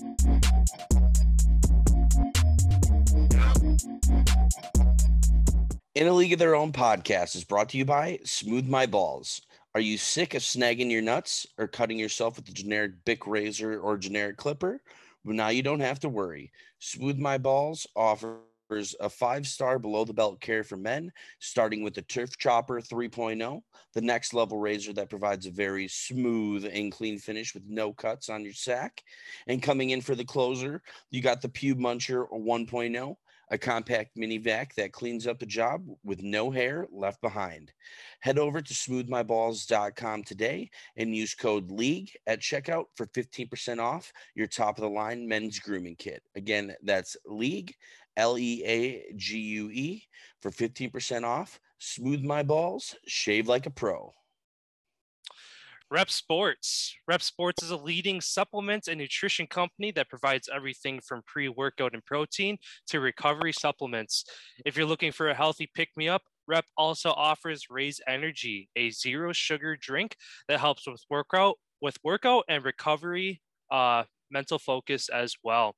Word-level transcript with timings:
In 0.00 0.16
a 6.06 6.12
League 6.12 6.32
of 6.32 6.38
Their 6.38 6.54
Own 6.54 6.72
podcast 6.72 7.36
is 7.36 7.44
brought 7.44 7.68
to 7.70 7.76
you 7.76 7.84
by 7.84 8.18
Smooth 8.24 8.66
My 8.66 8.86
Balls. 8.86 9.42
Are 9.74 9.80
you 9.80 9.98
sick 9.98 10.32
of 10.32 10.40
snagging 10.40 10.90
your 10.90 11.02
nuts 11.02 11.46
or 11.58 11.68
cutting 11.68 11.98
yourself 11.98 12.36
with 12.36 12.48
a 12.48 12.52
generic 12.52 12.92
Bic 13.04 13.26
razor 13.26 13.78
or 13.78 13.98
generic 13.98 14.38
clipper? 14.38 14.80
Well, 15.22 15.36
now 15.36 15.48
you 15.48 15.62
don't 15.62 15.80
have 15.80 16.00
to 16.00 16.08
worry. 16.08 16.50
Smooth 16.78 17.18
My 17.18 17.36
Balls 17.36 17.86
offers 17.94 18.38
a 19.00 19.08
five 19.08 19.46
star 19.46 19.78
below 19.78 20.04
the 20.04 20.12
belt 20.12 20.40
care 20.40 20.64
for 20.64 20.76
men, 20.76 21.12
starting 21.38 21.82
with 21.82 21.94
the 21.94 22.02
Turf 22.02 22.36
Chopper 22.38 22.80
3.0, 22.80 23.60
the 23.94 24.00
next 24.00 24.34
level 24.34 24.58
razor 24.58 24.92
that 24.94 25.10
provides 25.10 25.46
a 25.46 25.50
very 25.50 25.88
smooth 25.88 26.68
and 26.72 26.92
clean 26.92 27.18
finish 27.18 27.54
with 27.54 27.64
no 27.66 27.92
cuts 27.92 28.28
on 28.28 28.44
your 28.44 28.54
sack. 28.54 29.02
And 29.46 29.62
coming 29.62 29.90
in 29.90 30.00
for 30.00 30.14
the 30.14 30.24
closer, 30.24 30.82
you 31.10 31.20
got 31.22 31.42
the 31.42 31.48
Pube 31.48 31.78
Muncher 31.78 32.26
1.0 32.30 33.16
a 33.50 33.58
compact 33.58 34.16
mini 34.16 34.38
vac 34.38 34.74
that 34.76 34.92
cleans 34.92 35.26
up 35.26 35.42
a 35.42 35.46
job 35.46 35.84
with 36.04 36.22
no 36.22 36.50
hair 36.50 36.86
left 36.92 37.20
behind. 37.20 37.72
Head 38.20 38.38
over 38.38 38.62
to 38.62 38.74
smoothmyballs.com 38.74 40.22
today 40.24 40.70
and 40.96 41.14
use 41.14 41.34
code 41.34 41.70
LEAGUE 41.70 42.12
at 42.26 42.40
checkout 42.40 42.84
for 42.96 43.06
15% 43.06 43.80
off 43.80 44.12
your 44.34 44.46
top 44.46 44.78
of 44.78 44.82
the 44.82 44.90
line 44.90 45.26
men's 45.26 45.58
grooming 45.58 45.96
kit. 45.96 46.22
Again, 46.36 46.74
that's 46.84 47.16
LEAGUE, 47.26 47.74
L 48.20 48.38
E 48.38 48.62
A 48.64 49.12
G 49.16 49.38
U 49.38 49.70
E, 49.70 50.02
for 50.42 50.50
15% 50.50 51.24
off. 51.24 51.58
Smooth 51.78 52.22
My 52.22 52.42
Balls, 52.42 52.94
shave 53.06 53.48
like 53.48 53.64
a 53.64 53.70
pro. 53.70 54.12
Rep 55.90 56.10
Sports. 56.10 56.94
Rep 57.08 57.22
Sports 57.22 57.62
is 57.62 57.70
a 57.70 57.76
leading 57.76 58.20
supplement 58.20 58.86
and 58.86 59.00
nutrition 59.00 59.46
company 59.46 59.90
that 59.92 60.10
provides 60.10 60.48
everything 60.54 61.00
from 61.00 61.22
pre 61.26 61.48
workout 61.48 61.94
and 61.94 62.04
protein 62.04 62.58
to 62.88 63.00
recovery 63.00 63.52
supplements. 63.52 64.24
If 64.66 64.76
you're 64.76 64.86
looking 64.86 65.12
for 65.12 65.30
a 65.30 65.34
healthy 65.34 65.68
pick 65.74 65.88
me 65.96 66.08
up, 66.08 66.22
Rep 66.46 66.66
also 66.76 67.10
offers 67.10 67.70
Raise 67.70 68.00
Energy, 68.06 68.68
a 68.76 68.90
zero 68.90 69.32
sugar 69.32 69.76
drink 69.80 70.14
that 70.46 70.60
helps 70.60 70.86
with 70.86 71.02
workout, 71.08 71.56
with 71.80 71.96
workout 72.04 72.44
and 72.48 72.64
recovery, 72.64 73.40
uh, 73.72 74.04
mental 74.30 74.58
focus 74.58 75.08
as 75.08 75.34
well. 75.42 75.74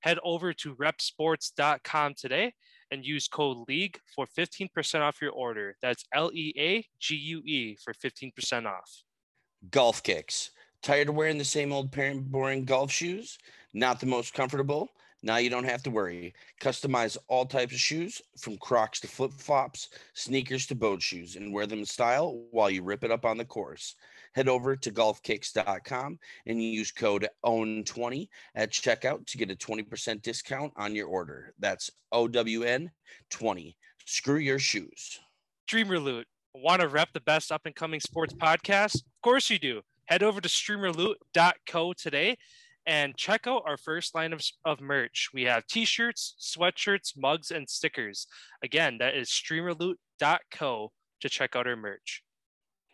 Head 0.00 0.18
over 0.22 0.52
to 0.54 0.74
repsports.com 0.76 2.14
today 2.16 2.52
and 2.90 3.04
use 3.04 3.28
code 3.28 3.58
LEAGUE 3.68 4.00
for 4.14 4.26
15% 4.26 5.00
off 5.00 5.20
your 5.22 5.32
order. 5.32 5.76
That's 5.82 6.04
L 6.14 6.30
E 6.34 6.52
A 6.58 6.84
G 6.98 7.14
U 7.14 7.42
E 7.44 7.76
for 7.82 7.92
15% 7.92 8.66
off. 8.66 8.90
Golf 9.70 10.02
kicks. 10.02 10.50
Tired 10.82 11.10
of 11.10 11.14
wearing 11.14 11.38
the 11.38 11.44
same 11.44 11.72
old 11.72 11.92
parent 11.92 12.30
boring 12.30 12.64
golf 12.64 12.90
shoes? 12.90 13.38
Not 13.74 14.00
the 14.00 14.06
most 14.06 14.32
comfortable? 14.32 14.88
Now 15.22 15.36
you 15.36 15.50
don't 15.50 15.64
have 15.64 15.82
to 15.82 15.90
worry. 15.90 16.32
Customize 16.62 17.18
all 17.28 17.44
types 17.44 17.74
of 17.74 17.80
shoes 17.80 18.22
from 18.38 18.56
Crocs 18.56 19.00
to 19.00 19.06
flip 19.06 19.32
flops, 19.32 19.90
sneakers 20.14 20.66
to 20.68 20.74
boat 20.74 21.02
shoes, 21.02 21.36
and 21.36 21.52
wear 21.52 21.66
them 21.66 21.80
in 21.80 21.84
style 21.84 22.46
while 22.50 22.70
you 22.70 22.82
rip 22.82 23.04
it 23.04 23.10
up 23.10 23.26
on 23.26 23.36
the 23.36 23.44
course. 23.44 23.96
Head 24.34 24.48
over 24.48 24.76
to 24.76 24.90
golfkicks.com 24.90 26.18
and 26.46 26.62
use 26.62 26.92
code 26.92 27.28
OWN20 27.44 28.28
at 28.54 28.70
checkout 28.70 29.26
to 29.26 29.38
get 29.38 29.50
a 29.50 29.56
20% 29.56 30.22
discount 30.22 30.72
on 30.76 30.94
your 30.94 31.08
order. 31.08 31.52
That's 31.58 31.90
OWN 32.12 32.90
20. 33.30 33.76
Screw 34.06 34.38
your 34.38 34.58
shoes. 34.58 35.20
Streamer 35.66 35.98
Loot. 35.98 36.26
Want 36.54 36.80
to 36.80 36.88
rep 36.88 37.12
the 37.12 37.20
best 37.20 37.52
up 37.52 37.62
and 37.64 37.74
coming 37.74 38.00
sports 38.00 38.34
podcast? 38.34 38.96
Of 38.96 39.22
course 39.22 39.50
you 39.50 39.58
do. 39.58 39.82
Head 40.06 40.22
over 40.22 40.40
to 40.40 40.48
streamerloot.co 40.48 41.92
today 41.92 42.36
and 42.86 43.16
check 43.16 43.46
out 43.46 43.62
our 43.66 43.76
first 43.76 44.14
line 44.14 44.32
of, 44.32 44.42
of 44.64 44.80
merch. 44.80 45.28
We 45.32 45.42
have 45.44 45.66
t 45.66 45.84
shirts, 45.84 46.34
sweatshirts, 46.40 47.16
mugs, 47.16 47.50
and 47.52 47.68
stickers. 47.68 48.26
Again, 48.64 48.98
that 48.98 49.14
is 49.14 49.28
streamerloot.co 49.28 50.92
to 51.20 51.28
check 51.28 51.54
out 51.54 51.66
our 51.68 51.76
merch. 51.76 52.22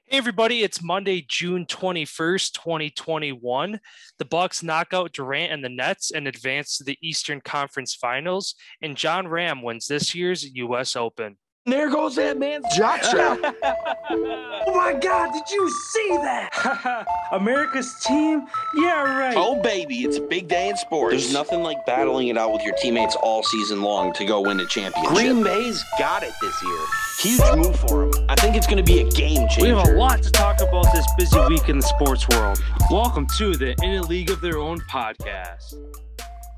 Hey 0.08 0.18
everybody, 0.18 0.62
it's 0.62 0.84
Monday, 0.84 1.26
June 1.28 1.66
21st, 1.66 2.52
2021. 2.52 3.80
The 4.20 4.24
Bucks 4.24 4.62
knock 4.62 4.94
out 4.94 5.12
Durant 5.12 5.52
and 5.52 5.64
the 5.64 5.68
Nets 5.68 6.12
and 6.12 6.28
advance 6.28 6.78
to 6.78 6.84
the 6.84 6.96
Eastern 7.02 7.40
Conference 7.40 7.92
Finals, 7.92 8.54
and 8.80 8.96
Jon 8.96 9.26
Rahm 9.26 9.64
wins 9.64 9.88
this 9.88 10.14
year's 10.14 10.44
US 10.54 10.94
Open. 10.94 11.38
There 11.68 11.90
goes 11.90 12.14
that 12.14 12.38
man's 12.38 12.64
jockstrap. 12.78 13.40
oh 14.12 14.72
my 14.72 14.92
God, 14.92 15.32
did 15.32 15.50
you 15.50 15.68
see 15.68 16.08
that? 16.10 17.04
America's 17.32 17.92
team? 18.04 18.46
Yeah, 18.76 19.02
right. 19.02 19.34
Oh, 19.36 19.60
baby, 19.60 20.04
it's 20.04 20.16
a 20.16 20.20
big 20.20 20.46
day 20.46 20.68
in 20.68 20.76
sports. 20.76 21.10
There's 21.10 21.32
nothing 21.32 21.64
like 21.64 21.84
battling 21.84 22.28
it 22.28 22.38
out 22.38 22.52
with 22.52 22.62
your 22.62 22.76
teammates 22.76 23.16
all 23.16 23.42
season 23.42 23.82
long 23.82 24.12
to 24.12 24.24
go 24.24 24.42
win 24.42 24.60
a 24.60 24.66
championship. 24.66 25.12
Green 25.12 25.42
Bay's 25.42 25.82
got 25.98 26.22
it 26.22 26.32
this 26.40 26.62
year. 26.62 26.78
Huge 27.18 27.56
move 27.56 27.80
for 27.80 28.12
them. 28.12 28.26
I 28.28 28.36
think 28.36 28.54
it's 28.54 28.68
going 28.68 28.84
to 28.84 28.84
be 28.84 29.00
a 29.00 29.10
game 29.10 29.48
changer. 29.48 29.62
We 29.62 29.68
have 29.70 29.88
a 29.88 29.98
lot 29.98 30.22
to 30.22 30.30
talk 30.30 30.60
about 30.60 30.86
this 30.94 31.04
busy 31.18 31.40
week 31.48 31.68
in 31.68 31.78
the 31.78 31.86
sports 31.98 32.28
world. 32.28 32.62
Welcome 32.92 33.26
to 33.38 33.56
the 33.56 33.74
In 33.82 33.96
a 33.96 34.02
League 34.02 34.30
of 34.30 34.40
Their 34.40 34.58
Own 34.58 34.78
podcast. 34.82 35.74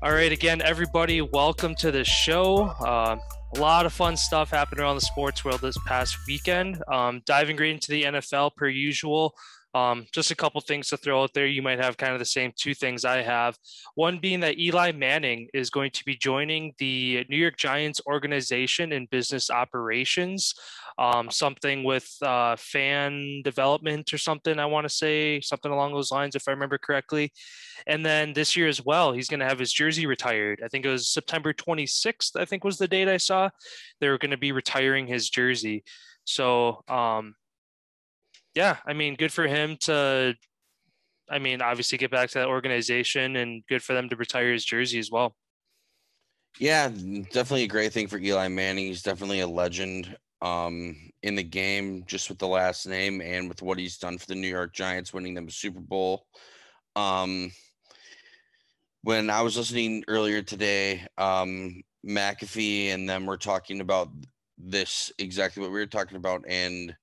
All 0.03 0.11
right, 0.11 0.31
again, 0.31 0.61
everybody, 0.61 1.21
welcome 1.21 1.73
to 1.79 1.89
the 1.89 2.03
show. 2.03 2.57
Uh, 2.79 3.17
a 3.55 3.59
lot 3.59 3.85
of 3.85 3.93
fun 3.93 4.15
stuff 4.15 4.51
happened 4.51 4.79
around 4.79 4.95
the 4.95 5.01
sports 5.01 5.43
world 5.43 5.61
this 5.61 5.77
past 5.85 6.17
weekend. 6.27 6.81
Um, 6.91 7.21
diving 7.25 7.57
right 7.57 7.71
into 7.71 7.91
the 7.91 8.03
NFL 8.03 8.55
per 8.55 8.67
usual. 8.67 9.33
Um, 9.75 10.07
just 10.11 10.31
a 10.31 10.35
couple 10.35 10.61
things 10.61 10.87
to 10.89 10.97
throw 10.97 11.23
out 11.23 11.33
there. 11.33 11.45
You 11.45 11.61
might 11.61 11.79
have 11.79 11.97
kind 11.97 12.13
of 12.13 12.19
the 12.19 12.25
same 12.25 12.51
two 12.55 12.73
things 12.73 13.05
I 13.05 13.21
have. 13.21 13.57
One 13.95 14.19
being 14.19 14.39
that 14.39 14.57
Eli 14.57 14.91
Manning 14.91 15.47
is 15.53 15.69
going 15.69 15.91
to 15.91 16.03
be 16.05 16.15
joining 16.15 16.73
the 16.79 17.25
New 17.29 17.37
York 17.37 17.57
Giants 17.57 18.01
organization 18.07 18.91
in 18.91 19.07
business 19.11 19.51
operations, 19.51 20.55
um, 20.99 21.31
something 21.31 21.85
with 21.85 22.13
uh, 22.21 22.57
fan 22.57 23.41
development 23.43 24.13
or 24.13 24.17
something. 24.17 24.59
I 24.59 24.65
want 24.65 24.83
to 24.83 24.93
say 24.93 25.39
something 25.39 25.71
along 25.71 25.93
those 25.93 26.11
lines, 26.11 26.35
if 26.35 26.43
I 26.45 26.51
remember 26.51 26.77
correctly. 26.77 27.31
And 27.87 28.05
then 28.05 28.33
this 28.33 28.57
year 28.57 28.67
as 28.67 28.83
well, 28.83 29.13
he's 29.13 29.29
going 29.29 29.39
to 29.39 29.47
have 29.47 29.57
his 29.57 29.71
jersey 29.71 30.05
retired. 30.05 30.61
I 30.63 30.67
think 30.67 30.85
it 30.85 30.89
was 30.89 31.07
September 31.07 31.53
26th. 31.53 32.35
I 32.35 32.43
think 32.43 32.65
was 32.65 32.77
the 32.77 32.87
date 32.87 33.07
I 33.07 33.15
saw. 33.15 33.49
They 34.01 34.09
were 34.09 34.17
going 34.17 34.31
to 34.31 34.37
be 34.37 34.51
retiring 34.51 35.07
his 35.07 35.29
jersey. 35.29 35.85
So 36.25 36.83
um, 36.89 37.35
yeah, 38.53 38.77
I 38.85 38.91
mean, 38.91 39.15
good 39.15 39.31
for 39.31 39.47
him 39.47 39.77
to, 39.81 40.35
I 41.29 41.39
mean, 41.39 41.61
obviously 41.61 41.97
get 41.97 42.11
back 42.11 42.29
to 42.31 42.39
that 42.39 42.49
organization 42.49 43.37
and 43.37 43.63
good 43.69 43.81
for 43.81 43.93
them 43.93 44.09
to 44.09 44.17
retire 44.17 44.51
his 44.51 44.65
jersey 44.65 44.99
as 44.99 45.09
well. 45.09 45.33
Yeah, 46.59 46.89
definitely 46.89 47.63
a 47.63 47.67
great 47.67 47.93
thing 47.93 48.07
for 48.07 48.17
Eli 48.17 48.49
Manning. 48.49 48.87
He's 48.87 49.01
definitely 49.01 49.39
a 49.39 49.47
legend 49.47 50.17
um, 50.41 50.95
in 51.23 51.35
the 51.35 51.43
game, 51.43 52.03
just 52.07 52.29
with 52.29 52.39
the 52.39 52.47
last 52.47 52.87
name 52.87 53.21
and 53.21 53.49
with 53.49 53.61
what 53.61 53.77
he's 53.77 53.97
done 53.97 54.17
for 54.17 54.27
the 54.27 54.35
New 54.35 54.47
York 54.47 54.73
Giants, 54.73 55.13
winning 55.13 55.33
them 55.33 55.47
a 55.47 55.51
Super 55.51 55.81
Bowl. 55.81 56.25
Um, 56.95 57.51
when 59.03 59.29
I 59.29 59.41
was 59.41 59.57
listening 59.57 60.03
earlier 60.07 60.41
today, 60.41 61.05
um, 61.17 61.81
McAfee 62.07 62.87
and 62.87 63.09
them 63.09 63.25
were 63.25 63.37
talking 63.37 63.81
about 63.81 64.09
this 64.57 65.11
exactly 65.19 65.61
what 65.61 65.71
we 65.71 65.79
were 65.79 65.85
talking 65.85 66.17
about, 66.17 66.43
and 66.47 66.95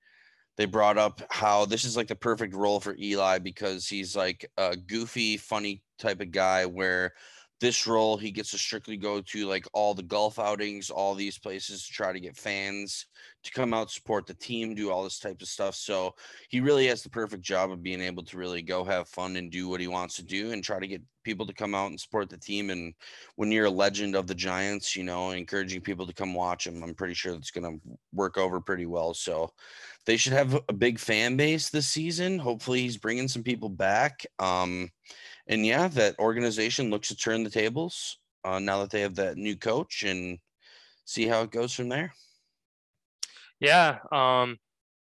they 0.57 0.65
brought 0.65 0.99
up 0.99 1.23
how 1.31 1.67
this 1.67 1.85
is 1.85 1.97
like 1.97 2.09
the 2.09 2.17
perfect 2.17 2.55
role 2.55 2.81
for 2.81 2.97
Eli 2.99 3.39
because 3.39 3.87
he's 3.87 4.17
like 4.17 4.51
a 4.57 4.77
goofy, 4.77 5.37
funny 5.37 5.83
type 5.99 6.21
of 6.21 6.31
guy 6.31 6.65
where 6.65 7.13
this 7.61 7.87
role 7.87 8.17
he 8.17 8.31
gets 8.31 8.51
to 8.51 8.59
strictly 8.59 8.97
go 8.97 9.21
to 9.23 9.47
like 9.47 9.67
all 9.73 9.95
the 9.95 10.03
golf 10.03 10.39
outings, 10.39 10.91
all 10.91 11.15
these 11.15 11.39
places 11.39 11.87
to 11.87 11.93
try 11.93 12.13
to 12.13 12.21
get 12.21 12.37
fans 12.37 13.07
to 13.43 13.51
come 13.53 13.73
out 13.73 13.91
support 13.91 14.27
the 14.27 14.35
team, 14.35 14.75
do 14.75 14.91
all 14.91 15.05
this 15.05 15.19
type 15.19 15.41
of 15.41 15.49
stuff. 15.49 15.75
So 15.75 16.15
he 16.49 16.61
really 16.61 16.87
has 16.89 17.03
the 17.03 17.09
perfect 17.09 17.43
job 17.43 17.71
of 17.71 17.83
being 17.83 18.01
able 18.01 18.25
to 18.25 18.37
really 18.37 18.61
go 18.61 18.85
have 18.85 19.09
fun 19.09 19.37
and 19.37 19.51
do 19.51 19.69
what 19.69 19.81
he 19.81 19.89
wants 19.89 20.17
to 20.17 20.25
do 20.25 20.53
and 20.53 20.63
try 20.63 20.79
to 20.79 20.87
get 20.87 21.03
people 21.25 21.47
to 21.47 21.55
come 21.55 21.75
out 21.75 21.91
and 21.91 22.01
support 22.01 22.29
the 22.29 22.37
team. 22.37 22.71
And 22.71 22.93
when 23.37 23.51
you're 23.51 23.67
a 23.67 23.71
legend 23.71 24.15
of 24.17 24.27
the 24.27 24.35
Giants, 24.35 24.95
you 24.95 25.05
know, 25.05 25.31
encouraging 25.31 25.81
people 25.81 26.07
to 26.07 26.13
come 26.13 26.35
watch 26.35 26.67
him, 26.67 26.83
I'm 26.83 26.95
pretty 26.95 27.15
sure 27.15 27.35
it's 27.35 27.51
going 27.51 27.81
to 27.81 27.99
work 28.13 28.37
over 28.37 28.61
pretty 28.61 28.87
well. 28.87 29.15
So 29.15 29.53
they 30.05 30.17
should 30.17 30.35
have 30.35 30.61
a 30.69 30.73
big 30.73 30.99
fan 30.99 31.37
base 31.37 31.71
this 31.71 31.89
season. 31.89 32.39
Hopefully, 32.39 32.81
he's 32.81 32.97
bringing 32.97 33.29
some 33.29 33.43
people 33.43 33.69
back. 33.69 34.25
Um, 34.39 34.91
and 35.49 35.65
yeah, 35.65 35.89
that 35.89 36.19
organization 36.19 36.91
looks 36.91 37.09
to 37.09 37.17
turn 37.17 37.45
the 37.45 37.51
tables 37.51 38.19
uh, 38.45 38.59
now 38.59 38.81
that 38.81 38.91
they 38.91 39.01
have 39.01 39.17
that 39.17 39.37
new 39.37 39.57
coach 39.57 40.03
and 40.03 40.39
see 41.05 41.27
how 41.27 41.43
it 41.43 41.51
goes 41.51 41.73
from 41.73 41.89
there. 41.89 42.13
Yeah, 43.61 43.99
um, 44.13 44.59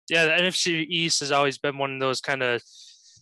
yeah, 0.09 0.27
the 0.27 0.43
NFC 0.43 0.85
East 0.89 1.21
has 1.21 1.33
always 1.33 1.59
been 1.59 1.79
one 1.79 1.94
of 1.94 2.00
those 2.00 2.21
kind 2.21 2.43
of 2.43 2.62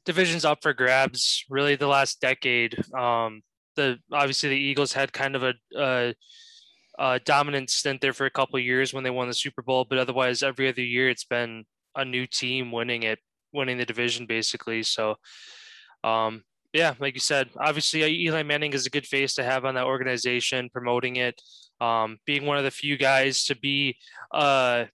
divisions 0.05 0.45
up 0.45 0.59
for 0.63 0.73
grabs. 0.73 1.45
Really, 1.49 1.77
the 1.77 1.87
last 1.87 2.21
decade. 2.21 2.77
Um, 2.95 3.43
the 3.77 3.99
obviously 4.13 4.49
the 4.49 4.57
Eagles 4.57 4.93
had 4.93 5.13
kind 5.13 5.37
of 5.37 5.43
a, 5.43 5.55
a, 5.77 6.15
a 6.99 7.21
dominant 7.21 7.71
stint 7.71 8.01
there 8.01 8.13
for 8.13 8.27
a 8.27 8.31
couple 8.31 8.59
years 8.59 8.93
when 8.93 9.05
they 9.05 9.11
won 9.11 9.29
the 9.29 9.35
Super 9.35 9.63
Bowl, 9.63 9.87
but 9.89 9.99
otherwise 9.99 10.43
every 10.43 10.69
other 10.69 10.83
year 10.83 11.09
it's 11.09 11.25
been 11.25 11.65
a 11.97 12.05
new 12.05 12.27
team 12.27 12.73
winning 12.73 13.05
it, 13.05 13.19
winning 13.53 13.79
the 13.79 13.87
division 13.87 14.27
basically. 14.27 14.83
So, 14.83 15.17
um, 16.03 16.43
yeah, 16.73 16.95
like 17.01 17.15
you 17.15 17.21
said, 17.21 17.49
obviously 17.57 18.03
Eli 18.03 18.43
Manning 18.43 18.73
is 18.73 18.87
a 18.87 18.91
good 18.91 19.07
face 19.07 19.35
to 19.35 19.45
have 19.45 19.65
on 19.65 19.75
that 19.75 19.87
organization, 19.87 20.71
promoting 20.73 21.17
it, 21.17 21.41
um, 21.81 22.19
being 22.27 22.47
one 22.47 22.59
of 22.59 22.65
the 22.65 22.71
few 22.71 22.97
guys 22.97 23.45
to 23.45 23.57
be 23.57 23.97
uh, 24.33 24.85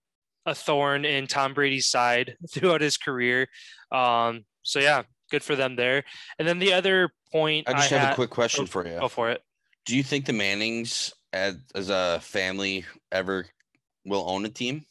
a 0.47 0.55
thorn 0.55 1.05
in 1.05 1.27
Tom 1.27 1.53
Brady's 1.53 1.89
side 1.89 2.37
throughout 2.51 2.81
his 2.81 2.97
career. 2.97 3.49
Um, 3.93 4.45
so 4.63 4.79
yeah, 4.79 5.03
good 5.31 5.43
for 5.43 5.55
them 5.55 5.77
there. 5.77 6.05
And 6.39 6.49
then 6.49 6.59
the 6.59 6.73
other 6.73 7.11
point, 7.31 7.69
I 7.69 7.73
just 7.73 7.93
I 7.93 7.97
have 7.97 8.05
had, 8.07 8.13
a 8.13 8.17
quick 8.17 8.31
question 8.31 8.65
go, 8.65 8.71
for 8.71 8.87
you. 8.87 8.99
Go 8.99 9.09
for 9.09 9.31
it. 9.31 9.43
Do 9.85 9.97
you 9.97 10.03
think 10.03 10.25
the 10.25 10.33
Mannings, 10.33 11.13
as, 11.33 11.57
as 11.75 11.91
a 11.91 12.21
family, 12.23 12.87
ever 13.13 13.47
will 14.05 14.29
own 14.29 14.47
a 14.47 14.49
team? 14.49 14.87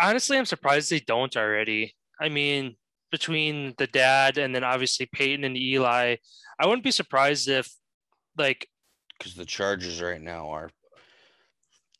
Honestly, 0.00 0.38
I'm 0.38 0.46
surprised 0.46 0.90
they 0.90 1.00
don't 1.00 1.36
already. 1.36 1.96
I 2.20 2.28
mean, 2.28 2.76
between 3.10 3.74
the 3.78 3.86
dad 3.86 4.38
and 4.38 4.54
then 4.54 4.64
obviously 4.64 5.06
Peyton 5.06 5.44
and 5.44 5.56
Eli, 5.56 6.16
I 6.58 6.66
wouldn't 6.66 6.84
be 6.84 6.90
surprised 6.90 7.48
if, 7.48 7.70
like, 8.36 8.68
because 9.18 9.34
the 9.34 9.44
Chargers 9.44 10.00
right 10.00 10.20
now 10.20 10.48
are 10.50 10.70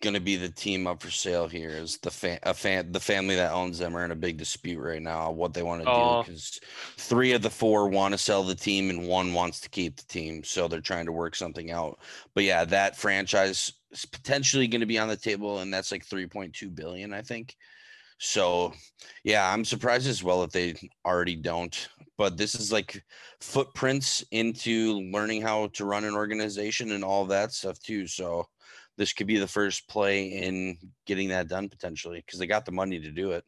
going 0.01 0.15
to 0.15 0.21
be 0.21 0.37
the 0.37 0.49
team 0.49 0.87
up 0.87 1.03
for 1.03 1.11
sale 1.11 1.47
here. 1.47 1.71
Is 1.71 1.99
the 1.99 2.11
fan, 2.11 2.39
a 2.43 2.55
fan, 2.55 2.91
the 2.91 3.01
family 3.01 3.35
that 3.37 3.53
owns 3.53 3.79
them 3.79 3.95
are 3.95 4.05
in 4.05 4.11
a 4.11 4.17
big 4.17 4.39
dispute 4.39 4.81
right 4.81 5.03
now 5.03 5.31
what 5.31 5.53
they 5.53 5.63
want 5.63 5.83
to 5.83 5.91
Oh. 5.91 6.23
do 6.23 6.31
because 6.31 6.59
three 6.97 7.33
of 7.33 7.43
the 7.43 7.51
four 7.51 7.89
want 7.89 8.13
to 8.13 8.19
sell 8.19 8.43
the 8.43 8.55
team 8.55 8.89
and 8.89 9.07
one 9.07 9.35
wants 9.35 9.61
to 9.61 9.69
keep 9.69 9.97
the 9.97 10.07
team, 10.07 10.43
so 10.43 10.69
they're 10.69 10.81
trying 10.81 11.05
to 11.07 11.13
work 11.13 11.37
something 11.37 11.71
out. 11.71 11.99
But 12.35 12.45
yeah, 12.45 12.65
that 12.65 12.97
franchise 12.97 13.71
is 13.91 14.07
potentially 14.07 14.67
going 14.69 14.81
to 14.81 14.87
be 14.87 14.99
on 14.99 15.09
the 15.09 15.17
table, 15.17 15.59
and 15.59 15.73
that's 15.73 15.93
like 15.93 16.07
three 16.07 16.27
point 16.27 16.55
two 16.55 16.71
billion, 16.71 17.13
I 17.13 17.21
think. 17.21 17.55
So, 18.21 18.75
yeah, 19.25 19.51
I'm 19.51 19.65
surprised 19.65 20.07
as 20.07 20.23
well 20.23 20.45
if 20.45 20.51
they 20.51 20.75
already 21.07 21.37
don't. 21.37 21.89
But 22.19 22.37
this 22.37 22.55
is 22.55 22.71
like 22.71 23.03
footprints 23.41 24.23
into 24.31 25.01
learning 25.11 25.41
how 25.41 25.69
to 25.69 25.87
run 25.87 26.05
an 26.05 26.15
organization 26.15 26.93
and 26.93 27.03
all 27.03 27.25
that 27.27 27.53
stuff 27.53 27.81
too. 27.81 28.07
So, 28.07 28.47
this 28.99 29.15
could 29.15 29.27
be 29.27 29.39
the 29.39 29.49
first 29.49 29.89
play 29.89 30.27
in 30.27 30.77
getting 31.07 31.29
that 31.31 31.49
done 31.49 31.71
potentially 31.71 32.23
because 32.25 32.39
they 32.39 32.47
got 32.47 32.67
the 32.67 32.73
money 32.73 33.01
to 33.01 33.11
do 33.11 33.31
it. 33.31 33.45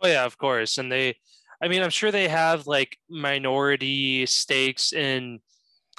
Oh 0.00 0.06
yeah, 0.06 0.24
of 0.24 0.38
course. 0.38 0.78
And 0.78 0.90
they 0.90 1.16
I 1.60 1.66
mean, 1.66 1.82
I'm 1.82 1.90
sure 1.90 2.12
they 2.12 2.28
have 2.28 2.68
like 2.68 2.96
minority 3.08 4.26
stakes 4.26 4.92
in 4.92 5.40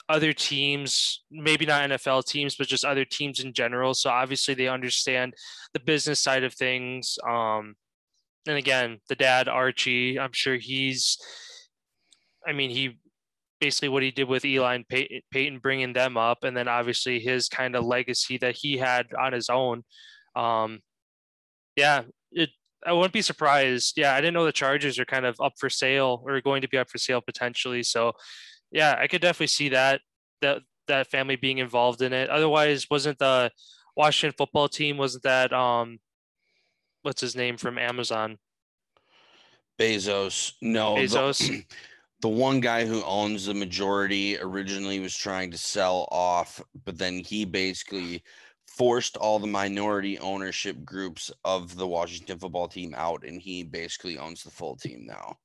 other 0.10 0.34
teams, 0.34 1.24
maybe 1.32 1.66
not 1.66 1.90
NFL 1.90 2.26
teams, 2.26 2.56
but 2.56 2.68
just 2.68 2.86
other 2.86 3.06
teams 3.06 3.40
in 3.40 3.54
general. 3.54 3.94
So 3.94 4.10
obviously 4.10 4.54
they 4.54 4.68
understand 4.68 5.34
the 5.74 5.80
business 5.80 6.20
side 6.20 6.44
of 6.44 6.54
things. 6.54 7.18
Um 7.28 7.76
and 8.46 8.58
again, 8.58 9.00
the 9.08 9.16
dad 9.16 9.48
Archie, 9.48 10.20
I'm 10.20 10.34
sure 10.34 10.56
he's 10.56 11.18
I 12.46 12.52
mean, 12.52 12.70
he 12.70 12.98
basically 13.64 13.88
what 13.88 14.04
he 14.04 14.12
did 14.12 14.28
with 14.28 14.44
Eli 14.44 14.76
and 14.76 14.88
Pey- 14.88 15.24
Peyton, 15.32 15.60
bringing 15.60 15.94
them 15.94 16.18
up, 16.18 16.44
and 16.44 16.56
then 16.56 16.68
obviously 16.68 17.22
his 17.22 17.48
kind 17.48 17.78
of 17.78 17.86
legacy 17.86 18.38
that 18.40 18.58
he 18.58 18.78
had 18.78 19.08
on 19.18 19.32
his 19.32 19.50
own. 19.50 19.84
Um, 20.36 20.80
yeah, 21.78 22.04
it. 22.34 22.50
I 22.86 22.92
wouldn't 22.92 23.14
be 23.14 23.22
surprised. 23.22 23.94
Yeah, 23.96 24.14
I 24.14 24.20
didn't 24.20 24.34
know 24.34 24.44
the 24.44 24.52
Chargers 24.52 25.00
are 25.00 25.06
kind 25.06 25.26
of 25.26 25.38
up 25.40 25.54
for 25.58 25.70
sale 25.70 26.22
or 26.26 26.42
going 26.42 26.62
to 26.64 26.68
be 26.68 26.78
up 26.78 26.90
for 26.90 26.98
sale 26.98 27.22
potentially. 27.22 27.84
So, 27.84 28.12
yeah, 28.74 28.98
I 29.00 29.08
could 29.08 29.22
definitely 29.22 29.48
see 29.48 29.70
that 29.70 30.02
that 30.42 30.64
that 30.88 31.08
family 31.10 31.38
being 31.38 31.60
involved 31.60 32.02
in 32.02 32.12
it. 32.12 32.30
Otherwise, 32.30 32.90
wasn't 32.90 33.20
the 33.20 33.52
Washington 33.96 34.36
football 34.38 34.68
team 34.68 34.98
wasn't 34.98 35.24
that 35.24 35.54
um, 35.54 36.00
what's 37.04 37.22
his 37.22 37.36
name 37.36 37.56
from 37.56 37.78
Amazon? 37.78 38.38
Bezos, 39.80 40.54
no, 40.62 40.96
the- 40.96 41.02
Bezos. 41.02 41.66
the 42.22 42.28
one 42.28 42.60
guy 42.60 42.86
who 42.86 43.04
owns 43.04 43.46
the 43.46 43.54
majority 43.54 44.40
originally 44.40 45.00
was 45.00 45.16
trying 45.16 45.52
to 45.52 45.58
sell 45.58 46.08
off, 46.12 46.62
but 46.86 46.98
then 46.98 47.20
he 47.20 47.46
basically 47.46 48.24
forced 48.66 49.18
all 49.18 49.38
the 49.38 49.48
minority 49.48 50.18
ownership 50.20 50.84
groups 50.84 51.32
of 51.44 51.76
the 51.76 51.86
Washington 51.86 52.40
football 52.40 52.68
team 52.68 52.96
out, 52.98 53.24
and 53.24 53.40
he 53.40 53.62
basically 53.62 54.18
owns 54.18 54.42
the 54.42 54.50
full 54.50 54.76
team 54.76 55.06
now. 55.06 55.38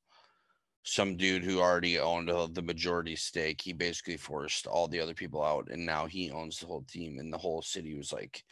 Some 0.90 1.18
dude 1.18 1.44
who 1.44 1.60
already 1.60 1.98
owned 1.98 2.30
the 2.54 2.62
majority 2.62 3.14
stake, 3.14 3.60
he 3.60 3.74
basically 3.74 4.16
forced 4.16 4.66
all 4.66 4.88
the 4.88 5.00
other 5.00 5.12
people 5.12 5.44
out, 5.44 5.68
and 5.70 5.84
now 5.84 6.06
he 6.06 6.30
owns 6.30 6.58
the 6.58 6.66
whole 6.66 6.84
team, 6.88 7.18
and 7.18 7.30
the 7.30 7.36
whole 7.36 7.60
city 7.60 7.94
was 7.94 8.10
like, 8.10 8.42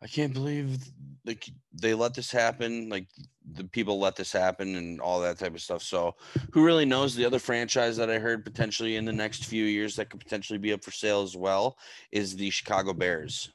I 0.00 0.06
can't 0.06 0.32
believe 0.32 0.78
like 1.24 1.50
they 1.72 1.92
let 1.94 2.14
this 2.14 2.30
happen. 2.30 2.88
Like 2.88 3.08
the 3.54 3.64
people 3.64 3.98
let 3.98 4.14
this 4.14 4.30
happen 4.30 4.76
and 4.76 5.00
all 5.00 5.20
that 5.20 5.38
type 5.38 5.54
of 5.54 5.62
stuff. 5.62 5.82
So 5.82 6.14
who 6.52 6.64
really 6.64 6.84
knows 6.84 7.16
the 7.16 7.24
other 7.24 7.40
franchise 7.40 7.96
that 7.96 8.10
I 8.10 8.20
heard 8.20 8.44
potentially 8.44 8.94
in 8.94 9.04
the 9.04 9.12
next 9.12 9.46
few 9.46 9.64
years 9.64 9.96
that 9.96 10.10
could 10.10 10.20
potentially 10.20 10.60
be 10.60 10.72
up 10.72 10.84
for 10.84 10.92
sale 10.92 11.22
as 11.22 11.36
well 11.36 11.76
is 12.12 12.36
the 12.36 12.50
Chicago 12.50 12.92
Bears. 12.92 13.50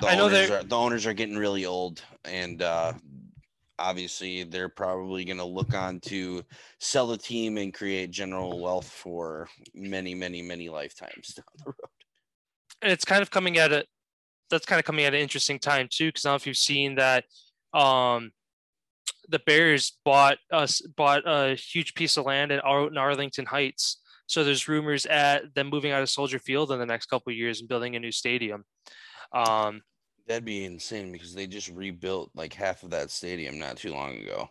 The 0.00 0.06
I 0.06 0.14
know 0.14 0.26
owners 0.26 0.50
are, 0.50 0.62
the 0.62 0.76
owners 0.76 1.04
are 1.04 1.12
getting 1.12 1.36
really 1.36 1.66
old 1.66 2.02
and 2.24 2.62
uh 2.62 2.94
obviously 3.80 4.44
they're 4.44 4.68
probably 4.68 5.24
going 5.24 5.38
to 5.38 5.44
look 5.44 5.74
on 5.74 5.98
to 6.00 6.42
sell 6.78 7.06
the 7.06 7.16
team 7.16 7.56
and 7.58 7.74
create 7.74 8.10
general 8.10 8.60
wealth 8.60 8.88
for 8.88 9.48
many 9.74 10.14
many 10.14 10.42
many 10.42 10.68
lifetimes 10.68 11.34
down 11.36 11.44
the 11.58 11.64
road. 11.64 11.90
and 12.82 12.92
it's 12.92 13.04
kind 13.04 13.22
of 13.22 13.30
coming 13.30 13.58
at 13.58 13.72
a 13.72 13.84
that's 14.50 14.66
kind 14.66 14.78
of 14.78 14.84
coming 14.84 15.04
at 15.04 15.14
an 15.14 15.20
interesting 15.20 15.58
time 15.58 15.88
too 15.90 16.08
because 16.08 16.24
i 16.24 16.28
don't 16.28 16.32
know 16.32 16.36
if 16.36 16.46
you've 16.46 16.56
seen 16.56 16.94
that 16.96 17.24
um 17.72 18.30
the 19.28 19.40
bears 19.46 19.98
bought 20.04 20.38
us 20.52 20.80
bought 20.96 21.22
a 21.26 21.54
huge 21.54 21.94
piece 21.94 22.16
of 22.16 22.26
land 22.26 22.52
in, 22.52 22.60
Ar- 22.60 22.88
in 22.88 22.98
arlington 22.98 23.46
heights 23.46 23.98
so 24.26 24.44
there's 24.44 24.68
rumors 24.68 25.06
at 25.06 25.54
them 25.54 25.68
moving 25.68 25.92
out 25.92 26.02
of 26.02 26.10
soldier 26.10 26.38
field 26.38 26.70
in 26.70 26.78
the 26.78 26.86
next 26.86 27.06
couple 27.06 27.30
of 27.30 27.36
years 27.36 27.60
and 27.60 27.68
building 27.68 27.96
a 27.96 28.00
new 28.00 28.12
stadium 28.12 28.64
um 29.32 29.80
That'd 30.30 30.44
be 30.44 30.64
insane 30.64 31.10
because 31.10 31.34
they 31.34 31.48
just 31.48 31.66
rebuilt 31.70 32.30
like 32.36 32.52
half 32.52 32.84
of 32.84 32.90
that 32.90 33.10
stadium 33.10 33.58
not 33.58 33.78
too 33.78 33.92
long 33.92 34.16
ago. 34.16 34.48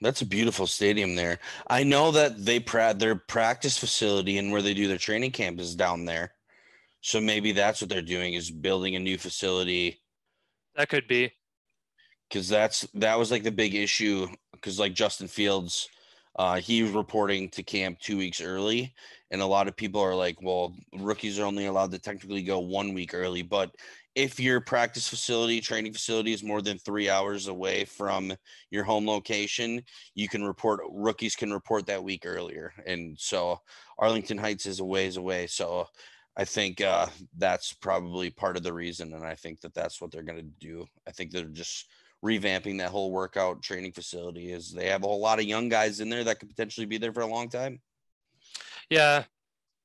That's 0.00 0.22
a 0.22 0.26
beautiful 0.26 0.66
stadium 0.66 1.14
there. 1.14 1.38
I 1.68 1.84
know 1.84 2.10
that 2.10 2.44
they 2.44 2.58
pra- 2.58 2.92
their 2.92 3.14
practice 3.14 3.78
facility 3.78 4.38
and 4.38 4.50
where 4.50 4.62
they 4.62 4.74
do 4.74 4.88
their 4.88 4.98
training 4.98 5.30
camp 5.30 5.60
is 5.60 5.76
down 5.76 6.06
there. 6.06 6.32
So 7.02 7.20
maybe 7.20 7.52
that's 7.52 7.80
what 7.80 7.88
they're 7.88 8.02
doing 8.02 8.34
is 8.34 8.50
building 8.50 8.96
a 8.96 8.98
new 8.98 9.16
facility 9.16 10.00
that 10.74 10.88
could 10.88 11.06
be 11.06 11.32
because 12.28 12.48
that's 12.48 12.80
that 12.94 13.16
was 13.16 13.30
like 13.30 13.44
the 13.44 13.52
big 13.52 13.76
issue 13.76 14.26
because 14.50 14.80
like 14.80 14.92
Justin 14.92 15.28
Fields, 15.28 15.88
uh, 16.36 16.60
he 16.60 16.82
was 16.82 16.92
reporting 16.92 17.48
to 17.50 17.62
camp 17.62 17.98
two 17.98 18.16
weeks 18.16 18.40
early, 18.40 18.94
and 19.30 19.40
a 19.40 19.46
lot 19.46 19.68
of 19.68 19.76
people 19.76 20.00
are 20.00 20.14
like, 20.14 20.40
well, 20.40 20.74
rookies 20.98 21.38
are 21.38 21.44
only 21.44 21.66
allowed 21.66 21.90
to 21.90 21.98
technically 21.98 22.42
go 22.42 22.60
one 22.60 22.94
week 22.94 23.14
early, 23.14 23.42
but 23.42 23.74
if 24.14 24.40
your 24.40 24.60
practice 24.60 25.08
facility, 25.08 25.60
training 25.60 25.92
facility 25.92 26.32
is 26.32 26.42
more 26.42 26.62
than 26.62 26.78
three 26.78 27.08
hours 27.08 27.46
away 27.46 27.84
from 27.84 28.32
your 28.70 28.84
home 28.84 29.06
location, 29.06 29.82
you 30.14 30.28
can 30.28 30.44
report 30.44 30.80
rookies 30.90 31.36
can 31.36 31.52
report 31.52 31.86
that 31.86 32.02
week 32.02 32.24
earlier, 32.24 32.72
and 32.86 33.18
so 33.18 33.58
Arlington 33.98 34.38
Heights 34.38 34.66
is 34.66 34.80
a 34.80 34.84
ways 34.84 35.16
away, 35.16 35.46
so. 35.46 35.86
I 36.36 36.44
think 36.44 36.80
uh, 36.80 37.08
that's 37.36 37.72
probably 37.72 38.30
part 38.30 38.56
of 38.56 38.62
the 38.62 38.72
reason, 38.72 39.12
and 39.12 39.24
I 39.24 39.34
think 39.34 39.60
that 39.60 39.74
that's 39.74 40.00
what 40.00 40.12
they're 40.12 40.22
going 40.22 40.38
to 40.38 40.66
do. 40.66 40.86
I 41.06 41.10
think 41.10 41.32
they're 41.32 41.44
just 41.44 41.86
revamping 42.24 42.78
that 42.78 42.90
whole 42.90 43.10
workout 43.10 43.62
training 43.62 43.92
facility 43.92 44.52
is 44.52 44.72
they 44.72 44.88
have 44.88 45.02
a 45.02 45.06
whole 45.06 45.20
lot 45.20 45.38
of 45.38 45.44
young 45.46 45.68
guys 45.68 46.00
in 46.00 46.08
there 46.10 46.24
that 46.24 46.38
could 46.38 46.48
potentially 46.50 46.86
be 46.86 46.98
there 46.98 47.12
for 47.12 47.22
a 47.22 47.26
long 47.26 47.48
time. 47.48 47.80
yeah 48.90 49.24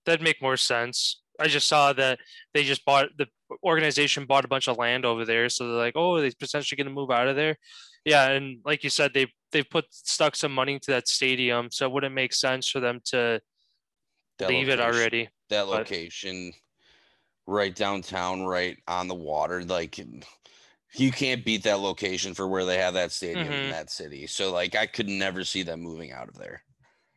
that'd 0.05 0.21
make 0.21 0.41
more 0.41 0.57
sense 0.57 1.21
i 1.39 1.47
just 1.47 1.67
saw 1.67 1.93
that 1.93 2.19
they 2.53 2.63
just 2.63 2.83
bought 2.85 3.07
the 3.17 3.25
organization 3.63 4.25
bought 4.25 4.43
a 4.45 4.49
bunch 4.49 4.67
of 4.67 4.77
land 4.77 5.05
over 5.05 5.23
there 5.25 5.47
so 5.49 5.67
they're 5.67 5.77
like 5.77 5.93
oh 5.95 6.19
they're 6.19 6.31
potentially 6.39 6.75
going 6.75 6.87
to 6.87 6.93
move 6.93 7.09
out 7.11 7.27
of 7.27 7.35
there 7.37 7.55
yeah 8.03 8.29
and 8.31 8.59
like 8.65 8.83
you 8.83 8.89
said 8.89 9.11
they 9.13 9.25
they've 9.51 9.69
put 9.69 9.85
stuck 9.89 10.35
some 10.35 10.53
money 10.53 10.73
into 10.73 10.91
that 10.91 11.07
stadium 11.07 11.69
so 11.71 11.85
it 11.85 11.91
wouldn't 11.91 12.13
make 12.13 12.33
sense 12.33 12.67
for 12.69 12.79
them 12.81 12.99
to 13.05 13.39
That 14.39 14.49
leave 14.49 14.67
it 14.69 14.79
already 14.81 15.29
That 15.49 15.65
but- 15.67 15.69
location 15.79 16.51
right 17.47 17.75
downtown, 17.75 18.43
right 18.43 18.75
on 18.87 19.07
the 19.07 19.13
water. 19.13 19.63
Like 19.63 19.99
you 20.93 21.11
can't 21.11 21.43
beat 21.45 21.63
that 21.63 21.79
location 21.79 22.33
for 22.33 22.47
where 22.47 22.65
they 22.65 22.77
have 22.77 22.93
that 22.93 23.11
stadium 23.11 23.59
in 23.59 23.67
Mhm. 23.67 23.69
that 23.69 23.89
city. 23.89 24.27
So 24.27 24.51
like 24.51 24.75
I 24.75 24.85
could 24.85 25.09
never 25.09 25.43
see 25.43 25.63
them 25.63 25.81
moving 25.81 26.11
out 26.11 26.29
of 26.29 26.35
there. 26.35 26.63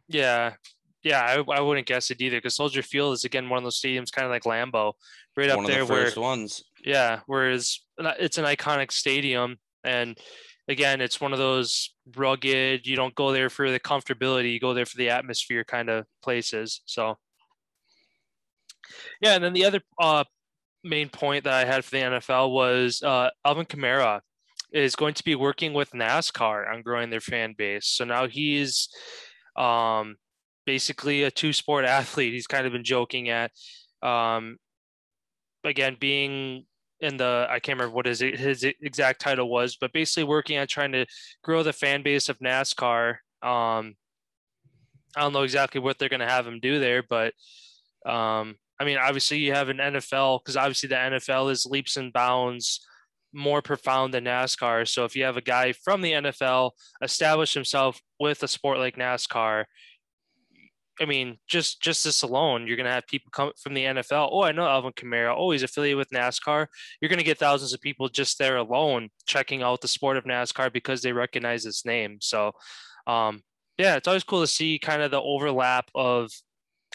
Yeah, 0.08 0.56
yeah, 1.02 1.20
I, 1.22 1.52
I 1.56 1.60
wouldn't 1.60 1.86
guess 1.86 2.10
it 2.10 2.20
either 2.20 2.38
because 2.38 2.56
Soldier 2.56 2.82
Field 2.82 3.14
is 3.14 3.24
again 3.24 3.48
one 3.48 3.58
of 3.58 3.64
those 3.64 3.80
stadiums, 3.80 4.10
kind 4.12 4.24
of 4.24 4.30
like 4.30 4.44
Lambeau, 4.44 4.94
right 5.36 5.50
up 5.50 5.56
One 5.56 5.64
of 5.66 5.70
there 5.70 5.84
the 5.84 5.92
where 5.92 6.04
first 6.06 6.16
ones. 6.16 6.64
yeah, 6.84 7.20
whereas 7.26 7.80
it's 7.98 8.38
an 8.38 8.44
iconic 8.44 8.90
stadium, 8.92 9.58
and 9.84 10.18
again, 10.68 11.00
it's 11.00 11.20
one 11.20 11.32
of 11.32 11.38
those 11.38 11.94
rugged. 12.16 12.86
You 12.86 12.96
don't 12.96 13.14
go 13.14 13.32
there 13.32 13.50
for 13.50 13.70
the 13.70 13.80
comfortability; 13.80 14.52
you 14.52 14.60
go 14.60 14.74
there 14.74 14.86
for 14.86 14.96
the 14.96 15.10
atmosphere 15.10 15.64
kind 15.64 15.90
of 15.90 16.06
places. 16.22 16.80
So, 16.86 17.18
yeah, 19.20 19.34
and 19.34 19.44
then 19.44 19.52
the 19.52 19.64
other 19.64 19.80
uh, 20.00 20.24
main 20.84 21.08
point 21.08 21.44
that 21.44 21.54
I 21.54 21.64
had 21.64 21.84
for 21.84 21.90
the 21.90 22.02
NFL 22.02 22.52
was 22.52 23.02
uh, 23.02 23.30
Alvin 23.44 23.66
Kamara. 23.66 24.20
is 24.72 24.96
going 24.96 25.14
to 25.14 25.24
be 25.24 25.34
working 25.34 25.72
with 25.72 25.90
NASCAR 25.92 26.72
on 26.72 26.82
growing 26.82 27.10
their 27.10 27.20
fan 27.20 27.54
base. 27.56 27.86
So 27.86 28.04
now 28.04 28.26
he's 28.26 28.88
um, 29.56 30.16
basically 30.66 31.24
a 31.24 31.30
two 31.30 31.52
sport 31.52 31.84
athlete. 31.98 32.32
He's 32.32 32.46
kind 32.46 32.66
of 32.66 32.72
been 32.72 32.84
joking 32.84 33.28
at, 33.28 33.50
um, 34.02 34.58
again, 35.64 35.96
being 35.98 36.64
in 37.00 37.16
the 37.16 37.46
I 37.48 37.60
can't 37.60 37.78
remember 37.78 37.94
what 37.94 38.06
his 38.06 38.20
his 38.20 38.64
exact 38.64 39.20
title 39.20 39.48
was, 39.48 39.76
but 39.80 39.92
basically 39.92 40.24
working 40.24 40.58
on 40.58 40.66
trying 40.66 40.92
to 40.92 41.06
grow 41.42 41.62
the 41.62 41.72
fan 41.72 42.02
base 42.02 42.28
of 42.28 42.38
NASCAR. 42.38 43.10
Um, 43.42 43.94
I 45.16 45.20
don't 45.20 45.32
know 45.32 45.42
exactly 45.42 45.80
what 45.80 45.98
they're 45.98 46.08
going 46.08 46.20
to 46.20 46.26
have 46.26 46.46
him 46.46 46.60
do 46.60 46.80
there, 46.80 47.02
but 47.08 47.34
um, 48.04 48.56
I 48.80 48.84
mean, 48.84 48.98
obviously 48.98 49.38
you 49.38 49.52
have 49.52 49.68
an 49.68 49.78
NFL 49.78 50.40
because 50.40 50.56
obviously 50.56 50.88
the 50.88 50.94
NFL 50.94 51.50
is 51.50 51.66
leaps 51.66 51.96
and 51.96 52.12
bounds 52.12 52.86
more 53.32 53.60
profound 53.60 54.14
than 54.14 54.24
NASCAR. 54.24 54.86
So 54.88 55.04
if 55.04 55.14
you 55.16 55.24
have 55.24 55.36
a 55.36 55.42
guy 55.42 55.72
from 55.72 56.00
the 56.00 56.12
NFL 56.12 56.72
establish 57.02 57.54
himself 57.54 58.00
with 58.18 58.42
a 58.42 58.48
sport 58.48 58.78
like 58.78 58.96
NASCAR, 58.96 59.64
I 61.00 61.04
mean, 61.04 61.38
just 61.46 61.80
just 61.80 62.02
this 62.04 62.22
alone, 62.22 62.66
you're 62.66 62.76
gonna 62.76 62.92
have 62.92 63.06
people 63.06 63.30
come 63.30 63.52
from 63.62 63.74
the 63.74 63.84
NFL. 63.84 64.30
Oh, 64.32 64.42
I 64.42 64.52
know 64.52 64.66
Alvin 64.66 64.92
Kamara. 64.92 65.34
Oh, 65.36 65.52
he's 65.52 65.62
affiliated 65.62 65.98
with 65.98 66.10
NASCAR. 66.10 66.66
You're 67.00 67.08
gonna 67.08 67.22
get 67.22 67.38
thousands 67.38 67.72
of 67.72 67.80
people 67.80 68.08
just 68.08 68.38
there 68.38 68.56
alone 68.56 69.10
checking 69.26 69.62
out 69.62 69.80
the 69.80 69.88
sport 69.88 70.16
of 70.16 70.24
NASCAR 70.24 70.72
because 70.72 71.02
they 71.02 71.12
recognize 71.12 71.66
its 71.66 71.84
name. 71.84 72.18
So, 72.20 72.52
um, 73.06 73.42
yeah, 73.78 73.94
it's 73.96 74.08
always 74.08 74.24
cool 74.24 74.40
to 74.40 74.46
see 74.48 74.78
kind 74.78 75.02
of 75.02 75.12
the 75.12 75.22
overlap 75.22 75.88
of 75.94 76.32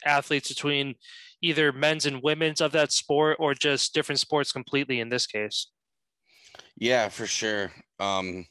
athletes 0.06 0.50
between 0.50 0.96
either 1.44 1.72
men's 1.74 2.06
and 2.06 2.24
women's 2.24 2.62
of 2.62 2.72
that 2.72 2.92
sport 2.92 3.38
or 3.40 3.54
just 3.54 3.94
different 3.94 4.20
sports 4.20 4.52
completely 4.52 5.00
in 5.02 5.10
this 5.10 5.28
case. 5.28 5.68
Yeah, 6.78 7.10
for 7.10 7.28
sure. 7.28 7.72
Um, 8.00 8.48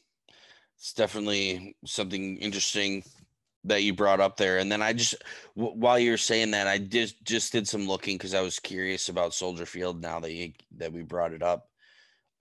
it's 0.77 0.93
definitely 0.93 1.75
something 1.85 2.37
interesting 2.37 3.03
that 3.63 3.83
you 3.83 3.93
brought 3.93 4.19
up 4.19 4.37
there. 4.37 4.59
And 4.59 4.71
then 4.71 4.81
I 4.81 4.93
just, 4.93 5.15
w- 5.55 5.75
while 5.75 5.97
you're 5.97 6.17
saying 6.17 6.51
that, 6.51 6.67
I 6.67 6.77
just 6.77 7.23
just 7.23 7.51
did 7.51 7.67
some 7.67 7.87
looking 7.87 8.17
because 8.17 8.33
I 8.33 8.41
was 8.41 8.59
curious 8.59 9.09
about 9.09 9.33
Soldier 9.33 9.65
Field. 9.65 10.01
Now 10.01 10.19
that 10.19 10.31
you, 10.31 10.51
that 10.77 10.93
we 10.93 11.01
brought 11.01 11.33
it 11.33 11.41
up, 11.41 11.69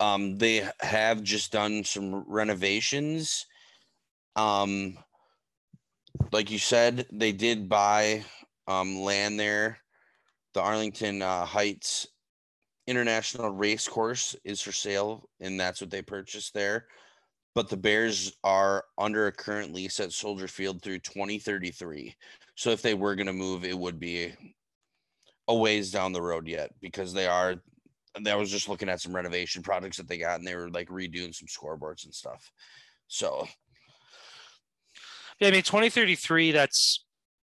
um, 0.00 0.36
they 0.36 0.68
have 0.80 1.22
just 1.22 1.52
done 1.52 1.84
some 1.84 2.24
renovations. 2.26 3.46
Um, 4.34 4.98
like 6.32 6.50
you 6.50 6.58
said, 6.58 7.06
they 7.12 7.32
did 7.32 7.68
buy 7.68 8.24
um, 8.66 9.00
land 9.00 9.38
there. 9.38 9.78
The 10.54 10.60
Arlington 10.60 11.22
uh, 11.22 11.44
Heights 11.44 12.06
International 12.86 13.50
Race 13.50 13.88
Course 13.88 14.36
is 14.44 14.60
for 14.60 14.72
sale, 14.72 15.28
and 15.40 15.58
that's 15.58 15.80
what 15.80 15.90
they 15.90 16.02
purchased 16.02 16.52
there. 16.54 16.86
But 17.54 17.68
the 17.68 17.76
Bears 17.76 18.32
are 18.44 18.84
under 18.98 19.26
a 19.26 19.32
current 19.32 19.74
lease 19.74 20.00
at 20.00 20.12
Soldier 20.12 20.48
Field 20.48 20.82
through 20.82 21.00
2033. 21.00 22.14
So 22.54 22.70
if 22.70 22.82
they 22.82 22.94
were 22.94 23.14
going 23.14 23.26
to 23.26 23.32
move, 23.32 23.64
it 23.64 23.78
would 23.78 24.00
be 24.00 24.32
a 25.48 25.54
ways 25.54 25.90
down 25.90 26.12
the 26.12 26.22
road 26.22 26.46
yet 26.46 26.70
because 26.80 27.12
they 27.12 27.26
are. 27.26 27.56
I 28.26 28.34
was 28.34 28.50
just 28.50 28.68
looking 28.68 28.90
at 28.90 29.00
some 29.00 29.14
renovation 29.14 29.62
projects 29.62 29.96
that 29.96 30.08
they 30.08 30.18
got, 30.18 30.38
and 30.38 30.46
they 30.46 30.54
were 30.54 30.70
like 30.70 30.88
redoing 30.88 31.34
some 31.34 31.48
scoreboards 31.48 32.04
and 32.04 32.14
stuff. 32.14 32.50
So 33.08 33.46
yeah, 35.42 35.48
I 35.48 35.50
mean, 35.50 35.62
2033, 35.62 36.52
that's 36.52 37.04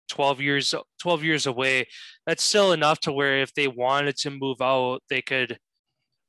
12 0.09 0.41
years 0.41 0.75
12 1.01 1.25
years 1.25 1.47
away. 1.47 1.87
That's 2.27 2.43
still 2.43 2.73
enough 2.73 3.01
to 3.01 3.13
where 3.13 3.41
if 3.41 3.55
they 3.55 3.69
wanted 3.69 4.17
to 4.19 4.31
move 4.31 4.61
out, 4.61 5.01
they 5.09 5.23
could 5.23 5.59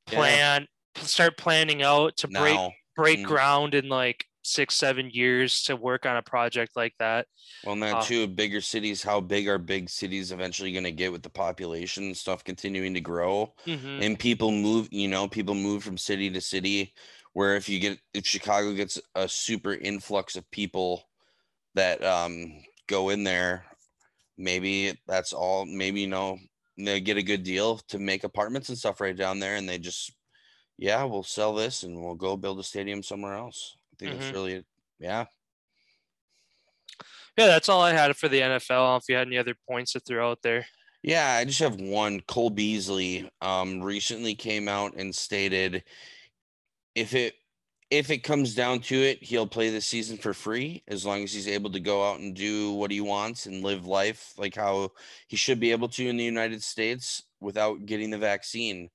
plan 0.06 0.68
yeah. 0.96 1.04
start 1.04 1.38
planning 1.38 1.84
out 1.84 2.18
to 2.18 2.28
now. 2.28 2.42
break 2.42 2.60
break 2.96 3.20
mm. 3.20 3.26
ground 3.26 3.76
in 3.76 3.90
like 3.90 4.26
six 4.44 4.76
seven 4.76 5.10
years 5.12 5.64
to 5.64 5.76
work 5.76 6.06
on 6.06 6.18
a 6.18 6.22
project 6.22 6.74
like 6.76 6.94
that 7.00 7.26
well 7.66 7.76
now 7.76 7.98
uh, 7.98 8.02
too 8.02 8.28
bigger 8.28 8.62
cities 8.62 9.02
how 9.02 9.20
big 9.20 9.48
are 9.48 9.58
big 9.58 9.90
cities 9.90 10.32
eventually 10.32 10.72
going 10.72 10.84
to 10.84 10.92
get 10.92 11.12
with 11.12 11.24
the 11.24 11.30
population 11.30 12.14
stuff 12.14 12.44
continuing 12.44 12.94
to 12.94 13.02
grow 13.02 13.52
mm-hmm. 13.66 14.02
and 14.04 14.20
people 14.20 14.52
move 14.52 14.88
you 14.92 15.08
know 15.08 15.28
people 15.28 15.56
move 15.56 15.84
from 15.84 15.98
city 15.98 16.30
to 16.30 16.40
city 16.40 16.94
where 17.34 17.56
if 17.56 17.68
you 17.68 17.80
get 17.80 18.00
if 18.14 18.26
chicago 18.26 18.72
gets 18.74 19.02
a 19.16 19.28
super 19.28 19.74
influx 19.74 20.36
of 20.36 20.50
people 20.52 21.04
that 21.74 22.04
um, 22.06 22.54
go 22.88 23.10
in 23.10 23.24
there. 23.24 23.66
Maybe 24.38 24.98
that's 25.08 25.34
all. 25.34 25.66
Maybe 25.66 26.02
you 26.02 26.08
know 26.08 26.38
they 26.78 27.00
get 27.00 27.18
a 27.18 27.24
good 27.24 27.44
deal 27.44 27.78
to 27.90 28.00
make 28.00 28.24
apartments 28.24 28.70
and 28.70 28.78
stuff 28.78 29.02
right 29.02 29.16
down 29.16 29.40
there, 29.40 29.56
and 29.56 29.68
they 29.68 29.78
just, 29.78 30.14
yeah, 30.78 31.04
we'll 31.04 31.24
sell 31.24 31.54
this 31.54 31.84
and 31.84 32.02
we'll 32.02 32.16
go 32.16 32.36
build 32.36 32.60
a 32.60 32.64
stadium 32.64 33.02
somewhere 33.02 33.36
else. 33.36 33.76
I 33.94 33.96
think 33.98 34.12
mm-hmm. 34.12 34.22
that's 34.22 34.34
really, 34.34 34.66
yeah. 35.00 35.26
Yeah, 37.38 37.48
that's 37.48 37.70
all 37.70 37.82
I 37.82 37.94
had 37.94 38.16
for 38.16 38.28
the 38.28 38.40
NFL. 38.40 39.00
If 39.00 39.04
you 39.10 39.16
had 39.16 39.28
any 39.28 39.38
other 39.38 39.56
points 39.70 39.94
to 39.94 40.00
throw 40.00 40.32
out 40.32 40.42
there. 40.42 40.66
Yeah, 41.04 41.38
I 41.40 41.46
just 41.46 41.60
have 41.60 41.80
one. 41.80 42.22
Cole 42.28 42.50
Beasley 42.50 43.30
um, 43.42 43.82
recently 43.82 44.36
came 44.36 44.68
out 44.68 44.96
and 44.96 45.14
stated 45.14 45.84
if 46.96 47.14
it 47.14 47.36
if 47.98 48.12
it 48.12 48.20
comes 48.20 48.54
down 48.54 48.80
to 48.80 48.96
it, 48.96 49.24
he'll 49.24 49.48
play 49.48 49.70
the 49.70 49.82
season 49.82 50.18
for 50.18 50.34
free 50.34 50.84
as 50.88 51.06
long 51.06 51.24
as 51.24 51.34
he's 51.34 51.48
able 51.48 51.72
to 51.72 51.80
go 51.80 52.08
out 52.08 52.20
and 52.20 52.36
do 52.36 52.74
what 52.74 52.92
he 52.92 53.02
wants 53.02 53.46
and 53.46 53.64
live 53.64 53.86
life 53.86 54.34
like 54.38 54.56
how 54.56 54.92
he 55.28 55.38
should 55.38 55.60
be 55.60 55.72
able 55.72 55.88
to 55.90 56.08
in 56.08 56.18
the 56.18 56.24
United 56.24 56.62
States 56.62 57.24
without 57.40 57.86
getting 57.86 58.10
the 58.10 58.18
vaccine. 58.18 58.90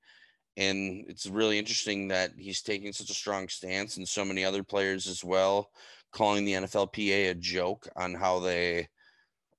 And 0.56 1.04
it's 1.08 1.26
really 1.26 1.58
interesting 1.58 2.08
that 2.08 2.32
he's 2.36 2.60
taking 2.60 2.92
such 2.92 3.10
a 3.10 3.14
strong 3.14 3.48
stance, 3.48 3.96
and 3.96 4.06
so 4.06 4.24
many 4.24 4.44
other 4.44 4.62
players 4.62 5.06
as 5.06 5.24
well, 5.24 5.70
calling 6.12 6.44
the 6.44 6.54
NFLPA 6.54 7.30
a 7.30 7.34
joke 7.34 7.88
on 7.96 8.14
how 8.14 8.40
they 8.40 8.88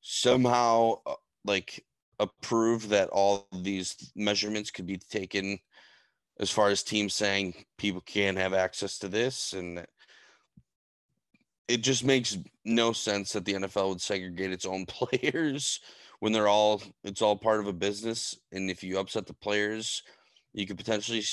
somehow 0.01 0.95
uh, 1.05 1.15
like 1.45 1.83
approve 2.19 2.89
that 2.89 3.09
all 3.09 3.47
these 3.61 4.11
measurements 4.15 4.69
could 4.69 4.85
be 4.85 4.97
taken 4.97 5.57
as 6.41 6.49
far 6.49 6.69
as 6.69 6.81
teams 6.81 7.13
saying 7.13 7.53
people 7.77 8.01
can't 8.01 8.37
have 8.37 8.53
access 8.53 8.97
to 8.97 9.07
this 9.07 9.53
and 9.53 9.85
it 11.67 11.83
just 11.83 12.03
makes 12.03 12.37
no 12.65 12.91
sense 12.91 13.31
that 13.31 13.45
the 13.45 13.53
NFL 13.53 13.89
would 13.89 14.01
segregate 14.01 14.51
its 14.51 14.65
own 14.65 14.85
players 14.87 15.79
when 16.19 16.33
they're 16.33 16.49
all 16.49 16.81
it's 17.03 17.21
all 17.21 17.37
part 17.37 17.59
of 17.59 17.67
a 17.67 17.73
business 17.73 18.37
and 18.51 18.69
if 18.69 18.83
you 18.83 18.99
upset 18.99 19.27
the 19.27 19.33
players 19.33 20.03
you 20.53 20.65
could 20.65 20.77
potentially 20.77 21.23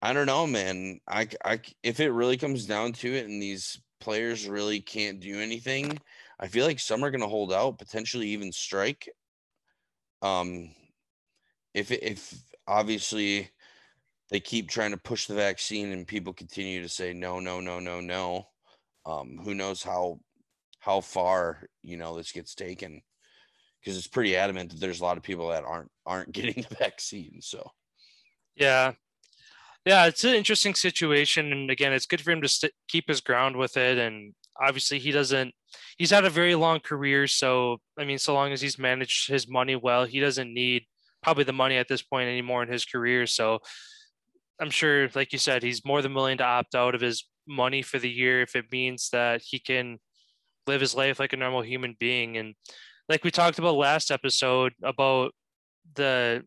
I 0.00 0.12
don't 0.12 0.26
know 0.26 0.46
man. 0.46 0.98
I 1.06 1.28
I 1.44 1.60
if 1.82 2.00
it 2.00 2.10
really 2.10 2.36
comes 2.36 2.66
down 2.66 2.92
to 2.94 3.14
it 3.14 3.26
and 3.26 3.40
these 3.40 3.80
players 4.00 4.48
really 4.48 4.80
can't 4.80 5.20
do 5.20 5.38
anything 5.38 5.98
I 6.40 6.48
feel 6.48 6.66
like 6.66 6.80
some 6.80 7.04
are 7.04 7.10
going 7.10 7.20
to 7.20 7.28
hold 7.28 7.52
out 7.52 7.78
potentially 7.78 8.28
even 8.28 8.50
strike. 8.50 9.08
Um 10.22 10.70
if 11.74 11.90
if 11.92 12.34
obviously 12.66 13.50
they 14.32 14.40
keep 14.40 14.70
trying 14.70 14.92
to 14.92 14.96
push 14.96 15.26
the 15.26 15.34
vaccine 15.34 15.92
and 15.92 16.06
people 16.06 16.32
continue 16.32 16.80
to 16.82 16.88
say 16.88 17.12
no 17.12 17.38
no 17.38 17.60
no 17.60 17.78
no 17.78 18.00
no. 18.00 18.46
Um, 19.04 19.38
who 19.44 19.54
knows 19.54 19.82
how 19.82 20.20
how 20.80 21.02
far 21.02 21.68
you 21.82 21.98
know 21.98 22.16
this 22.16 22.32
gets 22.32 22.54
taken 22.54 23.02
because 23.78 23.96
it's 23.96 24.06
pretty 24.06 24.34
adamant 24.34 24.70
that 24.70 24.80
there's 24.80 25.00
a 25.00 25.04
lot 25.04 25.18
of 25.18 25.22
people 25.22 25.48
that 25.48 25.64
aren't 25.64 25.90
aren't 26.06 26.32
getting 26.38 26.64
the 26.68 26.74
vaccine 26.76 27.40
so. 27.42 27.70
Yeah. 28.56 28.92
Yeah 29.84 30.06
it's 30.06 30.24
an 30.24 30.34
interesting 30.34 30.74
situation 30.74 31.52
and 31.52 31.70
again 31.70 31.92
it's 31.92 32.06
good 32.06 32.22
for 32.22 32.30
him 32.30 32.40
to 32.40 32.48
st- 32.48 32.72
keep 32.88 33.08
his 33.08 33.20
ground 33.20 33.56
with 33.56 33.76
it 33.76 33.98
and 33.98 34.32
obviously 34.58 34.98
he 34.98 35.10
doesn't 35.10 35.52
he's 35.98 36.10
had 36.10 36.24
a 36.24 36.30
very 36.30 36.54
long 36.54 36.80
career 36.80 37.26
so 37.26 37.78
i 37.98 38.04
mean 38.04 38.18
so 38.18 38.34
long 38.34 38.52
as 38.52 38.60
he's 38.60 38.78
managed 38.78 39.28
his 39.28 39.48
money 39.48 39.74
well 39.74 40.04
he 40.04 40.20
doesn't 40.20 40.52
need 40.52 40.84
probably 41.22 41.44
the 41.44 41.52
money 41.52 41.76
at 41.76 41.88
this 41.88 42.02
point 42.02 42.28
anymore 42.28 42.62
in 42.62 42.68
his 42.68 42.84
career 42.84 43.26
so 43.26 43.58
I'm 44.62 44.70
sure, 44.70 45.08
like 45.16 45.32
you 45.32 45.40
said, 45.40 45.64
he's 45.64 45.84
more 45.84 46.02
than 46.02 46.14
willing 46.14 46.38
to 46.38 46.44
opt 46.44 46.76
out 46.76 46.94
of 46.94 47.00
his 47.00 47.26
money 47.48 47.82
for 47.82 47.98
the 47.98 48.08
year 48.08 48.42
if 48.42 48.54
it 48.54 48.66
means 48.70 49.08
that 49.10 49.42
he 49.44 49.58
can 49.58 49.98
live 50.68 50.80
his 50.80 50.94
life 50.94 51.18
like 51.18 51.32
a 51.32 51.36
normal 51.36 51.62
human 51.62 51.96
being. 51.98 52.36
And 52.36 52.54
like 53.08 53.24
we 53.24 53.32
talked 53.32 53.58
about 53.58 53.74
last 53.74 54.12
episode 54.12 54.72
about 54.84 55.32
the 55.96 56.44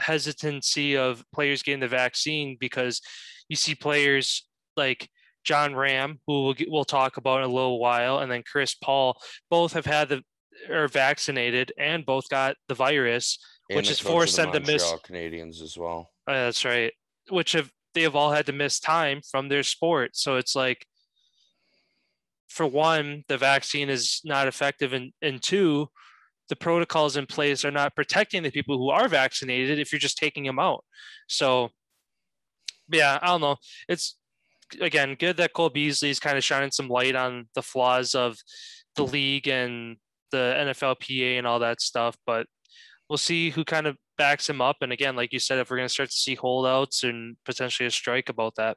hesitancy 0.00 0.96
of 0.96 1.22
players 1.34 1.62
getting 1.62 1.80
the 1.80 1.88
vaccine 1.88 2.56
because 2.58 3.02
you 3.50 3.56
see 3.56 3.74
players 3.74 4.48
like 4.78 5.10
Jon 5.44 5.72
Rahm, 5.72 6.14
who 6.26 6.44
we'll, 6.44 6.54
we'll 6.68 6.84
talk 6.86 7.18
about 7.18 7.40
in 7.40 7.50
a 7.50 7.52
little 7.52 7.78
while, 7.78 8.20
and 8.20 8.32
then 8.32 8.42
Chris 8.50 8.74
Paul, 8.74 9.20
both 9.50 9.74
have 9.74 9.84
had 9.84 10.08
the 10.08 10.22
are 10.70 10.88
vaccinated 10.88 11.72
and 11.78 12.06
both 12.06 12.26
got 12.30 12.56
the 12.68 12.74
virus, 12.74 13.38
and 13.68 13.76
which 13.76 13.88
has 13.88 14.00
forced 14.00 14.36
the 14.36 14.44
them 14.44 14.52
to 14.52 14.72
miss 14.72 14.94
Canadians 15.04 15.60
as 15.60 15.76
well. 15.76 16.10
Oh, 16.26 16.32
that's 16.32 16.64
right 16.64 16.92
which 17.30 17.52
have 17.52 17.70
they 17.94 18.02
have 18.02 18.16
all 18.16 18.30
had 18.30 18.46
to 18.46 18.52
miss 18.52 18.78
time 18.78 19.20
from 19.28 19.48
their 19.48 19.62
sport. 19.62 20.10
So 20.14 20.36
it's 20.36 20.54
like, 20.54 20.86
for 22.48 22.66
one, 22.66 23.24
the 23.28 23.38
vaccine 23.38 23.90
is 23.90 24.20
not 24.24 24.48
effective, 24.48 24.92
and 24.92 25.12
and 25.22 25.42
two, 25.42 25.88
the 26.48 26.56
protocols 26.56 27.16
in 27.16 27.26
place 27.26 27.64
are 27.64 27.70
not 27.70 27.94
protecting 27.94 28.42
the 28.42 28.50
people 28.50 28.76
who 28.78 28.90
are 28.90 29.08
vaccinated 29.08 29.78
if 29.78 29.92
you're 29.92 29.98
just 29.98 30.18
taking 30.18 30.44
them 30.44 30.58
out. 30.58 30.84
So, 31.28 31.70
yeah, 32.92 33.18
I 33.22 33.26
don't 33.28 33.40
know. 33.40 33.56
It's 33.88 34.16
again, 34.80 35.16
good 35.18 35.36
that 35.38 35.52
Cole 35.52 35.70
Beasley 35.70 36.10
is 36.10 36.20
kind 36.20 36.36
of 36.36 36.44
shining 36.44 36.70
some 36.70 36.88
light 36.88 37.16
on 37.16 37.48
the 37.54 37.62
flaws 37.62 38.14
of 38.14 38.36
the 38.96 39.04
league 39.04 39.48
and 39.48 39.96
the 40.30 40.54
NFLPA 40.58 41.38
and 41.38 41.46
all 41.46 41.60
that 41.60 41.80
stuff. 41.80 42.16
But 42.26 42.46
we'll 43.08 43.16
see 43.16 43.50
who 43.50 43.64
kind 43.64 43.86
of 43.86 43.96
backs 44.20 44.50
him 44.50 44.60
up. 44.60 44.76
And 44.82 44.92
again, 44.92 45.16
like 45.16 45.32
you 45.32 45.38
said, 45.38 45.58
if 45.58 45.70
we're 45.70 45.78
going 45.78 45.88
to 45.88 45.92
start 45.92 46.10
to 46.10 46.14
see 46.14 46.34
holdouts 46.34 47.04
and 47.04 47.38
potentially 47.46 47.86
a 47.86 47.90
strike 47.90 48.28
about 48.28 48.54
that. 48.56 48.76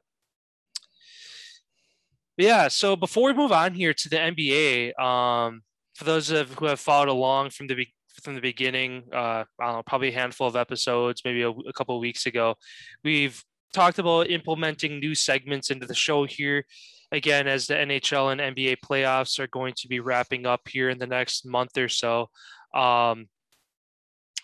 But 2.38 2.46
yeah. 2.46 2.68
So 2.68 2.96
before 2.96 3.26
we 3.26 3.34
move 3.34 3.52
on 3.52 3.74
here 3.74 3.92
to 3.92 4.08
the 4.08 4.16
NBA, 4.16 4.98
um, 4.98 5.60
for 5.94 6.04
those 6.04 6.30
of 6.30 6.54
who 6.54 6.64
have 6.64 6.80
followed 6.80 7.08
along 7.08 7.50
from 7.50 7.66
the 7.66 7.86
from 8.22 8.34
the 8.34 8.40
beginning, 8.40 9.02
uh, 9.12 9.44
I 9.60 9.66
don't 9.66 9.74
know, 9.74 9.82
probably 9.86 10.08
a 10.08 10.18
handful 10.18 10.46
of 10.46 10.56
episodes, 10.56 11.20
maybe 11.26 11.42
a, 11.42 11.50
a 11.50 11.72
couple 11.74 11.94
of 11.94 12.00
weeks 12.00 12.24
ago, 12.24 12.54
we've 13.02 13.44
talked 13.74 13.98
about 13.98 14.30
implementing 14.30 14.98
new 14.98 15.14
segments 15.14 15.70
into 15.70 15.86
the 15.86 15.94
show 15.94 16.24
here. 16.24 16.64
Again, 17.12 17.46
as 17.48 17.66
the 17.66 17.74
NHL 17.74 18.32
and 18.32 18.56
NBA 18.56 18.76
playoffs 18.82 19.38
are 19.38 19.48
going 19.48 19.74
to 19.78 19.88
be 19.88 20.00
wrapping 20.00 20.46
up 20.46 20.62
here 20.68 20.88
in 20.88 20.98
the 20.98 21.08
next 21.08 21.44
month 21.44 21.76
or 21.76 21.88
so, 21.88 22.30
um, 22.74 23.26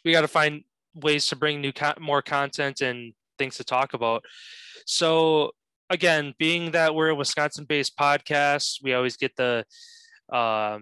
we 0.04 0.12
got 0.12 0.22
to 0.22 0.28
find 0.28 0.64
ways 0.94 1.26
to 1.28 1.36
bring 1.36 1.60
new 1.60 1.72
more 2.00 2.22
content 2.22 2.80
and 2.80 3.12
things 3.38 3.56
to 3.56 3.64
talk 3.64 3.94
about. 3.94 4.24
So 4.86 5.52
again, 5.88 6.34
being 6.38 6.72
that 6.72 6.94
we're 6.94 7.08
a 7.08 7.14
Wisconsin-based 7.14 7.96
podcast, 7.96 8.82
we 8.82 8.94
always 8.94 9.16
get 9.16 9.36
the 9.36 9.64
uh, 10.32 10.78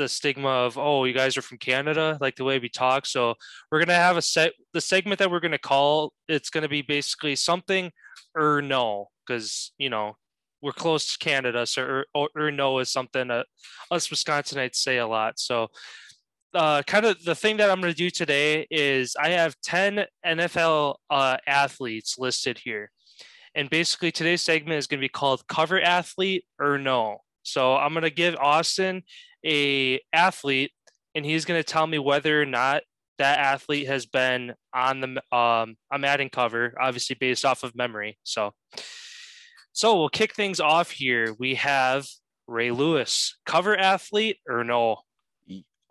the 0.00 0.08
stigma 0.08 0.48
of 0.48 0.78
oh 0.78 1.04
you 1.04 1.12
guys 1.12 1.36
are 1.36 1.42
from 1.42 1.58
canada 1.58 2.16
like 2.22 2.34
the 2.34 2.42
way 2.42 2.58
we 2.58 2.70
talk 2.70 3.04
so 3.04 3.34
we're 3.70 3.78
to 3.88 3.94
have 3.94 4.16
a 4.16 4.22
set 4.22 4.54
the 4.72 4.80
segment 4.80 5.18
that 5.18 5.30
we're 5.30 5.40
to 5.52 5.58
call 5.58 6.14
it's 6.26 6.48
to 6.62 6.70
be 6.70 6.80
basically 6.80 7.36
something 7.36 7.92
or 8.34 8.62
no 8.62 9.10
because 9.26 9.72
you 9.76 9.90
know 9.90 10.16
we're 10.62 10.72
close 10.72 11.12
to 11.12 11.18
canada 11.18 11.66
so 11.66 11.82
or, 11.82 12.06
or, 12.14 12.28
or 12.34 12.50
no 12.50 12.78
is 12.78 12.90
something 12.90 13.28
that 13.28 13.46
us 13.90 14.08
wisconsinites 14.08 14.76
say 14.76 14.96
a 14.96 15.06
lot 15.06 15.38
so 15.38 15.68
uh, 16.54 16.82
kind 16.82 17.06
of 17.06 17.22
the 17.24 17.34
thing 17.34 17.56
that 17.58 17.70
i'm 17.70 17.80
going 17.80 17.92
to 17.92 17.96
do 17.96 18.10
today 18.10 18.66
is 18.70 19.16
i 19.20 19.30
have 19.30 19.54
10 19.62 20.04
nfl 20.26 20.96
uh, 21.10 21.36
athletes 21.46 22.16
listed 22.18 22.58
here. 22.58 22.90
And 23.54 23.68
basically 23.68 24.12
today's 24.12 24.42
segment 24.42 24.78
is 24.78 24.86
going 24.86 25.00
to 25.00 25.04
be 25.04 25.08
called 25.08 25.46
cover 25.48 25.80
athlete 25.80 26.44
or 26.58 26.78
no. 26.78 27.18
So 27.42 27.76
i'm 27.76 27.92
going 27.92 28.02
to 28.02 28.10
give 28.10 28.36
austin 28.36 29.02
a 29.44 30.00
athlete 30.12 30.72
and 31.14 31.24
he's 31.24 31.44
going 31.44 31.58
to 31.58 31.64
tell 31.64 31.86
me 31.86 31.98
whether 31.98 32.40
or 32.40 32.46
not 32.46 32.82
that 33.18 33.38
athlete 33.38 33.86
has 33.86 34.06
been 34.06 34.54
on 34.74 35.00
the 35.00 35.36
um 35.36 35.76
I'm 35.90 36.04
adding 36.04 36.30
cover 36.30 36.74
obviously 36.80 37.16
based 37.18 37.44
off 37.44 37.62
of 37.62 37.76
memory. 37.76 38.18
So 38.22 38.52
so 39.72 39.98
we'll 39.98 40.08
kick 40.08 40.34
things 40.34 40.58
off 40.58 40.90
here. 40.90 41.34
We 41.38 41.54
have 41.56 42.06
Ray 42.46 42.70
Lewis. 42.70 43.38
Cover 43.46 43.76
athlete 43.76 44.38
or 44.48 44.64
no 44.64 45.00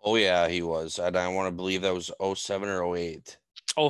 oh 0.02 0.16
yeah 0.16 0.48
he 0.48 0.62
was 0.62 0.98
and 0.98 1.16
I 1.16 1.28
want 1.28 1.48
to 1.48 1.52
believe 1.52 1.82
that 1.82 1.94
was 1.94 2.10
07 2.34 2.68
or 2.68 2.96
08 2.96 3.36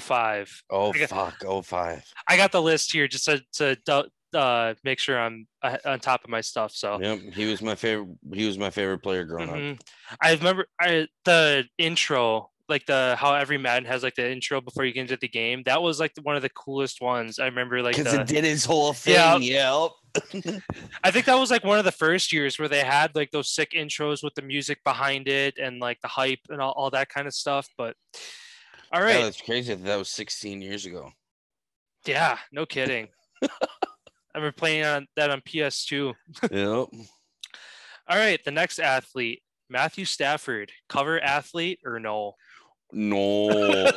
05 0.00 0.62
oh 0.70 0.92
got, 0.92 1.08
fuck 1.40 1.64
05 1.64 2.04
I 2.28 2.36
got 2.36 2.52
the 2.52 2.62
list 2.62 2.92
here 2.92 3.08
just 3.08 3.24
to, 3.24 3.42
to 3.54 4.04
uh, 4.34 4.74
make 4.84 4.98
sure 4.98 5.18
I'm 5.18 5.46
on 5.84 6.00
top 6.00 6.24
of 6.24 6.30
my 6.30 6.40
stuff. 6.40 6.72
So 6.72 7.00
yep, 7.00 7.20
he 7.32 7.46
was 7.46 7.62
my 7.62 7.74
favorite. 7.74 8.08
He 8.32 8.46
was 8.46 8.58
my 8.58 8.70
favorite 8.70 9.02
player 9.02 9.24
growing 9.24 9.48
mm-hmm. 9.48 9.72
up. 9.72 9.78
I 10.20 10.32
remember 10.34 10.66
I, 10.80 11.06
the 11.24 11.64
intro, 11.78 12.49
like 12.70 12.86
the 12.86 13.16
how 13.18 13.34
every 13.34 13.58
Madden 13.58 13.84
has 13.86 14.02
like 14.02 14.14
the 14.14 14.30
intro 14.30 14.60
before 14.60 14.84
you 14.84 14.92
get 14.92 15.02
into 15.02 15.16
the 15.16 15.28
game. 15.28 15.62
That 15.66 15.82
was 15.82 16.00
like 16.00 16.12
one 16.22 16.36
of 16.36 16.42
the 16.42 16.48
coolest 16.50 17.00
ones. 17.02 17.38
I 17.38 17.46
remember 17.46 17.82
like 17.82 17.96
because 17.96 18.14
it 18.14 18.26
did 18.26 18.44
his 18.44 18.64
whole 18.64 18.92
thing. 18.92 19.14
Yeah. 19.14 19.36
Yep. 19.36 19.90
I 21.04 21.10
think 21.10 21.26
that 21.26 21.38
was 21.38 21.50
like 21.50 21.64
one 21.64 21.78
of 21.78 21.84
the 21.84 21.92
first 21.92 22.32
years 22.32 22.58
where 22.58 22.68
they 22.68 22.80
had 22.80 23.14
like 23.14 23.30
those 23.30 23.50
sick 23.50 23.72
intros 23.72 24.24
with 24.24 24.34
the 24.34 24.42
music 24.42 24.82
behind 24.84 25.28
it 25.28 25.58
and 25.58 25.80
like 25.80 26.00
the 26.00 26.08
hype 26.08 26.40
and 26.48 26.60
all, 26.60 26.72
all 26.72 26.90
that 26.90 27.08
kind 27.08 27.26
of 27.26 27.34
stuff. 27.34 27.68
But 27.76 27.96
all 28.92 29.02
right, 29.02 29.18
yeah, 29.18 29.24
that's 29.24 29.40
crazy. 29.40 29.74
That 29.74 29.98
was 29.98 30.08
16 30.08 30.62
years 30.62 30.86
ago. 30.86 31.12
Yeah, 32.06 32.38
no 32.52 32.66
kidding. 32.66 33.08
I 33.42 33.48
remember 34.38 34.56
playing 34.56 34.84
on 34.84 35.06
that 35.16 35.30
on 35.30 35.40
PS2. 35.42 36.14
yep. 36.50 37.06
All 38.08 38.16
right, 38.16 38.42
the 38.44 38.50
next 38.50 38.78
athlete, 38.78 39.42
Matthew 39.68 40.04
Stafford, 40.04 40.72
cover 40.88 41.20
athlete 41.20 41.80
or 41.84 42.00
no? 42.00 42.34
No. 42.92 43.90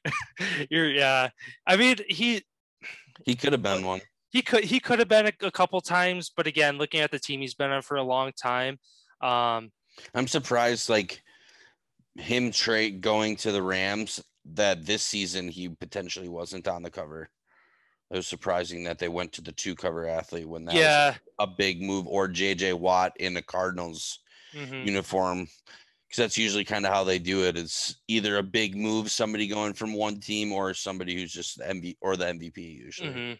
You're 0.70 0.90
yeah. 0.90 1.30
I 1.66 1.76
mean, 1.76 1.96
he 2.08 2.42
he 3.24 3.34
could 3.34 3.52
have 3.52 3.62
been 3.62 3.84
one. 3.84 4.00
He 4.30 4.42
could 4.42 4.64
he 4.64 4.80
could 4.80 4.98
have 4.98 5.08
been 5.08 5.26
a, 5.26 5.46
a, 5.46 5.50
couple 5.50 5.80
times, 5.80 6.30
but 6.36 6.46
again, 6.46 6.78
looking 6.78 7.00
at 7.00 7.10
the 7.10 7.18
team 7.18 7.40
he's 7.40 7.54
been 7.54 7.70
on 7.70 7.82
for 7.82 7.96
a 7.96 8.02
long 8.02 8.32
time, 8.40 8.78
um, 9.22 9.70
I'm 10.14 10.26
surprised 10.26 10.88
like 10.90 11.22
him 12.16 12.50
trade 12.50 13.00
going 13.00 13.36
to 13.36 13.52
the 13.52 13.62
Rams 13.62 14.22
that 14.54 14.84
this 14.84 15.02
season 15.02 15.48
he 15.48 15.68
potentially 15.68 16.28
wasn't 16.28 16.68
on 16.68 16.82
the 16.82 16.90
cover. 16.90 17.28
It 18.10 18.16
was 18.16 18.26
surprising 18.26 18.84
that 18.84 18.98
they 18.98 19.08
went 19.08 19.32
to 19.32 19.42
the 19.42 19.52
two 19.52 19.74
cover 19.74 20.06
athlete 20.06 20.48
when 20.48 20.64
that 20.66 20.74
yeah. 20.74 21.08
was 21.08 21.18
a 21.40 21.46
big 21.46 21.82
move, 21.82 22.06
or 22.06 22.28
JJ 22.28 22.74
Watt 22.74 23.12
in 23.18 23.34
the 23.34 23.42
Cardinals 23.42 24.20
mm-hmm. 24.54 24.86
uniform. 24.86 25.48
Because 26.08 26.22
that's 26.22 26.38
usually 26.38 26.64
kind 26.64 26.86
of 26.86 26.92
how 26.92 27.02
they 27.02 27.18
do 27.18 27.44
it. 27.44 27.56
It's 27.56 28.00
either 28.06 28.38
a 28.38 28.42
big 28.42 28.76
move, 28.76 29.10
somebody 29.10 29.48
going 29.48 29.72
from 29.72 29.92
one 29.92 30.20
team, 30.20 30.52
or 30.52 30.72
somebody 30.72 31.14
who's 31.14 31.32
just 31.32 31.58
the 31.58 31.64
MV 31.64 31.96
or 32.00 32.16
the 32.16 32.26
MVP 32.26 32.58
usually. 32.58 33.08
Mm-hmm. 33.10 33.32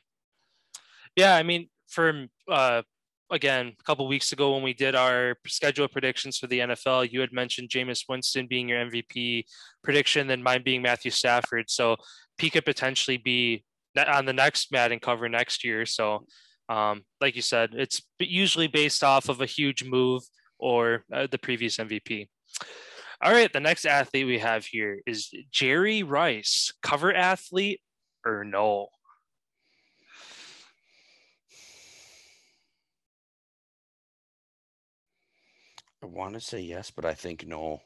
Yeah, 1.14 1.36
I 1.36 1.42
mean, 1.44 1.68
for 1.88 2.26
uh, 2.50 2.82
again, 3.30 3.72
a 3.78 3.82
couple 3.84 4.06
weeks 4.06 4.32
ago 4.32 4.54
when 4.54 4.62
we 4.62 4.74
did 4.74 4.94
our 4.94 5.36
schedule 5.46 5.88
predictions 5.88 6.38
for 6.38 6.46
the 6.46 6.60
NFL, 6.60 7.10
you 7.10 7.20
had 7.20 7.32
mentioned 7.32 7.68
Jameis 7.68 8.04
Winston 8.08 8.46
being 8.46 8.68
your 8.68 8.84
MVP 8.84 9.44
prediction, 9.82 10.26
then 10.26 10.42
mine 10.42 10.62
being 10.64 10.82
Matthew 10.82 11.10
Stafford. 11.10 11.70
So 11.70 11.96
he 12.38 12.50
could 12.50 12.64
potentially 12.64 13.16
be 13.16 13.64
on 13.96 14.26
the 14.26 14.32
next 14.32 14.70
Madden 14.72 15.00
cover 15.00 15.28
next 15.28 15.64
year. 15.64 15.86
So, 15.86 16.26
um, 16.68 17.02
like 17.20 17.36
you 17.36 17.42
said, 17.42 17.70
it's 17.72 18.02
usually 18.18 18.66
based 18.66 19.02
off 19.02 19.28
of 19.28 19.40
a 19.40 19.46
huge 19.46 19.84
move 19.84 20.22
or 20.58 21.04
uh, 21.12 21.26
the 21.30 21.38
previous 21.38 21.76
MVP. 21.76 22.28
All 23.22 23.32
right, 23.32 23.52
the 23.52 23.60
next 23.60 23.86
athlete 23.86 24.26
we 24.26 24.38
have 24.38 24.66
here 24.66 25.00
is 25.06 25.32
Jerry 25.50 26.02
Rice, 26.02 26.72
cover 26.82 27.14
athlete 27.14 27.80
or 28.24 28.44
no? 28.44 28.88
I 36.02 36.06
want 36.06 36.34
to 36.34 36.40
say 36.40 36.60
yes, 36.60 36.90
but 36.90 37.04
I 37.04 37.14
think 37.14 37.46
no. 37.46 37.80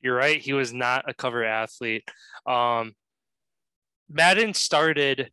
You're 0.00 0.16
right. 0.16 0.40
He 0.40 0.52
was 0.52 0.72
not 0.72 1.08
a 1.08 1.14
cover 1.14 1.44
athlete. 1.44 2.04
Um, 2.46 2.94
Madden 4.08 4.54
started 4.54 5.30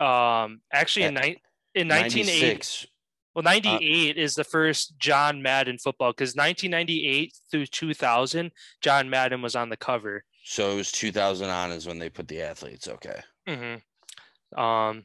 um 0.00 0.60
actually 0.72 1.04
in, 1.04 1.14
ni- 1.14 1.42
in 1.74 1.88
1980 1.88 2.88
well 3.34 3.42
98 3.42 4.16
uh, 4.16 4.20
is 4.20 4.34
the 4.34 4.44
first 4.44 4.98
John 4.98 5.42
Madden 5.42 5.78
football 5.78 6.12
because 6.12 6.34
1998 6.34 7.32
through 7.50 7.66
2000 7.66 8.50
John 8.80 9.10
Madden 9.10 9.42
was 9.42 9.56
on 9.56 9.68
the 9.68 9.76
cover. 9.76 10.24
So 10.44 10.72
it 10.72 10.76
was 10.76 10.92
2000 10.92 11.48
on 11.48 11.70
is 11.70 11.86
when 11.86 11.98
they 11.98 12.08
put 12.08 12.28
the 12.28 12.42
athletes. 12.42 12.88
Okay. 12.88 13.20
Mm-hmm. 13.48 14.60
Um. 14.60 15.04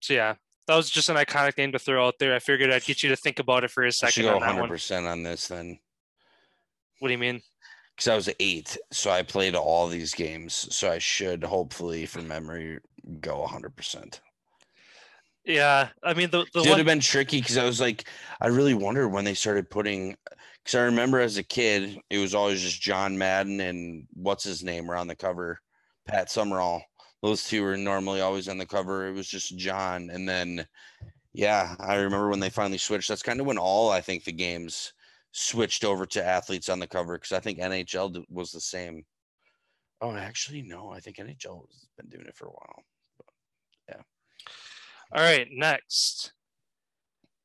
So 0.00 0.14
yeah, 0.14 0.34
that 0.66 0.76
was 0.76 0.90
just 0.90 1.08
an 1.08 1.16
iconic 1.16 1.56
name 1.56 1.72
to 1.72 1.78
throw 1.78 2.06
out 2.06 2.14
there. 2.18 2.34
I 2.34 2.40
figured 2.40 2.70
I'd 2.70 2.84
get 2.84 3.02
you 3.02 3.08
to 3.10 3.16
think 3.16 3.38
about 3.38 3.64
it 3.64 3.70
for 3.70 3.84
a 3.84 3.92
second. 3.92 4.08
I 4.08 4.10
should 4.10 4.40
go 4.40 4.46
100 4.46 4.68
percent 4.68 5.06
on 5.06 5.22
this 5.22 5.48
then. 5.48 5.78
What 6.98 7.08
do 7.08 7.12
you 7.12 7.18
mean? 7.18 7.42
because 7.96 8.08
I 8.08 8.14
was 8.14 8.30
eight, 8.40 8.76
so 8.90 9.10
I 9.10 9.22
played 9.22 9.54
all 9.54 9.86
these 9.88 10.14
games. 10.14 10.66
So 10.74 10.90
I 10.90 10.98
should 10.98 11.44
hopefully, 11.44 12.06
from 12.06 12.28
memory, 12.28 12.80
go 13.20 13.46
hundred 13.46 13.76
percent. 13.76 14.20
Yeah, 15.44 15.88
I 16.02 16.14
mean 16.14 16.30
the, 16.30 16.46
the 16.54 16.62
should 16.62 16.70
one... 16.70 16.78
have 16.78 16.86
been 16.86 17.00
tricky 17.00 17.40
because 17.40 17.56
I 17.56 17.64
was 17.64 17.80
like, 17.80 18.04
I 18.40 18.46
really 18.46 18.74
wonder 18.74 19.08
when 19.08 19.24
they 19.24 19.34
started 19.34 19.70
putting. 19.70 20.16
Because 20.62 20.78
I 20.78 20.82
remember 20.82 21.18
as 21.18 21.38
a 21.38 21.42
kid, 21.42 21.98
it 22.08 22.18
was 22.18 22.34
always 22.34 22.62
just 22.62 22.80
John 22.80 23.18
Madden 23.18 23.60
and 23.60 24.06
what's 24.14 24.44
his 24.44 24.62
name 24.62 24.86
were 24.86 24.96
on 24.96 25.08
the 25.08 25.16
cover, 25.16 25.60
Pat 26.06 26.30
Summerall. 26.30 26.82
Those 27.20 27.44
two 27.44 27.62
were 27.64 27.76
normally 27.76 28.20
always 28.20 28.48
on 28.48 28.58
the 28.58 28.66
cover. 28.66 29.08
It 29.08 29.12
was 29.12 29.26
just 29.26 29.56
John, 29.56 30.10
and 30.10 30.28
then, 30.28 30.66
yeah, 31.32 31.74
I 31.80 31.96
remember 31.96 32.28
when 32.28 32.40
they 32.40 32.50
finally 32.50 32.78
switched. 32.78 33.08
That's 33.08 33.22
kind 33.22 33.40
of 33.40 33.46
when 33.46 33.58
all 33.58 33.90
I 33.90 34.00
think 34.00 34.22
the 34.22 34.32
games 34.32 34.92
switched 35.32 35.84
over 35.84 36.06
to 36.06 36.24
athletes 36.24 36.68
on 36.68 36.78
the 36.78 36.86
cover 36.86 37.16
because 37.16 37.32
I 37.32 37.40
think 37.40 37.58
NHL 37.58 38.24
was 38.28 38.52
the 38.52 38.60
same. 38.60 39.04
Oh, 40.00 40.14
actually, 40.14 40.62
no. 40.62 40.90
I 40.90 41.00
think 41.00 41.16
NHL 41.16 41.66
has 41.66 41.88
been 41.96 42.08
doing 42.08 42.26
it 42.26 42.36
for 42.36 42.46
a 42.46 42.50
while. 42.50 42.82
All 45.14 45.22
right. 45.22 45.46
Next, 45.50 46.32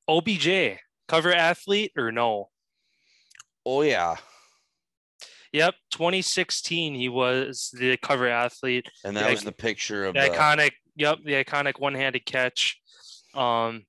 OBJ 0.07 0.79
cover 1.07 1.33
athlete 1.33 1.91
or 1.97 2.11
no? 2.11 2.49
Oh 3.65 3.81
yeah. 3.81 4.15
Yep, 5.53 5.75
2016 5.91 6.95
he 6.95 7.09
was 7.09 7.73
the 7.77 7.97
cover 7.97 8.27
athlete. 8.27 8.87
And 9.03 9.15
that 9.17 9.25
the, 9.25 9.31
was 9.31 9.43
the 9.43 9.51
picture 9.51 10.05
of 10.05 10.13
the, 10.13 10.21
the 10.21 10.29
iconic. 10.29 10.71
Yep, 10.95 11.19
the 11.25 11.43
iconic 11.43 11.79
one-handed 11.79 12.25
catch. 12.25 12.79
Um, 13.33 13.85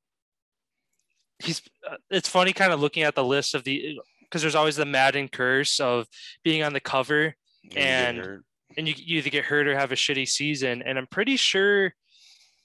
he's. 1.39 1.63
Uh, 1.89 1.97
it's 2.11 2.29
funny, 2.29 2.53
kind 2.53 2.73
of 2.73 2.81
looking 2.81 3.03
at 3.03 3.15
the 3.15 3.25
list 3.25 3.55
of 3.55 3.65
the 3.65 3.99
because 4.23 4.43
there's 4.43 4.55
always 4.55 4.77
the 4.77 4.85
Madden 4.85 5.29
curse 5.29 5.81
of 5.81 6.07
being 6.45 6.63
on 6.63 6.73
the 6.73 6.81
cover 6.81 7.35
and 7.75 8.43
and 8.77 8.87
you, 8.87 8.95
you 8.97 9.19
either 9.19 9.31
get 9.31 9.45
hurt 9.45 9.67
or 9.67 9.77
have 9.77 9.93
a 9.93 9.97
shitty 9.97 10.29
season. 10.29 10.83
And 10.83 10.99
I'm 10.99 11.07
pretty 11.07 11.37
sure 11.37 11.95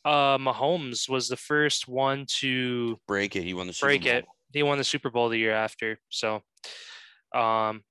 uh, 0.06 0.38
Mahomes 0.38 1.10
was 1.10 1.28
the 1.28 1.38
first 1.38 1.88
one 1.88 2.26
to 2.40 3.00
break 3.08 3.36
it. 3.36 3.44
He 3.44 3.54
won 3.54 3.68
the 3.68 3.74
Super 3.74 3.88
break 3.88 4.04
Bowl. 4.04 4.12
it. 4.12 4.26
He 4.52 4.64
won 4.64 4.78
the 4.78 4.84
Super 4.84 5.10
Bowl 5.10 5.30
the 5.30 5.38
year 5.38 5.54
after. 5.54 5.98
So, 6.10 6.42
um, 7.34 7.84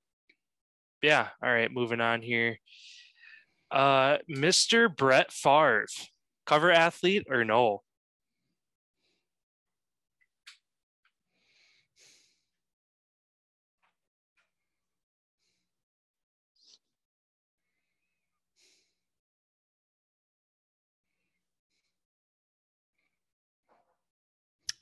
yeah. 1.01 1.27
All 1.43 1.51
right, 1.51 1.71
moving 1.71 2.01
on 2.01 2.21
here. 2.21 2.57
Uh, 3.71 4.17
Mr. 4.29 4.95
Brett 4.95 5.31
Favre, 5.31 5.87
cover 6.45 6.71
athlete 6.71 7.25
or 7.29 7.43
no? 7.43 7.81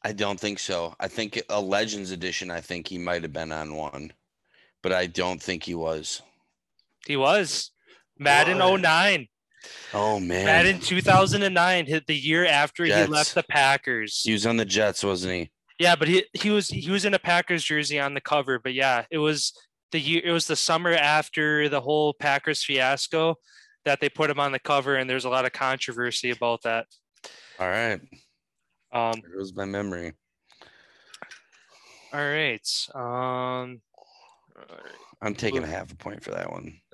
I 0.03 0.13
don't 0.13 0.39
think 0.39 0.59
so. 0.59 0.95
I 0.99 1.07
think 1.07 1.41
a 1.49 1.61
Legends 1.61 2.11
edition. 2.11 2.49
I 2.49 2.61
think 2.61 2.87
he 2.87 2.97
might 2.97 3.21
have 3.21 3.33
been 3.33 3.51
on 3.51 3.75
one, 3.75 4.13
but 4.81 4.91
I 4.91 5.05
don't 5.07 5.41
think 5.41 5.63
he 5.63 5.75
was. 5.75 6.21
He 7.05 7.15
was 7.17 7.71
Madden 8.17 8.59
What? 8.59 8.81
09. 8.81 9.27
Oh 9.93 10.19
man, 10.19 10.45
Madden 10.45 10.79
2009 10.79 11.85
hit 11.85 12.07
the 12.07 12.15
year 12.15 12.45
after 12.47 12.85
Jets. 12.87 13.07
he 13.07 13.13
left 13.13 13.35
the 13.35 13.43
Packers. 13.43 14.21
he 14.23 14.33
was 14.33 14.47
on 14.47 14.57
the 14.57 14.65
Jets, 14.65 15.03
wasn't 15.03 15.33
he? 15.33 15.51
Yeah, 15.77 15.95
but 15.95 16.07
he 16.07 16.25
he 16.33 16.49
was 16.49 16.67
he 16.67 16.89
was 16.89 17.05
in 17.05 17.13
a 17.13 17.19
Packers 17.19 17.63
jersey 17.63 17.99
on 17.99 18.15
the 18.15 18.21
cover. 18.21 18.57
But 18.57 18.73
yeah, 18.73 19.05
it 19.11 19.19
was 19.19 19.53
the 19.91 19.99
year 19.99 20.21
it 20.25 20.31
was 20.31 20.47
the 20.47 20.55
summer 20.55 20.91
after 20.93 21.69
the 21.69 21.81
whole 21.81 22.13
Packers 22.15 22.63
fiasco 22.63 23.35
that 23.85 23.99
they 24.01 24.09
put 24.09 24.29
him 24.31 24.39
on 24.39 24.51
the 24.51 24.59
cover, 24.59 24.95
and 24.95 25.07
there's 25.07 25.25
a 25.25 25.29
lot 25.29 25.45
of 25.45 25.51
controversy 25.53 26.31
about 26.31 26.63
that. 26.63 26.87
All 27.59 27.67
right, 27.69 27.99
Um, 28.93 29.13
there 29.21 29.38
goes 29.38 29.54
my 29.54 29.65
memory. 29.65 30.13
all 32.13 32.19
right. 32.19 32.67
Um, 32.93 33.82
I'm 35.21 35.36
taking 35.36 35.63
a 35.63 35.67
half 35.67 35.91
a 35.91 35.95
point 35.95 36.23
for 36.23 36.32
that 36.32 36.51
one. 36.51 36.80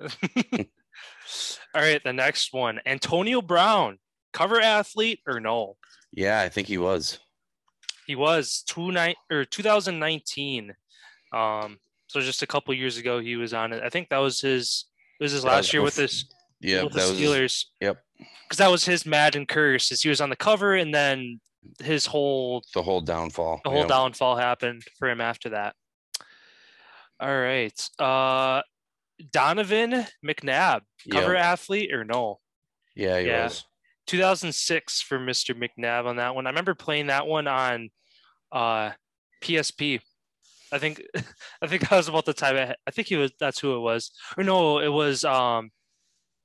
all 1.74 1.82
right. 1.82 2.02
The 2.04 2.12
next 2.12 2.52
one, 2.52 2.80
Antonio 2.86 3.42
Brown, 3.42 3.98
cover 4.32 4.60
athlete 4.60 5.20
or 5.26 5.40
no? 5.40 5.76
Yeah, 6.12 6.40
I 6.40 6.48
think 6.48 6.68
he 6.68 6.78
was. 6.78 7.18
He 8.06 8.14
was 8.14 8.62
two 8.66 8.90
nine 8.92 9.14
or 9.30 9.44
2019. 9.44 10.72
Um, 11.32 11.78
so 12.06 12.20
just 12.20 12.42
a 12.42 12.46
couple 12.46 12.72
years 12.74 12.96
ago, 12.96 13.18
he 13.20 13.36
was 13.36 13.52
on 13.52 13.72
it. 13.72 13.82
I 13.82 13.90
think 13.90 14.08
that 14.08 14.18
was 14.18 14.40
his. 14.40 14.86
It 15.20 15.24
was 15.24 15.32
his 15.32 15.42
That 15.42 15.48
last 15.48 15.58
was 15.58 15.72
year 15.74 15.82
with 15.82 15.96
this 15.96 16.24
Yeah, 16.60 16.84
with 16.84 16.92
the 16.94 17.00
that 17.00 17.10
was. 17.10 17.20
Steelers. 17.20 17.64
Yep, 17.80 17.98
because 18.44 18.58
that 18.58 18.70
was 18.70 18.84
his 18.84 19.04
Madden 19.04 19.44
curse. 19.46 19.92
Is 19.92 20.00
he 20.02 20.08
was 20.08 20.20
on 20.20 20.30
the 20.30 20.36
cover, 20.36 20.74
and 20.74 20.94
then 20.94 21.40
his 21.82 22.06
whole 22.06 22.62
the 22.74 22.82
whole 22.82 23.00
downfall. 23.00 23.60
the 23.64 23.70
whole 23.70 23.80
Yep. 23.80 23.88
downfall 23.88 24.36
happened 24.36 24.82
for 24.98 25.08
him 25.08 25.20
after 25.20 25.50
that. 25.50 25.74
All 27.20 27.36
right, 27.36 27.90
uh, 27.98 28.62
Donovan 29.32 30.06
McNabb, 30.24 30.82
cover 31.10 31.34
Yep. 31.34 31.44
athlete 31.44 31.92
or 31.92 32.04
no? 32.04 32.38
Yeah, 32.94 33.18
Yeah. 33.18 33.44
was. 33.44 33.64
2006 34.06 35.02
for 35.02 35.18
Mr. 35.18 35.54
McNabb 35.54 36.06
on 36.06 36.16
that 36.16 36.34
one. 36.34 36.46
I 36.46 36.50
remember 36.50 36.74
playing 36.74 37.08
that 37.08 37.26
one 37.26 37.46
on 37.48 37.90
uh, 38.52 38.92
PSP. 39.42 40.00
I 40.72 40.78
think 40.78 41.02
I 41.62 41.66
think 41.66 41.82
that 41.88 41.96
was 41.96 42.08
about 42.08 42.24
the 42.24 42.32
time. 42.34 42.56
I, 42.56 42.74
I 42.86 42.90
think 42.90 43.08
he 43.08 43.16
was. 43.16 43.32
That's 43.40 43.58
who 43.58 43.74
it 43.76 43.80
was. 43.80 44.10
Or 44.36 44.44
no, 44.44 44.78
it 44.78 44.88
was. 44.88 45.24
Um, 45.24 45.70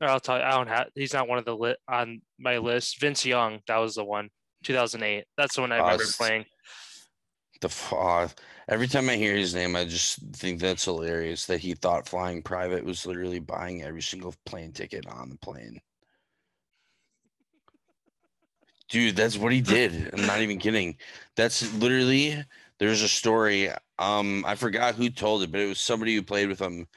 I'll 0.02 0.20
tell 0.20 0.38
you. 0.38 0.44
I 0.44 0.52
don't 0.52 0.68
have. 0.68 0.88
He's 0.96 1.14
not 1.14 1.28
one 1.28 1.38
of 1.38 1.46
the 1.46 1.56
lit 1.56 1.78
on 1.88 2.22
my 2.40 2.58
list. 2.58 3.00
Vince 3.00 3.26
Young. 3.26 3.62
That 3.68 3.78
was 3.78 3.96
the 3.96 4.04
one. 4.04 4.30
2008. 4.63 5.26
That's 5.38 5.56
the 5.56 5.62
one 5.62 5.71
I 5.71 5.78
remember 5.78 6.04
Us. 6.04 6.17
playing. 6.17 6.45
The 7.62 7.73
uh, 7.95 8.28
every 8.67 8.88
time 8.88 9.10
I 9.10 9.15
hear 9.15 9.36
his 9.36 9.54
name, 9.54 9.76
I 9.76 9.86
just 9.86 10.19
think 10.34 10.60
that's 10.60 10.86
hilarious 10.86 11.45
that 11.45 11.60
he 11.60 11.73
thought 11.73 12.08
flying 12.08 12.41
private 12.41 12.84
was 12.84 13.06
literally 13.06 13.39
buying 13.39 13.84
every 13.84 14.02
single 14.02 14.34
plane 14.45 14.71
ticket 14.71 15.08
on 15.08 15.30
the 15.30 15.38
plane. 15.38 15.80
Dude, 18.89 19.15
that's 19.15 19.38
what 19.38 19.54
he 19.54 19.62
did. 19.62 20.12
I'm 20.13 20.26
not 20.26 20.41
even 20.41 20.60
kidding. 20.60 20.97
That's 21.36 21.73
literally 21.76 22.43
there's 22.80 23.02
a 23.02 23.08
story. 23.08 23.69
Um, 23.97 24.43
I 24.45 24.56
forgot 24.56 24.95
who 24.95 25.10
told 25.10 25.43
it, 25.43 25.52
but 25.52 25.62
it 25.62 25.67
was 25.67 25.80
somebody 25.80 26.15
who 26.15 26.21
played 26.21 26.49
with 26.49 26.60
him, 26.60 26.88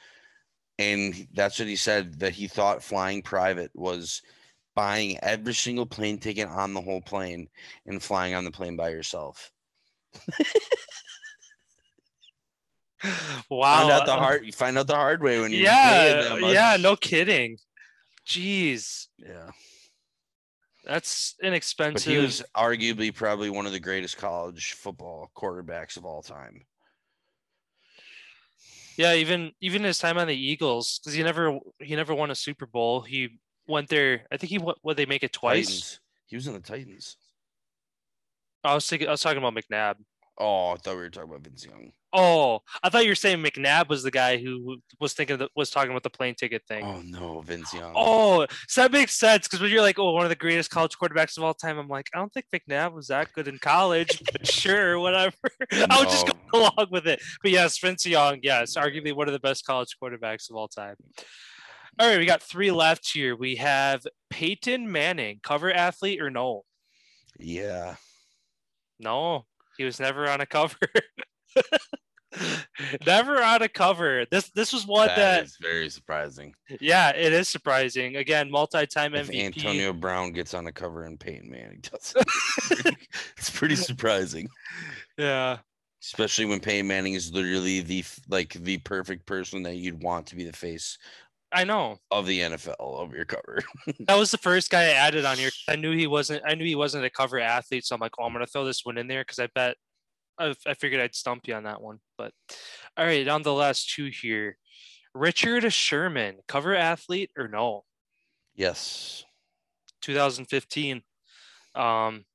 and 0.77 1.27
that's 1.33 1.59
what 1.59 1.67
he 1.67 1.75
said 1.75 2.19
that 2.19 2.33
he 2.33 2.47
thought 2.47 2.83
flying 2.83 3.21
private 3.21 3.71
was 3.73 4.21
buying 4.77 5.17
every 5.23 5.55
single 5.55 5.87
plane 5.87 6.19
ticket 6.19 6.47
on 6.47 6.75
the 6.75 6.79
whole 6.81 7.01
plane 7.01 7.49
and 7.87 8.01
flying 8.01 8.35
on 8.35 8.45
the 8.45 8.51
plane 8.51 8.77
by 8.77 8.89
yourself. 8.89 9.51
Wow. 13.49 13.77
find 13.77 13.91
out 13.91 14.05
the 14.07 14.13
hard 14.13 14.45
you 14.45 14.51
find 14.51 14.77
out 14.77 14.87
the 14.87 14.95
hard 14.95 15.21
way 15.21 15.39
when 15.39 15.51
you 15.51 15.59
Yeah. 15.59 16.37
Yeah. 16.37 16.77
No 16.79 16.95
kidding. 16.95 17.57
Jeez. 18.27 19.07
yeah 19.19 19.51
That's 20.83 21.35
but 21.39 21.47
inexpensive. 21.47 22.11
he 22.11 22.17
was 22.17 22.43
arguably 22.55 23.13
probably 23.13 23.49
one 23.51 23.67
of 23.67 23.71
the 23.71 23.79
greatest 23.79 24.17
college 24.17 24.73
football 24.73 25.29
quarterbacks 25.37 25.95
of 25.97 26.05
all 26.05 26.23
time 26.23 26.65
Yeah, 28.97 29.13
even 29.13 29.51
even 29.61 29.83
his 29.83 29.99
time 29.99 30.17
on 30.17 30.27
the 30.27 30.35
Eagles, 30.35 30.99
because 30.99 31.13
he 31.13 31.21
never 31.23 31.59
he 31.79 31.95
never 31.95 32.15
won 32.15 32.31
a 32.31 32.35
Super 32.35 32.65
Bowl. 32.65 33.01
He 33.01 33.39
went 33.67 33.89
there. 33.89 34.21
I 34.31 34.37
think 34.37 34.49
he 34.51 34.57
what 34.57 34.77
would 34.83 34.97
they 34.97 35.05
make 35.05 35.23
it 35.23 35.33
twice? 35.33 35.65
Titans. 35.67 35.99
he 36.27 36.35
was 36.35 36.47
in 36.47 36.53
the 36.53 36.59
titans 36.59 37.17
I 38.63 38.73
was 38.73 38.87
thinking 38.87 39.07
I 39.07 39.11
was 39.11 39.21
talking 39.21 39.37
about 39.37 39.53
McNabb. 39.55 39.95
oh 40.39 40.71
i 40.71 40.75
thought 40.75 40.95
we 40.95 41.01
were 41.01 41.09
talking 41.09 41.29
about 41.29 41.41
vince 41.43 41.65
young 41.65 41.91
Oh, 42.13 42.61
I 42.81 42.89
thought 42.89 43.03
you 43.03 43.11
were 43.11 43.15
saying 43.15 43.43
McNabb 43.43 43.89
was 43.89 44.01
the 44.01 44.09
guy 44.09 44.37
who 44.37 44.77
was 44.99 45.13
thinking 45.13 45.37
that 45.37 45.49
was 45.57 45.69
talking 45.69 45.91
about 45.91 46.03
the 46.03 46.09
plane 46.09 46.35
ticket 46.35 46.63
thing. 46.67 46.83
oh 46.85 47.01
no 47.03 47.41
vince 47.41 47.73
young 47.73 47.91
Oh, 47.95 48.47
so 48.67 48.81
that 48.81 48.91
makes 48.93 49.15
sense 49.19 49.45
because 49.45 49.59
when 49.61 49.69
you're 49.71 49.81
like, 49.81 49.99
oh, 49.99 50.13
one 50.13 50.23
of 50.23 50.29
the 50.29 50.35
greatest 50.35 50.69
college 50.71 50.97
quarterbacks 50.97 51.37
of 51.37 51.43
all 51.43 51.53
time, 51.53 51.77
I'm 51.77 51.89
like, 51.89 52.07
I 52.15 52.17
don't 52.19 52.33
think 52.33 52.45
McNabb 52.51 52.93
was 52.93 53.07
that 53.07 53.33
good 53.33 53.47
in 53.49 53.57
college, 53.59 54.23
but 54.31 54.47
sure, 54.47 54.97
whatever. 54.99 55.35
I 55.73 55.99
would 55.99 56.09
just 56.09 56.27
go 56.27 56.33
along 56.59 56.87
with 56.91 57.07
it. 57.07 57.21
But 57.43 57.51
yes, 57.51 57.77
Vince 57.77 58.05
Young, 58.05 58.39
yes, 58.41 58.75
arguably 58.77 59.13
one 59.13 59.27
of 59.27 59.33
the 59.33 59.39
best 59.39 59.65
college 59.65 59.95
quarterbacks 60.01 60.49
of 60.49 60.55
all 60.55 60.69
time. 60.69 60.95
All 61.99 62.07
right, 62.07 62.19
we 62.19 62.25
got 62.25 62.43
three 62.43 62.71
left 62.71 63.09
here. 63.11 63.35
We 63.35 63.55
have 63.55 64.05
Peyton 64.29 64.91
Manning, 64.91 65.39
cover 65.41 65.71
athlete 65.71 66.21
or 66.21 66.29
no? 66.29 66.63
yeah 67.39 67.95
No, 68.99 69.45
he 69.77 69.83
was 69.83 69.99
never 69.99 70.27
on 70.29 70.41
a 70.41 70.45
cover. 70.45 70.75
never 73.05 73.41
on 73.41 73.61
a 73.61 73.69
cover. 73.69 74.25
This 74.29 74.49
this 74.51 74.73
was 74.73 74.85
one 74.85 75.07
that 75.07 75.15
that, 75.17 75.43
is 75.45 75.57
very 75.61 75.89
surprising 75.89 76.53
yeah, 76.79 77.09
it 77.15 77.33
is 77.33 77.47
surprising. 77.49 78.15
Again, 78.17 78.51
multi-time 78.51 79.15
if 79.15 79.27
MVP. 79.29 79.45
antonio 79.45 79.93
brown 79.93 80.31
gets 80.31 80.53
on 80.53 80.63
the 80.65 80.71
cover 80.71 81.03
and 81.03 81.19
peyton 81.19 81.49
manning 81.49 81.79
does 81.81 82.13
it's 83.37 83.49
pretty 83.49 83.75
surprising 83.75 84.47
Yeah. 85.17 85.57
especially 86.03 86.45
when 86.45 86.59
peyton 86.59 86.87
manning 86.87 87.13
is 87.13 87.31
literally 87.33 87.81
the 87.81 88.03
like 88.29 88.53
the 88.53 88.77
perfect 88.79 89.25
person 89.25 89.63
that 89.63 89.75
you'd 89.75 90.03
want 90.03 90.27
to 90.27 90.35
be 90.35 90.43
the 90.43 90.53
face 90.53 90.97
I 91.51 91.63
know. 91.63 91.97
of 92.11 92.25
the 92.25 92.39
nfl 92.41 92.75
of 92.79 93.13
your 93.13 93.25
cover 93.25 93.59
That 94.07 94.17
was 94.17 94.31
the 94.31 94.37
first 94.37 94.69
guy 94.69 94.83
I 94.83 94.91
added 94.91 95.25
on 95.25 95.37
here. 95.37 95.49
I 95.67 95.75
knew 95.75 95.95
he 95.95 96.07
wasn't. 96.07 96.43
I 96.45 96.55
knew 96.55 96.65
he 96.65 96.75
wasn't 96.75 97.05
a 97.05 97.09
cover 97.09 97.39
athlete, 97.39 97.85
so 97.85 97.95
I'm 97.95 98.01
like, 98.01 98.13
oh, 98.19 98.25
I'm 98.25 98.33
gonna 98.33 98.45
throw 98.45 98.65
this 98.65 98.81
one 98.83 98.97
in 98.97 99.07
there 99.07 99.21
because 99.21 99.39
I 99.39 99.47
bet. 99.53 99.75
I, 100.39 100.53
I 100.67 100.75
figured 100.75 101.01
I'd 101.01 101.15
stump 101.15 101.47
you 101.47 101.55
on 101.55 101.63
that 101.63 101.81
one. 101.81 101.99
But 102.17 102.31
all 102.95 103.05
right, 103.05 103.27
on 103.27 103.41
the 103.41 103.53
last 103.53 103.91
two 103.93 104.11
here, 104.11 104.57
Richard 105.13 105.71
Sherman, 105.73 106.37
cover 106.47 106.75
athlete 106.75 107.31
or 107.37 107.47
no? 107.47 107.83
yes 108.55 109.23
2015. 110.01 111.01
Um, 111.75 112.25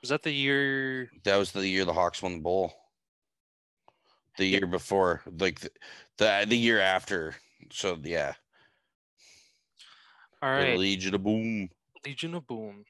was 0.00 0.10
that 0.10 0.22
the 0.22 0.30
year? 0.30 1.10
That 1.24 1.36
was 1.36 1.52
the 1.52 1.66
year 1.66 1.84
the 1.84 1.92
Hawks 1.92 2.22
won 2.22 2.34
the 2.34 2.40
bowl. 2.40 2.72
The 4.38 4.46
year 4.46 4.66
before, 4.66 5.22
like 5.38 5.60
the 5.60 5.70
the, 6.18 6.28
uh, 6.30 6.44
the 6.44 6.56
year 6.56 6.80
after. 6.80 7.34
So 7.72 7.98
yeah, 8.02 8.34
All 10.42 10.50
right. 10.50 10.78
Legion 10.78 11.14
of 11.14 11.22
Boom. 11.24 11.68
Legion 12.04 12.34
of 12.34 12.46
Boom. 12.46 12.84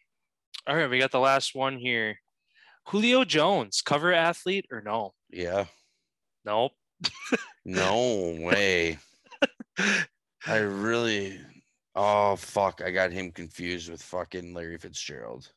All 0.66 0.76
right, 0.76 0.90
we 0.90 0.98
got 0.98 1.12
the 1.12 1.20
last 1.20 1.54
one 1.54 1.78
here. 1.78 2.18
Julio 2.88 3.24
Jones, 3.24 3.82
cover 3.82 4.12
athlete 4.12 4.66
or 4.70 4.80
no? 4.80 5.14
Yeah, 5.30 5.64
Nope. 6.44 6.72
no 7.64 8.36
way. 8.40 8.98
I 10.46 10.56
really. 10.58 11.40
Oh 11.94 12.36
fuck! 12.36 12.82
I 12.84 12.90
got 12.90 13.10
him 13.12 13.32
confused 13.32 13.90
with 13.90 14.02
fucking 14.02 14.52
Larry 14.54 14.78
Fitzgerald. 14.78 15.50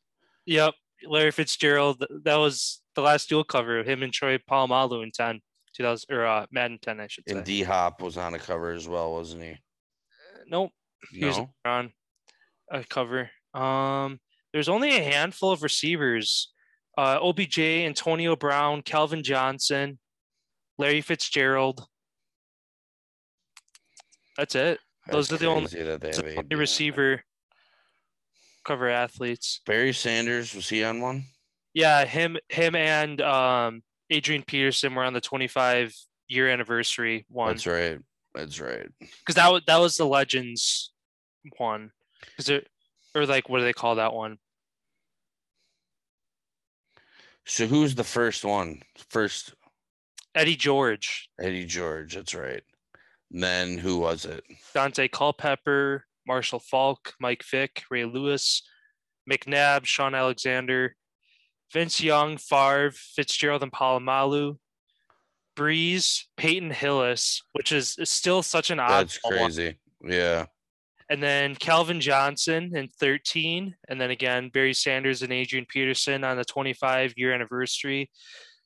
Yep. 0.45 0.73
Larry 1.05 1.31
Fitzgerald. 1.31 2.03
That 2.23 2.35
was 2.37 2.81
the 2.95 3.01
last 3.01 3.29
dual 3.29 3.43
cover 3.43 3.79
of 3.79 3.87
him 3.87 4.03
and 4.03 4.11
Troy 4.11 4.37
Polamalu 4.37 5.03
in 5.03 5.11
10, 5.11 5.39
2000 5.79 6.13
or 6.15 6.25
uh, 6.25 6.45
Madden 6.51 6.77
10, 6.81 6.99
I 6.99 7.07
should 7.07 7.23
say. 7.27 7.35
And 7.35 7.43
D 7.45 7.63
Hop 7.63 8.01
was 8.01 8.17
on 8.17 8.33
a 8.33 8.39
cover 8.39 8.71
as 8.71 8.87
well, 8.87 9.13
wasn't 9.13 9.43
he? 9.43 9.55
Nope, 10.47 10.71
he 11.11 11.23
was 11.25 11.39
on 11.65 11.91
a 12.71 12.83
cover. 12.83 13.29
Um, 13.53 14.19
there's 14.53 14.69
only 14.69 14.97
a 14.97 15.03
handful 15.03 15.51
of 15.51 15.63
receivers: 15.63 16.51
uh, 16.97 17.19
OBJ, 17.21 17.59
Antonio 17.59 18.35
Brown, 18.35 18.81
Calvin 18.81 19.23
Johnson, 19.23 19.99
Larry 20.77 21.01
Fitzgerald. 21.01 21.85
That's 24.37 24.55
it. 24.55 24.79
Those 25.11 25.27
That's 25.27 25.41
are 25.41 25.45
the 25.45 25.51
only- 25.51 25.61
crazy 25.69 25.83
that 25.83 26.01
they 26.01 26.07
have 26.07 26.15
the 26.17 26.35
only 26.35 26.47
that. 26.49 26.57
receiver 26.57 27.23
cover 28.65 28.89
athletes. 28.89 29.61
Barry 29.65 29.93
Sanders 29.93 30.53
was 30.53 30.69
he 30.69 30.83
on 30.83 31.01
one? 31.01 31.23
Yeah, 31.73 32.05
him, 32.05 32.37
him, 32.49 32.75
and 32.75 33.21
um, 33.21 33.81
Adrian 34.09 34.43
Peterson 34.43 34.95
were 34.95 35.03
on 35.03 35.13
the 35.13 35.21
25 35.21 35.93
year 36.27 36.49
anniversary 36.49 37.25
one 37.29 37.49
That's 37.49 37.67
right. 37.67 37.99
That's 38.35 38.59
right. 38.59 38.87
because 38.99 39.35
that 39.35 39.51
was 39.51 39.63
that 39.67 39.77
was 39.77 39.97
the 39.97 40.05
Legends 40.05 40.91
one. 41.57 41.91
Is 42.37 42.49
it 42.49 42.67
or 43.15 43.25
like 43.25 43.49
what 43.49 43.59
do 43.59 43.65
they 43.65 43.73
call 43.73 43.95
that 43.95 44.13
one? 44.13 44.37
So 47.45 47.65
who's 47.65 47.95
the 47.95 48.03
first 48.03 48.45
one? 48.45 48.81
First 49.09 49.55
Eddie 50.35 50.55
George, 50.55 51.29
Eddie 51.39 51.65
George. 51.65 52.15
That's 52.15 52.35
right. 52.35 52.61
And 53.31 53.43
then 53.43 53.77
who 53.77 53.97
was 53.97 54.25
it? 54.25 54.43
Daunte 54.75 55.11
Culpepper, 55.11 56.05
Marshall 56.27 56.59
Faulk, 56.59 57.13
Mike 57.19 57.43
Vick, 57.49 57.83
Ray 57.89 58.05
Lewis, 58.05 58.61
McNabb, 59.29 59.85
Shaun 59.85 60.13
Alexander, 60.13 60.95
Vince 61.73 62.01
Young, 62.01 62.37
Favre, 62.37 62.91
Fitzgerald, 62.91 63.63
and 63.63 63.71
Polamalu, 63.71 64.57
Brees, 65.55 66.23
Peyton 66.37 66.71
Hillis, 66.71 67.41
which 67.53 67.71
is, 67.71 67.95
is 67.99 68.09
still 68.09 68.41
such 68.41 68.71
an 68.71 68.79
odd 68.79 69.07
That's 69.07 69.17
crazy. 69.19 69.79
Yeah. 70.03 70.45
and 71.09 71.21
then 71.21 71.55
Calvin 71.55 71.99
Johnson 71.99 72.75
in 72.75 72.87
13, 72.99 73.75
and 73.89 73.99
then 73.99 74.09
again 74.11 74.49
Barry 74.49 74.73
Sanders 74.73 75.21
and 75.21 75.33
Adrian 75.33 75.65
Peterson 75.67 76.23
on 76.23 76.37
the 76.37 76.45
25 76.45 77.13
year 77.17 77.33
anniversary. 77.33 78.09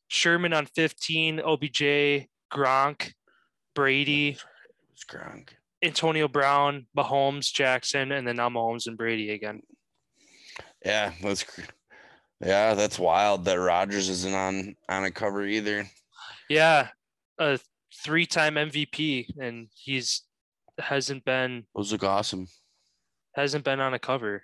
Sherman 0.09 0.53
on 0.53 0.67
15, 0.67 1.39
OBJ, 1.39 2.27
Gronk, 2.53 3.13
Brady, 3.73 4.37
Gronk. 5.09 5.49
Antonio 5.83 6.27
Brown, 6.27 6.85
Mahomes, 6.95 7.51
Jackson, 7.51 8.11
and 8.11 8.27
then 8.27 8.35
now 8.35 8.49
Mahomes 8.49 8.87
and 8.87 8.97
Brady 8.97 9.31
again. 9.31 9.61
Yeah, 10.85 11.11
that's 11.21 11.45
yeah, 12.45 12.73
that's 12.73 12.99
wild 12.99 13.45
that 13.45 13.59
Rodgers 13.59 14.09
isn't 14.09 14.33
on 14.33 14.75
on 14.89 15.05
a 15.05 15.11
cover 15.11 15.45
either. 15.45 15.89
Yeah, 16.49 16.89
a 17.39 17.59
three 18.03 18.25
time 18.25 18.55
MVP, 18.55 19.37
and 19.39 19.67
he's 19.75 20.23
hasn't 20.79 21.23
been 21.25 21.65
Those 21.75 21.91
look 21.91 22.03
awesome. 22.03 22.47
hasn't 23.35 23.63
been 23.63 23.79
on 23.79 23.93
a 23.93 23.99
cover. 23.99 24.43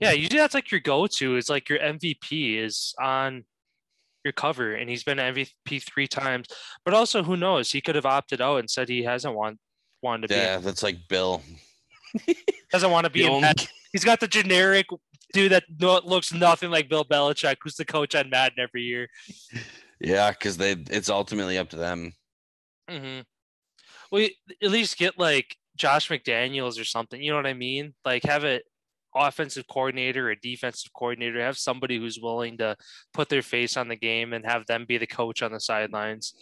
Yeah, 0.00 0.12
usually 0.12 0.38
that's 0.38 0.54
like 0.54 0.70
your 0.70 0.80
go-to. 0.80 1.36
Is 1.36 1.48
like 1.48 1.68
your 1.68 1.78
MVP 1.78 2.58
is 2.58 2.94
on 3.00 3.44
your 4.24 4.32
cover, 4.32 4.74
and 4.74 4.90
he's 4.90 5.04
been 5.04 5.18
MVP 5.18 5.82
three 5.82 6.06
times. 6.06 6.46
But 6.84 6.94
also, 6.94 7.22
who 7.22 7.36
knows? 7.36 7.70
He 7.70 7.80
could 7.80 7.94
have 7.94 8.06
opted 8.06 8.40
out 8.40 8.58
and 8.58 8.70
said 8.70 8.88
he 8.88 9.02
hasn't 9.02 9.34
want 9.34 9.58
wanted 10.02 10.28
to 10.28 10.34
be 10.34 10.34
Yeah, 10.34 10.58
that's 10.58 10.82
like 10.82 10.98
Bill. 11.08 11.42
doesn't 12.72 12.90
want 12.90 13.04
to 13.04 13.10
be. 13.10 13.22
He's 13.92 14.04
got 14.04 14.20
the 14.20 14.28
generic 14.28 14.86
dude 15.32 15.52
that 15.52 15.64
looks 15.78 16.32
nothing 16.32 16.70
like 16.70 16.88
Bill 16.88 17.04
Belichick, 17.04 17.56
who's 17.62 17.76
the 17.76 17.84
coach 17.84 18.14
on 18.14 18.30
Madden 18.30 18.58
every 18.58 18.82
year. 18.82 19.08
Yeah, 20.00 20.30
because 20.30 20.56
they 20.56 20.72
it's 20.72 21.10
ultimately 21.10 21.58
up 21.58 21.70
to 21.70 21.76
them. 21.76 22.12
Mm-hmm. 22.88 23.20
Well, 24.10 24.28
at 24.62 24.70
least 24.70 24.98
get 24.98 25.18
like 25.18 25.56
Josh 25.76 26.08
McDaniels 26.08 26.80
or 26.80 26.84
something. 26.84 27.22
You 27.22 27.30
know 27.30 27.36
what 27.36 27.46
I 27.46 27.54
mean? 27.54 27.94
Like 28.04 28.24
have 28.24 28.44
a 28.44 28.60
offensive 29.14 29.66
coordinator 29.68 30.30
or 30.30 30.34
defensive 30.34 30.92
coordinator. 30.92 31.40
Have 31.40 31.58
somebody 31.58 31.98
who's 31.98 32.18
willing 32.20 32.58
to 32.58 32.76
put 33.12 33.28
their 33.28 33.42
face 33.42 33.76
on 33.76 33.88
the 33.88 33.96
game 33.96 34.32
and 34.32 34.44
have 34.44 34.66
them 34.66 34.84
be 34.86 34.98
the 34.98 35.06
coach 35.06 35.42
on 35.42 35.52
the 35.52 35.60
sidelines. 35.60 36.34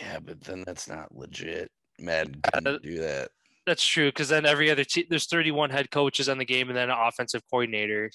Yeah, 0.00 0.18
but 0.20 0.40
then 0.42 0.64
that's 0.66 0.88
not 0.88 1.14
legit. 1.14 1.70
Madden 1.98 2.40
Uh, 2.44 2.50
couldn't 2.52 2.82
do 2.82 2.98
that. 2.98 3.30
That's 3.70 3.86
true 3.86 4.08
because 4.08 4.28
then 4.28 4.46
every 4.46 4.68
other 4.68 4.82
team 4.82 5.04
there's 5.08 5.28
31 5.28 5.70
head 5.70 5.92
coaches 5.92 6.28
on 6.28 6.38
the 6.38 6.44
game 6.44 6.70
and 6.70 6.76
then 6.76 6.90
an 6.90 6.96
offensive 6.98 7.40
coordinator. 7.48 8.10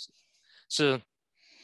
So 0.67 0.99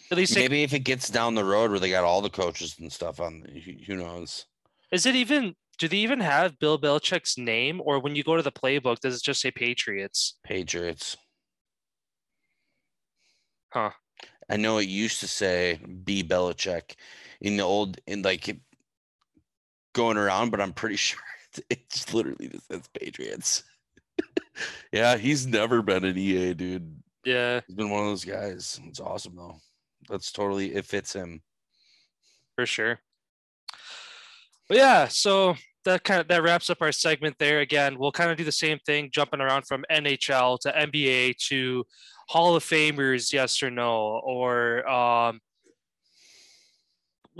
at 0.09 0.17
least 0.17 0.33
Maybe 0.33 0.63
if 0.63 0.73
it 0.73 0.85
gets 0.85 1.09
down 1.09 1.35
the 1.35 1.43
road 1.43 1.71
where 1.71 1.79
they 1.81 1.89
got 1.89 2.05
all 2.05 2.21
the 2.21 2.29
coaches 2.29 2.77
and 2.79 2.89
stuff 2.89 3.19
on, 3.19 3.43
who 3.85 3.97
knows? 3.97 4.45
is 4.93 5.05
it 5.05 5.15
even? 5.15 5.57
Do 5.77 5.89
they 5.89 5.97
even 5.97 6.21
have 6.21 6.57
Bill 6.57 6.79
Belichick's 6.79 7.37
name, 7.37 7.81
or 7.83 7.99
when 7.99 8.15
you 8.15 8.23
go 8.23 8.37
to 8.37 8.41
the 8.41 8.49
playbook, 8.49 9.01
does 9.01 9.17
it 9.17 9.23
just 9.23 9.41
say 9.41 9.51
Patriots? 9.51 10.37
Patriots. 10.45 11.17
Huh. 13.73 13.91
I 14.49 14.55
know 14.55 14.77
it 14.77 14.87
used 14.87 15.19
to 15.19 15.27
say 15.27 15.81
B 16.05 16.23
Belichick 16.23 16.95
in 17.41 17.57
the 17.57 17.63
old 17.63 17.99
in 18.07 18.21
like 18.21 18.57
going 19.93 20.15
around, 20.15 20.51
but 20.51 20.61
I'm 20.61 20.71
pretty 20.71 20.95
sure 21.07 21.19
it, 21.57 21.65
it 21.69 21.89
just 21.89 22.13
literally 22.13 22.47
just 22.47 22.69
says 22.69 22.87
Patriots. 22.97 23.63
Yeah, 24.91 25.17
he's 25.17 25.45
never 25.47 25.81
been 25.81 26.05
an 26.05 26.17
EA 26.17 26.53
dude. 26.53 27.01
Yeah, 27.23 27.61
He's 27.67 27.75
been 27.75 27.89
one 27.89 28.01
of 28.01 28.07
those 28.07 28.25
guys. 28.25 28.79
It's 28.87 28.99
awesome 28.99 29.35
though. 29.35 29.57
That's 30.09 30.31
totally 30.31 30.73
it 30.73 30.85
fits 30.85 31.13
him. 31.13 31.41
for 32.55 32.65
sure. 32.65 32.99
But 34.67 34.77
yeah, 34.77 35.07
so 35.07 35.55
that 35.85 36.03
kind 36.03 36.21
of 36.21 36.27
that 36.29 36.43
wraps 36.43 36.69
up 36.69 36.81
our 36.81 36.91
segment 36.91 37.35
there. 37.39 37.59
Again, 37.59 37.97
we'll 37.97 38.11
kind 38.11 38.31
of 38.31 38.37
do 38.37 38.43
the 38.43 38.51
same 38.51 38.79
thing, 38.85 39.09
jumping 39.11 39.41
around 39.41 39.67
from 39.67 39.85
NHL 39.91 40.59
to 40.61 40.71
NBA 40.71 41.37
to 41.49 41.85
Hall 42.29 42.55
of 42.55 42.63
Famers, 42.63 43.33
yes 43.33 43.61
or 43.61 43.69
no, 43.69 44.21
or 44.23 44.87
um, 44.89 45.39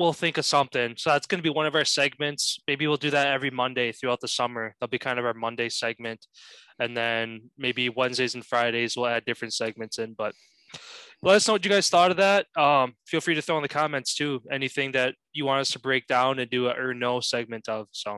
we'll 0.02 0.14
think 0.14 0.38
of 0.38 0.46
something. 0.46 0.96
So 0.98 1.12
that's 1.12 1.28
going 1.28 1.40
to 1.40 1.44
be 1.44 1.54
one 1.54 1.66
of 1.66 1.76
our 1.76 1.86
segments. 1.86 2.60
Maybe 2.68 2.88
we'll 2.88 2.98
do 2.98 3.12
that 3.12 3.28
every 3.28 3.52
Monday 3.52 3.92
throughout 3.92 4.20
the 4.20 4.28
summer. 4.28 4.76
That'll 4.80 4.92
be 4.92 5.00
kind 5.00 5.20
of 5.20 5.26
our 5.26 5.34
Monday 5.34 5.70
segment, 5.70 6.26
and 6.80 6.96
then 6.98 7.50
maybe 7.58 7.90
Wednesdays 7.90 8.36
and 8.36 8.46
Fridays 8.46 8.98
we'll 8.98 9.08
add 9.08 9.26
different 9.26 9.54
segments 9.54 10.00
in. 10.00 10.14
But 10.14 10.34
let 11.24 11.36
us 11.36 11.48
know 11.48 11.54
what 11.54 11.64
you 11.64 11.70
guys 11.70 11.90
thought 11.90 12.12
of 12.12 12.18
that. 12.18 12.48
Um, 12.58 12.94
feel 13.06 13.22
free 13.22 13.36
to 13.36 13.42
throw 13.42 13.58
in 13.58 13.62
the 13.62 13.70
comments 13.70 14.16
too. 14.16 14.42
Anything 14.52 14.94
that 14.94 15.16
you 15.34 15.46
want 15.46 15.62
us 15.62 15.72
to 15.72 15.80
break 15.80 16.08
down 16.08 16.40
and 16.40 16.50
do 16.50 16.68
a 16.68 16.74
or 16.74 16.94
no 16.94 17.20
segment 17.20 17.70
of. 17.70 17.88
So, 17.92 18.18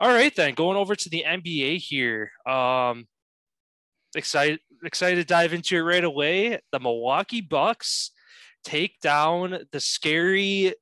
all 0.00 0.08
right 0.08 0.34
then, 0.34 0.54
going 0.54 0.76
over 0.76 0.94
to 0.94 1.10
the 1.10 1.24
NBA 1.26 1.78
here. 1.78 2.30
Um, 2.48 3.06
excited 4.14 4.60
excited 4.84 5.16
to 5.16 5.24
dive 5.24 5.52
into 5.52 5.76
it 5.76 5.80
right 5.80 6.04
away. 6.04 6.60
The 6.72 6.80
Milwaukee 6.80 7.40
Bucks 7.40 8.12
take 8.68 9.00
down 9.00 9.60
the 9.72 9.80
scary, 9.80 10.74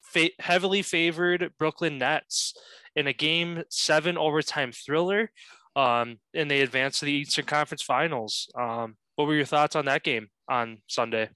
fa- 0.00 0.30
heavily 0.38 0.80
favored 0.80 1.52
Brooklyn 1.58 1.98
Nets 1.98 2.54
in 2.96 3.06
a 3.06 3.12
Game 3.12 3.64
Seven 3.68 4.16
overtime 4.16 4.72
thriller. 4.72 5.30
Um, 5.76 6.18
and 6.32 6.50
they 6.50 6.62
advance 6.62 7.00
to 7.00 7.04
the 7.04 7.12
Eastern 7.12 7.44
Conference 7.44 7.82
Finals. 7.82 8.50
Um, 8.58 8.96
what 9.16 9.26
were 9.26 9.34
your 9.34 9.44
thoughts 9.44 9.76
on 9.76 9.84
that 9.84 10.04
game 10.04 10.28
on 10.48 10.78
Sunday? 10.88 11.28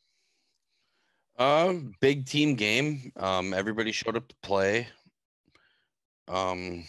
Um, 1.39 1.93
big 2.01 2.25
team 2.25 2.55
game. 2.55 3.13
Um, 3.17 3.53
everybody 3.53 3.93
showed 3.93 4.17
up 4.17 4.29
to 4.29 4.37
play. 4.43 4.89
Um, 6.27 6.85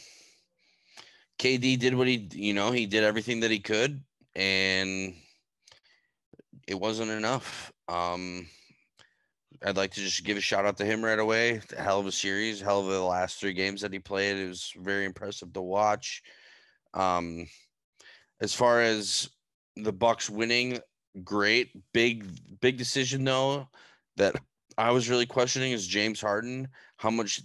KD 1.39 1.77
did 1.77 1.93
what 1.93 2.07
he, 2.07 2.29
you 2.33 2.53
know, 2.53 2.71
he 2.71 2.85
did 2.85 3.03
everything 3.03 3.41
that 3.41 3.51
he 3.51 3.59
could, 3.59 4.01
and 4.35 5.13
it 6.67 6.79
wasn't 6.79 7.11
enough. 7.11 7.71
Um, 7.87 8.47
I'd 9.63 9.77
like 9.77 9.91
to 9.91 10.01
just 10.01 10.23
give 10.23 10.37
a 10.37 10.41
shout 10.41 10.65
out 10.65 10.77
to 10.77 10.85
him 10.85 11.03
right 11.03 11.19
away. 11.19 11.61
Hell 11.77 11.99
of 11.99 12.07
a 12.07 12.11
series, 12.11 12.61
hell 12.61 12.81
of 12.81 12.87
the 12.87 13.01
last 13.01 13.39
three 13.39 13.53
games 13.53 13.81
that 13.81 13.93
he 13.93 13.99
played. 13.99 14.37
It 14.37 14.47
was 14.47 14.73
very 14.77 15.05
impressive 15.05 15.53
to 15.53 15.61
watch. 15.61 16.21
Um, 16.93 17.47
as 18.41 18.53
far 18.53 18.81
as 18.81 19.29
the 19.75 19.93
Bucks 19.93 20.29
winning, 20.29 20.79
great. 21.23 21.71
Big, 21.93 22.59
big 22.61 22.77
decision 22.77 23.23
though 23.23 23.67
that 24.17 24.35
I 24.77 24.91
was 24.91 25.09
really 25.09 25.25
questioning 25.25 25.73
is 25.73 25.87
James 25.87 26.21
Harden, 26.21 26.69
how 26.97 27.11
much 27.11 27.41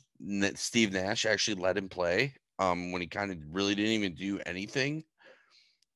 Steve 0.54 0.92
Nash 0.92 1.26
actually 1.26 1.60
let 1.60 1.76
him 1.76 1.88
play 1.88 2.34
um, 2.58 2.92
when 2.92 3.02
he 3.02 3.08
kind 3.08 3.32
of 3.32 3.38
really 3.50 3.74
didn't 3.74 3.92
even 3.92 4.14
do 4.14 4.40
anything. 4.46 5.04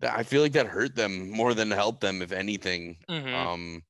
That 0.01 0.17
I 0.17 0.23
feel 0.23 0.43
like 0.43 0.53
that 0.53 0.67
hurt 0.67 0.95
them 0.95 1.31
more 1.31 1.55
than 1.55 1.71
helped 1.71 2.01
them, 2.01 2.23
if 2.23 2.31
anything. 2.33 2.99
Mhm. 3.09 3.35
Um, 3.35 3.83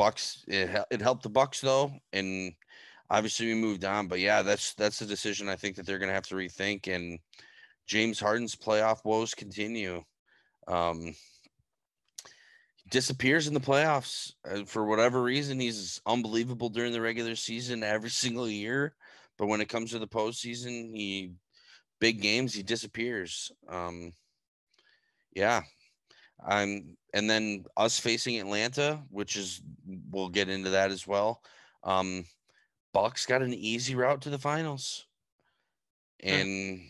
Bucks, 0.00 0.44
it, 0.48 0.70
it 0.90 1.02
helped 1.02 1.24
the 1.24 1.28
Bucks 1.28 1.60
though, 1.60 1.92
and 2.14 2.54
obviously 3.10 3.46
we 3.46 3.54
moved 3.54 3.84
on. 3.84 4.08
But 4.08 4.20
yeah, 4.20 4.40
that's 4.40 4.72
that's 4.72 5.02
a 5.02 5.06
decision 5.06 5.46
I 5.48 5.56
think 5.56 5.76
that 5.76 5.84
they're 5.84 5.98
gonna 5.98 6.14
have 6.14 6.28
to 6.28 6.36
rethink. 6.36 6.88
And 6.88 7.18
James 7.86 8.18
Harden's 8.18 8.56
playoff 8.56 9.04
woes 9.04 9.34
continue. 9.34 10.02
Um, 10.66 11.14
disappears 12.90 13.46
in 13.46 13.52
the 13.52 13.60
playoffs 13.60 14.32
uh, 14.50 14.64
for 14.64 14.86
whatever 14.86 15.22
reason. 15.22 15.60
He's 15.60 16.00
unbelievable 16.06 16.70
during 16.70 16.92
the 16.92 17.00
regular 17.02 17.36
season 17.36 17.82
every 17.82 18.10
single 18.24 18.48
year, 18.48 18.94
but 19.36 19.48
when 19.48 19.60
it 19.60 19.68
comes 19.68 19.90
to 19.90 19.98
the 19.98 20.08
postseason, 20.08 20.96
he 20.96 21.32
big 22.00 22.22
games 22.22 22.54
he 22.54 22.62
disappears. 22.62 23.52
Um, 23.68 24.14
yeah, 25.36 25.60
I'm 26.42 26.96
and 27.14 27.28
then 27.28 27.64
us 27.76 27.98
facing 27.98 28.38
Atlanta, 28.38 29.00
which 29.10 29.36
is 29.36 29.62
we'll 30.10 30.28
get 30.28 30.48
into 30.48 30.70
that 30.70 30.90
as 30.90 31.06
well. 31.06 31.42
Um, 31.84 32.24
Bucks 32.92 33.26
got 33.26 33.42
an 33.42 33.54
easy 33.54 33.94
route 33.94 34.22
to 34.22 34.30
the 34.30 34.38
finals, 34.38 35.06
and 36.20 36.80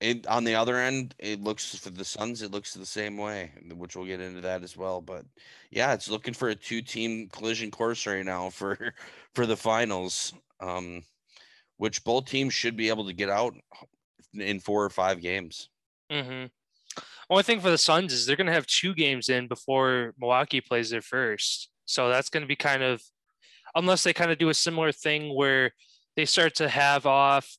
it 0.00 0.26
on 0.26 0.44
the 0.44 0.54
other 0.54 0.76
end, 0.76 1.14
it 1.18 1.42
looks 1.42 1.76
for 1.76 1.90
the 1.90 2.04
Suns. 2.04 2.42
It 2.42 2.50
looks 2.50 2.74
the 2.74 2.84
same 2.84 3.16
way, 3.16 3.52
which 3.74 3.96
we'll 3.96 4.06
get 4.06 4.20
into 4.20 4.40
that 4.42 4.62
as 4.62 4.76
well. 4.76 5.00
But 5.00 5.24
yeah, 5.70 5.92
it's 5.94 6.10
looking 6.10 6.34
for 6.34 6.48
a 6.48 6.54
two-team 6.54 7.28
collision 7.32 7.70
course 7.70 8.06
right 8.06 8.24
now 8.24 8.50
for 8.50 8.94
for 9.34 9.46
the 9.46 9.56
finals, 9.56 10.34
um, 10.60 11.02
which 11.76 12.04
both 12.04 12.26
teams 12.26 12.52
should 12.52 12.76
be 12.76 12.88
able 12.88 13.06
to 13.06 13.12
get 13.12 13.30
out 13.30 13.54
in 14.34 14.60
four 14.60 14.84
or 14.84 14.90
five 14.90 15.20
games. 15.20 15.68
Mm-hmm. 16.10 16.46
Only 17.32 17.44
thing 17.44 17.60
for 17.60 17.70
the 17.70 17.78
Suns 17.78 18.12
is 18.12 18.26
they're 18.26 18.36
going 18.36 18.46
to 18.46 18.52
have 18.52 18.66
two 18.66 18.92
games 18.92 19.30
in 19.30 19.48
before 19.48 20.12
Milwaukee 20.18 20.60
plays 20.60 20.90
their 20.90 21.00
first. 21.00 21.70
So 21.86 22.10
that's 22.10 22.28
going 22.28 22.42
to 22.42 22.46
be 22.46 22.56
kind 22.56 22.82
of, 22.82 23.02
unless 23.74 24.02
they 24.02 24.12
kind 24.12 24.30
of 24.30 24.36
do 24.36 24.50
a 24.50 24.54
similar 24.54 24.92
thing 24.92 25.34
where 25.34 25.70
they 26.14 26.26
start 26.26 26.54
to 26.56 26.68
have 26.68 27.06
off, 27.06 27.56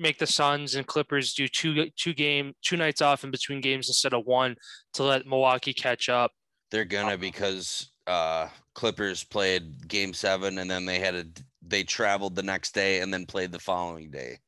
make 0.00 0.18
the 0.18 0.26
Suns 0.26 0.74
and 0.74 0.84
Clippers 0.84 1.32
do 1.32 1.46
two 1.46 1.90
two 1.96 2.12
game 2.12 2.54
two 2.64 2.76
nights 2.76 3.00
off 3.02 3.22
in 3.22 3.30
between 3.30 3.60
games 3.60 3.88
instead 3.88 4.14
of 4.14 4.26
one 4.26 4.56
to 4.94 5.04
let 5.04 5.28
Milwaukee 5.28 5.72
catch 5.72 6.08
up. 6.08 6.32
They're 6.72 6.84
gonna 6.84 7.16
because 7.16 7.92
uh 8.08 8.48
Clippers 8.74 9.22
played 9.22 9.86
game 9.86 10.12
seven 10.12 10.58
and 10.58 10.68
then 10.68 10.86
they 10.86 10.98
had 10.98 11.14
a 11.14 11.24
they 11.62 11.84
traveled 11.84 12.34
the 12.34 12.42
next 12.42 12.74
day 12.74 12.98
and 12.98 13.14
then 13.14 13.26
played 13.26 13.52
the 13.52 13.60
following 13.60 14.10
day. 14.10 14.40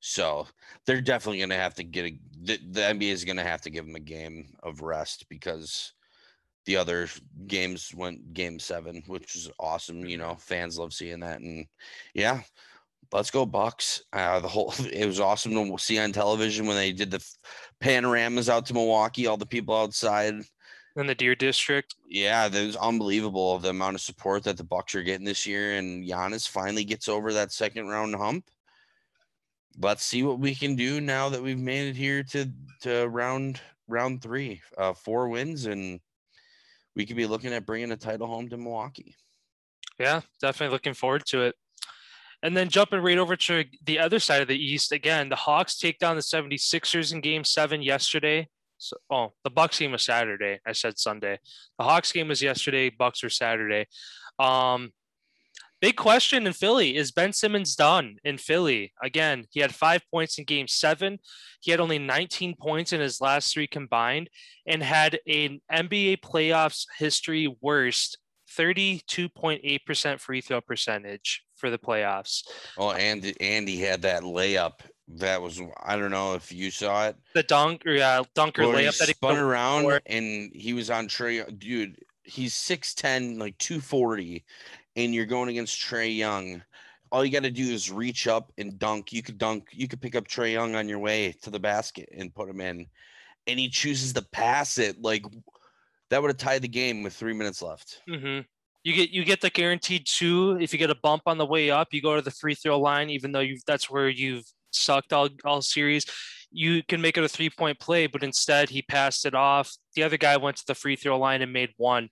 So 0.00 0.46
they're 0.86 1.02
definitely 1.02 1.38
going 1.38 1.50
to 1.50 1.56
have 1.56 1.74
to 1.74 1.84
get 1.84 2.06
a, 2.06 2.18
the, 2.42 2.58
the 2.70 2.80
NBA 2.80 3.12
is 3.12 3.24
going 3.24 3.36
to 3.36 3.44
have 3.44 3.60
to 3.62 3.70
give 3.70 3.86
them 3.86 3.96
a 3.96 4.00
game 4.00 4.56
of 4.62 4.80
rest 4.80 5.26
because 5.28 5.92
the 6.64 6.76
other 6.76 7.08
games 7.46 7.92
went 7.94 8.32
game 8.32 8.58
seven, 8.58 9.02
which 9.06 9.34
was 9.34 9.50
awesome. 9.58 10.04
You 10.04 10.16
know, 10.16 10.36
fans 10.36 10.78
love 10.78 10.92
seeing 10.92 11.20
that. 11.20 11.40
And 11.40 11.66
yeah, 12.14 12.40
let's 13.12 13.30
go 13.30 13.44
Bucks. 13.44 14.02
Uh, 14.12 14.40
the 14.40 14.48
whole, 14.48 14.72
it 14.92 15.06
was 15.06 15.20
awesome 15.20 15.52
to 15.52 15.78
see 15.78 15.98
on 15.98 16.12
television 16.12 16.66
when 16.66 16.76
they 16.76 16.92
did 16.92 17.10
the 17.10 17.24
panoramas 17.80 18.48
out 18.48 18.66
to 18.66 18.74
Milwaukee, 18.74 19.26
all 19.26 19.36
the 19.36 19.46
people 19.46 19.76
outside. 19.76 20.34
In 20.96 21.06
the 21.06 21.14
Deer 21.14 21.34
District. 21.34 21.94
Yeah, 22.08 22.48
that 22.48 22.66
was 22.66 22.76
unbelievable 22.76 23.58
the 23.58 23.70
amount 23.70 23.94
of 23.94 24.00
support 24.00 24.42
that 24.44 24.56
the 24.56 24.64
Bucks 24.64 24.94
are 24.94 25.02
getting 25.02 25.26
this 25.26 25.46
year. 25.46 25.74
And 25.74 26.04
Giannis 26.04 26.48
finally 26.48 26.84
gets 26.84 27.08
over 27.08 27.32
that 27.32 27.52
second 27.52 27.88
round 27.88 28.14
hump 28.16 28.50
let's 29.78 30.04
see 30.04 30.22
what 30.22 30.38
we 30.38 30.54
can 30.54 30.76
do 30.76 31.00
now 31.00 31.28
that 31.28 31.42
we've 31.42 31.58
made 31.58 31.88
it 31.88 31.96
here 31.96 32.22
to 32.24 32.50
to 32.82 33.06
round 33.08 33.60
round 33.88 34.22
three. 34.22 34.62
Uh, 34.76 34.92
four 34.92 35.28
wins, 35.28 35.66
and 35.66 36.00
we 36.96 37.06
could 37.06 37.16
be 37.16 37.26
looking 37.26 37.52
at 37.52 37.66
bringing 37.66 37.92
a 37.92 37.96
title 37.96 38.26
home 38.26 38.48
to 38.48 38.56
Milwaukee. 38.56 39.16
Yeah, 39.98 40.22
definitely 40.40 40.72
looking 40.72 40.94
forward 40.94 41.26
to 41.26 41.42
it. 41.42 41.54
And 42.42 42.56
then 42.56 42.70
jumping 42.70 43.00
right 43.00 43.18
over 43.18 43.36
to 43.36 43.64
the 43.84 43.98
other 43.98 44.18
side 44.18 44.40
of 44.40 44.48
the 44.48 44.56
East 44.56 44.92
again, 44.92 45.28
the 45.28 45.36
Hawks 45.36 45.78
take 45.78 45.98
down 45.98 46.16
the 46.16 46.22
76ers 46.22 47.12
in 47.12 47.20
game 47.20 47.44
seven 47.44 47.82
yesterday. 47.82 48.48
So, 48.78 48.96
oh, 49.10 49.32
the 49.44 49.50
Bucks 49.50 49.78
game 49.78 49.92
was 49.92 50.04
Saturday. 50.04 50.58
I 50.66 50.72
said 50.72 50.98
Sunday. 50.98 51.38
The 51.78 51.84
Hawks 51.84 52.12
game 52.12 52.28
was 52.28 52.40
yesterday. 52.40 52.88
Bucks 52.88 53.22
were 53.22 53.28
Saturday. 53.28 53.88
Um, 54.38 54.92
Big 55.80 55.96
question 55.96 56.46
in 56.46 56.52
Philly 56.52 56.96
is 56.96 57.10
Ben 57.10 57.32
Simmons 57.32 57.74
done 57.74 58.16
in 58.22 58.36
Philly? 58.36 58.92
Again, 59.02 59.46
he 59.50 59.60
had 59.60 59.74
five 59.74 60.02
points 60.12 60.38
in 60.38 60.44
game 60.44 60.68
seven. 60.68 61.18
He 61.60 61.70
had 61.70 61.80
only 61.80 61.98
19 61.98 62.56
points 62.60 62.92
in 62.92 63.00
his 63.00 63.20
last 63.20 63.52
three 63.52 63.66
combined 63.66 64.28
and 64.66 64.82
had 64.82 65.20
an 65.26 65.60
NBA 65.72 66.18
playoffs 66.20 66.84
history 66.98 67.54
worst 67.62 68.18
32.8% 68.56 70.20
free 70.20 70.40
throw 70.40 70.60
percentage 70.60 71.44
for 71.56 71.70
the 71.70 71.78
playoffs. 71.78 72.42
Oh, 72.76 72.90
and 72.90 73.32
Andy 73.40 73.78
had 73.78 74.02
that 74.02 74.22
layup. 74.22 74.80
That 75.14 75.40
was 75.40 75.60
I 75.82 75.96
don't 75.96 76.10
know 76.10 76.34
if 76.34 76.52
you 76.52 76.70
saw 76.70 77.08
it. 77.08 77.16
The 77.34 77.42
dunk 77.42 77.84
or 77.86 77.92
yeah, 77.92 78.22
dunker 78.34 78.62
layup 78.62 78.92
he 78.92 78.98
that 78.98 79.08
he 79.08 79.14
spun 79.14 79.38
around 79.38 80.00
and 80.06 80.52
he 80.54 80.72
was 80.72 80.90
on 80.90 81.08
Trae. 81.08 81.58
Dude, 81.58 81.96
he's 82.22 82.54
6'10, 82.54 83.38
like 83.38 83.58
240, 83.58 84.44
and 84.96 85.14
you're 85.14 85.26
going 85.26 85.48
against 85.48 85.80
Trae 85.80 86.16
Young, 86.16 86.62
all 87.12 87.24
you 87.24 87.32
got 87.32 87.42
to 87.42 87.50
do 87.50 87.72
is 87.72 87.90
reach 87.90 88.26
up 88.26 88.52
and 88.58 88.78
dunk. 88.78 89.12
You 89.12 89.22
could 89.22 89.38
dunk, 89.38 89.68
you 89.72 89.88
could 89.88 90.00
pick 90.00 90.14
up 90.14 90.28
Trae 90.28 90.52
Young 90.52 90.74
on 90.74 90.88
your 90.88 90.98
way 90.98 91.34
to 91.42 91.50
the 91.50 91.58
basket 91.58 92.08
and 92.16 92.34
put 92.34 92.48
him 92.48 92.60
in. 92.60 92.86
And 93.46 93.58
he 93.58 93.68
chooses 93.68 94.12
to 94.12 94.22
pass 94.22 94.78
it. 94.78 95.00
Like 95.00 95.24
that 96.10 96.20
would 96.20 96.28
have 96.28 96.36
tied 96.36 96.62
the 96.62 96.68
game 96.68 97.02
with 97.02 97.14
three 97.14 97.32
minutes 97.32 97.62
left. 97.62 98.02
Mm-hmm. 98.08 98.42
You 98.82 98.94
get 98.94 99.10
you 99.10 99.24
get 99.24 99.40
the 99.40 99.50
guaranteed 99.50 100.06
two. 100.06 100.56
If 100.60 100.72
you 100.72 100.78
get 100.78 100.90
a 100.90 100.96
bump 101.02 101.22
on 101.26 101.38
the 101.38 101.46
way 101.46 101.70
up, 101.70 101.88
you 101.92 102.00
go 102.00 102.16
to 102.16 102.22
the 102.22 102.30
free 102.30 102.54
throw 102.54 102.78
line, 102.78 103.10
even 103.10 103.32
though 103.32 103.40
you've 103.40 103.64
that's 103.66 103.90
where 103.90 104.08
you've 104.08 104.44
sucked 104.70 105.12
all, 105.12 105.28
all 105.44 105.62
series. 105.62 106.06
You 106.52 106.82
can 106.82 107.00
make 107.00 107.16
it 107.16 107.24
a 107.24 107.28
three 107.28 107.50
point 107.50 107.78
play, 107.78 108.06
but 108.06 108.22
instead 108.22 108.70
he 108.70 108.82
passed 108.82 109.24
it 109.24 109.34
off. 109.34 109.72
The 109.94 110.02
other 110.02 110.16
guy 110.16 110.36
went 110.36 110.56
to 110.56 110.66
the 110.66 110.74
free 110.74 110.96
throw 110.96 111.18
line 111.18 111.42
and 111.42 111.52
made 111.52 111.70
one. 111.76 112.08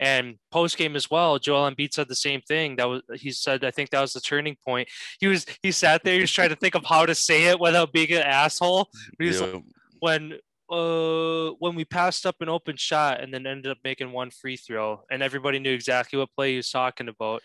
And 0.00 0.36
post 0.50 0.78
game 0.78 0.96
as 0.96 1.10
well, 1.10 1.38
Joel 1.38 1.70
Embiid 1.70 1.92
said 1.92 2.08
the 2.08 2.16
same 2.16 2.40
thing. 2.40 2.76
That 2.76 2.88
was 2.88 3.02
he 3.14 3.30
said, 3.30 3.64
I 3.64 3.70
think 3.70 3.90
that 3.90 4.00
was 4.00 4.12
the 4.12 4.20
turning 4.20 4.56
point. 4.66 4.88
He 5.20 5.26
was 5.26 5.46
he 5.62 5.70
sat 5.70 6.02
there, 6.02 6.14
he 6.14 6.22
was 6.22 6.32
trying 6.32 6.48
to 6.48 6.56
think 6.56 6.74
of 6.74 6.84
how 6.84 7.06
to 7.06 7.14
say 7.14 7.44
it 7.44 7.60
without 7.60 7.92
being 7.92 8.10
an 8.12 8.22
asshole. 8.22 8.88
Was 9.20 9.40
like, 9.40 9.62
when 10.00 10.38
uh 10.70 11.50
when 11.58 11.74
we 11.74 11.84
passed 11.84 12.24
up 12.26 12.36
an 12.40 12.48
open 12.48 12.76
shot 12.76 13.20
and 13.20 13.32
then 13.32 13.46
ended 13.46 13.70
up 13.70 13.78
making 13.84 14.10
one 14.10 14.30
free 14.30 14.56
throw, 14.56 15.02
and 15.10 15.22
everybody 15.22 15.58
knew 15.58 15.72
exactly 15.72 16.18
what 16.18 16.34
play 16.34 16.52
he 16.52 16.56
was 16.56 16.70
talking 16.70 17.08
about. 17.08 17.42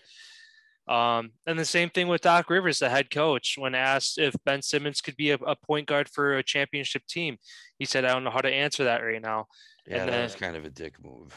Um, 0.88 1.32
and 1.46 1.60
the 1.60 1.66
same 1.66 1.90
thing 1.90 2.08
with 2.08 2.22
Doc 2.22 2.50
Rivers, 2.50 2.80
the 2.80 2.90
head 2.90 3.10
coach, 3.10 3.56
when 3.58 3.76
asked 3.76 4.18
if 4.18 4.34
Ben 4.46 4.62
Simmons 4.62 5.02
could 5.02 5.18
be 5.18 5.32
a, 5.32 5.36
a, 5.36 5.56
point 5.56 5.86
guard 5.86 6.08
for 6.08 6.38
a 6.38 6.44
championship 6.44 7.06
team, 7.08 7.38
he 7.78 7.84
said, 7.84 8.06
"I 8.06 8.14
don't 8.14 8.24
know 8.24 8.30
how 8.30 8.40
to 8.40 8.50
answer 8.50 8.86
that 8.86 9.04
right 9.04 9.22
now." 9.22 9.48
Yeah, 9.86 9.98
and 9.98 10.08
that 10.08 10.12
then, 10.14 10.24
was 10.24 10.36
kind 10.36 10.56
of 10.56 10.64
a 10.64 10.70
dick 10.70 10.94
move. 11.04 11.34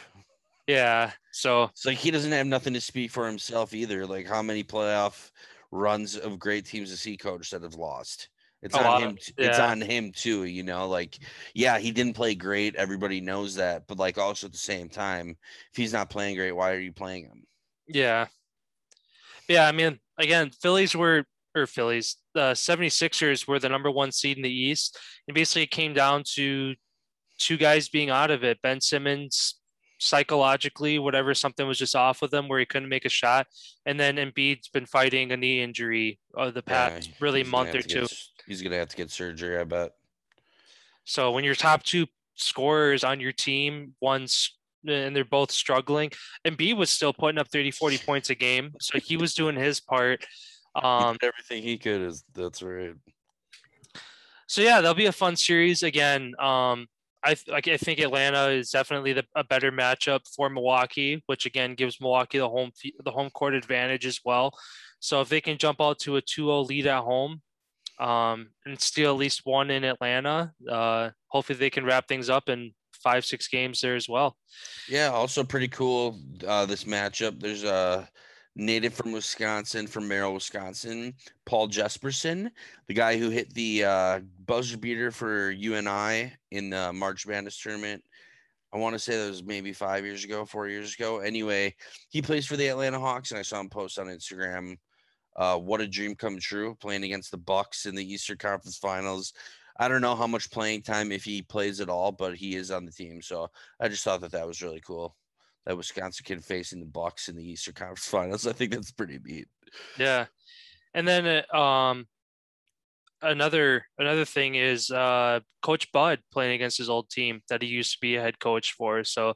Yeah. 0.70 1.10
So 1.32 1.64
it's 1.64 1.84
like 1.84 1.98
he 1.98 2.12
doesn't 2.12 2.30
have 2.30 2.46
nothing 2.46 2.74
to 2.74 2.80
speak 2.80 3.10
for 3.10 3.26
himself 3.26 3.74
either. 3.74 4.06
Like 4.06 4.26
how 4.26 4.40
many 4.40 4.62
playoff 4.62 5.30
runs 5.72 6.16
of 6.16 6.38
great 6.38 6.64
teams 6.64 6.90
has 6.90 7.02
he 7.02 7.16
coached 7.16 7.50
that 7.50 7.62
have 7.62 7.74
lost? 7.74 8.28
It's 8.62 8.74
on 8.74 9.02
him. 9.02 9.18
yeah. 9.38 9.48
It's 9.48 9.58
on 9.58 9.80
him 9.80 10.12
too. 10.12 10.44
You 10.44 10.62
know, 10.62 10.86
like 10.86 11.18
yeah, 11.54 11.78
he 11.78 11.90
didn't 11.90 12.14
play 12.14 12.34
great. 12.34 12.76
Everybody 12.76 13.20
knows 13.20 13.56
that. 13.56 13.86
But 13.88 13.98
like 13.98 14.18
also 14.18 14.46
at 14.46 14.52
the 14.52 14.58
same 14.58 14.88
time, 14.88 15.30
if 15.72 15.76
he's 15.76 15.92
not 15.92 16.10
playing 16.10 16.36
great, 16.36 16.52
why 16.52 16.72
are 16.72 16.80
you 16.80 16.92
playing 16.92 17.24
him? 17.24 17.44
Yeah. 17.88 18.26
Yeah. 19.50 19.68
I 19.68 19.72
mean, 19.72 19.98
again, 20.18 20.50
Phillies 20.50 20.96
were 20.96 21.24
or 21.54 21.66
Phillies, 21.66 22.16
the 22.34 22.52
76ers 22.52 23.46
were 23.46 23.58
the 23.58 23.68
number 23.68 23.90
one 23.90 24.12
seed 24.12 24.36
in 24.36 24.42
the 24.42 24.52
East. 24.52 24.98
And 25.26 25.34
basically 25.34 25.62
it 25.62 25.70
came 25.70 25.94
down 25.94 26.22
to 26.34 26.74
two 27.38 27.56
guys 27.56 27.88
being 27.88 28.10
out 28.10 28.30
of 28.30 28.44
it. 28.44 28.62
Ben 28.62 28.80
Simmons 28.80 29.56
psychologically, 29.98 30.98
whatever, 30.98 31.34
something 31.34 31.66
was 31.66 31.78
just 31.78 31.96
off 31.96 32.22
with 32.22 32.32
him 32.32 32.48
where 32.48 32.58
he 32.58 32.66
couldn't 32.66 32.88
make 32.88 33.04
a 33.04 33.10
shot. 33.10 33.46
And 33.84 33.98
then 33.98 34.16
Embiid's 34.16 34.68
been 34.68 34.86
fighting 34.86 35.32
a 35.32 35.36
knee 35.36 35.60
injury 35.60 36.18
uh, 36.36 36.50
the 36.50 36.62
past 36.62 37.08
yeah, 37.08 37.14
really 37.20 37.42
month 37.42 37.74
or 37.74 37.82
two. 37.82 38.02
Get, 38.02 38.18
he's 38.46 38.62
going 38.62 38.72
to 38.72 38.78
have 38.78 38.88
to 38.88 38.96
get 38.96 39.10
surgery, 39.10 39.58
I 39.58 39.64
bet. 39.64 39.92
So 41.04 41.32
when 41.32 41.44
your 41.44 41.54
top 41.54 41.82
two 41.82 42.06
scorers 42.36 43.04
on 43.04 43.20
your 43.20 43.32
team, 43.32 43.94
one's 44.00 44.56
and 44.86 45.14
they're 45.14 45.24
both 45.24 45.50
struggling, 45.50 46.10
Embiid 46.46 46.76
was 46.76 46.90
still 46.90 47.12
putting 47.12 47.38
up 47.38 47.48
30, 47.48 47.70
40 47.70 47.98
points 47.98 48.30
a 48.30 48.34
game. 48.34 48.72
So 48.80 48.98
he 48.98 49.16
was 49.16 49.34
doing 49.34 49.56
his 49.56 49.80
part. 49.80 50.24
Um, 50.74 51.16
everything 51.22 51.62
he 51.62 51.78
could 51.78 52.00
is 52.02 52.24
that's 52.34 52.62
right. 52.62 52.94
So 54.46 54.62
yeah, 54.62 54.80
that'll 54.80 54.94
be 54.94 55.06
a 55.06 55.12
fun 55.12 55.36
series 55.36 55.82
again. 55.82 56.32
Um, 56.38 56.86
I 57.24 57.36
I 57.52 57.60
think 57.60 58.00
Atlanta 58.00 58.48
is 58.48 58.70
definitely 58.70 59.12
the, 59.12 59.24
a 59.36 59.44
better 59.44 59.70
matchup 59.70 60.20
for 60.34 60.48
Milwaukee, 60.48 61.22
which 61.26 61.46
again 61.46 61.74
gives 61.74 62.00
Milwaukee 62.00 62.38
the 62.38 62.48
home 62.48 62.70
the 63.04 63.10
home 63.10 63.30
court 63.30 63.54
advantage 63.54 64.06
as 64.06 64.20
well. 64.24 64.52
So 65.00 65.20
if 65.20 65.28
they 65.28 65.40
can 65.40 65.58
jump 65.58 65.80
out 65.80 65.98
to 66.00 66.16
a 66.16 66.22
2-0 66.22 66.66
lead 66.66 66.86
at 66.86 67.02
home, 67.02 67.40
um, 67.98 68.48
and 68.66 68.80
steal 68.80 69.12
at 69.12 69.18
least 69.18 69.42
one 69.44 69.70
in 69.70 69.84
Atlanta, 69.84 70.52
uh, 70.68 71.10
hopefully 71.28 71.58
they 71.58 71.70
can 71.70 71.84
wrap 71.84 72.08
things 72.08 72.30
up 72.30 72.48
in 72.48 72.72
five 73.02 73.24
six 73.24 73.48
games 73.48 73.80
there 73.80 73.96
as 73.96 74.08
well. 74.08 74.36
Yeah, 74.88 75.10
also 75.10 75.44
pretty 75.44 75.68
cool 75.68 76.18
uh, 76.46 76.66
this 76.66 76.84
matchup. 76.84 77.40
There's 77.40 77.64
a 77.64 78.08
native 78.56 78.94
from 78.94 79.12
Wisconsin, 79.12 79.86
from 79.86 80.08
Merrill, 80.08 80.34
Wisconsin, 80.34 81.14
Paul 81.46 81.68
Jesperson, 81.68 82.50
the 82.88 82.94
guy 82.94 83.16
who 83.16 83.30
hit 83.30 83.52
the 83.54 83.84
uh, 83.84 84.20
buzzer 84.46 84.76
beater 84.76 85.10
for 85.10 85.50
UNI 85.50 86.32
in 86.50 86.70
the 86.70 86.92
March 86.92 87.26
Madness 87.26 87.60
tournament 87.60 88.02
I 88.72 88.78
want 88.78 88.94
to 88.94 88.98
say 88.98 89.16
that 89.16 89.28
was 89.28 89.42
maybe 89.42 89.72
five 89.72 90.04
years 90.04 90.24
ago, 90.24 90.44
four 90.44 90.68
years 90.68 90.94
ago. 90.94 91.18
Anyway, 91.18 91.74
he 92.08 92.22
plays 92.22 92.46
for 92.46 92.56
the 92.56 92.68
Atlanta 92.68 93.00
Hawks, 93.00 93.30
and 93.30 93.38
I 93.38 93.42
saw 93.42 93.60
him 93.60 93.68
post 93.68 93.98
on 93.98 94.06
Instagram. 94.06 94.76
Uh, 95.36 95.58
what 95.58 95.80
a 95.80 95.88
dream 95.88 96.14
come 96.14 96.38
true 96.38 96.76
playing 96.80 97.04
against 97.04 97.30
the 97.30 97.38
Bucks 97.38 97.86
in 97.86 97.94
the 97.94 98.12
Eastern 98.12 98.36
Conference 98.36 98.78
Finals. 98.78 99.32
I 99.80 99.88
don't 99.88 100.02
know 100.02 100.14
how 100.14 100.26
much 100.26 100.50
playing 100.50 100.82
time 100.82 101.10
if 101.10 101.24
he 101.24 101.40
plays 101.40 101.80
at 101.80 101.88
all, 101.88 102.12
but 102.12 102.36
he 102.36 102.54
is 102.54 102.70
on 102.70 102.84
the 102.84 102.92
team. 102.92 103.22
So 103.22 103.48
I 103.80 103.88
just 103.88 104.04
thought 104.04 104.20
that 104.20 104.32
that 104.32 104.46
was 104.46 104.60
really 104.60 104.80
cool. 104.80 105.16
That 105.64 105.76
Wisconsin 105.76 106.22
kid 106.24 106.44
facing 106.44 106.80
the 106.80 106.86
Bucks 106.86 107.28
in 107.28 107.36
the 107.36 107.50
Eastern 107.50 107.72
Conference 107.72 108.06
Finals. 108.06 108.46
I 108.46 108.52
think 108.52 108.72
that's 108.72 108.92
pretty 108.92 109.18
neat. 109.24 109.48
Yeah, 109.98 110.26
and 110.92 111.08
then 111.08 111.44
uh, 111.50 111.56
um, 111.56 112.06
another 113.22 113.86
another 113.98 114.26
thing 114.26 114.54
is 114.54 114.90
uh, 114.90 115.40
Coach 115.62 115.90
Bud 115.92 116.20
playing 116.30 116.52
against 116.52 116.76
his 116.76 116.90
old 116.90 117.08
team 117.08 117.40
that 117.48 117.62
he 117.62 117.68
used 117.68 117.92
to 117.92 117.98
be 118.02 118.16
a 118.16 118.20
head 118.20 118.38
coach 118.38 118.74
for. 118.74 119.02
So 119.04 119.32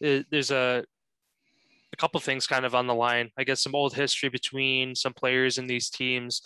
it, 0.00 0.26
there's 0.30 0.52
a 0.52 0.84
a 1.92 1.96
couple 1.96 2.20
things 2.20 2.46
kind 2.46 2.64
of 2.64 2.76
on 2.76 2.86
the 2.86 2.94
line. 2.94 3.30
I 3.36 3.42
guess 3.42 3.62
some 3.62 3.74
old 3.74 3.94
history 3.94 4.28
between 4.28 4.94
some 4.94 5.14
players 5.14 5.58
in 5.58 5.66
these 5.66 5.90
teams. 5.90 6.42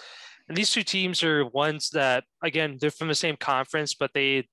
And 0.48 0.56
these 0.56 0.70
two 0.70 0.82
teams 0.82 1.22
are 1.22 1.46
ones 1.46 1.90
that, 1.90 2.24
again, 2.42 2.76
they're 2.80 2.90
from 2.90 3.08
the 3.08 3.14
same 3.14 3.36
conference, 3.36 3.94
but 3.94 4.10
they 4.12 4.46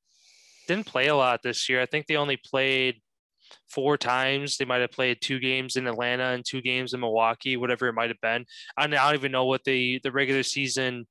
didn't 0.67 0.85
play 0.85 1.07
a 1.07 1.15
lot 1.15 1.41
this 1.43 1.67
year. 1.67 1.81
I 1.81 1.85
think 1.85 2.07
they 2.07 2.15
only 2.15 2.37
played 2.37 3.01
four 3.69 3.97
times. 3.97 4.57
They 4.57 4.65
might 4.65 4.81
have 4.81 4.91
played 4.91 5.21
two 5.21 5.39
games 5.39 5.75
in 5.75 5.87
Atlanta 5.87 6.25
and 6.25 6.45
two 6.45 6.61
games 6.61 6.93
in 6.93 6.99
Milwaukee, 6.99 7.57
whatever 7.57 7.87
it 7.87 7.93
might 7.93 8.09
have 8.09 8.21
been. 8.21 8.45
I 8.77 8.87
don't 8.87 9.15
even 9.15 9.31
know 9.31 9.45
what 9.45 9.63
the 9.63 9.99
the 10.03 10.11
regular 10.11 10.43
season 10.43 11.07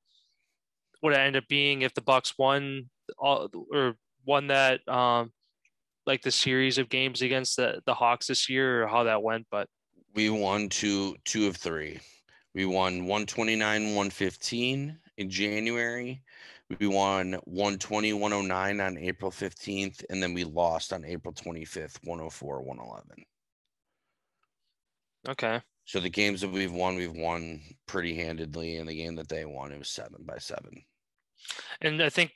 would 1.01 1.13
end 1.13 1.35
up 1.35 1.47
being 1.47 1.81
if 1.81 1.93
the 1.93 2.01
Bucks 2.01 2.33
won 2.37 2.89
all, 3.17 3.49
or 3.71 3.95
won 4.25 4.47
that 4.47 4.87
um 4.87 5.31
like 6.05 6.21
the 6.21 6.31
series 6.31 6.77
of 6.77 6.89
games 6.89 7.21
against 7.21 7.57
the 7.57 7.81
the 7.85 7.93
Hawks 7.93 8.27
this 8.27 8.49
year 8.49 8.83
or 8.83 8.87
how 8.87 9.03
that 9.03 9.23
went. 9.23 9.47
But 9.51 9.67
we 10.13 10.29
won 10.29 10.69
two 10.69 11.15
two 11.25 11.47
of 11.47 11.55
three. 11.55 11.99
We 12.53 12.65
won 12.65 13.05
129, 13.05 13.83
115 13.83 14.97
in 15.17 15.29
January. 15.29 16.21
We 16.79 16.87
won 16.87 17.33
120, 17.45 18.13
109 18.13 18.81
on 18.81 18.97
April 18.97 19.31
15th, 19.31 20.03
and 20.09 20.21
then 20.21 20.33
we 20.33 20.43
lost 20.43 20.93
on 20.93 21.05
April 21.05 21.33
25th, 21.33 21.97
104, 22.03 22.61
111. 22.61 23.25
Okay. 25.29 25.61
So 25.85 25.99
the 25.99 26.09
games 26.09 26.41
that 26.41 26.51
we've 26.51 26.71
won, 26.71 26.95
we've 26.95 27.15
won 27.15 27.61
pretty 27.87 28.15
handedly. 28.15 28.77
In 28.77 28.87
the 28.87 28.95
game 28.95 29.15
that 29.15 29.29
they 29.29 29.45
won, 29.45 29.71
it 29.71 29.79
was 29.79 29.89
seven 29.89 30.23
by 30.25 30.37
seven. 30.37 30.83
And 31.81 32.01
I 32.01 32.09
think 32.09 32.31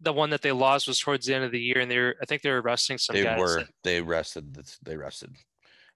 the 0.00 0.12
one 0.12 0.30
that 0.30 0.42
they 0.42 0.52
lost 0.52 0.86
was 0.86 0.98
towards 0.98 1.26
the 1.26 1.34
end 1.34 1.44
of 1.44 1.52
the 1.52 1.60
year, 1.60 1.80
and 1.80 1.90
they 1.90 1.98
were 1.98 2.16
I 2.20 2.26
think 2.26 2.42
they 2.42 2.50
were 2.50 2.62
resting 2.62 2.98
some. 2.98 3.16
They 3.16 3.24
guys. 3.24 3.38
were. 3.38 3.64
They 3.82 4.02
rested. 4.02 4.56
They 4.82 4.96
rested, 4.96 5.34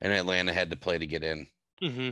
and 0.00 0.12
Atlanta 0.12 0.52
had 0.52 0.70
to 0.70 0.76
play 0.76 0.98
to 0.98 1.06
get 1.06 1.22
in. 1.22 1.46
Mm-hmm. 1.82 2.10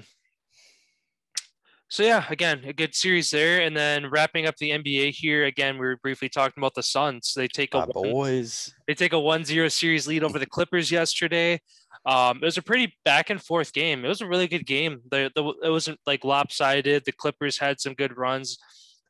So 1.91 2.03
yeah, 2.03 2.25
again, 2.29 2.63
a 2.67 2.75
good 2.75 2.95
series 2.95 3.31
there, 3.31 3.63
and 3.63 3.75
then 3.75 4.11
wrapping 4.11 4.47
up 4.47 4.57
the 4.57 4.71
NBA 4.71 5.13
here. 5.13 5.47
Again, 5.47 5.79
we 5.79 5.87
were 5.87 5.97
briefly 5.97 6.29
talking 6.29 6.61
about 6.61 6.75
the 6.75 6.83
Suns. 6.83 7.33
They 7.35 7.49
take 7.49 7.73
a 7.73 7.79
My 7.79 7.87
boys. 7.87 8.75
They 8.87 8.95
take 8.95 9.15
a 9.15 9.17
1-0 9.17 9.73
series 9.73 10.07
lead 10.07 10.23
over 10.23 10.39
the 10.39 10.47
Clippers 10.47 10.91
yesterday. 10.91 11.63
Um, 12.05 12.39
it 12.43 12.45
was 12.45 12.59
a 12.59 12.63
pretty 12.63 12.95
back 13.07 13.31
and 13.31 13.43
forth 13.43 13.73
game. 13.73 14.05
It 14.05 14.09
was 14.09 14.21
a 14.21 14.29
really 14.29 14.49
good 14.49 14.67
game. 14.67 15.01
The, 15.11 15.31
the, 15.35 15.45
it 15.63 15.71
wasn't 15.71 15.99
like 16.07 16.25
lopsided. 16.25 17.05
The 17.07 17.13
Clippers 17.13 17.59
had 17.59 17.81
some 17.81 17.95
good 17.95 18.19
runs. 18.19 18.59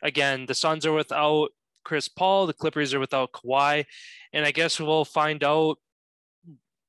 Again, 0.01 0.47
the 0.47 0.55
Suns 0.55 0.87
are 0.87 0.93
without 0.93 1.49
Chris 1.85 2.07
Paul. 2.07 2.47
The 2.47 2.53
Clippers 2.53 2.95
are 2.95 3.01
without 3.01 3.33
Kawhi, 3.33 3.87
and 4.33 4.47
I 4.47 4.53
guess 4.53 4.79
we'll 4.79 5.05
find 5.05 5.43
out 5.43 5.79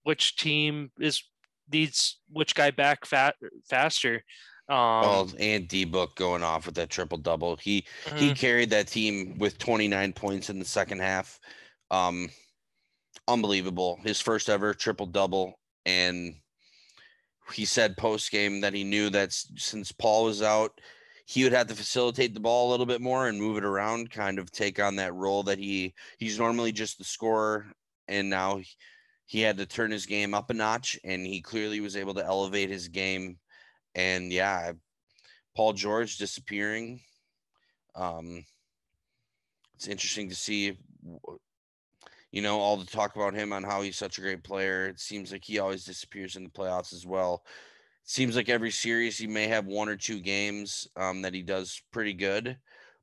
which 0.04 0.38
team 0.38 0.92
is 1.00 1.24
needs 1.72 2.20
which 2.32 2.54
guy 2.54 2.70
back 2.72 3.06
fat, 3.06 3.36
faster. 3.70 4.24
Um, 4.70 5.02
well, 5.02 5.32
and 5.40 5.68
D 5.68 5.84
Book 5.84 6.16
going 6.16 6.44
off 6.44 6.68
with 6.68 6.76
that 6.76 6.92
triple 6.92 7.18
double. 7.18 7.56
He 7.56 7.86
mm-hmm. 8.06 8.18
he 8.18 8.34
carried 8.36 8.70
that 8.70 8.88
team 8.88 9.38
with 9.40 9.58
29 9.58 10.14
points 10.14 10.52
in 10.52 10.60
the 10.60 10.66
second 10.66 11.00
half. 11.00 11.40
Um, 11.90 12.30
unbelievable. 13.28 14.00
His 14.04 14.22
first 14.22 14.48
ever 14.48 14.76
triple 14.76 15.08
double, 15.08 15.60
and 15.86 16.36
he 17.52 17.66
said 17.66 17.98
post 17.98 18.32
game 18.32 18.62
that 18.62 18.76
he 18.76 18.84
knew 18.84 19.10
that 19.10 19.34
since 19.34 19.92
Paul 19.92 20.26
was 20.26 20.44
out, 20.44 20.80
he 21.26 21.44
would 21.44 21.54
have 21.54 21.68
to 21.68 21.76
facilitate 21.76 22.36
the 22.36 22.40
ball 22.40 22.70
a 22.70 22.72
little 22.72 22.86
bit 22.86 23.02
more 23.02 23.28
and 23.28 23.40
move 23.40 23.58
it 23.58 23.64
around, 23.66 24.12
kind 24.12 24.38
of 24.38 24.52
take 24.52 24.80
on 24.80 24.96
that 24.98 25.16
role 25.16 25.42
that 25.44 25.58
he 25.58 25.96
he's 26.20 26.38
normally 26.38 26.72
just 26.72 27.00
the 27.00 27.04
scorer, 27.04 27.66
and 28.08 28.30
now 28.30 28.58
he, 28.58 28.68
he 29.26 29.42
had 29.42 29.58
to 29.58 29.66
turn 29.66 29.90
his 29.90 30.06
game 30.06 30.36
up 30.36 30.52
a 30.52 30.54
notch, 30.54 31.00
and 31.04 31.26
he 31.26 31.42
clearly 31.42 31.80
was 31.80 31.96
able 31.96 32.14
to 32.14 32.26
elevate 32.26 32.70
his 32.70 32.88
game 32.88 33.40
and 33.96 34.32
yeah, 34.32 34.74
Paul 35.56 35.74
George 35.74 36.18
disappearing. 36.18 37.02
Um, 37.96 38.46
it's 39.76 39.88
interesting 39.88 40.30
to 40.30 40.36
see, 40.36 40.78
you 42.32 42.42
know, 42.42 42.60
all 42.60 42.78
the 42.78 42.86
talk 42.86 43.16
about 43.16 43.34
him 43.34 43.54
on 43.54 43.64
how 43.64 43.82
he's 43.82 43.98
such 43.98 44.18
a 44.18 44.22
great 44.22 44.44
player. 44.44 44.88
It 44.88 45.00
seems 45.00 45.32
like 45.32 45.44
he 45.44 45.60
always 45.60 45.86
disappears 45.86 46.36
in 46.36 46.44
the 46.44 46.50
playoffs 46.50 46.94
as 46.94 47.06
well. 47.06 47.44
It 48.04 48.10
seems 48.10 48.36
like 48.36 48.50
every 48.50 48.72
series 48.72 49.18
he 49.18 49.28
may 49.28 49.48
have 49.48 49.66
one 49.66 49.90
or 49.90 49.96
two 49.96 50.20
games 50.20 50.88
um, 50.96 51.22
that 51.22 51.34
he 51.34 51.42
does 51.42 51.82
pretty 51.92 52.14
good, 52.14 52.58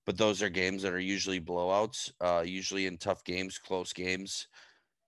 but 0.04 0.16
those 0.16 0.42
are 0.42 0.48
games 0.48 0.82
that 0.82 0.92
are 0.92 1.00
usually 1.00 1.40
blowouts, 1.40 2.10
uh, 2.20 2.42
usually 2.46 2.86
in 2.86 2.98
tough 2.98 3.24
games, 3.24 3.58
close 3.58 3.92
games. 3.92 4.48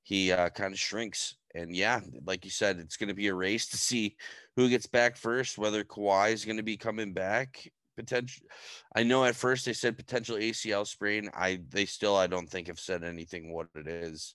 He 0.03 0.33
uh, 0.33 0.49
kind 0.51 0.72
of 0.72 0.79
shrinks 0.79 1.37
and 1.59 1.75
yeah, 1.75 2.01
like 2.25 2.45
you 2.45 2.51
said, 2.51 2.79
it's 2.79 2.97
going 2.97 3.09
to 3.09 3.15
be 3.15 3.29
a 3.29 3.35
race 3.35 3.69
to 3.69 3.77
see 3.77 4.17
who 4.57 4.69
gets 4.69 4.87
back 4.87 5.17
first. 5.17 5.59
Whether 5.59 5.85
Kawhi 5.85 6.33
is 6.33 6.45
going 6.45 6.57
to 6.57 6.63
be 6.63 6.77
coming 6.77 7.13
back, 7.13 7.69
potential. 7.97 8.47
I 8.95 9.03
know 9.03 9.25
at 9.25 9.37
first 9.37 9.67
they 9.67 9.73
said 9.73 9.97
potential 9.97 10.37
ACL 10.37 10.87
sprain. 10.87 11.31
I 11.35 11.61
they 11.69 11.85
still 11.85 12.17
I 12.17 12.27
don't 12.27 12.49
think 12.49 12.69
have 12.69 12.79
said 12.79 13.03
anything 13.05 13.53
what 13.53 13.67
it 13.75 13.87
is. 13.87 14.35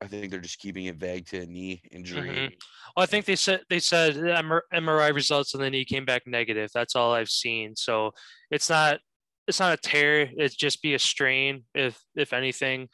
I 0.00 0.06
think 0.06 0.30
they're 0.30 0.40
just 0.40 0.58
keeping 0.58 0.84
it 0.84 0.96
vague 0.96 1.26
to 1.28 1.40
a 1.40 1.46
knee 1.46 1.82
injury. 1.90 2.28
Mm-hmm. 2.28 2.54
Well, 2.96 3.02
I 3.02 3.06
think 3.06 3.24
they 3.24 3.36
said 3.36 3.62
they 3.70 3.78
said 3.78 4.16
MRI 4.16 5.14
results 5.14 5.54
and 5.54 5.62
the 5.62 5.70
knee 5.70 5.84
came 5.84 6.04
back 6.04 6.22
negative. 6.26 6.70
That's 6.74 6.94
all 6.94 7.12
I've 7.12 7.28
seen. 7.28 7.74
So 7.74 8.12
it's 8.50 8.70
not 8.70 9.00
it's 9.46 9.60
not 9.60 9.74
a 9.74 9.76
tear. 9.76 10.28
It's 10.36 10.54
just 10.54 10.82
be 10.82 10.94
a 10.94 10.98
strain 10.98 11.64
if 11.74 11.98
if 12.14 12.32
anything. 12.32 12.88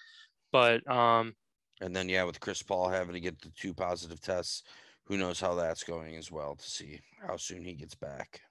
But 0.52 0.88
um, 0.90 1.34
and 1.80 1.94
then 1.94 2.08
yeah, 2.08 2.24
with 2.24 2.40
Chris 2.40 2.62
Paul 2.62 2.88
having 2.88 3.14
to 3.14 3.20
get 3.20 3.40
the 3.40 3.50
two 3.50 3.74
positive 3.74 4.20
tests, 4.20 4.62
who 5.04 5.16
knows 5.16 5.40
how 5.40 5.54
that's 5.54 5.82
going 5.82 6.16
as 6.16 6.30
well 6.30 6.54
to 6.54 6.70
see 6.70 7.00
how 7.26 7.36
soon 7.36 7.64
he 7.64 7.74
gets 7.74 7.94
back. 7.94 8.42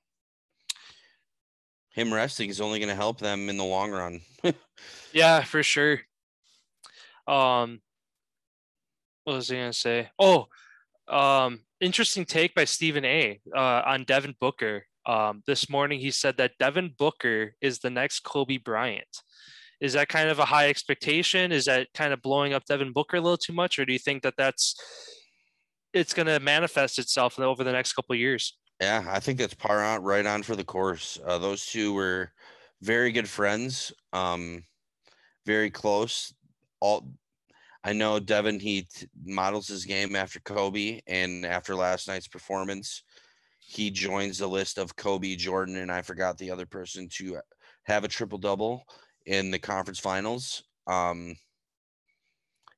Him 1.92 2.14
resting 2.14 2.50
is 2.50 2.62
only 2.62 2.80
going 2.80 2.90
to 2.90 2.96
help 2.96 3.20
them 3.20 3.50
in 3.50 3.58
the 3.58 3.64
long 3.64 3.92
run. 3.92 4.22
yeah, 5.14 5.44
for 5.44 5.64
sure. 5.64 6.02
Um, 7.28 7.82
what 9.24 9.36
was 9.36 9.52
I 9.52 9.56
going 9.56 9.72
to 9.72 9.78
say? 9.78 10.10
Oh, 10.18 10.48
um, 11.08 11.60
interesting 11.82 12.26
take 12.26 12.54
by 12.54 12.66
Stephen 12.66 13.06
A. 13.06 13.40
Uh, 13.56 13.82
on 13.86 14.04
Devin 14.04 14.36
Booker. 14.40 14.86
Um, 15.06 15.42
this 15.48 15.70
morning 15.70 16.00
he 16.00 16.12
said 16.12 16.38
that 16.38 16.58
Devin 16.60 16.94
Booker 16.98 17.56
is 17.62 17.80
the 17.80 17.90
next 17.90 18.22
Kobe 18.22 18.58
Bryant. 18.58 19.24
Is 19.82 19.94
that 19.94 20.10
kind 20.10 20.30
of 20.30 20.40
a 20.40 20.46
high 20.46 20.70
expectation? 20.70 21.52
Is 21.52 21.66
that 21.66 21.88
kind 21.94 22.14
of 22.14 22.22
blowing 22.22 22.54
up 22.54 22.66
Devin 22.66 22.92
Booker 22.92 23.18
a 23.18 23.22
little 23.22 23.38
too 23.38 23.54
much, 23.54 23.80
or 23.80 23.86
do 23.86 23.94
you 23.94 24.00
think 24.00 24.24
that 24.24 24.36
that's 24.38 24.76
it's 25.94 26.14
going 26.14 26.28
to 26.28 26.40
manifest 26.40 27.00
itself 27.00 27.40
over 27.40 27.64
the 27.64 27.72
next 27.72 27.94
couple 27.94 28.14
of 28.14 28.20
years? 28.20 28.58
Yeah, 28.82 29.04
I 29.08 29.20
think 29.20 29.40
that's 29.40 29.54
par 29.54 29.84
on, 29.84 30.04
right 30.04 30.26
on 30.26 30.44
for 30.44 30.56
the 30.56 30.64
course. 30.64 31.20
Uh, 31.26 31.38
those 31.38 31.66
two 31.66 31.94
were 31.94 32.32
very 32.82 33.12
good 33.12 33.28
friends, 33.28 33.92
um, 34.14 34.64
very 35.46 35.70
close. 35.70 36.34
All 36.80 37.10
I 37.84 37.94
know, 37.94 38.20
Devin 38.20 38.60
he 38.60 38.84
t- 38.84 39.08
models 39.26 39.68
his 39.68 39.86
game 39.86 40.16
after 40.16 40.40
Kobe, 40.42 41.00
and 41.08 41.46
after 41.46 41.76
last 41.76 42.08
night's 42.08 42.28
performance, 42.28 43.04
he 43.60 43.90
joins 43.90 44.38
the 44.38 44.48
list 44.48 44.78
of 44.78 44.96
Kobe, 44.96 45.36
Jordan, 45.36 45.78
and 45.78 45.92
I 45.92 46.02
forgot 46.02 46.38
the 46.38 46.52
other 46.52 46.66
person 46.66 47.08
to 47.14 47.40
have 47.84 48.04
a 48.04 48.10
triple 48.10 48.38
double 48.38 48.84
in 49.26 49.52
the 49.52 49.60
conference 49.60 50.00
finals. 50.00 50.64
Um, 50.88 51.36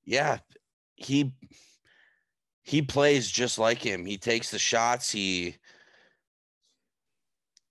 yeah, 0.04 0.40
he 0.96 1.34
he 2.64 2.82
plays 2.82 3.30
just 3.30 3.58
like 3.58 3.82
him. 3.82 4.06
He 4.06 4.18
takes 4.18 4.52
the 4.52 4.60
shots. 4.60 5.12
He 5.12 5.56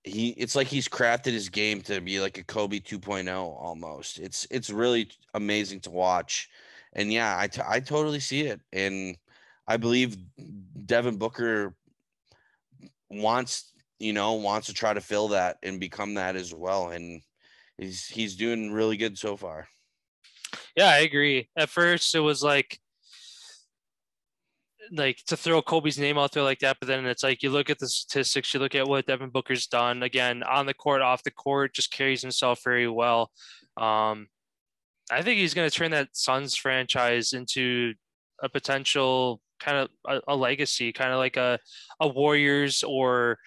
he 0.04 0.30
it's 0.30 0.56
like 0.56 0.66
he's 0.66 0.88
crafted 0.88 1.32
his 1.32 1.48
game 1.48 1.82
to 1.82 2.00
be 2.00 2.20
like 2.20 2.38
a 2.38 2.44
Kobe 2.44 2.80
2.0 2.80 3.28
almost. 3.36 4.18
It's 4.18 4.46
it's 4.50 4.70
really 4.70 5.10
amazing 5.34 5.80
to 5.80 5.90
watch. 5.90 6.48
And 6.92 7.12
yeah, 7.12 7.36
I, 7.38 7.46
t- 7.46 7.62
I 7.66 7.80
totally 7.80 8.20
see 8.20 8.42
it. 8.42 8.60
And 8.72 9.16
I 9.66 9.76
believe 9.76 10.16
Devin 10.86 11.18
Booker 11.18 11.74
wants, 13.08 13.72
you 13.98 14.12
know, 14.12 14.34
wants 14.34 14.66
to 14.66 14.74
try 14.74 14.92
to 14.92 15.00
fill 15.00 15.28
that 15.28 15.58
and 15.62 15.78
become 15.78 16.14
that 16.14 16.34
as 16.34 16.52
well. 16.52 16.90
And 16.90 17.22
he's 17.80 18.06
he's 18.06 18.36
doing 18.36 18.72
really 18.72 18.96
good 18.96 19.18
so 19.18 19.36
far. 19.36 19.68
Yeah, 20.76 20.88
I 20.88 20.98
agree. 20.98 21.48
At 21.56 21.70
first, 21.70 22.14
it 22.14 22.20
was 22.20 22.42
like 22.42 22.78
like 24.92 25.18
to 25.26 25.36
throw 25.36 25.62
Kobe's 25.62 25.98
name 25.98 26.18
out 26.18 26.32
there 26.32 26.42
like 26.42 26.58
that, 26.60 26.76
but 26.80 26.88
then 26.88 27.06
it's 27.06 27.22
like 27.22 27.42
you 27.42 27.50
look 27.50 27.70
at 27.70 27.78
the 27.78 27.88
statistics, 27.88 28.52
you 28.52 28.60
look 28.60 28.74
at 28.74 28.88
what 28.88 29.06
Devin 29.06 29.30
Booker's 29.30 29.66
done 29.66 30.02
again 30.02 30.42
on 30.42 30.66
the 30.66 30.74
court, 30.74 31.02
off 31.02 31.22
the 31.22 31.30
court, 31.30 31.74
just 31.74 31.92
carries 31.92 32.22
himself 32.22 32.60
very 32.64 32.88
well. 32.88 33.30
Um, 33.76 34.26
I 35.10 35.22
think 35.22 35.38
he's 35.38 35.54
going 35.54 35.68
to 35.68 35.76
turn 35.76 35.92
that 35.92 36.08
Suns 36.12 36.56
franchise 36.56 37.32
into 37.32 37.94
a 38.42 38.48
potential 38.48 39.40
kind 39.60 39.78
of 39.78 39.88
a, 40.06 40.32
a 40.32 40.36
legacy, 40.36 40.92
kind 40.92 41.12
of 41.12 41.18
like 41.18 41.36
a 41.36 41.58
a 42.00 42.08
Warriors 42.08 42.82
or 42.82 43.38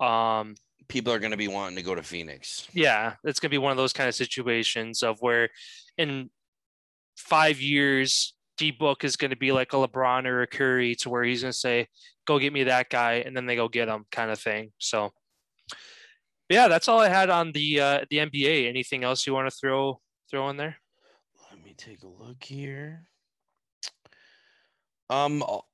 um, 0.00 0.54
people 0.88 1.12
are 1.12 1.18
going 1.18 1.30
to 1.30 1.36
be 1.36 1.48
wanting 1.48 1.76
to 1.76 1.82
go 1.82 1.94
to 1.94 2.02
Phoenix. 2.02 2.68
Yeah, 2.72 3.14
it's 3.24 3.40
going 3.40 3.48
to 3.48 3.54
be 3.54 3.58
one 3.58 3.70
of 3.70 3.76
those 3.76 3.92
kind 3.92 4.08
of 4.08 4.14
situations 4.14 5.02
of 5.02 5.18
where 5.20 5.50
in 5.98 6.30
five 7.16 7.60
years 7.60 8.34
D 8.58 8.70
book 8.70 9.04
is 9.04 9.16
going 9.16 9.30
to 9.30 9.36
be 9.36 9.52
like 9.52 9.72
a 9.72 9.76
LeBron 9.76 10.26
or 10.26 10.42
a 10.42 10.46
Curry 10.46 10.94
to 10.96 11.10
where 11.10 11.24
he's 11.24 11.42
going 11.42 11.52
to 11.52 11.58
say, 11.58 11.88
"Go 12.26 12.38
get 12.38 12.52
me 12.52 12.64
that 12.64 12.90
guy," 12.90 13.14
and 13.14 13.36
then 13.36 13.46
they 13.46 13.56
go 13.56 13.68
get 13.68 13.88
him, 13.88 14.04
kind 14.10 14.30
of 14.30 14.38
thing. 14.38 14.72
So, 14.78 15.10
yeah, 16.48 16.68
that's 16.68 16.88
all 16.88 17.00
I 17.00 17.08
had 17.08 17.30
on 17.30 17.52
the 17.52 17.80
uh, 17.80 18.04
the 18.10 18.18
NBA. 18.18 18.68
Anything 18.68 19.04
else 19.04 19.26
you 19.26 19.34
want 19.34 19.48
to 19.48 19.56
throw 19.56 20.00
throw 20.30 20.48
in 20.50 20.56
there? 20.56 20.76
Let 21.50 21.64
me 21.64 21.74
take 21.76 22.02
a 22.02 22.08
look 22.08 22.42
here. 22.42 23.08
Um, 25.10 25.42
I'll, 25.42 25.66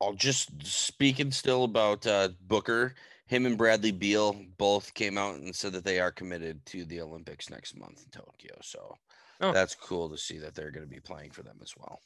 I'll 0.00 0.14
just 0.14 0.50
speaking 0.64 1.30
still 1.30 1.64
about 1.64 2.06
uh, 2.06 2.28
Booker. 2.40 2.94
Him 3.26 3.46
and 3.46 3.58
Bradley 3.58 3.92
Beal 3.92 4.36
both 4.56 4.94
came 4.94 5.18
out 5.18 5.34
and 5.34 5.54
said 5.54 5.72
that 5.72 5.84
they 5.84 5.98
are 5.98 6.12
committed 6.12 6.64
to 6.66 6.84
the 6.84 7.00
Olympics 7.00 7.50
next 7.50 7.76
month 7.76 8.04
in 8.04 8.10
Tokyo. 8.10 8.56
So 8.62 8.96
oh. 9.40 9.52
that's 9.52 9.74
cool 9.74 10.08
to 10.08 10.16
see 10.16 10.38
that 10.38 10.54
they're 10.54 10.70
going 10.70 10.86
to 10.86 10.94
be 10.94 11.00
playing 11.00 11.32
for 11.32 11.42
them 11.42 11.58
as 11.62 11.74
well. 11.76 12.00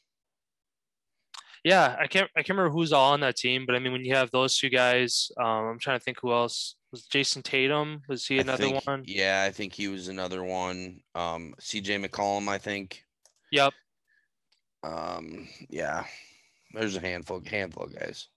Yeah, 1.63 1.95
I 2.01 2.07
can't 2.07 2.31
I 2.35 2.41
can't 2.41 2.57
remember 2.57 2.71
who's 2.71 2.93
all 2.93 3.13
on 3.13 3.21
that 3.21 3.37
team, 3.37 3.67
but 3.67 3.75
I 3.75 3.81
mean 3.81 3.93
when 3.93 4.05
you 4.05 4.15
have 4.15 4.31
those 4.31 4.57
two 4.57 4.71
guys, 4.71 5.31
um, 5.39 5.67
I'm 5.67 5.79
trying 5.79 5.99
to 5.99 6.03
think 6.03 6.19
who 6.21 6.33
else 6.33 6.77
was 6.91 7.07
Jayson 7.07 7.43
Tatum. 7.43 8.01
Was 8.09 8.27
he 8.27 8.39
another 8.39 8.65
think, 8.65 8.87
one? 8.87 9.05
Yeah, 9.07 9.45
I 9.47 9.51
think 9.51 9.75
he 9.75 9.89
was 9.89 10.09
another 10.09 10.43
one. 10.43 11.01
Um, 11.15 11.55
CJ 11.61 12.03
McCollum, 12.03 12.49
I 12.49 12.57
think. 12.57 13.05
Yep. 13.53 13.75
Um, 14.83 15.49
yeah, 15.69 16.05
there's 16.73 16.97
a 16.97 17.01
handful 17.01 17.43
handful 17.45 17.85
of 17.85 17.95
guys. 17.95 18.29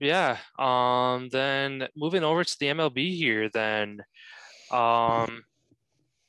Yeah. 0.00 0.38
Um. 0.58 1.28
Then 1.30 1.88
moving 1.96 2.24
over 2.24 2.44
to 2.44 2.56
the 2.58 2.66
MLB 2.66 3.16
here, 3.16 3.48
then, 3.48 4.00
um, 4.70 5.44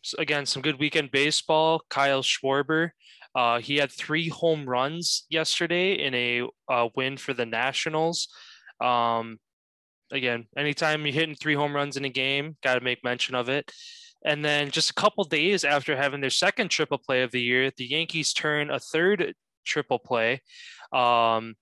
so 0.01 0.18
again 0.20 0.45
some 0.45 0.61
good 0.61 0.80
weekend 0.80 1.11
baseball. 1.11 1.82
Kyle 1.89 2.22
Schwarber 2.24 2.91
uh, 3.38 3.59
he 3.59 3.76
had 3.78 3.91
three 3.91 4.30
home 4.30 4.68
runs 4.68 5.28
yesterday 5.30 5.93
in 5.93 6.15
a 6.15 6.41
uh, 6.68 6.89
win 6.95 7.18
for 7.18 7.36
the 7.36 7.45
Nationals. 7.45 8.30
Um, 8.82 9.38
again, 10.11 10.47
anytime 10.57 11.05
you're 11.05 11.13
hitting 11.13 11.36
three 11.36 11.53
home 11.53 11.76
runs 11.76 11.97
in 11.97 12.05
a 12.05 12.09
game, 12.09 12.57
got 12.63 12.76
to 12.76 12.82
make 12.82 13.03
mention 13.03 13.36
of 13.36 13.47
it. 13.47 13.72
And 14.26 14.43
then 14.43 14.72
just 14.72 14.89
a 14.89 14.95
couple 14.95 15.24
days 15.24 15.63
after 15.63 15.95
having 15.95 16.20
their 16.20 16.32
second 16.32 16.70
triple 16.70 16.97
play 16.97 17.22
of 17.22 17.30
the 17.30 17.39
year, 17.39 17.72
the 17.78 17.86
Yankees 17.86 18.34
turn 18.34 18.72
a 18.72 18.80
third 18.80 19.36
triple 19.63 19.99
play. 19.99 20.41
Um, 20.91 21.53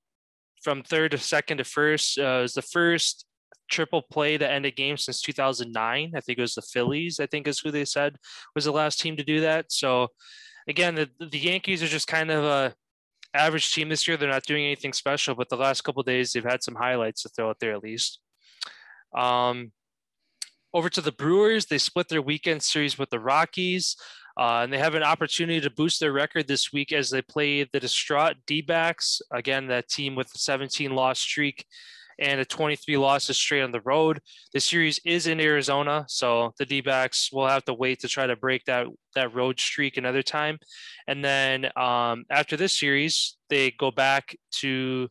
from 0.66 0.82
third 0.82 1.12
to 1.12 1.18
second 1.20 1.60
to 1.60 1.64
first 1.64 2.18
uh, 2.18 2.40
was 2.42 2.56
the 2.56 2.62
first 2.64 3.28
triple 3.70 4.02
play 4.02 4.36
to 4.36 4.52
end 4.52 4.66
a 4.66 4.72
game 4.72 4.98
since 4.98 5.22
2009. 5.22 6.14
I 6.16 6.20
think 6.20 6.40
it 6.40 6.42
was 6.42 6.56
the 6.56 6.64
Phillies. 6.64 7.20
I 7.20 7.28
think 7.28 7.48
is 7.48 7.60
who 7.60 7.70
they 7.70 7.86
said 7.86 8.18
was 8.56 8.66
the 8.66 8.72
last 8.72 9.00
team 9.00 9.16
to 9.18 9.24
do 9.24 9.42
that. 9.42 9.72
So 9.72 10.08
again, 10.68 10.96
the, 10.96 11.08
the 11.20 11.38
Yankees 11.38 11.84
are 11.84 11.88
just 11.88 12.08
kind 12.08 12.32
of 12.32 12.44
a 12.44 12.74
average 13.36 13.74
team 13.74 13.90
this 13.90 14.08
year. 14.08 14.18
They're 14.18 14.28
not 14.28 14.42
doing 14.42 14.66
anything 14.66 14.92
special, 14.92 15.36
but 15.36 15.50
the 15.50 15.56
last 15.56 15.84
couple 15.84 16.02
days 16.02 16.34
they've 16.34 16.44
had 16.44 16.64
some 16.64 16.76
highlights 16.76 17.22
to 17.22 17.30
throw 17.30 17.50
out 17.50 17.60
there 17.60 17.74
at 17.74 17.84
least. 17.84 18.20
Um, 19.16 19.72
over 20.74 20.90
to 20.90 21.02
the 21.02 21.12
Brewers, 21.12 21.68
they 21.68 21.78
split 21.78 22.10
their 22.10 22.24
weekend 22.24 22.64
series 22.64 22.98
with 22.98 23.12
the 23.12 23.20
Rockies. 23.20 23.96
Uh, 24.38 24.62
and 24.64 24.74
they 24.74 24.78
have 24.78 24.96
an 24.96 25.04
opportunity 25.04 25.62
to 25.62 25.70
boost 25.70 26.00
their 26.00 26.12
record 26.12 26.48
this 26.48 26.74
week 26.74 26.92
as 26.92 27.10
they 27.10 27.22
play 27.22 27.64
the 27.64 27.80
distraught 27.80 28.36
D 28.46 28.62
backs. 28.62 29.22
Again, 29.32 29.68
that 29.68 29.88
team 29.88 30.16
with 30.16 30.32
the 30.32 30.40
17 30.40 30.94
loss 30.94 31.20
streak 31.20 31.66
and 32.20 32.40
a 32.40 32.46
23 32.46 32.98
losses 32.98 33.38
straight 33.38 33.62
on 33.62 33.72
the 33.72 33.82
road. 33.82 34.22
The 34.54 34.60
series 34.60 35.00
is 35.06 35.28
in 35.28 35.40
Arizona, 35.40 36.06
so 36.08 36.54
the 36.58 36.66
D-backs 36.66 37.32
will 37.32 37.48
have 37.48 37.66
to 37.66 37.74
wait 37.74 38.00
to 38.02 38.08
try 38.08 38.28
to 38.28 38.36
break 38.36 38.66
that 38.66 38.88
that 39.16 39.34
road 39.34 39.60
streak 39.60 39.98
another 39.98 40.24
time. 40.24 40.60
And 41.08 41.24
then 41.24 41.66
um, 41.76 42.26
after 42.30 42.58
this 42.58 42.78
series, 42.78 43.38
they 43.50 43.72
go 43.72 43.92
back 43.92 44.36
to 44.60 45.10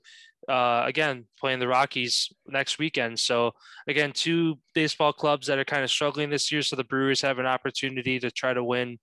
uh, 0.48 0.84
again 0.86 1.26
playing 1.38 1.58
the 1.58 1.68
Rockies 1.68 2.32
next 2.46 2.78
weekend. 2.78 3.18
So 3.18 3.52
again, 3.86 4.12
two 4.12 4.58
baseball 4.74 5.12
clubs 5.12 5.46
that 5.46 5.58
are 5.58 5.64
kind 5.64 5.84
of 5.84 5.90
struggling 5.90 6.30
this 6.30 6.50
year. 6.50 6.62
So 6.62 6.76
the 6.76 6.84
Brewers 6.84 7.20
have 7.20 7.38
an 7.38 7.46
opportunity 7.46 8.18
to 8.20 8.30
try 8.30 8.54
to 8.54 8.64
win 8.64 8.98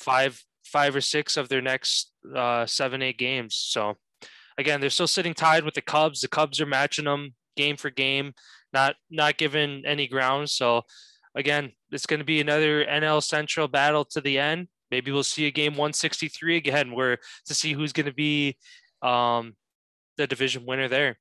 five 0.00 0.42
five 0.64 0.94
or 0.96 1.00
six 1.00 1.36
of 1.36 1.48
their 1.48 1.60
next 1.60 2.12
uh, 2.34 2.66
seven 2.66 3.02
eight 3.02 3.18
games. 3.18 3.54
So 3.54 3.96
again, 4.58 4.80
they're 4.80 4.90
still 4.90 5.06
sitting 5.06 5.34
tied 5.34 5.64
with 5.64 5.74
the 5.74 5.82
Cubs. 5.82 6.20
The 6.20 6.28
Cubs 6.28 6.60
are 6.60 6.66
matching 6.66 7.04
them 7.04 7.34
game 7.56 7.76
for 7.76 7.90
game, 7.90 8.32
not 8.72 8.96
not 9.10 9.36
given 9.36 9.82
any 9.86 10.06
ground. 10.06 10.50
So 10.50 10.82
again, 11.34 11.72
it's 11.90 12.06
going 12.06 12.20
to 12.20 12.24
be 12.24 12.40
another 12.40 12.84
NL 12.84 13.22
Central 13.22 13.68
battle 13.68 14.04
to 14.06 14.20
the 14.20 14.38
end. 14.38 14.68
Maybe 14.90 15.12
we'll 15.12 15.22
see 15.22 15.46
a 15.46 15.50
game 15.50 15.72
163 15.72 16.56
again, 16.56 16.92
where 16.94 17.18
to 17.46 17.54
see 17.54 17.72
who's 17.72 17.92
going 17.92 18.06
to 18.06 18.14
be 18.14 18.56
um, 19.02 19.54
the 20.16 20.26
division 20.26 20.66
winner 20.66 20.88
there. 20.88 21.18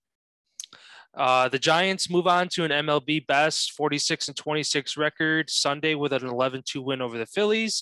Uh, 1.15 1.49
the 1.49 1.59
Giants 1.59 2.09
move 2.09 2.27
on 2.27 2.47
to 2.49 2.63
an 2.63 2.71
MLB 2.71 3.25
best 3.25 3.71
46 3.73 4.27
and 4.27 4.37
26 4.37 4.95
record 4.95 5.49
Sunday 5.49 5.95
with 5.95 6.13
an 6.13 6.25
11 6.25 6.63
2 6.65 6.81
win 6.81 7.01
over 7.01 7.17
the 7.17 7.25
Phillies. 7.25 7.81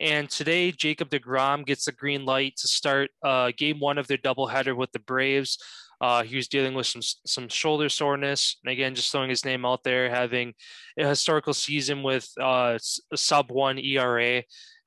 And 0.00 0.28
today, 0.28 0.72
Jacob 0.72 1.10
deGrom 1.10 1.64
gets 1.64 1.84
the 1.84 1.92
green 1.92 2.24
light 2.24 2.56
to 2.58 2.68
start 2.68 3.10
uh, 3.22 3.52
game 3.56 3.78
one 3.78 3.98
of 3.98 4.06
their 4.06 4.18
doubleheader 4.18 4.76
with 4.76 4.92
the 4.92 4.98
Braves. 4.98 5.58
Uh, 6.00 6.22
he 6.22 6.36
was 6.36 6.48
dealing 6.48 6.74
with 6.74 6.86
some 6.86 7.02
some 7.24 7.48
shoulder 7.48 7.88
soreness, 7.88 8.56
and 8.64 8.72
again, 8.72 8.94
just 8.94 9.12
throwing 9.12 9.30
his 9.30 9.44
name 9.44 9.64
out 9.64 9.84
there, 9.84 10.10
having 10.10 10.52
a 10.98 11.08
historical 11.08 11.54
season 11.54 12.02
with 12.02 12.28
uh, 12.40 12.76
sub 13.14 13.50
one 13.50 13.78
ERA. 13.78 14.42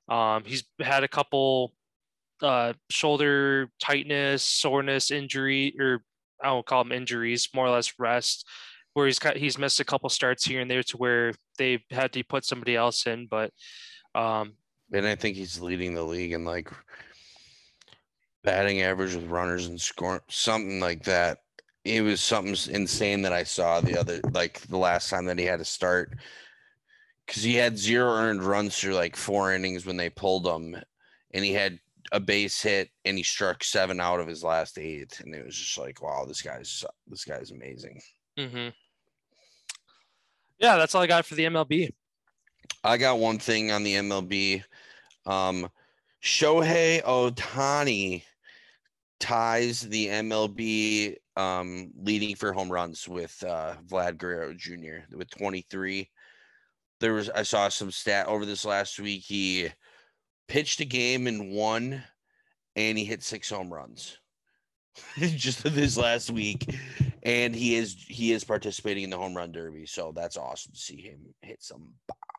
Um, 0.08 0.44
he's 0.44 0.64
had 0.80 1.04
a 1.04 1.08
couple 1.08 1.72
uh, 2.42 2.74
shoulder 2.90 3.70
tightness, 3.80 4.42
soreness, 4.42 5.10
injury, 5.10 5.74
or 5.78 6.02
I 6.42 6.48
don't 6.48 6.66
call 6.66 6.84
them 6.84 6.92
injuries, 6.92 7.48
more 7.54 7.66
or 7.66 7.70
less 7.70 7.94
rest, 7.98 8.46
where 8.94 9.06
he's 9.06 9.18
got, 9.18 9.36
he's 9.36 9.58
missed 9.58 9.80
a 9.80 9.84
couple 9.84 10.08
starts 10.08 10.44
here 10.44 10.60
and 10.60 10.70
there 10.70 10.82
to 10.84 10.96
where 10.96 11.32
they 11.56 11.84
had 11.90 12.12
to 12.12 12.22
put 12.22 12.44
somebody 12.44 12.76
else 12.76 13.06
in. 13.06 13.26
But 13.26 13.50
um, 14.14 14.52
and 14.92 15.06
I 15.06 15.14
think 15.14 15.36
he's 15.36 15.60
leading 15.60 15.94
the 15.94 16.02
league 16.02 16.32
in 16.32 16.44
like 16.44 16.70
batting 18.42 18.82
average 18.82 19.14
with 19.14 19.26
runners 19.26 19.66
and 19.66 19.80
score 19.80 20.22
something 20.28 20.80
like 20.80 21.04
that. 21.04 21.38
It 21.84 22.02
was 22.02 22.20
something 22.20 22.56
insane 22.72 23.22
that 23.22 23.32
I 23.32 23.44
saw 23.44 23.80
the 23.80 23.98
other 23.98 24.20
like 24.32 24.60
the 24.62 24.78
last 24.78 25.10
time 25.10 25.26
that 25.26 25.38
he 25.38 25.44
had 25.44 25.58
to 25.58 25.64
start 25.64 26.16
because 27.26 27.42
he 27.42 27.54
had 27.54 27.78
zero 27.78 28.10
earned 28.10 28.42
runs 28.42 28.78
through 28.78 28.94
like 28.94 29.16
four 29.16 29.52
innings 29.52 29.84
when 29.84 29.96
they 29.96 30.10
pulled 30.10 30.46
him, 30.46 30.76
and 31.32 31.44
he 31.44 31.52
had 31.52 31.78
a 32.10 32.18
base 32.18 32.62
hit 32.62 32.88
and 33.04 33.18
he 33.18 33.22
struck 33.22 33.62
seven 33.62 34.00
out 34.00 34.18
of 34.18 34.26
his 34.26 34.42
last 34.42 34.78
eight, 34.78 35.20
and 35.20 35.34
it 35.34 35.44
was 35.44 35.56
just 35.56 35.76
like, 35.78 36.02
wow, 36.02 36.24
this 36.26 36.42
guy's 36.42 36.84
this 37.06 37.24
guy's 37.24 37.50
amazing. 37.50 38.00
Mm-hmm. 38.38 38.68
Yeah, 40.58 40.76
that's 40.76 40.94
all 40.94 41.02
I 41.02 41.06
got 41.06 41.26
for 41.26 41.34
the 41.34 41.44
MLB. 41.44 41.92
I 42.84 42.96
got 42.96 43.18
one 43.18 43.38
thing 43.38 43.70
on 43.70 43.82
the 43.82 43.94
MLB. 43.94 44.62
Um, 45.26 45.68
Shohei 46.22 47.02
Ohtani 47.02 48.22
ties 49.20 49.80
the 49.80 50.06
MLB 50.08 51.16
um, 51.36 51.90
leading 52.00 52.34
for 52.34 52.52
home 52.52 52.70
runs 52.70 53.08
with 53.08 53.42
uh, 53.46 53.74
Vlad 53.86 54.18
Guerrero 54.18 54.54
Jr. 54.54 55.16
with 55.16 55.30
23. 55.30 56.08
There 57.00 57.14
was 57.14 57.30
I 57.30 57.42
saw 57.44 57.68
some 57.68 57.90
stat 57.90 58.26
over 58.26 58.44
this 58.44 58.64
last 58.64 58.98
week. 58.98 59.22
He 59.22 59.68
pitched 60.48 60.80
a 60.80 60.84
game 60.84 61.26
and 61.28 61.52
won, 61.52 62.02
and 62.74 62.98
he 62.98 63.04
hit 63.04 63.22
six 63.22 63.48
home 63.48 63.72
runs 63.72 64.18
just 65.18 65.62
this 65.62 65.96
last 65.96 66.30
week. 66.30 66.74
And 67.22 67.54
he 67.54 67.76
is 67.76 67.94
he 68.08 68.32
is 68.32 68.42
participating 68.42 69.04
in 69.04 69.10
the 69.10 69.18
home 69.18 69.36
run 69.36 69.52
derby, 69.52 69.86
so 69.86 70.12
that's 70.14 70.36
awesome 70.36 70.72
to 70.72 70.78
see 70.78 71.00
him 71.00 71.20
hit 71.42 71.62
some 71.62 71.92
bombs. 72.08 72.37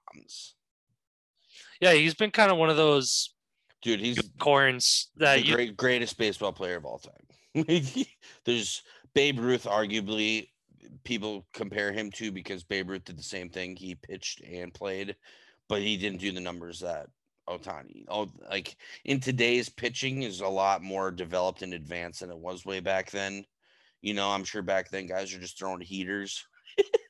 Yeah, 1.79 1.93
he's 1.93 2.13
been 2.13 2.31
kind 2.31 2.51
of 2.51 2.57
one 2.57 2.69
of 2.69 2.77
those 2.77 3.33
dude. 3.81 3.99
He's 3.99 4.19
corns 4.39 5.09
that 5.17 5.43
the 5.43 5.51
great, 5.51 5.77
greatest 5.77 6.17
baseball 6.17 6.51
player 6.51 6.77
of 6.77 6.85
all 6.85 6.99
time. 6.99 7.65
There's 8.45 8.83
Babe 9.13 9.39
Ruth, 9.39 9.65
arguably 9.65 10.47
people 11.03 11.45
compare 11.53 11.91
him 11.91 12.11
to 12.11 12.31
because 12.31 12.63
Babe 12.63 12.89
Ruth 12.89 13.05
did 13.05 13.17
the 13.17 13.23
same 13.23 13.49
thing. 13.49 13.75
He 13.75 13.95
pitched 13.95 14.41
and 14.41 14.73
played, 14.73 15.15
but 15.67 15.81
he 15.81 15.97
didn't 15.97 16.19
do 16.19 16.31
the 16.31 16.41
numbers 16.41 16.79
that 16.79 17.07
Ohtani. 17.47 18.05
Oh, 18.07 18.29
like 18.49 18.75
in 19.05 19.19
today's 19.19 19.69
pitching 19.69 20.23
is 20.23 20.41
a 20.41 20.47
lot 20.47 20.81
more 20.81 21.11
developed 21.11 21.61
and 21.61 21.73
advanced 21.73 22.21
than 22.21 22.29
it 22.29 22.37
was 22.37 22.65
way 22.65 22.79
back 22.79 23.11
then. 23.11 23.43
You 24.01 24.13
know, 24.13 24.29
I'm 24.29 24.43
sure 24.43 24.61
back 24.61 24.89
then 24.89 25.07
guys 25.07 25.33
are 25.33 25.39
just 25.39 25.57
throwing 25.57 25.81
heaters. 25.81 26.45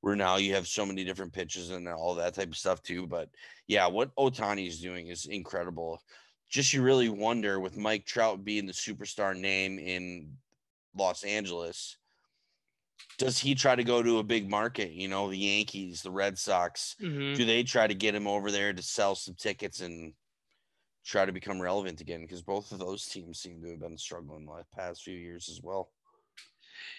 Where 0.00 0.16
now 0.16 0.36
you 0.36 0.54
have 0.54 0.66
so 0.66 0.86
many 0.86 1.04
different 1.04 1.32
pitches 1.32 1.70
and 1.70 1.86
all 1.88 2.14
that 2.14 2.34
type 2.34 2.48
of 2.48 2.56
stuff 2.56 2.82
too. 2.82 3.06
But 3.06 3.30
yeah, 3.66 3.86
what 3.86 4.14
Ohtani 4.16 4.66
is 4.66 4.80
doing 4.80 5.08
is 5.08 5.26
incredible. 5.26 6.02
Just 6.48 6.72
you 6.72 6.82
really 6.82 7.08
wonder 7.08 7.60
with 7.60 7.76
Mike 7.76 8.06
Trout 8.06 8.44
being 8.44 8.66
the 8.66 8.72
superstar 8.72 9.38
name 9.38 9.78
in 9.78 10.38
Los 10.94 11.22
Angeles, 11.22 11.98
does 13.18 13.38
he 13.38 13.54
try 13.54 13.74
to 13.76 13.84
go 13.84 14.02
to 14.02 14.18
a 14.18 14.24
big 14.24 14.48
market? 14.48 14.92
You 14.92 15.08
know, 15.08 15.28
the 15.28 15.36
Yankees, 15.36 16.02
the 16.02 16.10
Red 16.10 16.38
Sox, 16.38 16.96
Mhm. 17.00 17.36
do 17.36 17.44
they 17.44 17.62
try 17.62 17.86
to 17.86 17.94
get 17.94 18.14
him 18.14 18.26
over 18.26 18.50
there 18.50 18.72
to 18.72 18.82
sell 18.82 19.14
some 19.14 19.34
tickets 19.34 19.80
and 19.80 20.14
try 21.04 21.24
to 21.24 21.32
become 21.32 21.60
relevant 21.60 22.00
again? 22.00 22.22
Because 22.22 22.42
both 22.42 22.72
of 22.72 22.78
those 22.78 23.06
teams 23.06 23.40
seem 23.40 23.62
to 23.62 23.70
have 23.70 23.80
been 23.80 23.98
struggling 23.98 24.46
the 24.46 24.64
past 24.74 25.02
few 25.02 25.16
years 25.16 25.48
as 25.48 25.60
well. 25.62 25.92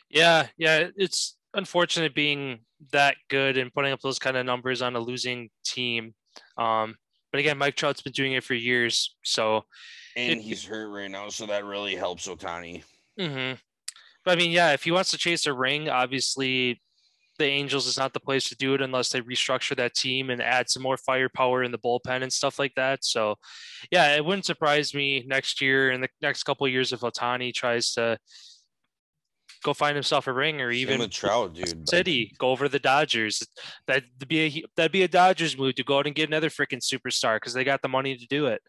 Yeah, 0.10 0.50
yeah, 0.58 0.90
it's 0.96 1.38
unfortunate 1.54 2.16
being 2.16 2.60
that 2.92 3.16
good 3.30 3.58
and 3.58 3.74
putting 3.74 3.92
up 3.92 4.02
those 4.02 4.20
kind 4.20 4.38
of 4.38 4.46
numbers 4.46 4.82
on 4.82 4.96
a 4.96 5.00
losing 5.00 5.50
team. 5.64 6.14
Um, 6.58 6.96
but 7.32 7.40
again, 7.40 7.58
Mike 7.58 7.76
Trout's 7.76 8.02
been 8.02 8.14
doing 8.14 8.34
it 8.34 8.44
for 8.44 8.54
years, 8.54 9.16
so 9.24 9.66
And 10.16 10.40
It- 10.40 10.44
he's 10.44 10.66
hurt 10.66 10.90
right 10.90 11.10
now, 11.10 11.30
so 11.30 11.46
that 11.46 11.64
really 11.64 11.96
helps 11.96 12.28
Ohtani. 12.28 12.84
hmm 13.18 13.54
But 14.24 14.32
I 14.32 14.36
mean, 14.36 14.52
yeah, 14.52 14.74
if 14.74 14.84
he 14.84 14.92
wants 14.92 15.12
to 15.12 15.18
chase 15.18 15.46
a 15.46 15.54
ring, 15.54 15.90
obviously 15.90 16.82
the 17.40 17.46
Angels 17.46 17.88
is 17.88 17.98
not 17.98 18.14
the 18.14 18.20
place 18.20 18.48
to 18.50 18.56
do 18.56 18.76
it 18.76 18.82
unless 18.82 19.10
they 19.10 19.22
restructure 19.22 19.76
that 19.78 19.96
team 19.96 20.30
and 20.30 20.42
add 20.42 20.70
some 20.70 20.84
more 20.84 20.98
firepower 20.98 21.64
in 21.64 21.72
the 21.72 21.80
bullpen 21.80 22.22
and 22.22 22.32
stuff 22.32 22.60
like 22.60 22.76
that. 22.76 23.04
So, 23.04 23.36
yeah, 23.90 24.16
it 24.16 24.24
wouldn't 24.24 24.46
surprise 24.46 24.94
me 24.94 25.24
next 25.26 25.60
year 25.62 25.90
and 25.92 26.04
the 26.04 26.10
next 26.22 26.44
couple 26.44 26.68
of 26.68 26.74
years 26.74 26.94
if 26.94 27.00
Ohtani 27.00 27.54
tries 27.54 27.94
to 27.94 28.20
go 29.64 29.74
find 29.74 29.96
himself 29.96 30.28
a 30.28 30.34
ring 30.34 30.62
or 30.62 30.72
even 30.72 31.10
Trout, 31.10 31.54
dude. 31.54 31.80
but- 31.80 31.90
City 31.90 32.34
go 32.38 32.50
over 32.50 32.68
the 32.68 32.80
Dodgers. 32.80 33.46
That'd 33.88 34.28
be 34.28 34.40
a 34.42 34.64
that'd 34.76 34.92
be 34.92 35.04
a 35.04 35.08
Dodgers 35.08 35.58
move 35.58 35.76
to 35.76 35.84
go 35.84 36.00
out 36.00 36.08
and 36.08 36.16
get 36.16 36.30
another 36.30 36.50
freaking 36.50 36.82
superstar 36.82 37.38
because 37.38 37.54
they 37.54 37.64
got 37.64 37.82
the 37.82 37.90
money 37.90 38.18
to 38.18 38.28
do 38.28 38.48
it. 38.48 38.62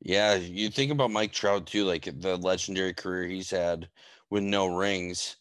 Yeah, 0.00 0.34
you 0.34 0.70
think 0.70 0.92
about 0.92 1.10
Mike 1.10 1.32
Trout 1.32 1.66
too, 1.66 1.84
like 1.84 2.08
the 2.20 2.36
legendary 2.36 2.94
career 2.94 3.26
he's 3.28 3.50
had 3.50 3.88
with 4.30 4.42
no 4.42 4.66
rings. 4.66 5.36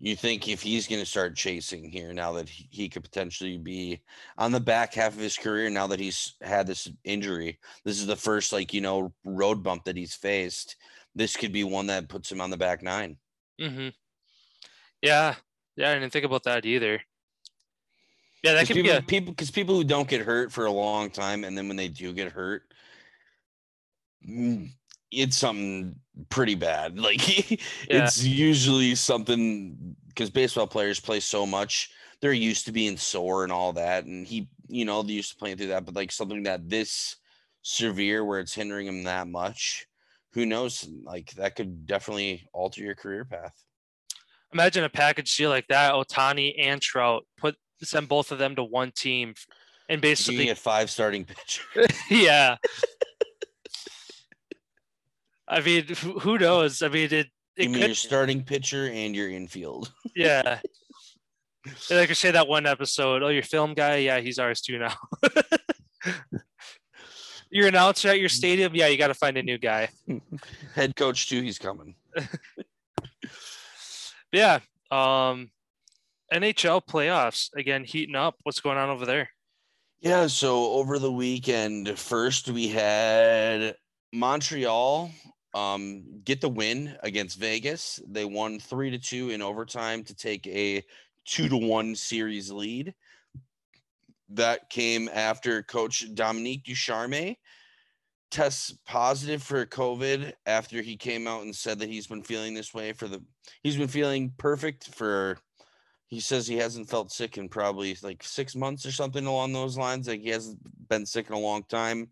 You 0.00 0.14
think 0.14 0.46
if 0.46 0.62
he's 0.62 0.86
going 0.86 1.00
to 1.00 1.06
start 1.06 1.34
chasing 1.34 1.90
here 1.90 2.12
now 2.12 2.32
that 2.34 2.48
he, 2.48 2.88
could 2.88 3.02
potentially 3.02 3.58
be 3.58 4.00
on 4.36 4.52
the 4.52 4.60
back 4.60 4.94
half 4.94 5.12
of 5.14 5.18
his 5.18 5.36
career, 5.36 5.70
now 5.70 5.88
that 5.88 5.98
he's 5.98 6.36
had 6.40 6.68
this 6.68 6.88
injury, 7.02 7.58
this 7.84 7.98
is 7.98 8.06
the 8.06 8.14
first, 8.14 8.52
like, 8.52 8.72
you 8.72 8.80
know, 8.80 9.12
road 9.24 9.60
bump 9.64 9.82
that 9.84 9.96
he's 9.96 10.14
faced. 10.14 10.76
This 11.16 11.34
could 11.34 11.50
be 11.50 11.64
one 11.64 11.86
that 11.88 12.08
puts 12.08 12.30
him 12.30 12.40
on 12.40 12.50
the 12.50 12.56
back 12.56 12.80
nine. 12.80 13.16
hmm 13.60 13.88
Yeah, 15.02 15.34
yeah, 15.76 15.90
I 15.90 15.94
didn't 15.94 16.12
think 16.12 16.24
about 16.24 16.44
that 16.44 16.66
either. 16.66 17.00
Yeah, 18.42 18.54
that 18.54 18.66
could 18.66 18.74
people, 18.74 18.90
be 18.92 18.96
a 18.96 19.02
people, 19.02 19.32
because 19.32 19.50
people 19.50 19.74
who 19.74 19.84
don't 19.84 20.08
get 20.08 20.20
hurt 20.20 20.52
for 20.52 20.66
a 20.66 20.72
long 20.72 21.10
time, 21.10 21.44
and 21.44 21.56
then 21.56 21.68
when 21.68 21.76
they 21.76 21.88
do 21.88 22.12
get 22.12 22.30
hurt, 22.30 22.62
mm, 24.28 24.70
it's 25.10 25.36
something 25.36 25.96
pretty 26.28 26.54
bad. 26.54 26.98
Like 27.08 27.20
it's 27.88 28.22
usually 28.24 28.94
something 28.94 29.96
because 30.08 30.30
baseball 30.30 30.66
players 30.66 31.00
play 31.00 31.20
so 31.20 31.46
much, 31.46 31.90
they're 32.20 32.32
used 32.32 32.66
to 32.66 32.72
being 32.72 32.96
sore 32.96 33.44
and 33.44 33.52
all 33.52 33.72
that, 33.74 34.04
and 34.04 34.26
he, 34.26 34.48
you 34.68 34.84
know, 34.84 35.02
they're 35.02 35.12
used 35.12 35.32
to 35.32 35.36
playing 35.36 35.56
through 35.56 35.68
that. 35.68 35.84
But 35.84 35.94
like 35.94 36.12
something 36.12 36.44
that 36.44 36.68
this 36.68 37.16
severe, 37.62 38.24
where 38.24 38.40
it's 38.40 38.54
hindering 38.54 38.86
him 38.86 39.04
that 39.04 39.28
much, 39.28 39.86
who 40.32 40.46
knows? 40.46 40.88
Like 41.04 41.32
that 41.32 41.56
could 41.56 41.86
definitely 41.86 42.48
alter 42.52 42.82
your 42.82 42.94
career 42.94 43.24
path. 43.24 43.54
Imagine 44.52 44.84
a 44.84 44.88
package 44.88 45.36
deal 45.36 45.50
like 45.50 45.66
that. 45.68 45.92
Ohtani 45.92 46.54
and 46.58 46.80
Trout 46.80 47.24
put 47.36 47.56
send 47.82 48.08
both 48.08 48.32
of 48.32 48.38
them 48.38 48.56
to 48.56 48.64
one 48.64 48.92
team, 48.92 49.34
and 49.88 49.98
You 49.98 50.02
basically, 50.02 50.44
get 50.46 50.58
five 50.58 50.90
starting 50.90 51.24
pitchers. 51.24 51.86
yeah. 52.10 52.56
I 55.46 55.60
mean, 55.60 55.86
who 56.20 56.38
knows? 56.38 56.82
I 56.82 56.88
mean, 56.88 57.04
it 57.12 57.12
it 57.12 57.62
Give 57.62 57.70
me 57.72 57.80
could 57.80 57.86
your 57.88 57.94
starting 57.94 58.44
pitcher 58.44 58.88
and 58.88 59.14
your 59.14 59.28
infield. 59.28 59.92
Yeah. 60.14 60.58
Like 61.90 62.10
I 62.10 62.14
say 62.14 62.32
that 62.32 62.48
one 62.48 62.66
episode, 62.66 63.22
oh, 63.22 63.28
your 63.28 63.42
film 63.44 63.74
guy, 63.74 63.96
yeah, 63.98 64.18
he's 64.18 64.40
ours 64.40 64.60
too 64.60 64.78
now. 64.78 64.94
your 67.50 67.68
announcer 67.68 68.08
at 68.08 68.18
your 68.18 68.30
mm. 68.30 68.32
stadium, 68.32 68.74
yeah, 68.74 68.88
you 68.88 68.96
got 68.96 69.08
to 69.08 69.14
find 69.14 69.36
a 69.36 69.42
new 69.42 69.58
guy. 69.58 69.90
Head 70.74 70.96
coach 70.96 71.28
too, 71.28 71.40
he's 71.42 71.58
coming. 71.58 71.94
Yeah. 74.32 74.60
Um, 74.90 75.50
NHL 76.32 76.82
playoffs 76.86 77.50
again, 77.54 77.84
heating 77.84 78.14
up. 78.14 78.36
What's 78.42 78.60
going 78.60 78.78
on 78.78 78.90
over 78.90 79.06
there? 79.06 79.30
Yeah, 80.00 80.26
so 80.26 80.72
over 80.72 80.98
the 80.98 81.10
weekend, 81.10 81.98
first 81.98 82.48
we 82.48 82.68
had 82.68 83.76
Montreal 84.12 85.10
um 85.54 86.04
get 86.24 86.40
the 86.40 86.48
win 86.48 86.96
against 87.02 87.38
Vegas. 87.38 88.00
They 88.06 88.24
won 88.24 88.58
3 88.60 88.90
to 88.90 88.98
2 88.98 89.30
in 89.30 89.42
overtime 89.42 90.04
to 90.04 90.14
take 90.14 90.46
a 90.46 90.84
2 91.24 91.48
to 91.48 91.56
1 91.56 91.94
series 91.96 92.50
lead. 92.50 92.94
That 94.30 94.68
came 94.68 95.08
after 95.12 95.62
coach 95.62 96.06
Dominique 96.14 96.64
Ducharme 96.64 97.34
tests 98.30 98.76
positive 98.86 99.42
for 99.42 99.64
COVID 99.66 100.32
after 100.46 100.82
he 100.82 100.96
came 100.96 101.26
out 101.26 101.42
and 101.42 101.54
said 101.54 101.78
that 101.78 101.88
he's 101.88 102.06
been 102.06 102.22
feeling 102.22 102.54
this 102.54 102.74
way 102.74 102.92
for 102.92 103.08
the 103.08 103.22
he's 103.62 103.76
been 103.76 103.88
feeling 103.88 104.32
perfect 104.36 104.94
for 104.94 105.38
he 106.08 106.20
says 106.20 106.46
he 106.46 106.56
hasn't 106.56 106.88
felt 106.88 107.12
sick 107.12 107.36
in 107.36 107.48
probably 107.48 107.96
like 108.02 108.22
six 108.22 108.56
months 108.56 108.86
or 108.86 108.92
something 108.92 109.26
along 109.26 109.52
those 109.52 109.76
lines. 109.76 110.08
Like 110.08 110.22
he 110.22 110.30
hasn't 110.30 110.58
been 110.88 111.04
sick 111.04 111.28
in 111.28 111.34
a 111.34 111.38
long 111.38 111.64
time. 111.64 112.08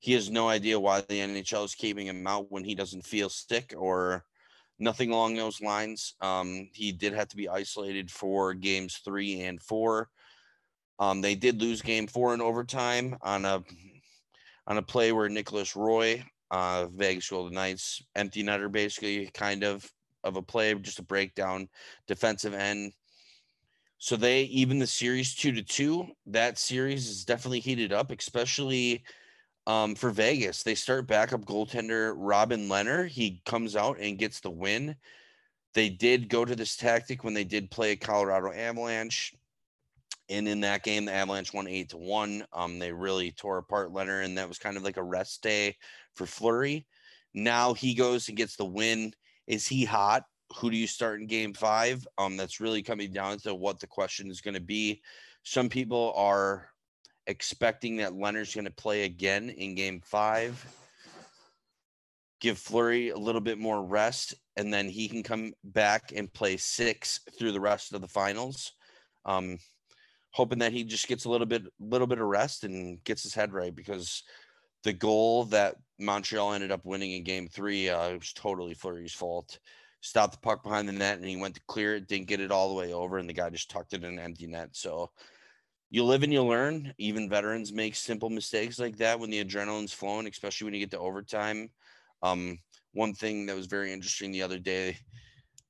He 0.00 0.12
has 0.12 0.30
no 0.30 0.48
idea 0.48 0.78
why 0.78 1.00
the 1.00 1.20
NHL 1.20 1.64
is 1.64 1.74
keeping 1.74 2.06
him 2.06 2.26
out 2.26 2.50
when 2.50 2.64
he 2.64 2.74
doesn't 2.74 3.06
feel 3.06 3.30
sick 3.30 3.72
or 3.76 4.24
nothing 4.78 5.12
along 5.12 5.36
those 5.36 5.62
lines. 5.62 6.14
Um, 6.20 6.68
he 6.74 6.92
did 6.92 7.14
have 7.14 7.28
to 7.28 7.36
be 7.36 7.48
isolated 7.48 8.10
for 8.10 8.52
games 8.52 9.00
three 9.02 9.40
and 9.42 9.60
four. 9.62 10.10
Um, 10.98 11.22
they 11.22 11.34
did 11.34 11.60
lose 11.60 11.80
game 11.80 12.06
four 12.06 12.34
in 12.34 12.42
overtime 12.42 13.16
on 13.22 13.46
a 13.46 13.62
on 14.66 14.78
a 14.78 14.82
play 14.82 15.12
where 15.12 15.28
Nicolas 15.28 15.76
Roy, 15.76 16.24
uh, 16.50 16.86
Vegas 16.94 17.28
Golden 17.30 17.54
Knights, 17.54 18.02
empty 18.14 18.42
netter, 18.42 18.70
basically 18.70 19.30
kind 19.34 19.64
of 19.64 19.90
of 20.24 20.36
a 20.36 20.42
play, 20.42 20.72
just 20.74 21.00
a 21.00 21.02
breakdown 21.02 21.68
defensive 22.06 22.54
end 22.54 22.92
so 24.02 24.16
they 24.16 24.42
even 24.42 24.80
the 24.80 24.86
series 24.88 25.32
two 25.32 25.52
to 25.52 25.62
two. 25.62 26.08
That 26.26 26.58
series 26.58 27.08
is 27.08 27.24
definitely 27.24 27.60
heated 27.60 27.92
up, 27.92 28.10
especially 28.10 29.04
um, 29.68 29.94
for 29.94 30.10
Vegas. 30.10 30.64
They 30.64 30.74
start 30.74 31.06
backup 31.06 31.44
goaltender 31.44 32.12
Robin 32.16 32.68
Lehner. 32.68 33.06
He 33.06 33.40
comes 33.46 33.76
out 33.76 34.00
and 34.00 34.18
gets 34.18 34.40
the 34.40 34.50
win. 34.50 34.96
They 35.74 35.88
did 35.88 36.28
go 36.28 36.44
to 36.44 36.56
this 36.56 36.76
tactic 36.76 37.22
when 37.22 37.32
they 37.32 37.44
did 37.44 37.70
play 37.70 37.92
a 37.92 37.96
Colorado 37.96 38.50
Avalanche. 38.52 39.36
And 40.32 40.48
in 40.48 40.60
that 40.60 40.82
game, 40.82 41.04
the 41.04 41.12
Avalanche 41.12 41.52
won 41.52 41.68
eight 41.68 41.90
to 41.90 41.98
one. 41.98 42.44
Um, 42.52 42.78
they 42.78 42.92
really 42.92 43.30
tore 43.32 43.58
apart 43.58 43.92
Lehner, 43.92 44.24
and 44.24 44.36
that 44.38 44.48
was 44.48 44.58
kind 44.58 44.76
of 44.76 44.82
like 44.82 44.96
a 44.96 45.02
rest 45.02 45.42
day 45.42 45.76
for 46.14 46.26
Fleury. 46.26 46.86
Now 47.34 47.74
he 47.74 47.94
goes 47.94 48.28
and 48.28 48.36
gets 48.36 48.56
the 48.56 48.64
win. 48.64 49.12
Is 49.46 49.66
he 49.66 49.84
hot? 49.84 50.24
who 50.56 50.70
do 50.70 50.76
you 50.76 50.86
start 50.86 51.20
in 51.20 51.26
game 51.26 51.52
five? 51.52 52.06
Um, 52.18 52.36
that's 52.36 52.60
really 52.60 52.82
coming 52.82 53.12
down 53.12 53.38
to 53.38 53.54
what 53.54 53.80
the 53.80 53.86
question 53.86 54.30
is 54.30 54.40
going 54.40 54.54
to 54.54 54.60
be. 54.60 55.02
Some 55.42 55.68
people 55.68 56.12
are 56.16 56.68
expecting 57.26 57.96
that 57.96 58.12
Lehner's 58.12 58.54
going 58.54 58.66
to 58.66 58.70
play 58.70 59.04
again 59.04 59.50
in 59.50 59.74
game 59.74 60.00
five. 60.04 60.64
Give 62.40 62.58
Fleury 62.58 63.10
a 63.10 63.18
little 63.18 63.40
bit 63.40 63.58
more 63.58 63.84
rest, 63.84 64.34
and 64.56 64.72
then 64.72 64.88
he 64.88 65.08
can 65.08 65.22
come 65.22 65.52
back 65.64 66.12
and 66.14 66.32
play 66.32 66.56
six 66.56 67.20
through 67.38 67.52
the 67.52 67.60
rest 67.60 67.92
of 67.92 68.00
the 68.00 68.08
finals. 68.08 68.72
Um, 69.24 69.58
hoping 70.32 70.58
that 70.58 70.72
he 70.72 70.84
just 70.84 71.08
gets 71.08 71.24
a 71.24 71.30
little 71.30 71.46
bit, 71.46 71.62
little 71.80 72.06
bit 72.06 72.18
of 72.18 72.26
rest 72.26 72.64
and 72.64 73.02
gets 73.04 73.22
his 73.22 73.34
head 73.34 73.52
right 73.52 73.74
because 73.74 74.22
the 74.84 74.92
goal 74.92 75.44
that 75.44 75.76
Montreal 75.98 76.54
ended 76.54 76.72
up 76.72 76.84
winning 76.84 77.12
in 77.12 77.22
game 77.22 77.48
three 77.48 77.88
uh, 77.88 78.14
was 78.14 78.32
totally 78.32 78.74
Fleury's 78.74 79.12
fault 79.12 79.58
stopped 80.02 80.32
the 80.32 80.40
puck 80.40 80.62
behind 80.62 80.88
the 80.88 80.92
net 80.92 81.18
and 81.18 81.26
he 81.26 81.36
went 81.36 81.54
to 81.54 81.60
clear 81.68 81.94
it, 81.94 82.08
didn't 82.08 82.26
get 82.26 82.40
it 82.40 82.50
all 82.50 82.68
the 82.68 82.74
way 82.74 82.92
over, 82.92 83.18
and 83.18 83.28
the 83.28 83.32
guy 83.32 83.48
just 83.48 83.70
tucked 83.70 83.94
it 83.94 84.04
in 84.04 84.12
an 84.12 84.18
empty 84.18 84.46
net. 84.46 84.70
So 84.72 85.10
you 85.90 86.04
live 86.04 86.22
and 86.22 86.32
you 86.32 86.42
learn. 86.42 86.92
Even 86.98 87.30
veterans 87.30 87.72
make 87.72 87.94
simple 87.94 88.28
mistakes 88.28 88.78
like 88.78 88.96
that 88.96 89.18
when 89.18 89.30
the 89.30 89.42
adrenaline's 89.42 89.92
flowing, 89.92 90.26
especially 90.26 90.64
when 90.66 90.74
you 90.74 90.80
get 90.80 90.90
to 90.90 90.98
overtime. 90.98 91.70
Um, 92.22 92.58
one 92.92 93.14
thing 93.14 93.46
that 93.46 93.56
was 93.56 93.66
very 93.66 93.92
interesting 93.92 94.32
the 94.32 94.42
other 94.42 94.58
day 94.58 94.98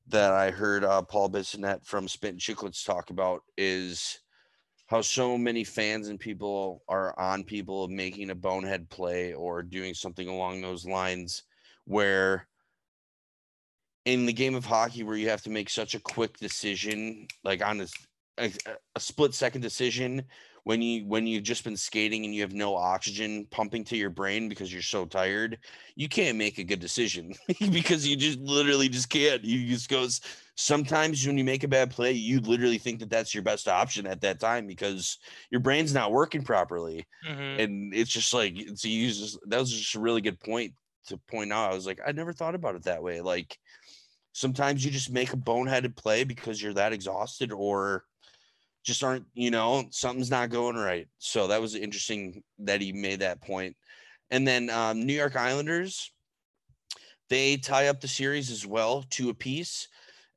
that 0.09 0.33
I 0.33 0.51
heard 0.51 0.85
uh, 0.85 1.03
Paul 1.03 1.31
Bissonette 1.31 1.85
from 1.85 2.09
Spit 2.09 2.31
and 2.31 2.41
Chicklets 2.41 2.85
talk 2.85 3.11
about 3.11 3.43
is 3.57 4.19
how 4.93 5.01
so 5.01 5.39
many 5.39 5.65
fans 5.65 6.09
and 6.09 6.21
people 6.21 6.83
are 6.87 7.19
on 7.19 7.43
people 7.43 7.89
making 7.89 8.29
a 8.29 8.35
bonehead 8.35 8.91
play 8.91 9.33
or 9.33 9.63
doing 9.63 9.95
something 9.95 10.29
along 10.29 10.61
those 10.61 10.85
lines 10.85 11.45
where 11.87 12.47
in 14.05 14.27
the 14.27 14.33
game 14.35 14.55
of 14.55 14.67
hockey 14.67 15.03
where 15.03 15.17
you 15.17 15.31
have 15.31 15.41
to 15.41 15.49
make 15.49 15.71
such 15.71 15.95
a 15.95 16.01
quick 16.01 16.37
decision 16.37 17.27
like 17.43 17.65
on 17.65 17.81
a, 17.81 17.87
a, 18.37 18.53
a 18.95 19.01
split 19.01 19.33
second 19.33 19.63
decision 19.63 20.23
when 20.65 20.83
you 20.83 21.07
when 21.07 21.27
you've 21.27 21.43
just 21.43 21.65
been 21.65 21.77
skating 21.77 22.27
and 22.27 22.35
you 22.35 22.43
have 22.43 22.53
no 22.53 22.77
oxygen 22.77 23.47
pumping 23.51 23.85
to 23.85 23.97
your 23.97 24.11
brain 24.11 24.47
because 24.47 24.71
you're 24.71 24.83
so 24.83 25.07
tired 25.07 25.59
you 25.97 26.07
can't 26.07 26.37
make 26.37 26.59
a 26.59 26.65
good 26.65 26.81
decision 26.81 27.33
because 27.71 28.07
you 28.07 28.15
just 28.15 28.39
literally 28.41 28.91
just 28.91 29.09
can't. 29.09 29.43
You 29.43 29.67
just 29.67 29.89
goes 29.89 30.21
sometimes 30.55 31.27
when 31.27 31.39
you 31.39 31.45
make 31.45 31.65
a 31.65 31.69
bad 31.69 31.91
play 31.91 32.13
you 32.13 32.41
literally 32.41 32.79
think 32.79 33.01
that 33.01 33.09
that's 33.09 33.35
your 33.35 33.43
best 33.43 33.69
option 33.69 34.07
at 34.07 34.21
that 34.21 34.39
time 34.39 34.67
because 34.67 35.19
your 35.51 35.61
brain's 35.61 35.95
not 35.95 36.13
working 36.13 36.43
properly 36.43 37.07
mm-hmm. 37.27 37.61
and 37.61 37.95
it's 37.95 38.11
just 38.11 38.35
like 38.35 38.53
it's 38.57 38.85
you 38.85 39.09
just 39.09 39.39
that 39.47 39.59
was 39.59 39.73
just 39.73 39.95
a 39.95 40.01
really 40.01 40.21
good 40.21 40.39
point 40.41 40.73
to 41.07 41.17
point 41.31 41.53
out 41.53 41.73
i 41.73 41.75
was 41.75 41.87
like 41.87 42.01
i 42.07 42.13
never 42.13 42.33
thought 42.33 42.55
about 42.55 42.75
it 42.75 42.83
that 42.85 43.03
way 43.03 43.21
like 43.21 43.57
sometimes 44.33 44.85
you 44.85 44.91
just 44.91 45.11
make 45.11 45.33
a 45.33 45.37
boneheaded 45.37 45.97
play 45.97 46.25
because 46.25 46.61
you're 46.61 46.75
that 46.75 46.93
exhausted 46.93 47.53
or 47.53 48.05
just 48.85 49.05
aren't, 49.05 49.27
you 49.35 49.51
know, 49.51 49.85
something's 49.91 50.31
not 50.31 50.51
going 50.51 50.77
right. 50.77 51.07
So 51.19 51.47
that 51.49 51.61
was 51.61 51.75
interesting 51.75 52.43
that 52.61 52.81
he 52.81 52.93
made 52.93 53.21
that 53.21 53.41
point. 53.41 53.77
And 54.31 54.47
then 54.47 54.71
um, 54.71 55.05
New 55.07 55.13
York 55.13 55.37
Islanders, 55.37 56.11
they 57.29 57.57
tie 57.57 57.89
up 57.89 58.01
the 58.01 58.09
series 58.09 58.51
as 58.51 58.67
well, 58.67 59.05
to 59.11 59.29
a 59.29 59.31
apiece, 59.31 59.89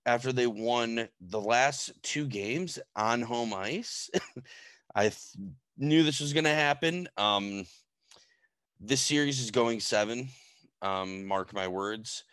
after 0.06 0.32
they 0.32 0.48
won 0.48 1.08
the 1.20 1.42
last 1.42 1.92
two 2.04 2.26
games 2.26 2.80
on 2.96 3.22
home 3.22 3.54
ice. 3.54 4.10
I 4.96 5.04
th- 5.04 5.36
knew 5.78 6.04
this 6.04 6.20
was 6.22 6.34
going 6.34 6.46
to 6.46 6.50
happen. 6.52 7.08
Um, 7.18 7.66
this 8.80 9.02
series 9.02 9.40
is 9.40 9.52
going 9.52 9.80
seven. 9.80 10.30
Um, 10.82 11.26
mark 11.26 11.54
my 11.54 11.68
words 11.68 12.24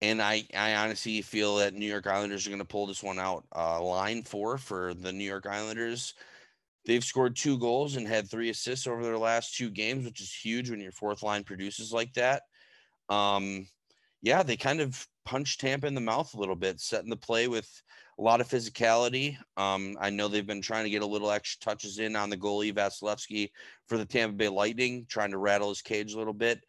and 0.00 0.22
I, 0.22 0.44
I 0.54 0.76
honestly 0.76 1.22
feel 1.22 1.56
that 1.56 1.74
New 1.74 1.86
York 1.86 2.06
Islanders 2.06 2.46
are 2.46 2.50
going 2.50 2.60
to 2.60 2.64
pull 2.64 2.86
this 2.86 3.02
one 3.02 3.18
out. 3.18 3.44
Uh, 3.54 3.82
line 3.82 4.22
four 4.22 4.56
for 4.58 4.94
the 4.94 5.12
New 5.12 5.24
York 5.24 5.46
Islanders. 5.46 6.14
They've 6.84 7.04
scored 7.04 7.36
two 7.36 7.58
goals 7.58 7.96
and 7.96 8.06
had 8.06 8.30
three 8.30 8.50
assists 8.50 8.86
over 8.86 9.02
their 9.02 9.18
last 9.18 9.56
two 9.56 9.70
games, 9.70 10.04
which 10.04 10.20
is 10.20 10.32
huge 10.32 10.70
when 10.70 10.80
your 10.80 10.92
fourth 10.92 11.22
line 11.22 11.42
produces 11.42 11.92
like 11.92 12.14
that. 12.14 12.42
Um, 13.08 13.66
yeah, 14.22 14.42
they 14.42 14.56
kind 14.56 14.80
of 14.80 15.06
punched 15.24 15.60
Tampa 15.60 15.86
in 15.86 15.94
the 15.94 16.00
mouth 16.00 16.34
a 16.34 16.40
little 16.40 16.56
bit, 16.56 16.80
setting 16.80 17.10
the 17.10 17.16
play 17.16 17.48
with 17.48 17.70
a 18.18 18.22
lot 18.22 18.40
of 18.40 18.48
physicality. 18.48 19.36
Um, 19.56 19.96
I 20.00 20.10
know 20.10 20.28
they've 20.28 20.46
been 20.46 20.62
trying 20.62 20.84
to 20.84 20.90
get 20.90 21.02
a 21.02 21.06
little 21.06 21.30
extra 21.30 21.60
touches 21.60 21.98
in 21.98 22.16
on 22.16 22.30
the 22.30 22.36
goalie 22.36 22.74
Vasilevskiy 22.74 23.50
for 23.86 23.96
the 23.96 24.04
Tampa 24.04 24.36
Bay 24.36 24.48
Lightning, 24.48 25.06
trying 25.08 25.30
to 25.30 25.38
rattle 25.38 25.68
his 25.68 25.82
cage 25.82 26.14
a 26.14 26.18
little 26.18 26.32
bit 26.32 26.60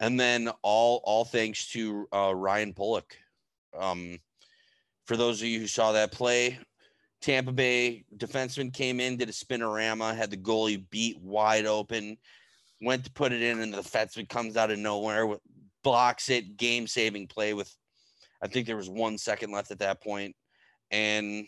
and 0.00 0.18
then 0.18 0.50
all 0.62 1.00
all 1.04 1.24
thanks 1.24 1.68
to 1.72 2.06
uh, 2.12 2.34
Ryan 2.34 2.74
Pulock. 2.74 3.16
Um, 3.78 4.18
for 5.06 5.16
those 5.16 5.40
of 5.40 5.48
you 5.48 5.60
who 5.60 5.66
saw 5.66 5.92
that 5.92 6.12
play, 6.12 6.58
Tampa 7.20 7.52
Bay 7.52 8.04
defenseman 8.16 8.72
came 8.72 9.00
in, 9.00 9.16
did 9.16 9.28
a 9.28 9.32
spinorama, 9.32 10.16
had 10.16 10.30
the 10.30 10.36
goalie 10.36 10.84
beat 10.90 11.20
wide 11.20 11.66
open, 11.66 12.16
went 12.80 13.04
to 13.04 13.12
put 13.12 13.32
it 13.32 13.42
in, 13.42 13.60
and 13.60 13.72
the 13.72 13.78
defenseman 13.78 14.28
comes 14.28 14.56
out 14.56 14.70
of 14.70 14.78
nowhere, 14.78 15.36
blocks 15.86 16.30
it, 16.30 16.56
game 16.56 16.88
saving 16.88 17.28
play 17.28 17.54
with, 17.54 17.72
I 18.42 18.48
think 18.48 18.66
there 18.66 18.76
was 18.76 18.90
one 18.90 19.16
second 19.18 19.52
left 19.52 19.70
at 19.70 19.78
that 19.78 20.02
point, 20.02 20.34
and 20.90 21.46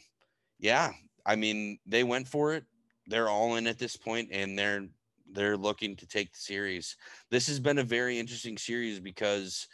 yeah, 0.61 0.93
I 1.26 1.34
mean 1.34 1.80
they 1.86 2.05
went 2.05 2.28
for 2.28 2.55
it. 2.55 2.62
They're 3.09 3.28
all 3.28 3.57
in 3.57 3.66
at 3.66 3.80
this 3.80 3.97
point, 3.97 4.28
and 4.30 4.57
they're 4.57 4.86
they're 5.32 5.57
looking 5.57 5.97
to 5.97 6.07
take 6.07 6.32
the 6.32 6.39
series. 6.39 6.97
This 7.32 7.49
has 7.49 7.59
been 7.59 7.78
a 7.78 7.82
very 7.82 8.16
interesting 8.16 8.57
series 8.57 9.01
because 9.01 9.66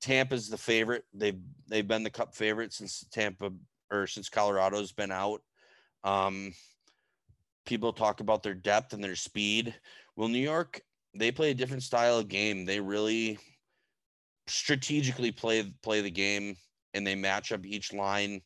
Tampa's 0.00 0.48
the 0.48 0.56
favorite. 0.56 1.04
They've 1.12 1.38
they've 1.68 1.86
been 1.86 2.02
the 2.02 2.08
cup 2.08 2.34
favorite 2.34 2.72
since 2.72 3.04
Tampa 3.12 3.52
or 3.92 4.06
since 4.06 4.30
Colorado's 4.30 4.92
been 4.92 5.12
out. 5.12 5.42
Um, 6.04 6.54
people 7.66 7.92
talk 7.92 8.20
about 8.20 8.42
their 8.42 8.54
depth 8.54 8.94
and 8.94 9.04
their 9.04 9.14
speed. 9.14 9.74
Well, 10.16 10.28
New 10.28 10.38
York, 10.38 10.80
they 11.14 11.30
play 11.30 11.50
a 11.50 11.54
different 11.54 11.82
style 11.82 12.18
of 12.18 12.28
game. 12.28 12.64
They 12.64 12.80
really 12.80 13.38
strategically 14.48 15.32
play 15.32 15.72
play 15.82 16.00
the 16.00 16.10
game 16.10 16.56
and 16.94 17.06
they 17.06 17.14
match 17.14 17.52
up 17.52 17.66
each 17.66 17.92
line 17.92 18.40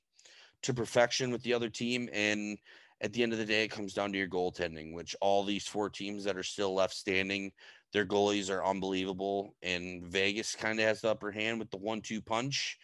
to 0.62 0.74
perfection 0.74 1.30
with 1.30 1.42
the 1.42 1.54
other 1.54 1.68
team 1.68 2.08
and 2.12 2.58
at 3.00 3.12
the 3.12 3.22
end 3.22 3.32
of 3.32 3.38
the 3.38 3.46
day, 3.46 3.64
it 3.64 3.70
comes 3.70 3.94
down 3.94 4.12
to 4.12 4.18
your 4.18 4.28
goaltending, 4.28 4.92
which 4.92 5.16
all 5.20 5.42
these 5.42 5.66
four 5.66 5.88
teams 5.88 6.24
that 6.24 6.36
are 6.36 6.42
still 6.42 6.74
left 6.74 6.94
standing, 6.94 7.50
their 7.92 8.04
goalies 8.04 8.50
are 8.50 8.64
unbelievable. 8.64 9.54
And 9.62 10.04
Vegas 10.04 10.54
kind 10.54 10.78
of 10.78 10.84
has 10.84 11.00
the 11.00 11.10
upper 11.10 11.30
hand 11.30 11.58
with 11.58 11.70
the 11.70 11.78
one 11.78 12.02
two 12.02 12.20
punch, 12.20 12.78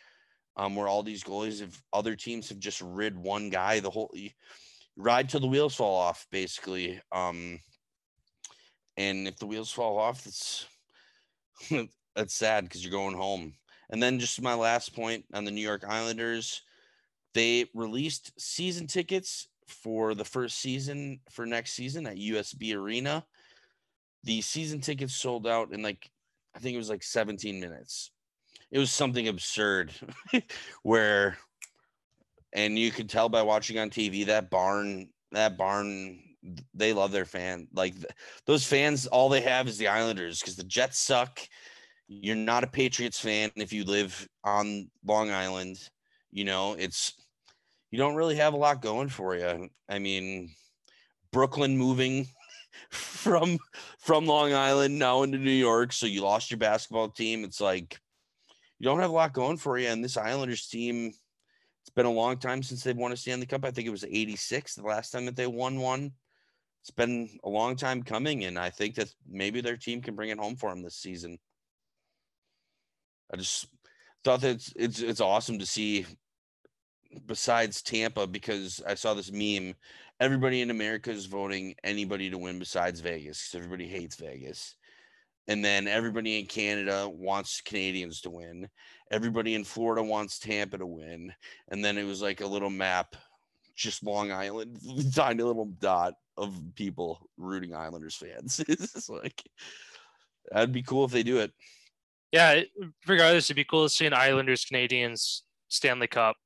um, 0.56 0.74
where 0.74 0.88
all 0.88 1.02
these 1.02 1.22
goalies 1.22 1.62
of 1.62 1.80
other 1.92 2.16
teams 2.16 2.48
have 2.48 2.58
just 2.58 2.80
rid 2.80 3.16
one 3.16 3.50
guy 3.50 3.80
the 3.80 3.90
whole 3.90 4.10
ride 4.96 5.28
till 5.28 5.40
the 5.40 5.46
wheels 5.46 5.74
fall 5.74 5.96
off, 5.96 6.26
basically. 6.32 6.98
Um, 7.12 7.60
and 8.96 9.28
if 9.28 9.36
the 9.36 9.46
wheels 9.46 9.70
fall 9.70 9.98
off, 9.98 10.26
it's 10.26 10.66
that's 12.16 12.34
sad 12.34 12.64
because 12.64 12.82
you're 12.82 12.90
going 12.90 13.16
home. 13.16 13.54
And 13.90 14.02
then 14.02 14.18
just 14.18 14.42
my 14.42 14.54
last 14.54 14.96
point 14.96 15.24
on 15.32 15.44
the 15.44 15.50
New 15.50 15.60
York 15.60 15.84
Islanders, 15.86 16.62
they 17.34 17.66
released 17.74 18.32
season 18.38 18.86
tickets 18.86 19.48
for 19.66 20.14
the 20.14 20.24
first 20.24 20.58
season 20.58 21.20
for 21.30 21.46
next 21.46 21.72
season 21.72 22.06
at 22.06 22.16
UBS 22.16 22.74
Arena. 22.74 23.24
The 24.24 24.40
season 24.40 24.80
tickets 24.80 25.14
sold 25.14 25.46
out 25.46 25.72
in 25.72 25.82
like 25.82 26.10
I 26.54 26.58
think 26.58 26.74
it 26.74 26.78
was 26.78 26.88
like 26.88 27.02
17 27.02 27.60
minutes. 27.60 28.10
It 28.70 28.78
was 28.78 28.90
something 28.90 29.28
absurd 29.28 29.92
where 30.82 31.36
and 32.52 32.78
you 32.78 32.90
could 32.90 33.10
tell 33.10 33.28
by 33.28 33.42
watching 33.42 33.78
on 33.78 33.90
TV 33.90 34.26
that 34.26 34.50
barn 34.50 35.08
that 35.32 35.58
barn 35.58 36.20
they 36.74 36.92
love 36.92 37.12
their 37.12 37.24
fan 37.24 37.66
like 37.74 37.94
those 38.46 38.64
fans 38.64 39.06
all 39.06 39.28
they 39.28 39.40
have 39.40 39.68
is 39.68 39.78
the 39.78 39.88
Islanders 39.88 40.42
cuz 40.42 40.56
the 40.56 40.64
Jets 40.64 40.98
suck. 40.98 41.40
You're 42.08 42.36
not 42.36 42.64
a 42.64 42.68
Patriots 42.68 43.18
fan 43.18 43.50
if 43.56 43.72
you 43.72 43.84
live 43.84 44.28
on 44.44 44.90
Long 45.04 45.30
Island. 45.30 45.78
You 46.30 46.44
know, 46.44 46.74
it's 46.74 47.14
you 47.90 47.98
don't 47.98 48.14
really 48.14 48.36
have 48.36 48.54
a 48.54 48.58
lot 48.58 48.82
going 48.82 49.08
for 49.08 49.36
you. 49.36 49.68
I 49.88 49.98
mean, 49.98 50.50
Brooklyn 51.32 51.76
moving 51.76 52.28
from 52.90 53.58
from 53.98 54.26
Long 54.26 54.52
Island 54.52 54.98
now 54.98 55.22
into 55.22 55.38
New 55.38 55.50
York, 55.50 55.92
so 55.92 56.06
you 56.06 56.22
lost 56.22 56.50
your 56.50 56.58
basketball 56.58 57.08
team. 57.08 57.44
It's 57.44 57.60
like 57.60 58.00
you 58.78 58.84
don't 58.84 59.00
have 59.00 59.10
a 59.10 59.14
lot 59.14 59.32
going 59.32 59.56
for 59.56 59.78
you. 59.78 59.88
And 59.88 60.04
this 60.04 60.16
Islanders 60.16 60.66
team, 60.66 61.08
it's 61.08 61.90
been 61.94 62.06
a 62.06 62.10
long 62.10 62.38
time 62.38 62.62
since 62.62 62.82
they've 62.82 62.96
won 62.96 63.12
a 63.12 63.16
Stanley 63.16 63.46
Cup. 63.46 63.64
I 63.64 63.70
think 63.70 63.86
it 63.86 63.92
was 63.92 64.04
86, 64.04 64.74
the 64.74 64.82
last 64.82 65.10
time 65.10 65.26
that 65.26 65.36
they 65.36 65.46
won 65.46 65.78
one. 65.78 66.12
It's 66.82 66.90
been 66.90 67.28
a 67.42 67.48
long 67.48 67.74
time 67.74 68.02
coming, 68.02 68.44
and 68.44 68.56
I 68.56 68.70
think 68.70 68.94
that 68.94 69.12
maybe 69.28 69.60
their 69.60 69.76
team 69.76 70.00
can 70.00 70.14
bring 70.14 70.30
it 70.30 70.38
home 70.38 70.54
for 70.54 70.70
them 70.70 70.82
this 70.82 70.96
season. 70.96 71.38
I 73.32 73.36
just 73.36 73.66
thought 74.24 74.40
that 74.40 74.56
it's 74.56 74.72
it's, 74.76 75.00
it's 75.00 75.20
awesome 75.20 75.58
to 75.58 75.66
see 75.66 76.06
besides 77.26 77.82
Tampa 77.82 78.26
because 78.26 78.82
I 78.86 78.94
saw 78.94 79.14
this 79.14 79.32
meme. 79.32 79.74
Everybody 80.18 80.62
in 80.62 80.70
America 80.70 81.10
is 81.10 81.26
voting 81.26 81.74
anybody 81.84 82.30
to 82.30 82.38
win 82.38 82.58
besides 82.58 83.00
Vegas 83.00 83.48
because 83.48 83.64
everybody 83.64 83.86
hates 83.86 84.16
Vegas. 84.16 84.76
And 85.48 85.64
then 85.64 85.86
everybody 85.86 86.40
in 86.40 86.46
Canada 86.46 87.08
wants 87.08 87.60
Canadians 87.60 88.20
to 88.22 88.30
win. 88.30 88.68
Everybody 89.10 89.54
in 89.54 89.62
Florida 89.62 90.02
wants 90.02 90.38
Tampa 90.38 90.78
to 90.78 90.86
win. 90.86 91.32
And 91.68 91.84
then 91.84 91.98
it 91.98 92.04
was 92.04 92.20
like 92.20 92.40
a 92.40 92.46
little 92.46 92.70
map, 92.70 93.14
just 93.76 94.02
Long 94.02 94.32
Island, 94.32 94.78
tiny 95.14 95.42
little 95.42 95.66
dot 95.66 96.14
of 96.36 96.60
people 96.74 97.28
rooting 97.36 97.74
Islanders 97.74 98.16
fans. 98.16 98.60
it's 98.68 99.08
like 99.08 99.42
that'd 100.50 100.72
be 100.72 100.82
cool 100.82 101.04
if 101.04 101.12
they 101.12 101.22
do 101.22 101.38
it. 101.38 101.52
Yeah, 102.32 102.62
regardless, 103.06 103.46
it'd 103.46 103.56
be 103.56 103.64
cool 103.64 103.84
to 103.84 103.88
see 103.88 104.06
an 104.06 104.14
Islanders 104.14 104.64
Canadiens 104.64 105.42
Stanley 105.68 106.08
Cup. 106.08 106.36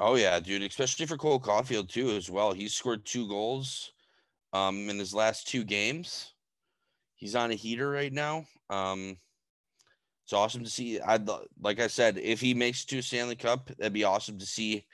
Oh 0.00 0.16
yeah, 0.16 0.40
dude, 0.40 0.62
especially 0.62 1.06
for 1.06 1.16
Cole 1.16 1.40
Caufield 1.40 1.88
too 1.88 2.10
as 2.10 2.30
well. 2.30 2.52
He's 2.52 2.74
scored 2.74 3.04
two 3.04 3.28
goals 3.28 3.92
um 4.52 4.88
in 4.88 4.98
his 4.98 5.14
last 5.14 5.48
two 5.48 5.64
games. 5.64 6.32
He's 7.16 7.34
on 7.34 7.50
a 7.50 7.54
heater 7.54 7.90
right 7.90 8.12
now. 8.12 8.46
Um 8.70 9.16
it's 10.24 10.32
awesome 10.32 10.64
to 10.64 10.70
see. 10.70 11.00
I'd 11.00 11.28
like 11.60 11.80
I 11.80 11.86
said, 11.86 12.18
if 12.18 12.40
he 12.40 12.54
makes 12.54 12.84
to 12.86 13.02
Stanley 13.02 13.36
Cup, 13.36 13.70
that'd 13.76 13.92
be 13.92 14.04
awesome 14.04 14.38
to 14.38 14.46
see 14.46 14.86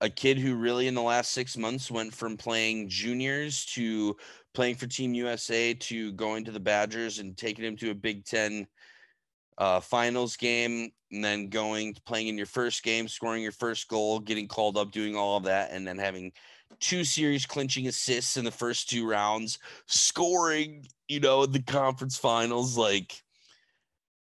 a 0.00 0.08
kid 0.08 0.38
who 0.38 0.54
really 0.54 0.86
in 0.88 0.94
the 0.94 1.02
last 1.02 1.32
six 1.32 1.56
months 1.56 1.90
went 1.90 2.14
from 2.14 2.36
playing 2.36 2.88
juniors 2.88 3.64
to 3.66 4.16
playing 4.54 4.74
for 4.76 4.86
Team 4.86 5.14
USA 5.14 5.74
to 5.74 6.12
going 6.12 6.44
to 6.44 6.50
the 6.50 6.60
Badgers 6.60 7.18
and 7.18 7.36
taking 7.36 7.64
him 7.64 7.76
to 7.76 7.90
a 7.90 7.94
Big 7.94 8.24
Ten 8.24 8.66
uh, 9.58 9.80
finals 9.80 10.36
game, 10.36 10.90
and 11.10 11.24
then 11.24 11.48
going 11.48 11.94
playing 12.06 12.28
in 12.28 12.36
your 12.36 12.46
first 12.46 12.82
game, 12.82 13.08
scoring 13.08 13.42
your 13.42 13.52
first 13.52 13.88
goal, 13.88 14.18
getting 14.18 14.48
called 14.48 14.76
up, 14.76 14.90
doing 14.90 15.16
all 15.16 15.36
of 15.36 15.44
that, 15.44 15.70
and 15.72 15.86
then 15.86 15.98
having 15.98 16.32
two 16.80 17.04
series 17.04 17.46
clinching 17.46 17.86
assists 17.86 18.36
in 18.36 18.44
the 18.44 18.50
first 18.50 18.88
two 18.88 19.06
rounds, 19.08 19.58
scoring, 19.86 20.86
you 21.08 21.20
know, 21.20 21.46
the 21.46 21.62
conference 21.62 22.16
finals. 22.16 22.76
Like 22.76 23.22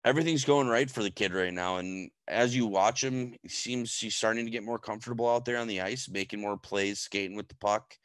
everything's 0.04 0.44
going 0.44 0.68
right 0.68 0.90
for 0.90 1.02
the 1.02 1.10
kid 1.10 1.32
right 1.32 1.52
now. 1.52 1.76
And 1.76 2.10
as 2.28 2.54
you 2.54 2.66
watch 2.66 3.02
him, 3.02 3.34
he 3.42 3.48
seems 3.48 3.98
he's 3.98 4.16
starting 4.16 4.44
to 4.44 4.50
get 4.50 4.64
more 4.64 4.78
comfortable 4.78 5.28
out 5.28 5.44
there 5.44 5.58
on 5.58 5.68
the 5.68 5.80
ice, 5.80 6.08
making 6.08 6.40
more 6.40 6.56
plays, 6.56 7.00
skating 7.00 7.36
with 7.36 7.48
the 7.48 7.56
puck. 7.56 7.96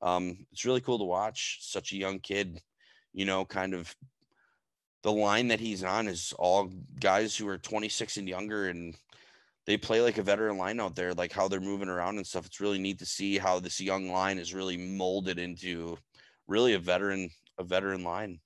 Um, 0.00 0.46
it's 0.52 0.64
really 0.64 0.80
cool 0.80 0.98
to 0.98 1.04
watch 1.04 1.58
such 1.60 1.92
a 1.92 1.96
young 1.96 2.18
kid, 2.18 2.60
you 3.12 3.24
know, 3.24 3.44
kind 3.44 3.74
of 3.74 3.94
the 5.02 5.12
line 5.12 5.48
that 5.48 5.60
he's 5.60 5.82
on 5.82 6.08
is 6.08 6.32
all 6.38 6.70
guys 7.00 7.36
who 7.36 7.48
are 7.48 7.58
26 7.58 8.16
and 8.18 8.28
younger 8.28 8.68
and 8.68 8.96
they 9.66 9.76
play 9.76 10.00
like 10.00 10.18
a 10.18 10.22
veteran 10.22 10.58
line 10.58 10.80
out 10.80 10.96
there, 10.96 11.14
like 11.14 11.32
how 11.32 11.48
they're 11.48 11.60
moving 11.60 11.88
around 11.88 12.16
and 12.16 12.26
stuff. 12.26 12.46
It's 12.46 12.60
really 12.60 12.78
neat 12.78 12.98
to 12.98 13.06
see 13.06 13.38
how 13.38 13.60
this 13.60 13.80
young 13.80 14.10
line 14.10 14.38
is 14.38 14.54
really 14.54 14.76
molded 14.76 15.38
into 15.38 15.96
really 16.48 16.74
a 16.74 16.78
veteran, 16.78 17.30
a 17.58 17.64
veteran 17.64 18.02
line. 18.02 18.40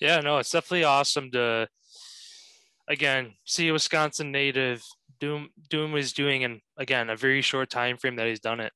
Yeah, 0.00 0.20
no, 0.20 0.38
it's 0.38 0.50
definitely 0.50 0.84
awesome 0.84 1.30
to 1.32 1.68
again 2.88 3.32
see 3.44 3.68
a 3.68 3.72
Wisconsin 3.72 4.32
native 4.32 4.82
doing 5.20 5.48
doing 5.70 5.92
what 5.92 6.00
he's 6.00 6.12
doing 6.12 6.42
in 6.42 6.60
again 6.76 7.08
a 7.08 7.16
very 7.16 7.40
short 7.40 7.70
time 7.70 7.96
frame 7.96 8.16
that 8.16 8.26
he's 8.26 8.40
done 8.40 8.60
it. 8.60 8.72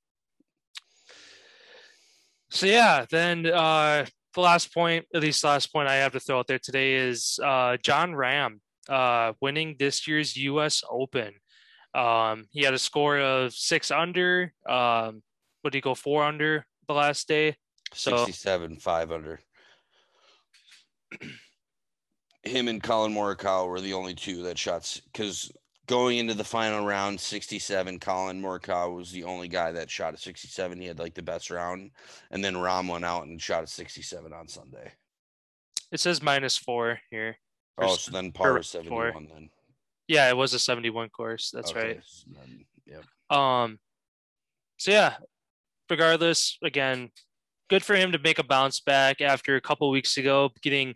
So 2.50 2.66
yeah, 2.66 3.04
then 3.10 3.46
uh 3.46 4.06
the 4.36 4.42
last 4.42 4.72
point, 4.72 5.06
at 5.12 5.22
least 5.22 5.42
last 5.42 5.72
point 5.72 5.88
I 5.88 5.96
have 5.96 6.12
to 6.12 6.20
throw 6.20 6.38
out 6.38 6.46
there 6.46 6.60
today 6.60 6.94
is 6.94 7.40
uh 7.42 7.76
Jon 7.82 8.12
Rahm 8.12 8.60
uh 8.88 9.32
winning 9.40 9.74
this 9.78 10.06
year's 10.06 10.36
US 10.36 10.84
Open. 10.88 11.32
Um 11.94 12.46
he 12.52 12.62
had 12.62 12.74
a 12.74 12.78
score 12.78 13.18
of 13.18 13.52
six 13.52 13.90
under. 13.90 14.52
Um 14.68 15.22
what 15.62 15.72
did 15.72 15.78
he 15.78 15.80
go 15.80 15.96
four 15.96 16.22
under 16.22 16.64
the 16.86 16.94
last 16.94 17.26
day? 17.26 17.56
So 17.92 18.16
67, 18.18 18.76
five 18.76 19.10
under. 19.10 19.40
Him 22.44 22.68
and 22.68 22.80
Collin 22.80 23.12
Morikawa 23.12 23.66
were 23.68 23.80
the 23.80 23.94
only 23.94 24.14
two 24.14 24.44
that 24.44 24.58
shots 24.58 25.00
because 25.12 25.50
going 25.86 26.18
into 26.18 26.34
the 26.34 26.44
final 26.44 26.84
round, 26.84 27.20
67, 27.20 27.98
Collin 28.00 28.42
Morikawa 28.42 28.94
was 28.94 29.12
the 29.12 29.24
only 29.24 29.48
guy 29.48 29.72
that 29.72 29.90
shot 29.90 30.14
a 30.14 30.16
67. 30.16 30.80
He 30.80 30.86
had 30.86 30.98
like 30.98 31.14
the 31.14 31.22
best 31.22 31.50
round. 31.50 31.90
And 32.30 32.44
then 32.44 32.54
Rahm 32.54 32.90
went 32.90 33.04
out 33.04 33.26
and 33.26 33.40
shot 33.40 33.64
a 33.64 33.66
67 33.66 34.32
on 34.32 34.48
Sunday. 34.48 34.92
It 35.92 36.00
says 36.00 36.22
minus 36.22 36.56
four 36.56 36.98
here. 37.10 37.36
Oh, 37.78 37.94
so 37.94 38.10
then 38.10 38.32
par 38.32 38.54
was 38.54 38.68
71 38.68 39.12
four. 39.12 39.22
then. 39.32 39.50
Yeah, 40.08 40.28
it 40.28 40.36
was 40.36 40.54
a 40.54 40.58
71 40.58 41.10
course. 41.10 41.50
That's 41.52 41.70
okay. 41.70 41.86
right. 41.86 42.00
Then, 42.26 42.64
yeah. 42.86 43.02
Um, 43.30 43.78
so 44.78 44.90
yeah, 44.90 45.14
regardless, 45.90 46.58
again, 46.62 47.10
good 47.68 47.84
for 47.84 47.94
him 47.94 48.12
to 48.12 48.18
make 48.18 48.38
a 48.38 48.44
bounce 48.44 48.80
back 48.80 49.20
after 49.20 49.56
a 49.56 49.60
couple 49.60 49.90
weeks 49.90 50.16
ago 50.16 50.50
getting 50.62 50.94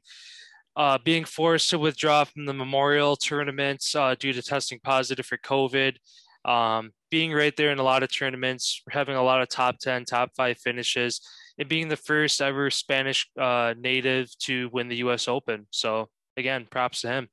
uh, 0.77 0.99
being 1.05 1.25
forced 1.25 1.71
to 1.71 1.79
withdraw 1.79 2.25
from 2.25 2.47
the 2.47 2.55
Memorial 2.55 3.17
tournaments 3.17 3.95
uh, 3.95 4.15
due 4.19 4.33
to 4.33 4.43
testing 4.43 4.79
positive 4.83 5.27
for 5.27 5.39
COVID, 5.39 5.97
um, 6.45 6.93
being 7.11 7.33
right 7.33 7.57
there 7.57 7.71
in 7.71 7.79
a 7.79 7.83
lot 7.83 8.03
of 8.03 8.15
tournaments, 8.15 8.83
having 8.91 9.17
a 9.17 9.23
lot 9.23 9.43
of 9.43 9.49
top 9.49 9.79
10, 9.79 10.05
top 10.05 10.31
five 10.37 10.59
finishes, 10.59 11.21
and 11.59 11.69
being 11.69 11.89
the 11.89 11.97
first 11.97 12.41
ever 12.41 12.71
Spanish 12.71 13.29
uh, 13.39 13.75
native 13.79 14.31
to 14.39 14.71
win 14.73 14.89
the 14.89 14.97
US 14.97 15.29
Open. 15.29 15.67
So, 15.71 16.09
again, 16.37 16.67
props 16.71 17.03
to 17.03 17.09
him. 17.09 17.29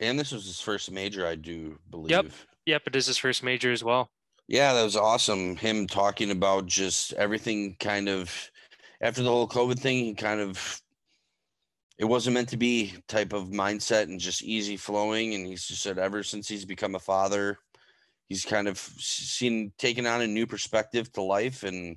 And 0.00 0.18
this 0.18 0.32
was 0.32 0.46
his 0.46 0.60
first 0.60 0.90
major, 0.90 1.26
I 1.26 1.36
do 1.36 1.78
believe. 1.90 2.10
Yep. 2.10 2.26
Yep. 2.66 2.82
It 2.88 2.96
is 2.96 3.06
his 3.06 3.18
first 3.18 3.42
major 3.42 3.72
as 3.72 3.84
well. 3.84 4.10
Yeah, 4.48 4.72
that 4.74 4.82
was 4.82 4.96
awesome. 4.96 5.56
Him 5.56 5.86
talking 5.86 6.30
about 6.30 6.66
just 6.66 7.12
everything 7.14 7.76
kind 7.78 8.08
of 8.08 8.50
after 9.00 9.22
the 9.22 9.30
whole 9.30 9.48
COVID 9.48 9.78
thing, 9.78 10.04
he 10.04 10.14
kind 10.14 10.40
of 10.40 10.80
it 12.02 12.08
wasn't 12.08 12.34
meant 12.34 12.48
to 12.48 12.56
be 12.56 12.94
type 13.06 13.32
of 13.32 13.50
mindset 13.50 14.02
and 14.04 14.18
just 14.18 14.42
easy 14.42 14.76
flowing. 14.76 15.34
And 15.34 15.46
he's 15.46 15.68
just 15.68 15.82
said 15.82 16.00
ever 16.00 16.24
since 16.24 16.48
he's 16.48 16.64
become 16.64 16.96
a 16.96 16.98
father, 16.98 17.60
he's 18.28 18.44
kind 18.44 18.66
of 18.66 18.76
seen 18.76 19.72
taken 19.78 20.04
on 20.04 20.20
a 20.20 20.26
new 20.26 20.44
perspective 20.44 21.12
to 21.12 21.22
life. 21.22 21.62
And 21.62 21.96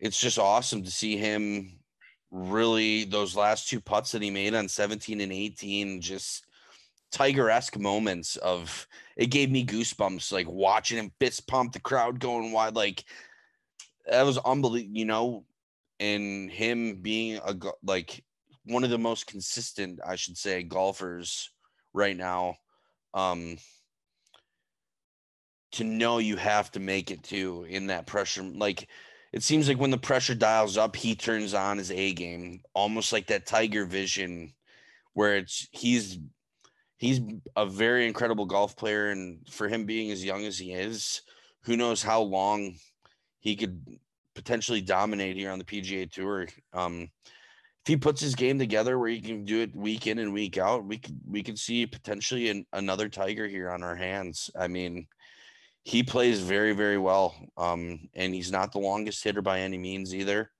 it's 0.00 0.18
just 0.18 0.38
awesome 0.38 0.82
to 0.82 0.90
see 0.90 1.18
him 1.18 1.78
really 2.30 3.04
those 3.04 3.36
last 3.36 3.68
two 3.68 3.82
putts 3.82 4.12
that 4.12 4.22
he 4.22 4.30
made 4.30 4.54
on 4.54 4.66
17 4.66 5.20
and 5.20 5.32
18, 5.32 6.00
just 6.00 6.46
tiger-esque 7.12 7.78
moments 7.78 8.36
of 8.36 8.88
it 9.18 9.26
gave 9.26 9.50
me 9.50 9.64
goosebumps 9.64 10.32
like 10.32 10.46
watching 10.48 10.96
him 10.98 11.12
fist 11.20 11.46
pump 11.46 11.72
the 11.72 11.80
crowd 11.80 12.20
going 12.20 12.52
wide 12.52 12.74
like 12.76 13.02
that 14.06 14.26
was 14.26 14.36
unbelievable 14.36 14.94
you 14.94 15.06
know 15.06 15.42
and 16.00 16.50
him 16.50 16.96
being 17.00 17.40
a 17.46 17.56
like 17.82 18.22
one 18.68 18.84
of 18.84 18.90
the 18.90 18.98
most 18.98 19.26
consistent, 19.26 20.00
I 20.06 20.16
should 20.16 20.36
say, 20.36 20.62
golfers 20.62 21.50
right 21.92 22.16
now. 22.16 22.56
Um, 23.14 23.56
to 25.72 25.84
know 25.84 26.18
you 26.18 26.36
have 26.36 26.70
to 26.72 26.80
make 26.80 27.10
it 27.10 27.22
too 27.22 27.66
in 27.68 27.88
that 27.88 28.06
pressure. 28.06 28.42
Like 28.42 28.88
it 29.32 29.42
seems 29.42 29.68
like 29.68 29.78
when 29.78 29.90
the 29.90 29.98
pressure 29.98 30.34
dials 30.34 30.76
up, 30.76 30.96
he 30.96 31.14
turns 31.14 31.54
on 31.54 31.78
his 31.78 31.90
A 31.90 32.12
game, 32.14 32.62
almost 32.74 33.12
like 33.12 33.26
that 33.26 33.46
Tiger 33.46 33.84
vision, 33.84 34.54
where 35.12 35.36
it's 35.36 35.68
he's 35.72 36.18
he's 36.96 37.20
a 37.56 37.66
very 37.66 38.06
incredible 38.06 38.46
golf 38.46 38.76
player, 38.76 39.10
and 39.10 39.46
for 39.50 39.68
him 39.68 39.84
being 39.84 40.10
as 40.10 40.24
young 40.24 40.44
as 40.44 40.58
he 40.58 40.72
is, 40.72 41.22
who 41.62 41.76
knows 41.76 42.02
how 42.02 42.22
long 42.22 42.76
he 43.40 43.54
could 43.56 43.84
potentially 44.34 44.80
dominate 44.80 45.36
here 45.36 45.50
on 45.50 45.58
the 45.58 45.64
PGA 45.64 46.10
Tour. 46.10 46.46
Um, 46.72 47.10
he 47.86 47.96
puts 47.96 48.20
his 48.20 48.34
game 48.34 48.58
together 48.58 48.98
where 48.98 49.08
he 49.08 49.20
can 49.20 49.44
do 49.44 49.60
it 49.60 49.74
week 49.74 50.06
in 50.06 50.18
and 50.18 50.32
week 50.32 50.58
out, 50.58 50.84
we 50.84 50.98
could 50.98 51.18
we 51.26 51.42
could 51.42 51.58
see 51.58 51.86
potentially 51.86 52.50
an, 52.50 52.66
another 52.72 53.08
Tiger 53.08 53.48
here 53.48 53.70
on 53.70 53.82
our 53.82 53.96
hands. 53.96 54.50
I 54.58 54.68
mean, 54.68 55.06
he 55.84 56.02
plays 56.02 56.40
very 56.40 56.72
very 56.72 56.98
well, 56.98 57.34
um, 57.56 58.08
and 58.14 58.34
he's 58.34 58.52
not 58.52 58.72
the 58.72 58.78
longest 58.78 59.24
hitter 59.24 59.42
by 59.42 59.60
any 59.60 59.78
means 59.78 60.14
either. 60.14 60.50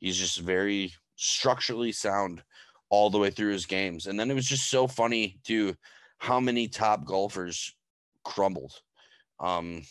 He's 0.00 0.16
just 0.16 0.38
very 0.38 0.92
structurally 1.16 1.92
sound 1.92 2.42
all 2.88 3.10
the 3.10 3.18
way 3.18 3.30
through 3.30 3.52
his 3.52 3.66
games, 3.66 4.06
and 4.06 4.18
then 4.18 4.30
it 4.30 4.34
was 4.34 4.46
just 4.46 4.70
so 4.70 4.86
funny 4.86 5.40
too 5.44 5.74
how 6.18 6.40
many 6.40 6.68
top 6.68 7.04
golfers 7.04 7.74
crumbled. 8.24 8.72
Um, 9.40 9.82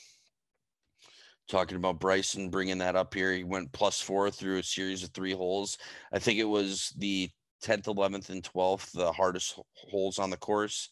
talking 1.48 1.78
about 1.78 2.00
Bryson 2.00 2.50
bringing 2.50 2.78
that 2.80 2.96
up 2.96 3.14
here. 3.14 3.34
He 3.34 3.44
went 3.44 3.72
plus 3.72 4.02
four 4.02 4.32
through 4.32 4.60
a 4.60 4.64
series 4.64 5.04
of 5.04 5.10
three 5.10 5.34
holes. 5.34 5.78
I 6.12 6.20
think 6.20 6.40
it 6.40 6.46
was 6.46 6.94
the 6.98 7.30
10th, 7.64 7.86
11th, 7.86 8.30
and 8.30 8.44
12th, 8.44 8.92
the 8.92 9.12
hardest 9.12 9.60
holes 9.76 10.20
on 10.20 10.30
the 10.30 10.38
course. 10.38 10.90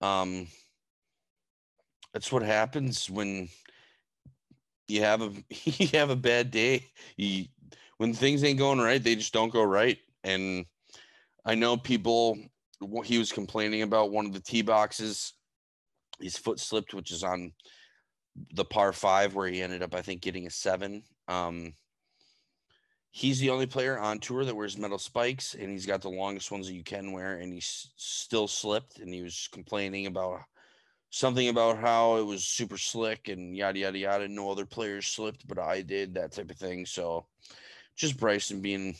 Um, 0.00 0.48
that's 2.12 2.32
what 2.32 2.42
happens 2.42 3.10
when 3.10 3.48
you 4.88 5.02
have 5.02 5.22
a 5.22 5.32
you 5.50 5.88
have 5.88 6.10
a 6.10 6.16
bad 6.16 6.50
day. 6.50 6.86
You, 7.16 7.46
when 7.98 8.12
things 8.12 8.44
ain't 8.44 8.58
going 8.58 8.78
right, 8.78 9.02
they 9.02 9.14
just 9.14 9.32
don't 9.32 9.52
go 9.52 9.62
right. 9.62 9.98
And 10.24 10.66
I 11.44 11.54
know 11.54 11.76
people. 11.76 12.38
He 13.04 13.16
was 13.16 13.32
complaining 13.32 13.80
about 13.80 14.10
one 14.10 14.26
of 14.26 14.34
the 14.34 14.40
tee 14.40 14.60
boxes. 14.60 15.32
His 16.20 16.36
foot 16.36 16.60
slipped, 16.60 16.92
which 16.92 17.10
is 17.10 17.24
on 17.24 17.52
the 18.54 18.64
par 18.64 18.92
five 18.92 19.34
where 19.34 19.48
he 19.48 19.62
ended 19.62 19.82
up, 19.82 19.94
I 19.94 20.02
think, 20.02 20.20
getting 20.20 20.46
a 20.46 20.50
seven. 20.50 21.02
Um, 21.28 21.74
he's 23.10 23.38
the 23.40 23.50
only 23.50 23.66
player 23.66 23.98
on 23.98 24.18
tour 24.18 24.44
that 24.44 24.54
wears 24.54 24.76
metal 24.76 24.98
spikes, 24.98 25.54
and 25.54 25.70
he's 25.70 25.86
got 25.86 26.02
the 26.02 26.10
longest 26.10 26.50
ones 26.50 26.66
that 26.66 26.74
you 26.74 26.84
can 26.84 27.12
wear, 27.12 27.38
and 27.38 27.52
he 27.52 27.60
still 27.62 28.48
slipped, 28.48 28.98
and 28.98 29.12
he 29.12 29.22
was 29.22 29.48
complaining 29.52 30.06
about 30.06 30.40
something 31.10 31.48
about 31.48 31.78
how 31.78 32.16
it 32.16 32.26
was 32.26 32.44
super 32.44 32.76
slick 32.76 33.28
and 33.28 33.56
yada 33.56 33.78
yada 33.78 33.98
yada. 33.98 34.28
No 34.28 34.50
other 34.50 34.66
players 34.66 35.06
slipped, 35.06 35.46
but 35.48 35.58
I 35.58 35.82
did 35.82 36.14
that 36.14 36.32
type 36.32 36.50
of 36.50 36.58
thing. 36.58 36.84
So, 36.84 37.26
just 37.96 38.18
Bryson 38.18 38.60
being 38.60 38.96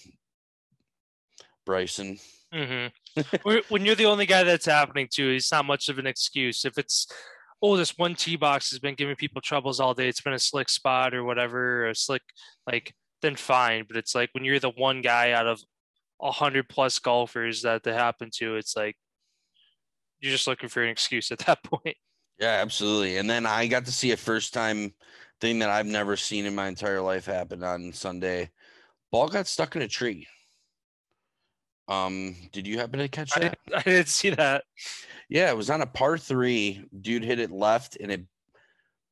Bryson. 1.66 2.18
Mm-hmm. 2.54 3.58
when 3.68 3.84
you're 3.84 3.96
the 3.96 4.06
only 4.06 4.24
guy 4.24 4.44
that's 4.44 4.66
happening 4.66 5.08
to, 5.12 5.34
it's 5.34 5.52
not 5.52 5.66
much 5.66 5.88
of 5.88 5.98
an 5.98 6.06
excuse. 6.06 6.64
If 6.64 6.78
it's 6.78 7.06
oh, 7.62 7.76
this 7.76 7.96
one 7.96 8.14
tee 8.14 8.36
box 8.36 8.70
has 8.70 8.78
been 8.78 8.94
giving 8.94 9.16
people 9.16 9.40
troubles 9.40 9.80
all 9.80 9.94
day. 9.94 10.08
It's 10.08 10.20
been 10.20 10.32
a 10.32 10.38
slick 10.38 10.68
spot 10.68 11.14
or 11.14 11.24
whatever, 11.24 11.84
or 11.84 11.90
a 11.90 11.94
slick 11.94 12.22
like 12.66 12.94
then 13.22 13.36
fine. 13.36 13.84
But 13.88 13.96
it's 13.96 14.14
like 14.14 14.30
when 14.32 14.44
you're 14.44 14.60
the 14.60 14.70
one 14.70 15.02
guy 15.02 15.32
out 15.32 15.46
of 15.46 15.60
a 16.20 16.30
hundred 16.30 16.68
plus 16.68 16.98
golfers 16.98 17.62
that 17.62 17.82
they 17.82 17.92
happen 17.92 18.30
to, 18.36 18.56
it's 18.56 18.76
like 18.76 18.96
you're 20.20 20.32
just 20.32 20.46
looking 20.46 20.68
for 20.68 20.82
an 20.82 20.90
excuse 20.90 21.30
at 21.30 21.38
that 21.40 21.62
point. 21.64 21.96
Yeah, 22.38 22.58
absolutely. 22.60 23.16
And 23.16 23.28
then 23.28 23.46
I 23.46 23.66
got 23.66 23.86
to 23.86 23.92
see 23.92 24.12
a 24.12 24.16
first 24.16 24.52
time 24.52 24.92
thing 25.40 25.58
that 25.60 25.70
I've 25.70 25.86
never 25.86 26.16
seen 26.16 26.44
in 26.44 26.54
my 26.54 26.68
entire 26.68 27.00
life 27.00 27.26
happen 27.26 27.62
on 27.62 27.92
Sunday. 27.92 28.50
Ball 29.10 29.28
got 29.28 29.46
stuck 29.46 29.76
in 29.76 29.82
a 29.82 29.88
tree. 29.88 30.26
Um, 31.88 32.34
did 32.52 32.66
you 32.66 32.78
happen 32.78 32.98
to 32.98 33.08
catch 33.08 33.36
I 33.36 33.40
that? 33.40 33.58
didn't, 33.66 33.78
I 33.78 33.82
didn't 33.82 34.08
see 34.08 34.30
that. 34.30 34.64
Yeah, 35.28 35.50
it 35.50 35.56
was 35.56 35.70
on 35.70 35.82
a 35.82 35.86
par 35.86 36.18
three. 36.18 36.84
Dude 37.00 37.24
hit 37.24 37.40
it 37.40 37.50
left 37.50 37.96
and 38.00 38.10
it 38.10 38.24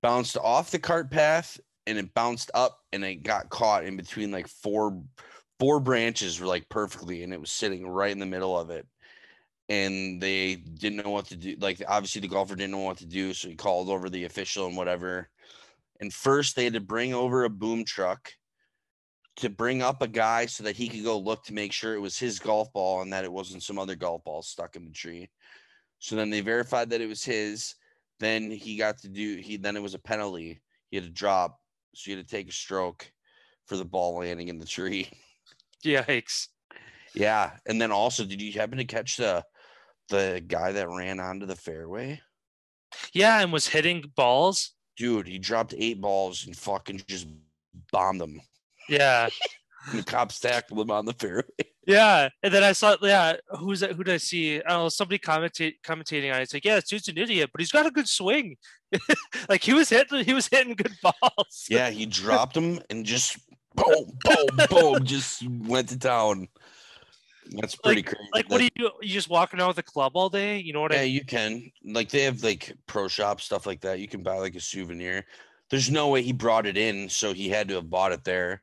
bounced 0.03 0.37
off 0.37 0.71
the 0.71 0.79
cart 0.79 1.11
path 1.11 1.59
and 1.87 1.99
it 1.99 2.15
bounced 2.15 2.51
up 2.55 2.81
and 2.93 3.05
it 3.05 3.23
got 3.23 3.49
caught 3.49 3.85
in 3.85 3.97
between 3.97 4.31
like 4.31 4.49
four 4.49 5.03
four 5.61 5.79
branches 5.81 6.41
were 6.41 6.47
like 6.47 6.69
perfectly 6.69 7.23
and 7.23 7.33
it 7.33 7.41
was 7.41 7.51
sitting 7.51 7.87
right 7.87 8.11
in 8.11 8.19
the 8.19 8.27
middle 8.27 8.59
of 8.59 8.71
it. 8.71 8.87
And 9.69 10.21
they 10.21 10.57
didn't 10.57 11.03
know 11.03 11.11
what 11.11 11.27
to 11.27 11.37
do. 11.37 11.57
Like 11.59 11.83
obviously 11.89 12.21
the 12.21 12.29
golfer 12.29 12.55
didn't 12.57 12.73
know 12.73 12.79
what 12.79 12.99
to 12.99 13.07
do, 13.07 13.33
so 13.33 13.49
he 13.49 13.55
called 13.55 13.89
over 13.89 14.11
the 14.11 14.25
official 14.25 14.67
and 14.67 14.77
whatever. 14.77 15.31
And 16.01 16.13
first 16.13 16.55
they 16.57 16.65
had 16.65 16.75
to 16.75 16.81
bring 16.81 17.15
over 17.15 17.45
a 17.45 17.51
boom 17.51 17.85
truck 17.85 18.33
to 19.37 19.51
bring 19.51 19.83
up 19.83 20.01
a 20.01 20.09
guy 20.09 20.47
so 20.47 20.63
that 20.65 20.77
he 20.77 20.89
could 20.89 21.05
go 21.05 21.19
look 21.19 21.45
to 21.45 21.55
make 21.55 21.73
sure 21.73 21.95
it 21.95 22.01
was 22.01 22.19
his 22.19 22.39
golf 22.39 22.73
ball 22.73 23.03
and 23.03 23.13
that 23.13 23.25
it 23.25 23.33
wasn't 23.33 23.63
some 23.63 23.79
other 23.79 23.97
golf 23.97 24.23
ball 24.25 24.43
stuck 24.43 24.77
in 24.77 24.85
the 24.85 24.93
tree. 24.93 25.29
So 25.99 26.17
then 26.17 26.31
they 26.31 26.41
verified 26.41 26.91
that 26.91 27.01
it 27.01 27.09
was 27.09 27.25
his. 27.25 27.75
Then 28.21 28.51
he 28.51 28.77
got 28.77 28.99
to 28.99 29.09
do 29.09 29.37
he 29.37 29.57
then 29.57 29.77
it 29.77 29.83
was 29.83 29.95
a 29.95 29.99
penalty. 29.99 30.61
He 30.91 30.97
had 30.97 31.05
to 31.05 31.11
drop, 31.11 31.59
so 31.95 32.11
he 32.11 32.17
had 32.17 32.27
to 32.27 32.31
take 32.31 32.49
a 32.49 32.53
stroke 32.53 33.11
for 33.67 33.77
the 33.77 33.85
ball 33.85 34.19
landing 34.19 34.49
in 34.49 34.59
the 34.59 34.67
tree. 34.67 35.09
Yikes. 35.85 36.49
Yeah. 37.15 37.53
And 37.67 37.81
then 37.81 37.91
also, 37.91 38.25
did 38.25 38.41
you 38.41 38.53
happen 38.53 38.79
to 38.79 38.85
catch 38.85 39.17
the 39.17 39.45
the 40.11 40.43
guy 40.47 40.73
that 40.73 40.89
ran 40.89 41.19
onto 41.19 41.47
the 41.47 41.57
fairway? 41.57 42.21
Yeah, 43.13 43.41
and 43.41 43.53
was 43.53 43.67
hitting 43.67 44.05
balls. 44.15 44.73
Dude, 44.97 45.27
he 45.27 45.39
dropped 45.39 45.75
eight 45.77 46.01
balls 46.01 46.47
and 46.47 46.57
fucking 46.57 47.03
just 47.09 47.27
bombed 47.91 48.21
them. 48.21 48.41
Yeah. 48.89 49.29
The 49.93 50.03
cops 50.03 50.41
tackled 50.41 50.81
him 50.81 50.91
on 50.91 51.05
the 51.05 51.13
fairway. 51.13 51.45
Yeah. 51.87 52.31
And 52.43 52.55
then 52.55 52.65
I 52.65 52.73
saw, 52.73 52.97
yeah, 53.03 53.35
who's 53.59 53.81
that? 53.81 53.93
Who 53.93 54.05
did 54.05 54.15
I 54.15 54.17
see? 54.17 54.57
I 54.57 54.71
don't 54.71 54.85
know, 54.85 54.89
somebody 54.89 55.19
commentate, 55.19 55.75
commentating 55.85 56.33
on 56.33 56.41
it. 56.41 56.45
It's 56.45 56.55
like, 56.55 56.65
yeah, 56.65 56.77
this 56.77 56.89
dude's 56.89 57.09
an 57.09 57.19
idiot, 57.19 57.51
but 57.53 57.61
he's 57.61 57.71
got 57.71 57.85
a 57.85 57.91
good 57.91 58.09
swing. 58.09 58.57
like 59.49 59.63
he 59.63 59.75
was 59.75 59.91
hitting, 59.91 60.25
he 60.25 60.33
was 60.33 60.49
hitting 60.49 60.75
good 60.75 60.97
balls. 61.03 61.67
Yeah, 61.69 61.91
he 61.91 62.07
dropped 62.07 62.55
them 62.55 62.81
and 62.89 63.05
just 63.05 63.39
boom, 63.75 64.19
boom, 64.25 64.67
boom, 64.71 65.05
just 65.05 65.47
went 65.49 65.91
to 65.91 65.99
town. 65.99 66.49
That's 67.51 67.77
pretty 67.77 68.03
crazy. 68.03 68.29
Like, 68.33 68.49
what 68.49 68.59
do 68.59 68.65
you 68.65 68.71
do? 68.75 68.91
You 69.03 69.13
just 69.13 69.29
walking 69.29 69.61
around 69.61 69.69
with 69.69 69.79
a 69.79 69.83
club 69.83 70.13
all 70.15 70.31
day? 70.31 70.59
You 70.59 70.73
know 70.73 70.81
what 70.81 70.93
I 70.93 70.97
Yeah, 70.97 71.01
I 71.03 71.05
you 71.05 71.25
can. 71.25 71.71
Like 71.85 72.09
they 72.09 72.23
have 72.23 72.43
like 72.43 72.73
pro 72.87 73.09
shop 73.09 73.41
stuff 73.43 73.67
like 73.67 73.83
that. 73.83 73.99
You 73.99 74.09
can 74.09 74.23
buy 74.23 74.39
like 74.39 74.55
a 74.55 74.61
souvenir. 74.61 75.27
There's 75.71 75.91
no 75.91 76.09
way 76.09 76.23
he 76.23 76.33
brought 76.33 76.67
it 76.67 76.79
in, 76.79 77.09
so 77.09 77.35
he 77.35 77.51
had 77.51 77.69
to 77.69 77.75
have 77.75 77.91
bought 77.91 78.13
it 78.13 78.25
there. 78.25 78.63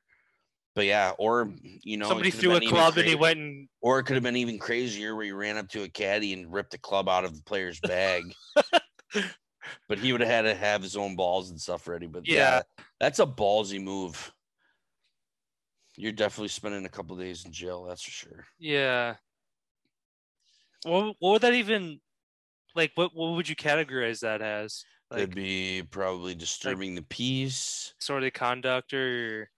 But 0.74 0.86
yeah, 0.86 1.12
or 1.18 1.46
hmm. 1.46 1.56
you 1.84 1.98
know, 1.98 2.08
Somebody 2.08 2.32
threw 2.32 2.52
a 2.52 2.54
been 2.56 2.64
even 2.64 2.76
club 2.76 2.98
and 2.98 3.08
he 3.08 3.16
went 3.16 3.40
and 3.40 3.68
or 3.82 4.00
it 4.00 4.04
could 4.04 4.16
have 4.16 4.24
been 4.24 4.38
even 4.38 4.58
crazier 4.58 5.16
where 5.16 5.26
he 5.26 5.32
ran 5.32 5.58
up 5.58 5.68
to 5.70 5.84
a 5.84 5.90
caddy 5.90 6.34
and 6.34 6.52
ripped 6.52 6.72
the 6.72 6.78
club 6.78 7.10
out 7.10 7.26
of 7.26 7.36
the 7.36 7.44
player's 7.44 7.80
bag. 7.80 8.24
but 9.90 10.00
he 10.00 10.12
would 10.12 10.22
have 10.22 10.30
had 10.30 10.42
to 10.44 10.56
have 10.56 10.82
his 10.82 10.96
own 10.96 11.16
balls 11.16 11.50
and 11.50 11.60
stuff 11.60 11.88
ready. 11.88 12.08
But 12.08 12.28
yeah, 12.28 12.36
Yeah. 12.36 12.62
that's 13.00 13.20
a 13.20 13.26
ballsy 13.26 13.84
move. 13.84 14.32
You're 15.98 16.14
definitely 16.14 16.48
spending 16.48 16.86
a 16.86 16.90
couple 16.90 17.18
days 17.18 17.46
in 17.46 17.52
jail, 17.52 17.84
that's 17.84 18.02
for 18.02 18.12
sure. 18.12 18.46
yeah. 18.58 19.16
What, 20.84 21.16
what 21.20 21.32
would 21.34 21.42
that 21.44 21.54
even 21.54 22.00
like? 22.76 22.92
What 22.96 23.12
what 23.14 23.36
would 23.36 23.48
you 23.48 23.56
categorize 23.56 24.22
that 24.22 24.42
as? 24.42 24.84
It'd 25.14 25.36
be 25.36 25.84
probably 25.92 26.34
disturbing 26.34 26.96
the 26.96 27.04
peace. 27.04 27.94
sort 28.00 28.24
of 28.24 28.34
conduct 28.34 28.94
or 28.94 29.50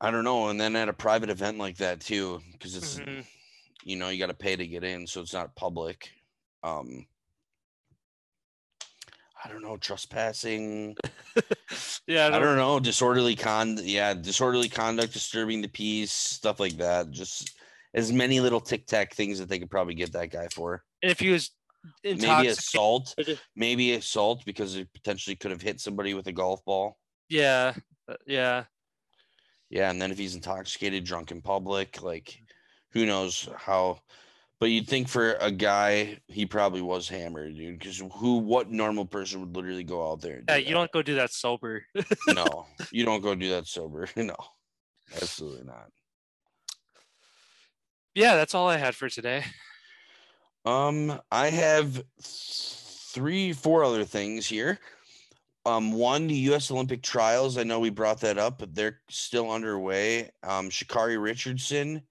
I 0.00 0.10
don't 0.10 0.24
know. 0.24 0.48
And 0.48 0.60
then 0.60 0.76
at 0.76 0.88
a 0.88 0.92
private 0.92 1.30
event 1.30 1.58
like 1.58 1.76
that 1.78 2.00
too, 2.00 2.40
because 2.52 2.76
it's 2.76 2.98
Mhm. 3.00 3.26
you 3.84 3.96
know 3.96 4.08
you 4.08 4.18
got 4.18 4.26
to 4.26 4.34
pay 4.34 4.56
to 4.56 4.66
get 4.66 4.84
in, 4.84 5.06
so 5.06 5.20
it's 5.20 5.32
not 5.32 5.54
public. 5.56 6.10
Um, 6.62 7.06
I 9.44 9.48
don't 9.48 9.62
know, 9.62 9.76
trespassing. 9.76 10.96
yeah, 12.06 12.26
I 12.26 12.38
don't 12.38 12.56
know, 12.56 12.80
disorderly 12.80 13.36
con. 13.36 13.78
Yeah, 13.82 14.14
disorderly 14.14 14.68
conduct, 14.68 15.12
disturbing 15.12 15.62
the 15.62 15.68
peace, 15.68 16.12
stuff 16.12 16.58
like 16.58 16.76
that. 16.78 17.10
Just 17.10 17.56
as 17.94 18.12
many 18.12 18.40
little 18.40 18.60
tic 18.60 18.86
tac 18.86 19.14
things 19.14 19.38
that 19.38 19.48
they 19.48 19.58
could 19.58 19.70
probably 19.70 19.94
get 19.94 20.12
that 20.12 20.30
guy 20.30 20.48
for. 20.48 20.84
And 21.02 21.10
if 21.12 21.20
he 21.20 21.30
was 21.30 21.50
Maybe 22.04 22.48
assault. 22.48 23.14
Maybe 23.54 23.94
assault 23.94 24.44
because 24.44 24.74
it 24.74 24.92
potentially 24.92 25.36
could 25.36 25.52
have 25.52 25.62
hit 25.62 25.80
somebody 25.80 26.12
with 26.12 26.26
a 26.26 26.32
golf 26.32 26.64
ball. 26.64 26.98
yeah, 27.28 27.74
uh, 28.08 28.16
yeah, 28.26 28.64
Yeah, 29.70 29.90
and 29.90 30.00
then 30.00 30.10
if 30.10 30.18
he's 30.18 30.34
intoxicated, 30.34 31.04
drunk 31.04 31.30
in 31.30 31.42
public, 31.42 32.02
like 32.02 32.40
who 32.90 33.04
knows 33.06 33.48
how. 33.56 34.00
But 34.60 34.70
you'd 34.70 34.88
think 34.88 35.08
for 35.08 35.34
a 35.34 35.52
guy, 35.52 36.18
he 36.26 36.44
probably 36.44 36.82
was 36.82 37.08
hammered, 37.08 37.54
dude. 37.56 37.78
Because 37.78 38.02
who, 38.14 38.38
what 38.38 38.70
normal 38.72 39.04
person 39.06 39.38
would 39.40 39.54
literally 39.54 39.84
go 39.84 40.10
out 40.10 40.20
there? 40.20 40.38
and 40.38 40.44
yeah. 40.48 40.56
do 40.56 40.60
You 40.62 40.68
that? 40.68 40.74
don't 40.74 40.92
go 40.92 41.02
do 41.02 41.14
that 41.14 41.32
sober. 41.32 41.84
No, 42.28 42.66
you 42.90 43.04
don't 43.04 43.20
go 43.22 43.34
do 43.36 43.50
that 43.50 43.66
sober. 43.68 44.08
No, 44.16 44.34
absolutely 45.14 45.64
not. 45.64 45.90
yeah, 48.14 48.34
that's 48.34 48.54
all 48.54 48.68
I 48.68 48.76
had 48.78 48.94
for 48.94 49.08
today. 49.08 49.44
Um, 50.64 51.18
I 51.30 51.48
have 51.48 52.02
three, 52.20 53.54
four 53.54 53.84
other 53.84 54.04
things 54.04 54.46
here. 54.46 54.78
Um, 55.66 55.92
one, 55.92 56.26
the 56.26 56.34
U.S. 56.34 56.70
Olympic 56.70 57.02
trials. 57.02 57.58
I 57.58 57.62
know 57.62 57.80
we 57.80 57.90
brought 57.90 58.20
that 58.20 58.38
up, 58.38 58.58
but 58.58 58.74
they're 58.74 59.00
still 59.10 59.50
underway. 59.50 60.30
Um, 60.42 60.70
Sha'Carri 60.70 61.20
Richardson 61.20 62.02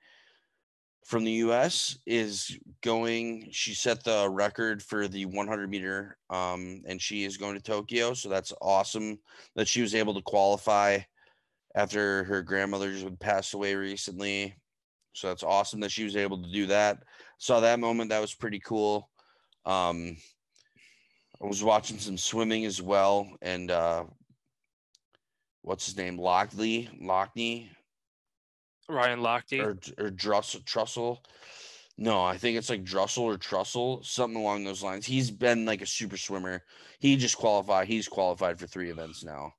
from 1.06 1.24
the 1.24 1.32
U.S. 1.32 1.98
is 2.06 2.58
going. 2.84 3.50
She 3.52 3.74
set 3.74 4.04
the 4.04 4.30
record 4.30 4.84
for 4.84 5.08
the 5.08 5.26
100 5.26 5.70
meter, 5.70 6.18
um, 6.30 6.84
and 6.86 7.02
she 7.02 7.24
is 7.24 7.38
going 7.38 7.56
to 7.56 7.62
Tokyo. 7.62 8.14
So 8.14 8.30
that's 8.30 8.54
awesome 8.62 9.18
that 9.56 9.68
she 9.68 9.82
was 9.82 9.96
able 9.96 10.14
to 10.14 10.22
qualify 10.22 11.00
after 11.74 12.26
her 12.26 12.44
grandmother 12.44 12.92
just 12.92 13.04
had 13.04 13.20
passed 13.20 13.54
away 13.54 13.74
recently. 13.76 14.56
So 15.14 15.30
that's 15.30 15.44
awesome 15.44 15.80
that 15.80 15.92
she 15.92 16.04
was 16.04 16.16
able 16.16 16.44
to 16.44 16.52
do 16.52 16.68
that 16.68 17.00
saw 17.38 17.60
that 17.60 17.80
moment 17.80 18.10
that 18.10 18.22
was 18.22 18.34
pretty 18.34 18.60
cool 18.60 19.10
um 19.66 20.16
i 21.42 21.46
was 21.46 21.64
watching 21.64 22.00
some 22.00 22.18
swimming 22.18 22.66
as 22.66 22.82
well 22.82 23.28
and 23.42 23.72
uh 23.72 24.04
what's 25.68 25.86
his 25.86 25.98
name? 25.98 26.18
Lockley 26.18 26.90
lockney? 27.02 27.70
Ryan 28.88 29.20
Lochte. 29.20 29.60
or 29.60 29.72
or 30.04 30.10
Drussel, 30.10 30.64
trussell? 30.64 31.18
No 31.98 32.24
i 32.24 32.38
think 32.38 32.58
it's 32.58 32.70
like 32.70 32.84
drussel 32.86 33.24
or 33.24 33.38
trussell 33.38 34.06
something 34.06 34.40
along 34.40 34.64
those 34.64 34.84
lines. 34.84 35.06
He's 35.06 35.30
been 35.30 35.66
like 35.66 35.82
a 35.82 35.86
super 35.86 36.18
swimmer. 36.18 36.64
He 37.00 37.16
just 37.18 37.38
qualified 37.38 37.88
he's 37.88 38.08
qualified 38.08 38.60
for 38.60 38.68
three 38.68 38.90
events 38.90 39.24
now. 39.24 39.52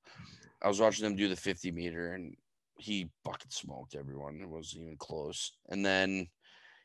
I 0.63 0.69
was 0.69 0.81
watching 0.81 1.05
them 1.05 1.17
do 1.17 1.29
the 1.29 1.37
50 1.37 1.71
meter 1.73 2.15
and 2.15 2.35
he 2.79 3.11
bucket 3.25 3.53
smoked 3.53 3.95
everyone. 3.95 4.41
It 4.41 4.49
wasn't 4.49 4.85
even 4.85 4.97
close. 4.97 5.53
And 5.69 5.85
then 5.85 6.29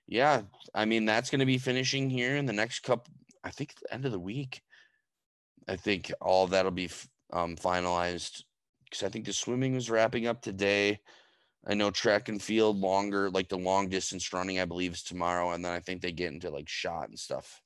yeah, 0.08 0.42
I 0.76 0.86
mean 0.86 1.06
that's 1.06 1.30
going 1.30 1.40
to 1.40 1.46
be 1.46 1.58
finishing 1.58 2.10
here 2.10 2.36
in 2.36 2.46
the 2.46 2.54
next 2.54 2.80
couple. 2.82 3.14
I 3.44 3.52
think 3.52 3.74
the 3.76 3.94
end 3.94 4.06
of 4.06 4.12
the 4.12 4.20
week. 4.20 4.62
I 5.68 5.76
think 5.76 6.12
all 6.22 6.48
that'll 6.48 6.72
be 6.72 6.90
um, 7.32 7.56
finalized 7.56 8.44
because 8.84 9.04
I 9.04 9.10
think 9.10 9.26
the 9.26 9.34
swimming 9.34 9.74
was 9.74 9.90
wrapping 9.90 10.28
up 10.28 10.42
today. 10.42 11.00
I 11.66 11.74
know 11.74 11.92
track 11.92 12.30
and 12.30 12.42
field 12.42 12.78
longer, 12.78 13.30
like 13.30 13.48
the 13.48 13.58
long 13.58 13.90
distance 13.90 14.34
running, 14.34 14.60
I 14.60 14.66
believe 14.66 14.94
is 14.94 15.04
tomorrow, 15.04 15.52
and 15.52 15.64
then 15.64 15.72
I 15.72 15.80
think 15.80 16.02
they 16.02 16.12
get 16.12 16.34
into 16.34 16.50
like 16.50 16.68
shot 16.68 17.10
and 17.10 17.18
stuff. 17.18 17.62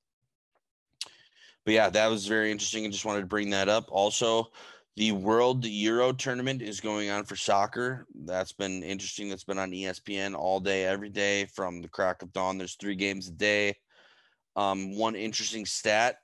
But 1.66 1.74
yeah, 1.74 1.90
that 1.90 2.08
was 2.08 2.28
very 2.28 2.52
interesting, 2.52 2.86
I 2.86 2.90
just 2.90 3.06
wanted 3.06 3.22
to 3.22 3.28
bring 3.28 3.50
that 3.50 3.68
up. 3.68 3.90
Also, 3.90 4.52
the 4.96 5.12
World 5.12 5.66
Euro 5.66 6.14
tournament 6.14 6.62
is 6.62 6.80
going 6.80 7.10
on 7.10 7.26
for 7.26 7.36
soccer. 7.36 8.08
That's 8.16 8.54
been 8.54 8.84
interesting. 8.84 9.30
That's 9.30 9.44
been 9.44 9.60
on 9.60 9.72
ESPN 9.72 10.34
all 10.34 10.60
day, 10.60 10.86
every 10.86 11.10
day 11.10 11.46
from 11.54 11.82
the 11.82 11.90
crack 11.90 12.22
of 12.22 12.34
dawn. 12.34 12.58
There's 12.58 12.76
three 12.76 12.96
games 12.96 13.28
a 13.28 13.32
day. 13.32 13.76
Um, 14.56 14.98
one 14.98 15.16
interesting 15.16 15.66
stat 15.68 16.18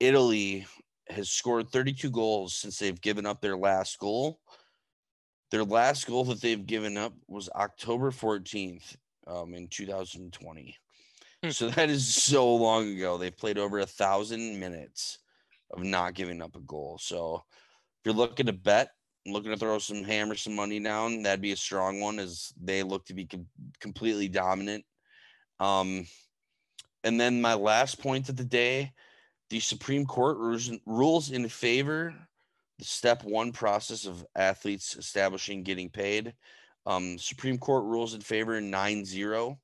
Italy 0.00 0.66
has 1.10 1.30
scored 1.30 1.70
32 1.70 2.10
goals 2.10 2.54
since 2.54 2.78
they've 2.78 3.00
given 3.00 3.26
up 3.26 3.40
their 3.40 3.56
last 3.56 3.98
goal. 3.98 4.40
Their 5.50 5.64
last 5.64 6.06
goal 6.06 6.24
that 6.24 6.40
they've 6.40 6.66
given 6.66 6.96
up 6.96 7.14
was 7.26 7.48
October 7.54 8.10
14th 8.10 8.96
um, 9.26 9.54
in 9.54 9.68
2020. 9.68 10.76
Hmm. 11.42 11.50
So 11.50 11.70
that 11.70 11.88
is 11.88 12.14
so 12.14 12.54
long 12.54 12.88
ago. 12.88 13.16
They've 13.16 13.36
played 13.36 13.58
over 13.58 13.78
a 13.78 13.86
thousand 13.86 14.58
minutes 14.58 15.18
of 15.70 15.82
not 15.82 16.14
giving 16.14 16.42
up 16.42 16.56
a 16.56 16.60
goal. 16.60 16.98
So 17.00 17.44
if 17.46 18.06
you're 18.06 18.14
looking 18.14 18.46
to 18.46 18.52
bet, 18.52 18.90
looking 19.26 19.50
to 19.50 19.56
throw 19.56 19.78
some 19.78 20.04
hammer, 20.04 20.34
some 20.34 20.54
money 20.54 20.80
down, 20.80 21.22
that'd 21.22 21.40
be 21.40 21.52
a 21.52 21.56
strong 21.56 22.00
one 22.00 22.18
as 22.18 22.52
they 22.62 22.82
look 22.82 23.06
to 23.06 23.14
be 23.14 23.26
com- 23.26 23.46
completely 23.80 24.28
dominant. 24.28 24.84
Um, 25.60 26.06
and 27.04 27.20
then 27.20 27.40
my 27.40 27.54
last 27.54 28.00
point 28.00 28.28
of 28.28 28.36
the 28.36 28.44
day, 28.44 28.92
the 29.50 29.60
Supreme 29.60 30.04
Court 30.04 30.36
rules, 30.86 31.30
in 31.30 31.48
favor 31.48 32.14
the 32.78 32.84
step 32.84 33.24
one 33.24 33.52
process 33.52 34.06
of 34.06 34.24
athletes 34.36 34.96
establishing 34.96 35.62
getting 35.62 35.88
paid. 35.88 36.34
Um, 36.86 37.18
Supreme 37.18 37.58
Court 37.58 37.84
rules 37.84 38.14
in 38.14 38.20
favor 38.20 38.60
9 38.60 39.04
0. 39.04 39.58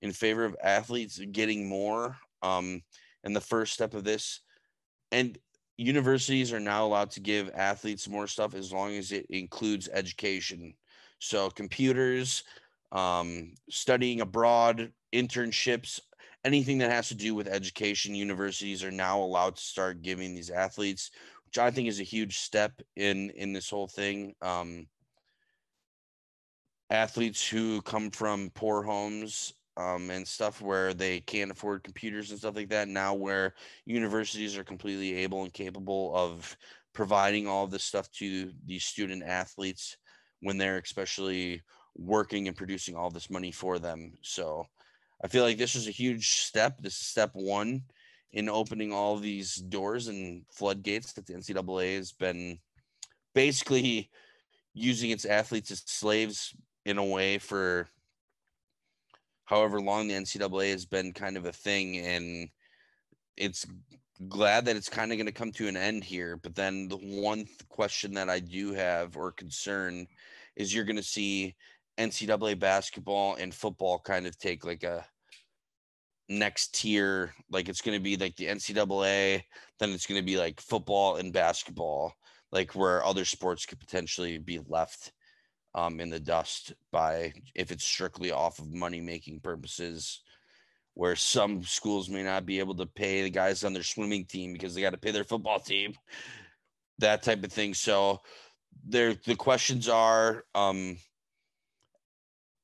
in 0.00 0.12
favor 0.12 0.44
of 0.44 0.56
athletes 0.62 1.20
getting 1.32 1.68
more. 1.68 2.16
Um, 2.42 2.82
and 3.24 3.34
the 3.34 3.40
first 3.40 3.74
step 3.74 3.94
of 3.94 4.04
this, 4.04 4.40
and 5.10 5.36
universities 5.76 6.52
are 6.52 6.60
now 6.60 6.86
allowed 6.86 7.10
to 7.12 7.20
give 7.20 7.50
athletes 7.54 8.08
more 8.08 8.26
stuff 8.26 8.54
as 8.54 8.72
long 8.72 8.94
as 8.94 9.12
it 9.12 9.26
includes 9.28 9.88
education. 9.92 10.74
So 11.18 11.50
computers, 11.50 12.44
um, 12.92 13.54
studying 13.68 14.20
abroad, 14.20 14.92
internships, 15.12 16.00
anything 16.44 16.78
that 16.78 16.90
has 16.90 17.08
to 17.08 17.14
do 17.14 17.34
with 17.34 17.48
education, 17.48 18.14
universities 18.14 18.84
are 18.84 18.90
now 18.90 19.20
allowed 19.20 19.56
to 19.56 19.62
start 19.62 20.02
giving 20.02 20.34
these 20.34 20.50
athletes, 20.50 21.10
which 21.46 21.58
I 21.58 21.70
think 21.70 21.88
is 21.88 22.00
a 22.00 22.04
huge 22.04 22.38
step 22.38 22.80
in 22.96 23.30
in 23.30 23.52
this 23.52 23.70
whole 23.70 23.88
thing. 23.88 24.34
Um, 24.42 24.86
athletes 26.90 27.46
who 27.46 27.82
come 27.82 28.10
from 28.10 28.50
poor 28.54 28.82
homes 28.82 29.52
um, 29.76 30.10
and 30.10 30.26
stuff 30.26 30.60
where 30.60 30.92
they 30.94 31.20
can't 31.20 31.50
afford 31.50 31.84
computers 31.84 32.30
and 32.30 32.38
stuff 32.38 32.56
like 32.56 32.70
that. 32.70 32.88
Now, 32.88 33.14
where 33.14 33.54
universities 33.84 34.56
are 34.56 34.64
completely 34.64 35.14
able 35.16 35.44
and 35.44 35.52
capable 35.52 36.14
of 36.14 36.56
providing 36.92 37.46
all 37.46 37.64
of 37.64 37.70
this 37.70 37.84
stuff 37.84 38.10
to 38.10 38.50
these 38.66 38.84
student 38.84 39.22
athletes 39.22 39.96
when 40.40 40.58
they're 40.58 40.78
especially 40.78 41.62
working 41.96 42.48
and 42.48 42.56
producing 42.56 42.96
all 42.96 43.10
this 43.10 43.30
money 43.30 43.52
for 43.52 43.78
them. 43.78 44.12
So 44.22 44.66
I 45.22 45.28
feel 45.28 45.42
like 45.42 45.58
this 45.58 45.74
is 45.74 45.88
a 45.88 45.92
huge 45.92 46.30
step. 46.30 46.80
This 46.80 46.94
is 46.94 47.06
step 47.06 47.30
one 47.32 47.82
in 48.32 48.48
opening 48.48 48.92
all 48.92 49.16
these 49.16 49.56
doors 49.56 50.08
and 50.08 50.44
floodgates 50.50 51.12
that 51.14 51.26
the 51.26 51.34
NCAA 51.34 51.96
has 51.96 52.12
been 52.12 52.58
basically 53.34 54.10
using 54.74 55.10
its 55.10 55.24
athletes 55.24 55.70
as 55.70 55.82
slaves 55.86 56.54
in 56.84 56.98
a 56.98 57.04
way 57.04 57.38
for 57.38 57.88
however 59.44 59.80
long 59.80 60.06
the 60.06 60.14
NCAA 60.14 60.70
has 60.70 60.84
been 60.84 61.12
kind 61.12 61.36
of 61.36 61.46
a 61.46 61.52
thing. 61.52 61.98
And 61.98 62.48
it's 63.36 63.66
glad 64.28 64.66
that 64.66 64.76
it's 64.76 64.88
kind 64.88 65.10
of 65.10 65.18
going 65.18 65.26
to 65.26 65.32
come 65.32 65.52
to 65.52 65.68
an 65.68 65.76
end 65.76 66.04
here. 66.04 66.36
But 66.36 66.54
then 66.54 66.88
the 66.88 66.96
one 66.96 67.46
question 67.68 68.12
that 68.14 68.28
I 68.28 68.40
do 68.40 68.72
have 68.72 69.16
or 69.16 69.32
concern 69.32 70.06
is 70.54 70.74
you're 70.74 70.84
going 70.84 70.96
to 70.96 71.02
see 71.02 71.56
NCAA 71.98 72.58
basketball 72.58 73.34
and 73.36 73.54
football 73.54 73.98
kind 73.98 74.26
of 74.26 74.38
take 74.38 74.64
like 74.64 74.84
a 74.84 75.04
next 76.28 76.74
tier. 76.74 77.34
Like 77.50 77.68
it's 77.68 77.80
going 77.80 77.98
to 77.98 78.02
be 78.02 78.16
like 78.16 78.36
the 78.36 78.46
NCAA, 78.46 79.42
then 79.78 79.90
it's 79.90 80.06
going 80.06 80.20
to 80.20 80.26
be 80.26 80.36
like 80.36 80.60
football 80.60 81.16
and 81.16 81.32
basketball, 81.32 82.12
like 82.52 82.74
where 82.74 83.04
other 83.04 83.24
sports 83.24 83.66
could 83.66 83.80
potentially 83.80 84.38
be 84.38 84.60
left 84.68 85.12
um, 85.74 86.00
in 86.00 86.10
the 86.10 86.20
dust 86.20 86.72
by 86.92 87.32
if 87.54 87.70
it's 87.70 87.84
strictly 87.84 88.32
off 88.32 88.58
of 88.58 88.72
money 88.72 89.00
making 89.00 89.40
purposes 89.40 90.22
where 90.94 91.14
some 91.14 91.62
schools 91.62 92.08
may 92.08 92.24
not 92.24 92.44
be 92.44 92.58
able 92.58 92.74
to 92.74 92.86
pay 92.86 93.22
the 93.22 93.30
guys 93.30 93.62
on 93.62 93.72
their 93.72 93.84
swimming 93.84 94.24
team 94.24 94.52
because 94.52 94.74
they 94.74 94.80
got 94.80 94.90
to 94.90 94.98
pay 94.98 95.12
their 95.12 95.22
football 95.22 95.60
team 95.60 95.94
that 96.98 97.22
type 97.22 97.44
of 97.44 97.52
thing 97.52 97.72
so 97.72 98.18
there 98.84 99.14
the 99.26 99.36
questions 99.36 99.88
are 99.88 100.44
um 100.56 100.96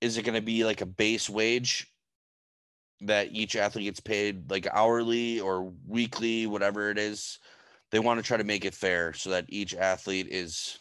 is 0.00 0.18
it 0.18 0.24
going 0.24 0.34
to 0.34 0.42
be 0.42 0.64
like 0.64 0.80
a 0.80 0.86
base 0.86 1.28
wage 1.28 1.86
that 3.00 3.28
each 3.32 3.56
athlete 3.56 3.84
gets 3.84 4.00
paid 4.00 4.50
like 4.50 4.66
hourly 4.72 5.40
or 5.40 5.72
weekly 5.86 6.46
whatever 6.46 6.90
it 6.90 6.98
is 6.98 7.38
they 7.90 7.98
want 7.98 8.18
to 8.18 8.26
try 8.26 8.36
to 8.36 8.44
make 8.44 8.64
it 8.64 8.74
fair 8.74 9.12
so 9.12 9.30
that 9.30 9.44
each 9.48 9.74
athlete 9.74 10.28
is 10.30 10.78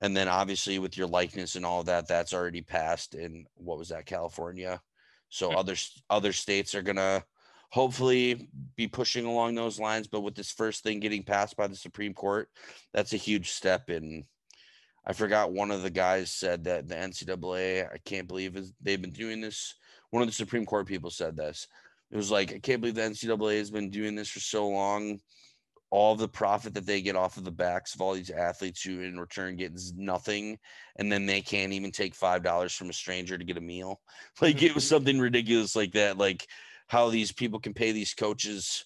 and 0.00 0.16
then 0.16 0.28
obviously 0.28 0.78
with 0.78 0.96
your 0.96 1.06
likeness 1.06 1.56
and 1.56 1.64
all 1.64 1.82
that 1.82 2.06
that's 2.06 2.32
already 2.32 2.62
passed 2.62 3.14
in 3.14 3.44
what 3.54 3.78
was 3.78 3.88
that 3.88 4.06
california 4.06 4.80
so 5.28 5.48
mm-hmm. 5.48 5.58
other 5.58 5.74
other 6.10 6.32
states 6.32 6.74
are 6.74 6.82
gonna 6.82 7.22
hopefully 7.70 8.48
be 8.76 8.86
pushing 8.86 9.24
along 9.24 9.54
those 9.54 9.78
lines 9.78 10.06
but 10.06 10.20
with 10.20 10.34
this 10.34 10.50
first 10.50 10.82
thing 10.82 11.00
getting 11.00 11.22
passed 11.22 11.56
by 11.56 11.66
the 11.66 11.76
supreme 11.76 12.14
court 12.14 12.48
that's 12.92 13.12
a 13.12 13.18
huge 13.18 13.50
step 13.50 13.90
in 13.90 14.24
i 15.08 15.12
forgot 15.12 15.52
one 15.52 15.70
of 15.70 15.82
the 15.82 15.90
guys 15.90 16.30
said 16.30 16.64
that 16.64 16.88
the 16.88 16.94
ncaa 16.94 17.92
i 17.92 17.98
can't 18.04 18.28
believe 18.28 18.58
they've 18.80 19.02
been 19.02 19.10
doing 19.10 19.40
this. 19.40 19.74
One 20.10 20.22
of 20.22 20.28
the 20.28 20.34
supreme 20.34 20.66
court 20.66 20.86
people 20.86 21.10
said 21.10 21.36
this. 21.36 21.66
It 22.10 22.16
was 22.16 22.30
like 22.30 22.52
i 22.52 22.58
can't 22.58 22.80
believe 22.80 22.94
the 22.94 23.02
ncaa 23.02 23.58
has 23.58 23.70
been 23.70 23.90
doing 23.90 24.14
this 24.14 24.28
for 24.28 24.40
so 24.40 24.68
long. 24.68 25.18
All 25.90 26.14
the 26.14 26.28
profit 26.28 26.74
that 26.74 26.84
they 26.84 27.00
get 27.00 27.16
off 27.16 27.38
of 27.38 27.44
the 27.44 27.50
backs 27.50 27.94
of 27.94 28.02
all 28.02 28.12
these 28.12 28.30
athletes 28.30 28.82
who 28.82 29.00
in 29.00 29.18
return 29.18 29.56
get 29.56 29.72
nothing 29.96 30.58
and 30.96 31.10
then 31.10 31.24
they 31.24 31.40
can't 31.40 31.72
even 31.72 31.90
take 31.90 32.14
five 32.14 32.42
dollars 32.42 32.74
from 32.74 32.90
a 32.90 32.92
stranger 32.92 33.38
to 33.38 33.44
get 33.44 33.56
a 33.56 33.60
meal. 33.60 34.00
Like 34.42 34.62
it 34.62 34.74
was 34.74 34.84
mm-hmm. 34.84 34.94
something 34.96 35.18
ridiculous 35.18 35.74
like 35.74 35.92
that 35.92 36.18
like 36.18 36.46
how 36.88 37.08
these 37.08 37.32
people 37.32 37.60
can 37.60 37.74
pay 37.74 37.92
these 37.92 38.14
coaches 38.14 38.84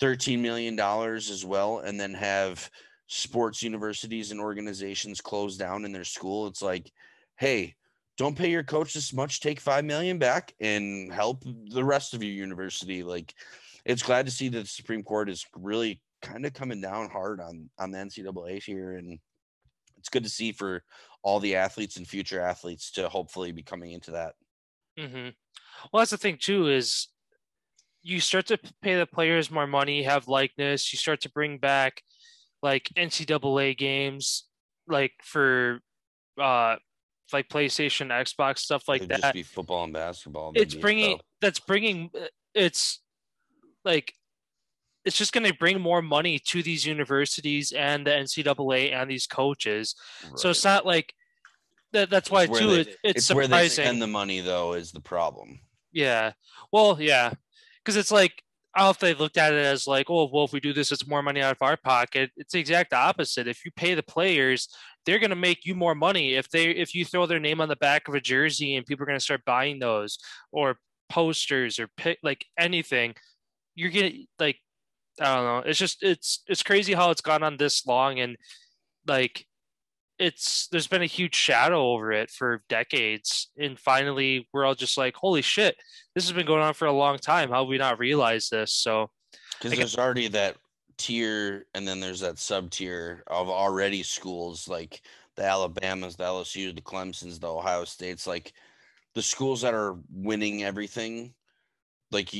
13 0.00 0.42
million 0.42 0.76
dollars 0.76 1.30
as 1.30 1.44
well 1.44 1.78
and 1.78 1.98
then 1.98 2.14
have 2.14 2.70
sports 3.06 3.62
universities 3.62 4.30
and 4.30 4.40
organizations 4.40 5.20
close 5.20 5.56
down 5.56 5.84
in 5.84 5.92
their 5.92 6.04
school 6.04 6.46
it's 6.46 6.62
like 6.62 6.90
hey 7.36 7.74
don't 8.16 8.36
pay 8.36 8.50
your 8.50 8.62
coach 8.62 8.94
this 8.94 9.12
much 9.12 9.40
take 9.40 9.60
5 9.60 9.84
million 9.84 10.18
back 10.18 10.54
and 10.60 11.12
help 11.12 11.44
the 11.68 11.84
rest 11.84 12.14
of 12.14 12.22
your 12.22 12.32
university 12.32 13.02
like 13.02 13.34
it's 13.84 14.02
glad 14.02 14.24
to 14.24 14.32
see 14.32 14.48
that 14.48 14.60
the 14.60 14.66
supreme 14.66 15.02
court 15.02 15.28
is 15.28 15.44
really 15.54 16.00
kind 16.24 16.46
of 16.46 16.54
coming 16.54 16.80
down 16.80 17.10
hard 17.10 17.40
on 17.40 17.70
on 17.78 17.90
the 17.90 17.98
NCAA 17.98 18.62
here, 18.62 18.96
and 18.96 19.18
it's 19.98 20.08
good 20.08 20.24
to 20.24 20.30
see 20.30 20.52
for 20.52 20.82
all 21.22 21.38
the 21.38 21.56
athletes 21.56 21.96
and 21.96 22.08
future 22.08 22.40
athletes 22.40 22.90
to 22.92 23.08
hopefully 23.08 23.52
be 23.52 23.62
coming 23.62 23.92
into 23.92 24.10
that. 24.12 24.34
Mm-hmm. 24.98 25.28
Well, 25.92 26.00
that's 26.00 26.10
the 26.10 26.16
thing 26.16 26.38
too 26.40 26.68
is 26.68 27.08
you 28.02 28.20
start 28.20 28.46
to 28.46 28.58
pay 28.82 28.96
the 28.96 29.06
players 29.06 29.50
more 29.50 29.66
money, 29.66 30.02
have 30.02 30.28
likeness. 30.28 30.92
You 30.92 30.98
start 30.98 31.20
to 31.22 31.30
bring 31.30 31.58
back 31.58 32.02
like 32.64 32.88
NCAA 32.96 33.76
games, 33.76 34.44
like 34.88 35.12
for 35.22 35.80
uh 36.40 36.76
like 37.32 37.48
PlayStation, 37.48 38.08
Xbox 38.08 38.60
stuff 38.60 38.88
like 38.88 39.06
that. 39.08 39.20
Just 39.20 39.34
be 39.34 39.42
football 39.42 39.84
and 39.84 39.92
basketball. 39.92 40.52
It's 40.54 40.74
bringing 40.74 41.20
that's 41.40 41.60
bringing 41.60 42.10
it's 42.54 43.00
like 43.84 44.14
it's 45.04 45.18
just 45.18 45.34
going 45.34 45.44
to 45.44 45.52
bring 45.52 45.78
more 45.80 46.00
money 46.00 46.38
to 46.38 46.62
these 46.62 46.86
universities 46.86 47.72
and 47.72 48.06
the 48.06 48.10
NCAA 48.10 48.94
and 48.94 49.10
these 49.10 49.26
coaches. 49.26 49.94
Right. 50.24 50.38
So 50.38 50.48
it's 50.48 50.64
not 50.64 50.86
like 50.86 51.12
that. 51.92 52.08
That's 52.08 52.30
why 52.30 52.44
it's 52.44 52.58
too. 52.58 52.70
They, 52.70 52.80
it's, 52.80 52.96
it's 53.04 53.26
surprising. 53.26 53.50
where 53.50 53.60
they 53.60 53.68
spend 53.68 54.00
the 54.00 54.06
money 54.06 54.40
though 54.40 54.72
is 54.72 54.92
the 54.92 55.00
problem. 55.00 55.60
Yeah. 55.92 56.32
Well, 56.72 56.96
yeah, 56.98 57.32
because 57.84 57.96
it's 57.96 58.10
like 58.10 58.42
I 58.74 58.80
don't 58.80 58.86
know 58.86 58.90
if 58.90 58.98
they 58.98 59.14
looked 59.14 59.36
at 59.36 59.52
it 59.52 59.64
as 59.64 59.86
like, 59.86 60.10
oh, 60.10 60.28
well, 60.32 60.44
if 60.44 60.52
we 60.52 60.58
do 60.58 60.72
this, 60.72 60.90
it's 60.90 61.06
more 61.06 61.22
money 61.22 61.40
out 61.40 61.52
of 61.52 61.62
our 61.62 61.76
pocket. 61.76 62.30
It's 62.36 62.52
the 62.52 62.58
exact 62.58 62.92
opposite. 62.92 63.46
If 63.46 63.64
you 63.64 63.70
pay 63.76 63.94
the 63.94 64.02
players, 64.02 64.68
they're 65.06 65.20
going 65.20 65.30
to 65.30 65.36
make 65.36 65.64
you 65.64 65.74
more 65.74 65.94
money. 65.94 66.34
If 66.34 66.50
they 66.50 66.70
if 66.70 66.94
you 66.94 67.04
throw 67.04 67.26
their 67.26 67.38
name 67.38 67.60
on 67.60 67.68
the 67.68 67.76
back 67.76 68.08
of 68.08 68.14
a 68.14 68.20
jersey 68.20 68.74
and 68.74 68.84
people 68.84 69.04
are 69.04 69.06
going 69.06 69.18
to 69.18 69.24
start 69.24 69.44
buying 69.44 69.78
those 69.78 70.18
or 70.50 70.76
posters 71.08 71.78
or 71.78 71.88
pick 71.96 72.18
like 72.22 72.44
anything, 72.58 73.14
you're 73.74 73.90
getting 73.90 74.26
like 74.38 74.58
I 75.20 75.36
don't 75.36 75.44
know. 75.44 75.70
It's 75.70 75.78
just 75.78 76.02
it's 76.02 76.42
it's 76.48 76.62
crazy 76.62 76.94
how 76.94 77.10
it's 77.10 77.20
gone 77.20 77.42
on 77.42 77.56
this 77.56 77.86
long 77.86 78.18
and 78.18 78.36
like 79.06 79.46
it's 80.24 80.68
there's 80.68 80.86
been 80.86 81.02
a 81.02 81.06
huge 81.06 81.34
shadow 81.34 81.92
over 81.92 82.12
it 82.12 82.30
for 82.30 82.62
decades 82.68 83.50
and 83.58 83.78
finally 83.78 84.48
we're 84.52 84.64
all 84.64 84.74
just 84.74 84.96
like 84.96 85.14
holy 85.14 85.42
shit 85.42 85.76
this 86.14 86.24
has 86.24 86.32
been 86.32 86.46
going 86.46 86.62
on 86.62 86.74
for 86.74 86.86
a 86.86 86.92
long 86.92 87.18
time. 87.18 87.50
How 87.50 87.60
have 87.60 87.68
we 87.68 87.78
not 87.78 87.98
realized 87.98 88.50
this? 88.50 88.72
So 88.72 89.10
because 89.60 89.76
there's 89.76 89.98
already 89.98 90.28
that 90.28 90.56
tier 90.96 91.66
and 91.74 91.86
then 91.86 92.00
there's 92.00 92.20
that 92.20 92.38
sub 92.38 92.70
tier 92.70 93.24
of 93.26 93.48
already 93.48 94.02
schools 94.02 94.68
like 94.68 95.02
the 95.34 95.42
alabamas 95.42 96.14
the 96.14 96.22
lsu 96.22 96.72
the 96.72 96.80
clemsons 96.80 97.40
the 97.40 97.48
ohio 97.48 97.84
states 97.84 98.28
like 98.28 98.52
the 99.16 99.22
schools 99.22 99.62
that 99.62 99.74
are 99.74 99.96
winning 100.12 100.62
everything 100.62 101.34
like 102.12 102.32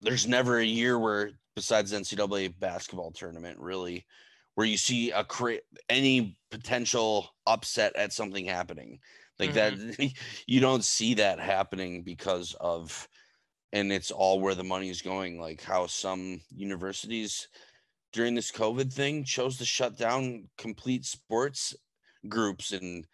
there's 0.00 0.26
never 0.26 0.58
a 0.58 0.64
year 0.64 0.98
where 0.98 1.32
besides 1.54 1.92
NCAA 1.92 2.58
basketball 2.58 3.10
tournament, 3.10 3.58
really, 3.58 4.06
where 4.54 4.66
you 4.66 4.76
see 4.76 5.10
a 5.10 5.24
cra- 5.24 5.60
any 5.88 6.36
potential 6.50 7.30
upset 7.46 7.94
at 7.96 8.12
something 8.12 8.44
happening 8.44 9.00
like 9.40 9.54
mm-hmm. 9.54 9.90
that. 9.98 10.12
You 10.46 10.60
don't 10.60 10.84
see 10.84 11.14
that 11.14 11.40
happening 11.40 12.02
because 12.02 12.54
of, 12.60 13.08
and 13.72 13.92
it's 13.92 14.10
all 14.10 14.40
where 14.40 14.54
the 14.54 14.64
money 14.64 14.90
is 14.90 15.02
going. 15.02 15.40
Like 15.40 15.62
how 15.62 15.86
some 15.86 16.40
universities 16.54 17.48
during 18.12 18.34
this 18.34 18.50
COVID 18.50 18.92
thing 18.92 19.24
chose 19.24 19.56
to 19.58 19.64
shut 19.64 19.96
down 19.96 20.48
complete 20.58 21.04
sports 21.04 21.74
groups 22.28 22.72
and 22.72 23.06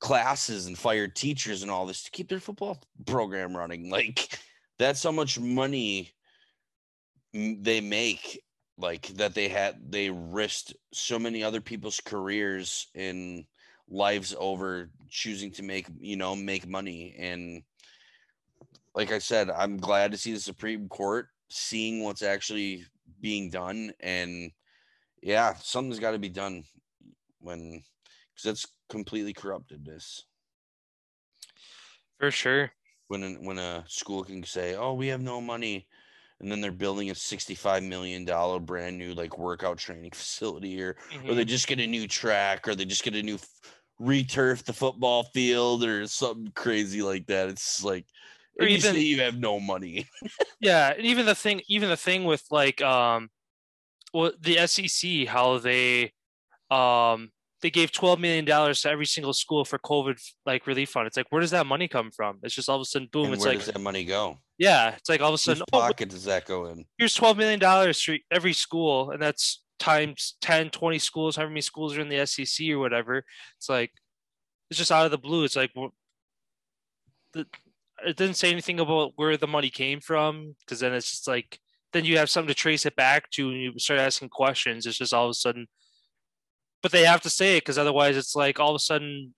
classes 0.00 0.66
and 0.66 0.78
fired 0.78 1.16
teachers 1.16 1.62
and 1.62 1.70
all 1.70 1.86
this 1.86 2.02
to 2.02 2.10
keep 2.10 2.28
their 2.28 2.40
football 2.40 2.78
program 3.06 3.56
running. 3.56 3.90
Like 3.96 4.38
that's 4.78 5.02
how 5.02 5.12
much 5.12 5.40
money 5.40 6.12
they 7.32 7.80
make 7.80 8.42
like 8.78 9.06
that 9.16 9.34
they 9.34 9.48
had 9.48 9.90
they 9.90 10.10
risked 10.10 10.74
so 10.92 11.18
many 11.18 11.42
other 11.42 11.60
people's 11.60 12.00
careers 12.00 12.88
and 12.94 13.44
lives 13.88 14.34
over 14.38 14.90
choosing 15.08 15.50
to 15.52 15.62
make 15.62 15.86
you 15.98 16.16
know 16.16 16.36
make 16.36 16.66
money 16.66 17.14
and 17.18 17.62
like 18.96 19.12
I 19.12 19.18
said, 19.18 19.50
I'm 19.50 19.76
glad 19.76 20.10
to 20.10 20.18
see 20.18 20.32
the 20.32 20.40
Supreme 20.40 20.88
Court 20.88 21.28
seeing 21.50 22.02
what's 22.02 22.22
actually 22.22 22.86
being 23.20 23.50
done, 23.50 23.92
and 24.00 24.50
yeah, 25.22 25.54
something's 25.60 26.00
got 26.00 26.12
to 26.12 26.18
be 26.18 26.30
done 26.30 26.64
when 27.38 27.82
because 28.34 28.42
that's 28.42 28.66
completely 28.88 29.34
corrupted 29.34 29.84
this. 29.84 30.24
For 32.18 32.30
sure. 32.30 32.72
When 33.08 33.44
when 33.44 33.58
a 33.58 33.84
school 33.86 34.24
can 34.24 34.42
say, 34.42 34.74
"Oh, 34.74 34.94
we 34.94 35.08
have 35.08 35.20
no 35.20 35.40
money," 35.40 35.86
and 36.40 36.50
then 36.50 36.60
they're 36.60 36.72
building 36.72 37.10
a 37.10 37.14
sixty-five 37.14 37.82
million 37.82 38.24
dollar 38.24 38.60
brand 38.60 38.98
new 38.98 39.14
like 39.14 39.38
workout 39.38 39.78
training 39.78 40.10
facility, 40.14 40.80
or 40.82 40.94
mm-hmm. 40.94 41.30
or 41.30 41.34
they 41.34 41.42
mm-hmm. 41.42 41.48
just 41.48 41.66
get 41.66 41.80
a 41.80 41.86
new 41.86 42.06
track, 42.06 42.66
or 42.68 42.74
they 42.74 42.84
just 42.84 43.04
get 43.04 43.14
a 43.14 43.22
new 43.22 43.38
returf 44.00 44.64
the 44.64 44.72
football 44.72 45.24
field, 45.34 45.84
or 45.84 46.06
something 46.06 46.52
crazy 46.54 47.02
like 47.02 47.26
that. 47.26 47.48
It's 47.48 47.82
like, 47.82 48.06
or 48.58 48.66
even, 48.66 48.74
you 48.74 48.80
say 48.80 49.00
you 49.00 49.20
have 49.22 49.38
no 49.38 49.60
money. 49.60 50.06
yeah, 50.60 50.92
and 50.92 51.06
even 51.06 51.26
the 51.26 51.34
thing, 51.34 51.62
even 51.68 51.88
the 51.88 51.96
thing 51.96 52.24
with 52.24 52.44
like, 52.50 52.82
um, 52.82 53.30
well, 54.12 54.32
the 54.40 54.66
SEC, 54.66 55.26
how 55.26 55.58
they, 55.58 56.12
um, 56.70 57.30
they 57.62 57.70
gave 57.70 57.92
twelve 57.92 58.20
million 58.20 58.44
dollars 58.44 58.82
to 58.82 58.90
every 58.90 59.06
single 59.06 59.32
school 59.32 59.64
for 59.64 59.78
COVID 59.78 60.20
like 60.44 60.66
relief 60.66 60.90
fund. 60.90 61.06
It's 61.06 61.16
like 61.16 61.30
where 61.30 61.40
does 61.40 61.50
that 61.52 61.66
money 61.66 61.88
come 61.88 62.10
from? 62.10 62.38
It's 62.42 62.54
just 62.54 62.68
all 62.68 62.76
of 62.76 62.82
a 62.82 62.84
sudden 62.84 63.08
boom. 63.10 63.26
And 63.26 63.34
it's 63.34 63.44
where 63.44 63.54
like 63.54 63.64
does 63.64 63.72
that 63.72 63.80
money 63.80 64.04
go? 64.04 64.38
Yeah, 64.58 64.94
it's 64.94 65.08
like 65.08 65.20
all 65.20 65.28
of 65.28 65.34
a 65.34 65.38
sudden. 65.38 65.60
Whose 65.60 65.80
pocket 65.80 66.08
oh, 66.10 66.14
does 66.14 66.24
that 66.24 66.44
go 66.46 66.66
in? 66.66 66.84
Here's 66.98 67.14
twelve 67.14 67.36
million 67.36 67.58
dollars 67.58 68.02
for 68.02 68.16
every 68.30 68.52
school, 68.52 69.10
and 69.10 69.20
that's 69.20 69.62
times 69.78 70.36
10, 70.40 70.70
20 70.70 70.98
schools, 70.98 71.36
however 71.36 71.50
many 71.50 71.60
schools 71.60 71.96
are 71.96 72.00
in 72.00 72.08
the 72.08 72.24
SEC 72.26 72.68
or 72.70 72.78
whatever. 72.78 73.24
It's 73.58 73.68
like 73.68 73.92
it's 74.70 74.78
just 74.78 74.92
out 74.92 75.04
of 75.04 75.10
the 75.10 75.18
blue. 75.18 75.44
It's 75.44 75.56
like 75.56 75.72
the, 77.32 77.46
it 78.06 78.16
didn't 78.16 78.36
say 78.36 78.50
anything 78.50 78.80
about 78.80 79.12
where 79.16 79.36
the 79.36 79.46
money 79.46 79.70
came 79.70 80.00
from 80.00 80.56
because 80.60 80.80
then 80.80 80.92
it's 80.92 81.10
just 81.10 81.28
like 81.28 81.58
then 81.92 82.04
you 82.04 82.18
have 82.18 82.28
something 82.28 82.48
to 82.48 82.54
trace 82.54 82.84
it 82.84 82.96
back 82.96 83.30
to, 83.30 83.48
and 83.48 83.60
you 83.60 83.78
start 83.78 84.00
asking 84.00 84.28
questions. 84.28 84.86
It's 84.86 84.98
just 84.98 85.14
all 85.14 85.26
of 85.26 85.30
a 85.30 85.34
sudden 85.34 85.66
but 86.86 86.92
they 86.92 87.04
have 87.04 87.20
to 87.22 87.28
say 87.28 87.56
it 87.56 87.62
because 87.62 87.78
otherwise 87.78 88.16
it's 88.16 88.36
like 88.36 88.60
all 88.60 88.70
of 88.70 88.76
a 88.76 88.78
sudden 88.78 89.34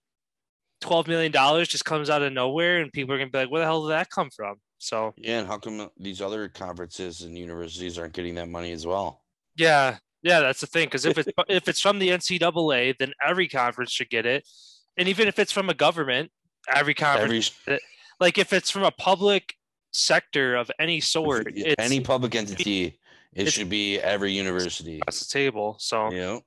twelve 0.81 1.07
million 1.07 1.31
dollars 1.31 1.67
just 1.67 1.83
comes 1.83 2.07
out 2.07 2.21
of 2.21 2.31
nowhere 2.31 2.77
and 2.79 2.93
people 2.93 3.15
are 3.15 3.17
gonna 3.17 3.31
be 3.31 3.39
like, 3.39 3.49
where 3.49 3.61
the 3.61 3.65
hell 3.65 3.81
did 3.81 3.89
that 3.89 4.11
come 4.11 4.29
from? 4.29 4.57
So 4.77 5.15
yeah, 5.17 5.39
and 5.39 5.47
how 5.47 5.57
come 5.57 5.89
these 5.97 6.21
other 6.21 6.47
conferences 6.47 7.23
and 7.23 7.35
universities 7.35 7.97
aren't 7.97 8.13
getting 8.13 8.35
that 8.35 8.49
money 8.49 8.71
as 8.71 8.85
well? 8.85 9.23
Yeah, 9.55 9.97
yeah, 10.21 10.41
that's 10.41 10.61
the 10.61 10.67
thing. 10.67 10.85
Because 10.85 11.05
if 11.05 11.17
it's 11.17 11.29
if 11.47 11.67
it's 11.67 11.81
from 11.81 11.97
the 11.97 12.09
NCAA, 12.09 12.99
then 12.99 13.13
every 13.27 13.47
conference 13.47 13.91
should 13.91 14.11
get 14.11 14.27
it, 14.27 14.47
and 14.95 15.07
even 15.07 15.27
if 15.27 15.39
it's 15.39 15.51
from 15.51 15.71
a 15.71 15.73
government, 15.73 16.29
every 16.71 16.93
conference. 16.93 17.51
Every... 17.65 17.79
Like 18.19 18.37
if 18.37 18.53
it's 18.53 18.69
from 18.69 18.83
a 18.83 18.91
public 18.91 19.55
sector 19.89 20.55
of 20.55 20.69
any 20.79 20.99
sort, 20.99 21.51
any 21.79 21.99
public 21.99 22.35
entity, 22.35 22.99
it 23.33 23.51
should 23.51 23.69
be 23.69 23.99
every 23.99 24.33
university. 24.33 25.01
That's 25.03 25.25
the 25.25 25.33
table. 25.33 25.77
So 25.79 26.11
yeah 26.11 26.37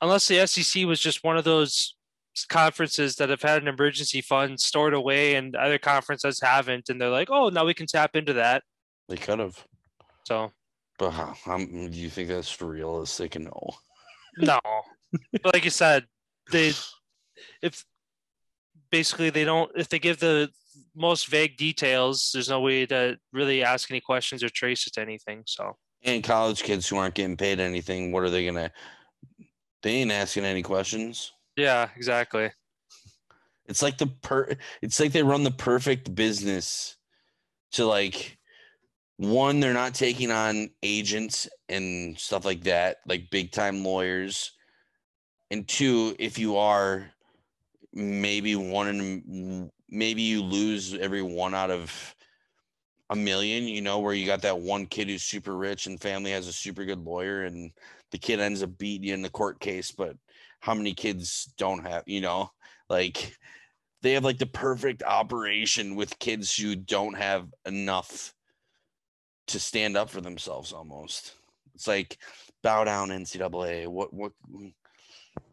unless 0.00 0.28
the 0.28 0.46
SEC 0.46 0.84
was 0.84 1.00
just 1.00 1.24
one 1.24 1.36
of 1.36 1.44
those 1.44 1.94
conferences 2.48 3.16
that 3.16 3.30
have 3.30 3.42
had 3.42 3.62
an 3.62 3.68
emergency 3.68 4.20
fund 4.20 4.60
stored 4.60 4.92
away 4.92 5.36
and 5.36 5.56
other 5.56 5.78
conferences 5.78 6.38
haven't 6.42 6.90
and 6.90 7.00
they're 7.00 7.08
like 7.08 7.30
oh 7.30 7.48
now 7.48 7.64
we 7.64 7.74
can 7.74 7.86
tap 7.86 8.14
into 8.14 8.34
that. 8.34 8.62
They 9.08 9.16
could 9.16 9.38
have. 9.38 9.64
So. 10.26 10.52
But 10.98 11.10
how, 11.10 11.34
how, 11.44 11.58
do 11.58 11.88
you 11.90 12.10
think 12.10 12.28
that's 12.28 12.60
realistic? 12.60 13.38
No. 13.38 13.70
No. 14.38 14.60
But 15.32 15.54
like 15.54 15.64
you 15.64 15.70
said 15.70 16.04
they 16.50 16.72
if 17.62 17.84
basically 18.90 19.30
they 19.30 19.44
don't 19.44 19.70
if 19.76 19.88
they 19.88 19.98
give 19.98 20.18
the 20.18 20.48
most 20.94 21.28
vague 21.28 21.56
details 21.56 22.30
there's 22.32 22.48
no 22.48 22.60
way 22.60 22.86
to 22.86 23.18
really 23.32 23.62
ask 23.62 23.90
any 23.90 24.00
questions 24.00 24.42
or 24.42 24.48
trace 24.48 24.86
it 24.86 24.94
to 24.94 25.00
anything 25.00 25.42
so. 25.46 25.76
And 26.02 26.22
college 26.22 26.62
kids 26.62 26.88
who 26.88 26.96
aren't 26.96 27.14
getting 27.14 27.36
paid 27.36 27.60
anything 27.60 28.12
what 28.12 28.24
are 28.24 28.30
they 28.30 28.44
gonna 28.44 28.70
they 29.86 29.98
ain't 29.98 30.10
asking 30.10 30.44
any 30.44 30.62
questions. 30.62 31.32
Yeah, 31.56 31.88
exactly. 31.94 32.50
It's 33.66 33.82
like 33.82 33.98
the 33.98 34.08
per 34.08 34.56
it's 34.82 34.98
like 34.98 35.12
they 35.12 35.22
run 35.22 35.44
the 35.44 35.52
perfect 35.52 36.12
business 36.12 36.96
to 37.72 37.86
like 37.86 38.36
one, 39.18 39.60
they're 39.60 39.72
not 39.72 39.94
taking 39.94 40.32
on 40.32 40.70
agents 40.82 41.48
and 41.68 42.18
stuff 42.18 42.44
like 42.44 42.64
that, 42.64 42.96
like 43.06 43.30
big 43.30 43.52
time 43.52 43.84
lawyers. 43.84 44.50
And 45.52 45.68
two, 45.68 46.16
if 46.18 46.36
you 46.36 46.56
are 46.56 47.08
maybe 47.92 48.56
one 48.56 48.88
in 48.88 49.70
maybe 49.88 50.22
you 50.22 50.42
lose 50.42 50.94
every 50.94 51.22
one 51.22 51.54
out 51.54 51.70
of 51.70 52.16
a 53.10 53.14
million, 53.14 53.68
you 53.68 53.82
know, 53.82 54.00
where 54.00 54.14
you 54.14 54.26
got 54.26 54.42
that 54.42 54.58
one 54.58 54.86
kid 54.86 55.06
who's 55.06 55.22
super 55.22 55.56
rich 55.56 55.86
and 55.86 56.00
family 56.00 56.32
has 56.32 56.48
a 56.48 56.52
super 56.52 56.84
good 56.84 57.04
lawyer 57.04 57.44
and 57.44 57.70
the 58.12 58.18
kid 58.18 58.40
ends 58.40 58.62
up 58.62 58.78
beating 58.78 59.08
you 59.08 59.14
in 59.14 59.22
the 59.22 59.30
court 59.30 59.60
case, 59.60 59.90
but 59.90 60.16
how 60.60 60.74
many 60.74 60.94
kids 60.94 61.52
don't 61.58 61.86
have, 61.86 62.02
you 62.06 62.20
know, 62.20 62.50
like 62.88 63.36
they 64.02 64.12
have 64.12 64.24
like 64.24 64.38
the 64.38 64.46
perfect 64.46 65.02
operation 65.02 65.96
with 65.96 66.18
kids 66.18 66.56
who 66.56 66.76
don't 66.76 67.14
have 67.14 67.48
enough 67.64 68.32
to 69.48 69.60
stand 69.60 69.96
up 69.96 70.10
for 70.10 70.20
themselves 70.20 70.72
almost. 70.72 71.34
It's 71.74 71.86
like 71.86 72.18
bow 72.62 72.84
down 72.84 73.08
NCAA. 73.08 73.86
What 73.86 74.12
what 74.12 74.32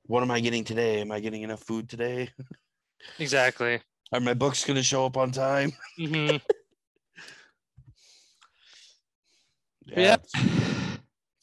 what 0.05 0.23
am 0.23 0.31
I 0.31 0.39
getting 0.39 0.63
today? 0.63 1.01
Am 1.01 1.11
I 1.11 1.19
getting 1.19 1.43
enough 1.43 1.63
food 1.63 1.89
today? 1.89 2.29
Exactly. 3.19 3.81
Are 4.13 4.21
my 4.21 4.33
books 4.33 4.63
going 4.63 4.77
to 4.77 4.83
show 4.83 5.05
up 5.05 5.17
on 5.17 5.31
time? 5.31 5.73
Mm-hmm. 5.99 6.37
yeah. 9.87 10.15
yeah 10.37 10.62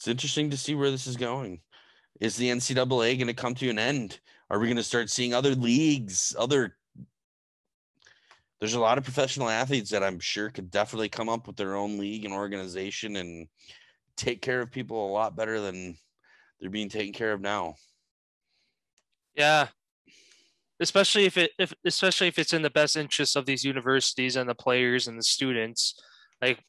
it's 0.01 0.09
interesting 0.09 0.49
to 0.49 0.57
see 0.57 0.75
where 0.75 0.91
this 0.91 1.07
is 1.07 1.19
going. 1.19 1.61
Is 2.21 2.35
the 2.35 2.49
NCAA 2.49 3.19
going 3.19 3.27
to 3.27 3.35
come 3.35 3.55
to 3.57 3.69
an 3.69 3.79
end? 3.79 4.19
Are 4.49 4.59
we 4.59 4.65
going 4.65 4.79
to 4.79 4.83
start 4.83 5.11
seeing 5.11 5.35
other 5.35 5.55
leagues, 5.55 6.35
other 6.39 6.75
there's 8.61 8.73
a 8.73 8.81
lot 8.81 8.97
of 8.97 9.05
professional 9.05 9.51
athletes 9.51 9.91
that 9.91 10.03
I'm 10.03 10.19
sure 10.19 10.49
could 10.49 10.71
definitely 10.71 11.11
come 11.11 11.29
up 11.29 11.47
with 11.47 11.57
their 11.57 11.77
own 11.77 11.99
league 11.99 12.25
and 12.25 12.33
organization 12.33 13.17
and 13.17 13.47
take 14.17 14.41
care 14.41 14.63
of 14.63 14.71
people 14.71 15.07
a 15.07 15.13
lot 15.13 15.37
better 15.37 15.61
than 15.61 15.97
they're 16.61 16.71
being 16.71 16.89
taken 16.89 17.13
care 17.13 17.33
of 17.33 17.43
now. 17.43 17.75
Yeah. 19.35 19.69
Especially 20.81 21.27
if 21.27 21.37
it 21.37 21.51
if 21.59 21.75
especially 21.85 22.29
if 22.29 22.39
it's 22.39 22.55
in 22.55 22.63
the 22.63 22.71
best 22.71 22.97
interest 22.97 23.37
of 23.37 23.45
these 23.45 23.65
universities 23.65 24.37
and 24.37 24.49
the 24.49 24.55
players 24.55 25.09
and 25.09 25.19
the 25.19 25.23
students. 25.23 26.03
Like 26.41 26.65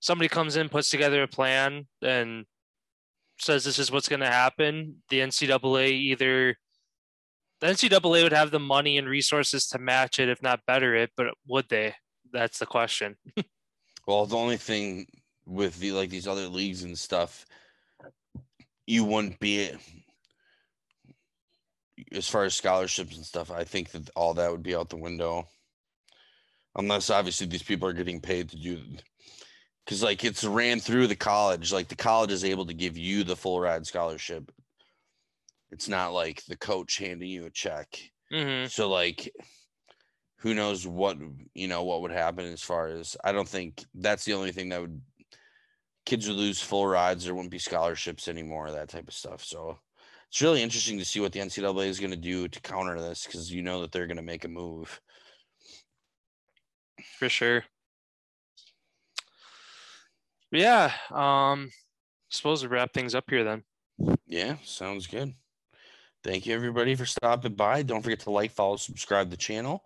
somebody 0.00 0.28
comes 0.28 0.56
in, 0.56 0.68
puts 0.68 0.90
together 0.90 1.22
a 1.22 1.28
plan 1.28 1.86
and 2.02 2.44
says 3.40 3.64
this 3.64 3.78
is 3.78 3.90
what's 3.90 4.08
going 4.08 4.20
to 4.20 4.26
happen, 4.26 4.96
the 5.10 5.20
NCAA 5.20 5.90
either 5.90 6.56
the 7.60 7.66
NCAA 7.66 8.22
would 8.22 8.32
have 8.32 8.50
the 8.50 8.60
money 8.60 8.98
and 8.98 9.08
resources 9.08 9.66
to 9.68 9.78
match 9.78 10.18
it, 10.18 10.28
if 10.28 10.42
not 10.42 10.64
better 10.66 10.94
it, 10.94 11.10
but 11.16 11.34
would 11.46 11.68
they? 11.68 11.94
That's 12.32 12.58
the 12.58 12.66
question. 12.66 13.16
well, 14.06 14.26
the 14.26 14.36
only 14.36 14.56
thing 14.56 15.06
with 15.44 15.78
the 15.78 15.92
like 15.92 16.10
these 16.10 16.28
other 16.28 16.46
leagues 16.46 16.84
and 16.84 16.96
stuff, 16.96 17.46
you 18.86 19.04
wouldn't 19.04 19.40
be 19.40 19.70
as 22.12 22.28
far 22.28 22.44
as 22.44 22.54
scholarships 22.54 23.16
and 23.16 23.26
stuff. 23.26 23.50
I 23.50 23.64
think 23.64 23.90
that 23.90 24.08
all 24.14 24.34
that 24.34 24.50
would 24.50 24.62
be 24.62 24.76
out 24.76 24.88
the 24.88 24.96
window, 24.96 25.48
unless 26.76 27.10
obviously 27.10 27.46
these 27.46 27.62
people 27.62 27.88
are 27.88 27.94
getting 27.94 28.20
paid 28.20 28.50
to 28.50 28.56
do 28.56 28.78
because 29.88 30.02
like 30.02 30.22
it's 30.22 30.44
ran 30.44 30.80
through 30.80 31.06
the 31.06 31.16
college 31.16 31.72
like 31.72 31.88
the 31.88 31.96
college 31.96 32.30
is 32.30 32.44
able 32.44 32.66
to 32.66 32.74
give 32.74 32.98
you 32.98 33.24
the 33.24 33.34
full 33.34 33.58
ride 33.58 33.86
scholarship. 33.86 34.52
It's 35.70 35.88
not 35.88 36.12
like 36.12 36.44
the 36.44 36.58
coach 36.58 36.98
handing 36.98 37.30
you 37.30 37.46
a 37.46 37.50
check. 37.50 37.98
Mm-hmm. 38.30 38.66
so 38.66 38.90
like 38.90 39.32
who 40.40 40.52
knows 40.52 40.86
what 40.86 41.16
you 41.54 41.66
know 41.66 41.84
what 41.84 42.02
would 42.02 42.10
happen 42.10 42.44
as 42.44 42.60
far 42.60 42.88
as 42.88 43.16
i 43.24 43.32
don't 43.32 43.48
think 43.48 43.82
that's 43.94 44.26
the 44.26 44.34
only 44.34 44.52
thing 44.52 44.68
that 44.68 44.82
would 44.82 45.00
kids 46.04 46.28
would 46.28 46.36
lose 46.36 46.60
full 46.60 46.86
rides 46.86 47.24
there 47.24 47.34
wouldn't 47.34 47.50
be 47.50 47.58
scholarships 47.58 48.28
anymore 48.28 48.70
that 48.70 48.90
type 48.90 49.08
of 49.08 49.14
stuff. 49.14 49.42
So 49.42 49.78
it's 50.28 50.42
really 50.42 50.62
interesting 50.62 50.98
to 50.98 51.06
see 51.06 51.20
what 51.20 51.32
the 51.32 51.40
ncaa 51.40 51.86
is 51.86 52.00
going 52.00 52.10
to 52.10 52.16
do 52.16 52.48
to 52.48 52.60
counter 52.60 53.00
this 53.00 53.24
because 53.24 53.50
you 53.50 53.62
know 53.62 53.80
that 53.80 53.92
they're 53.92 54.06
going 54.06 54.18
to 54.18 54.22
make 54.22 54.44
a 54.44 54.48
move. 54.48 55.00
For 57.18 57.30
sure 57.30 57.64
yeah. 60.50 60.92
Um, 61.10 61.70
suppose 62.30 62.62
we 62.62 62.68
wrap 62.68 62.92
things 62.92 63.14
up 63.14 63.24
here 63.28 63.44
then. 63.44 63.62
Yeah, 64.26 64.56
sounds 64.62 65.06
good. 65.06 65.34
Thank 66.24 66.46
you 66.46 66.54
everybody 66.54 66.94
for 66.94 67.06
stopping 67.06 67.54
by. 67.54 67.82
Don't 67.82 68.02
forget 68.02 68.20
to 68.20 68.30
like, 68.30 68.52
follow, 68.52 68.76
subscribe 68.76 69.30
the 69.30 69.36
channel. 69.36 69.84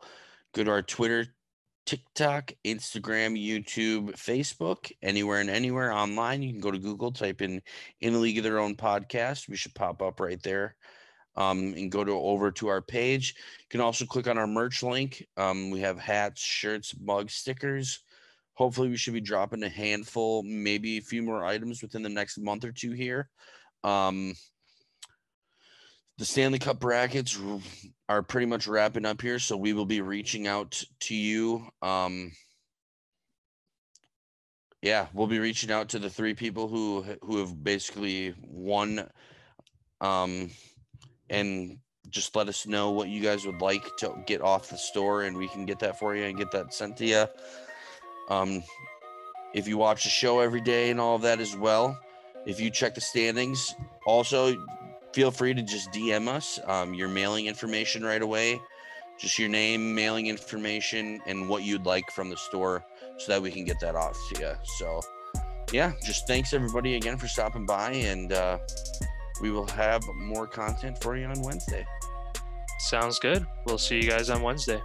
Go 0.55 0.65
to 0.65 0.71
our 0.71 0.83
Twitter, 0.83 1.27
TikTok, 1.87 2.53
Instagram, 2.65 3.39
YouTube, 3.39 4.13
Facebook, 4.13 4.91
anywhere 5.03 5.41
and 5.41 5.51
anywhere 5.51 5.93
online. 5.93 6.43
You 6.43 6.53
can 6.53 6.61
go 6.61 6.71
to 6.71 6.79
Google, 6.79 7.13
type 7.13 7.43
in 7.43 7.61
"In 8.01 8.15
a 8.15 8.19
League 8.19 8.39
of 8.39 8.45
Their 8.45 8.59
Own" 8.59 8.75
podcast. 8.75 9.49
We 9.49 9.57
should 9.57 9.75
pop 9.75 10.03
up 10.03 10.21
right 10.21 10.43
there. 10.43 10.77
Um, 11.35 11.73
and 11.79 11.91
go 11.91 12.05
to 12.05 12.13
over 12.13 12.51
to 12.53 12.69
our 12.69 12.83
page. 12.83 13.35
You 13.61 13.67
can 13.71 13.81
also 13.81 14.05
click 14.05 14.29
on 14.29 14.37
our 14.37 14.47
merch 14.47 14.83
link. 14.83 15.27
Um, 15.39 15.71
we 15.71 15.81
have 15.81 15.99
hats, 15.99 16.43
shirts, 16.43 16.95
mugs, 17.01 17.33
stickers 17.33 18.01
hopefully 18.63 18.89
we 18.89 18.97
should 18.97 19.13
be 19.13 19.21
dropping 19.21 19.65
a 19.65 19.69
handful, 19.69 20.45
maybe 20.45 20.97
a 20.97 21.03
few 21.03 21.21
more 21.21 21.45
items 21.45 21.83
within 21.83 22.01
the 22.01 22.09
next 22.09 22.39
month 22.39 22.65
or 22.65 22.71
two 22.71 22.93
here. 22.93 23.29
Um, 23.83 24.35
the 26.17 26.25
Stanley 26.25 26.61
Cup 26.61 26.79
brackets 26.79 27.37
are 28.09 28.23
pretty 28.23 28.47
much 28.47 28.69
wrapping 28.69 29.05
up 29.05 29.21
here, 29.21 29.41
so 29.41 29.57
we 29.57 29.73
will 29.73 29.85
be 29.85 30.01
reaching 30.01 30.47
out 30.47 30.81
to 31.01 31.15
you. 31.17 31.67
Um, 31.83 32.31
yeah, 34.81 35.09
we'll 35.13 35.27
be 35.27 35.41
reaching 35.41 35.73
out 35.73 35.89
to 35.89 35.99
the 35.99 36.11
three 36.11 36.35
people 36.35 36.69
who 36.69 37.05
who 37.23 37.39
have 37.39 37.65
basically 37.65 38.33
won, 38.43 39.09
um, 40.01 40.53
and 41.29 41.79
just 42.11 42.37
let 42.37 42.49
us 42.49 42.65
know 42.65 42.93
what 42.93 43.09
you 43.09 43.21
guys 43.21 43.45
would 43.45 43.61
like 43.61 43.85
to 43.97 44.15
get 44.25 44.41
off 44.41 44.71
the 44.71 44.79
store, 44.79 45.23
and 45.23 45.37
we 45.37 45.49
can 45.49 45.67
get 45.67 45.81
that 45.81 45.99
for 45.99 46.15
you 46.15 46.23
and 46.27 46.39
get 46.39 46.53
that 46.53 46.73
sent 46.73 46.97
to 46.99 47.07
you. 47.07 47.27
Um, 48.29 48.63
if 49.55 49.69
you 49.69 49.77
watch 49.77 50.05
the 50.05 50.11
show 50.11 50.41
every 50.41 50.61
day 50.61 50.91
and 50.91 51.01
all 51.01 51.17
of 51.17 51.23
that 51.23 51.41
as 51.41 51.57
well, 51.57 51.99
if 52.47 52.61
you 52.61 52.71
check 52.71 52.95
the 52.95 53.01
standings, 53.01 53.75
also 54.07 54.55
feel 55.13 55.31
free 55.31 55.55
to 55.55 55.63
just 55.63 55.91
DM 55.93 56.29
us 56.29 56.59
um, 56.67 56.95
your 56.95 57.09
mailing 57.09 57.47
information 57.47 58.03
right 58.03 58.23
away, 58.23 58.61
just 59.19 59.39
your 59.39 59.49
name, 59.49 59.95
mailing 59.95 60.27
information, 60.27 61.21
and 61.27 61.49
what 61.49 61.63
you'd 61.63 61.87
like 61.87 62.11
from 62.11 62.31
the 62.31 62.37
store, 62.37 62.85
so 63.19 63.33
that 63.33 63.43
we 63.43 63.51
can 63.51 63.65
get 63.65 63.79
that 63.81 63.95
off 63.95 64.19
to 64.33 64.41
you. 64.41 64.53
So, 64.79 65.01
yeah, 65.71 65.93
just 66.05 66.27
thanks 66.27 66.53
everybody 66.53 66.97
again 66.97 67.19
for 67.19 67.29
stopping 67.29 67.67
by, 67.67 67.93
and 67.93 68.33
uh, 68.33 68.59
we 69.41 69.51
will 69.51 69.69
have 69.69 70.03
more 70.15 70.47
content 70.47 71.01
for 71.03 71.17
you 71.17 71.27
on 71.27 71.41
Wednesday. 71.43 71.87
Sounds 72.79 73.19
good. 73.19 73.47
We'll 73.67 73.79
see 73.79 73.97
you 73.97 74.09
guys 74.09 74.31
on 74.31 74.43
Wednesday. 74.43 74.81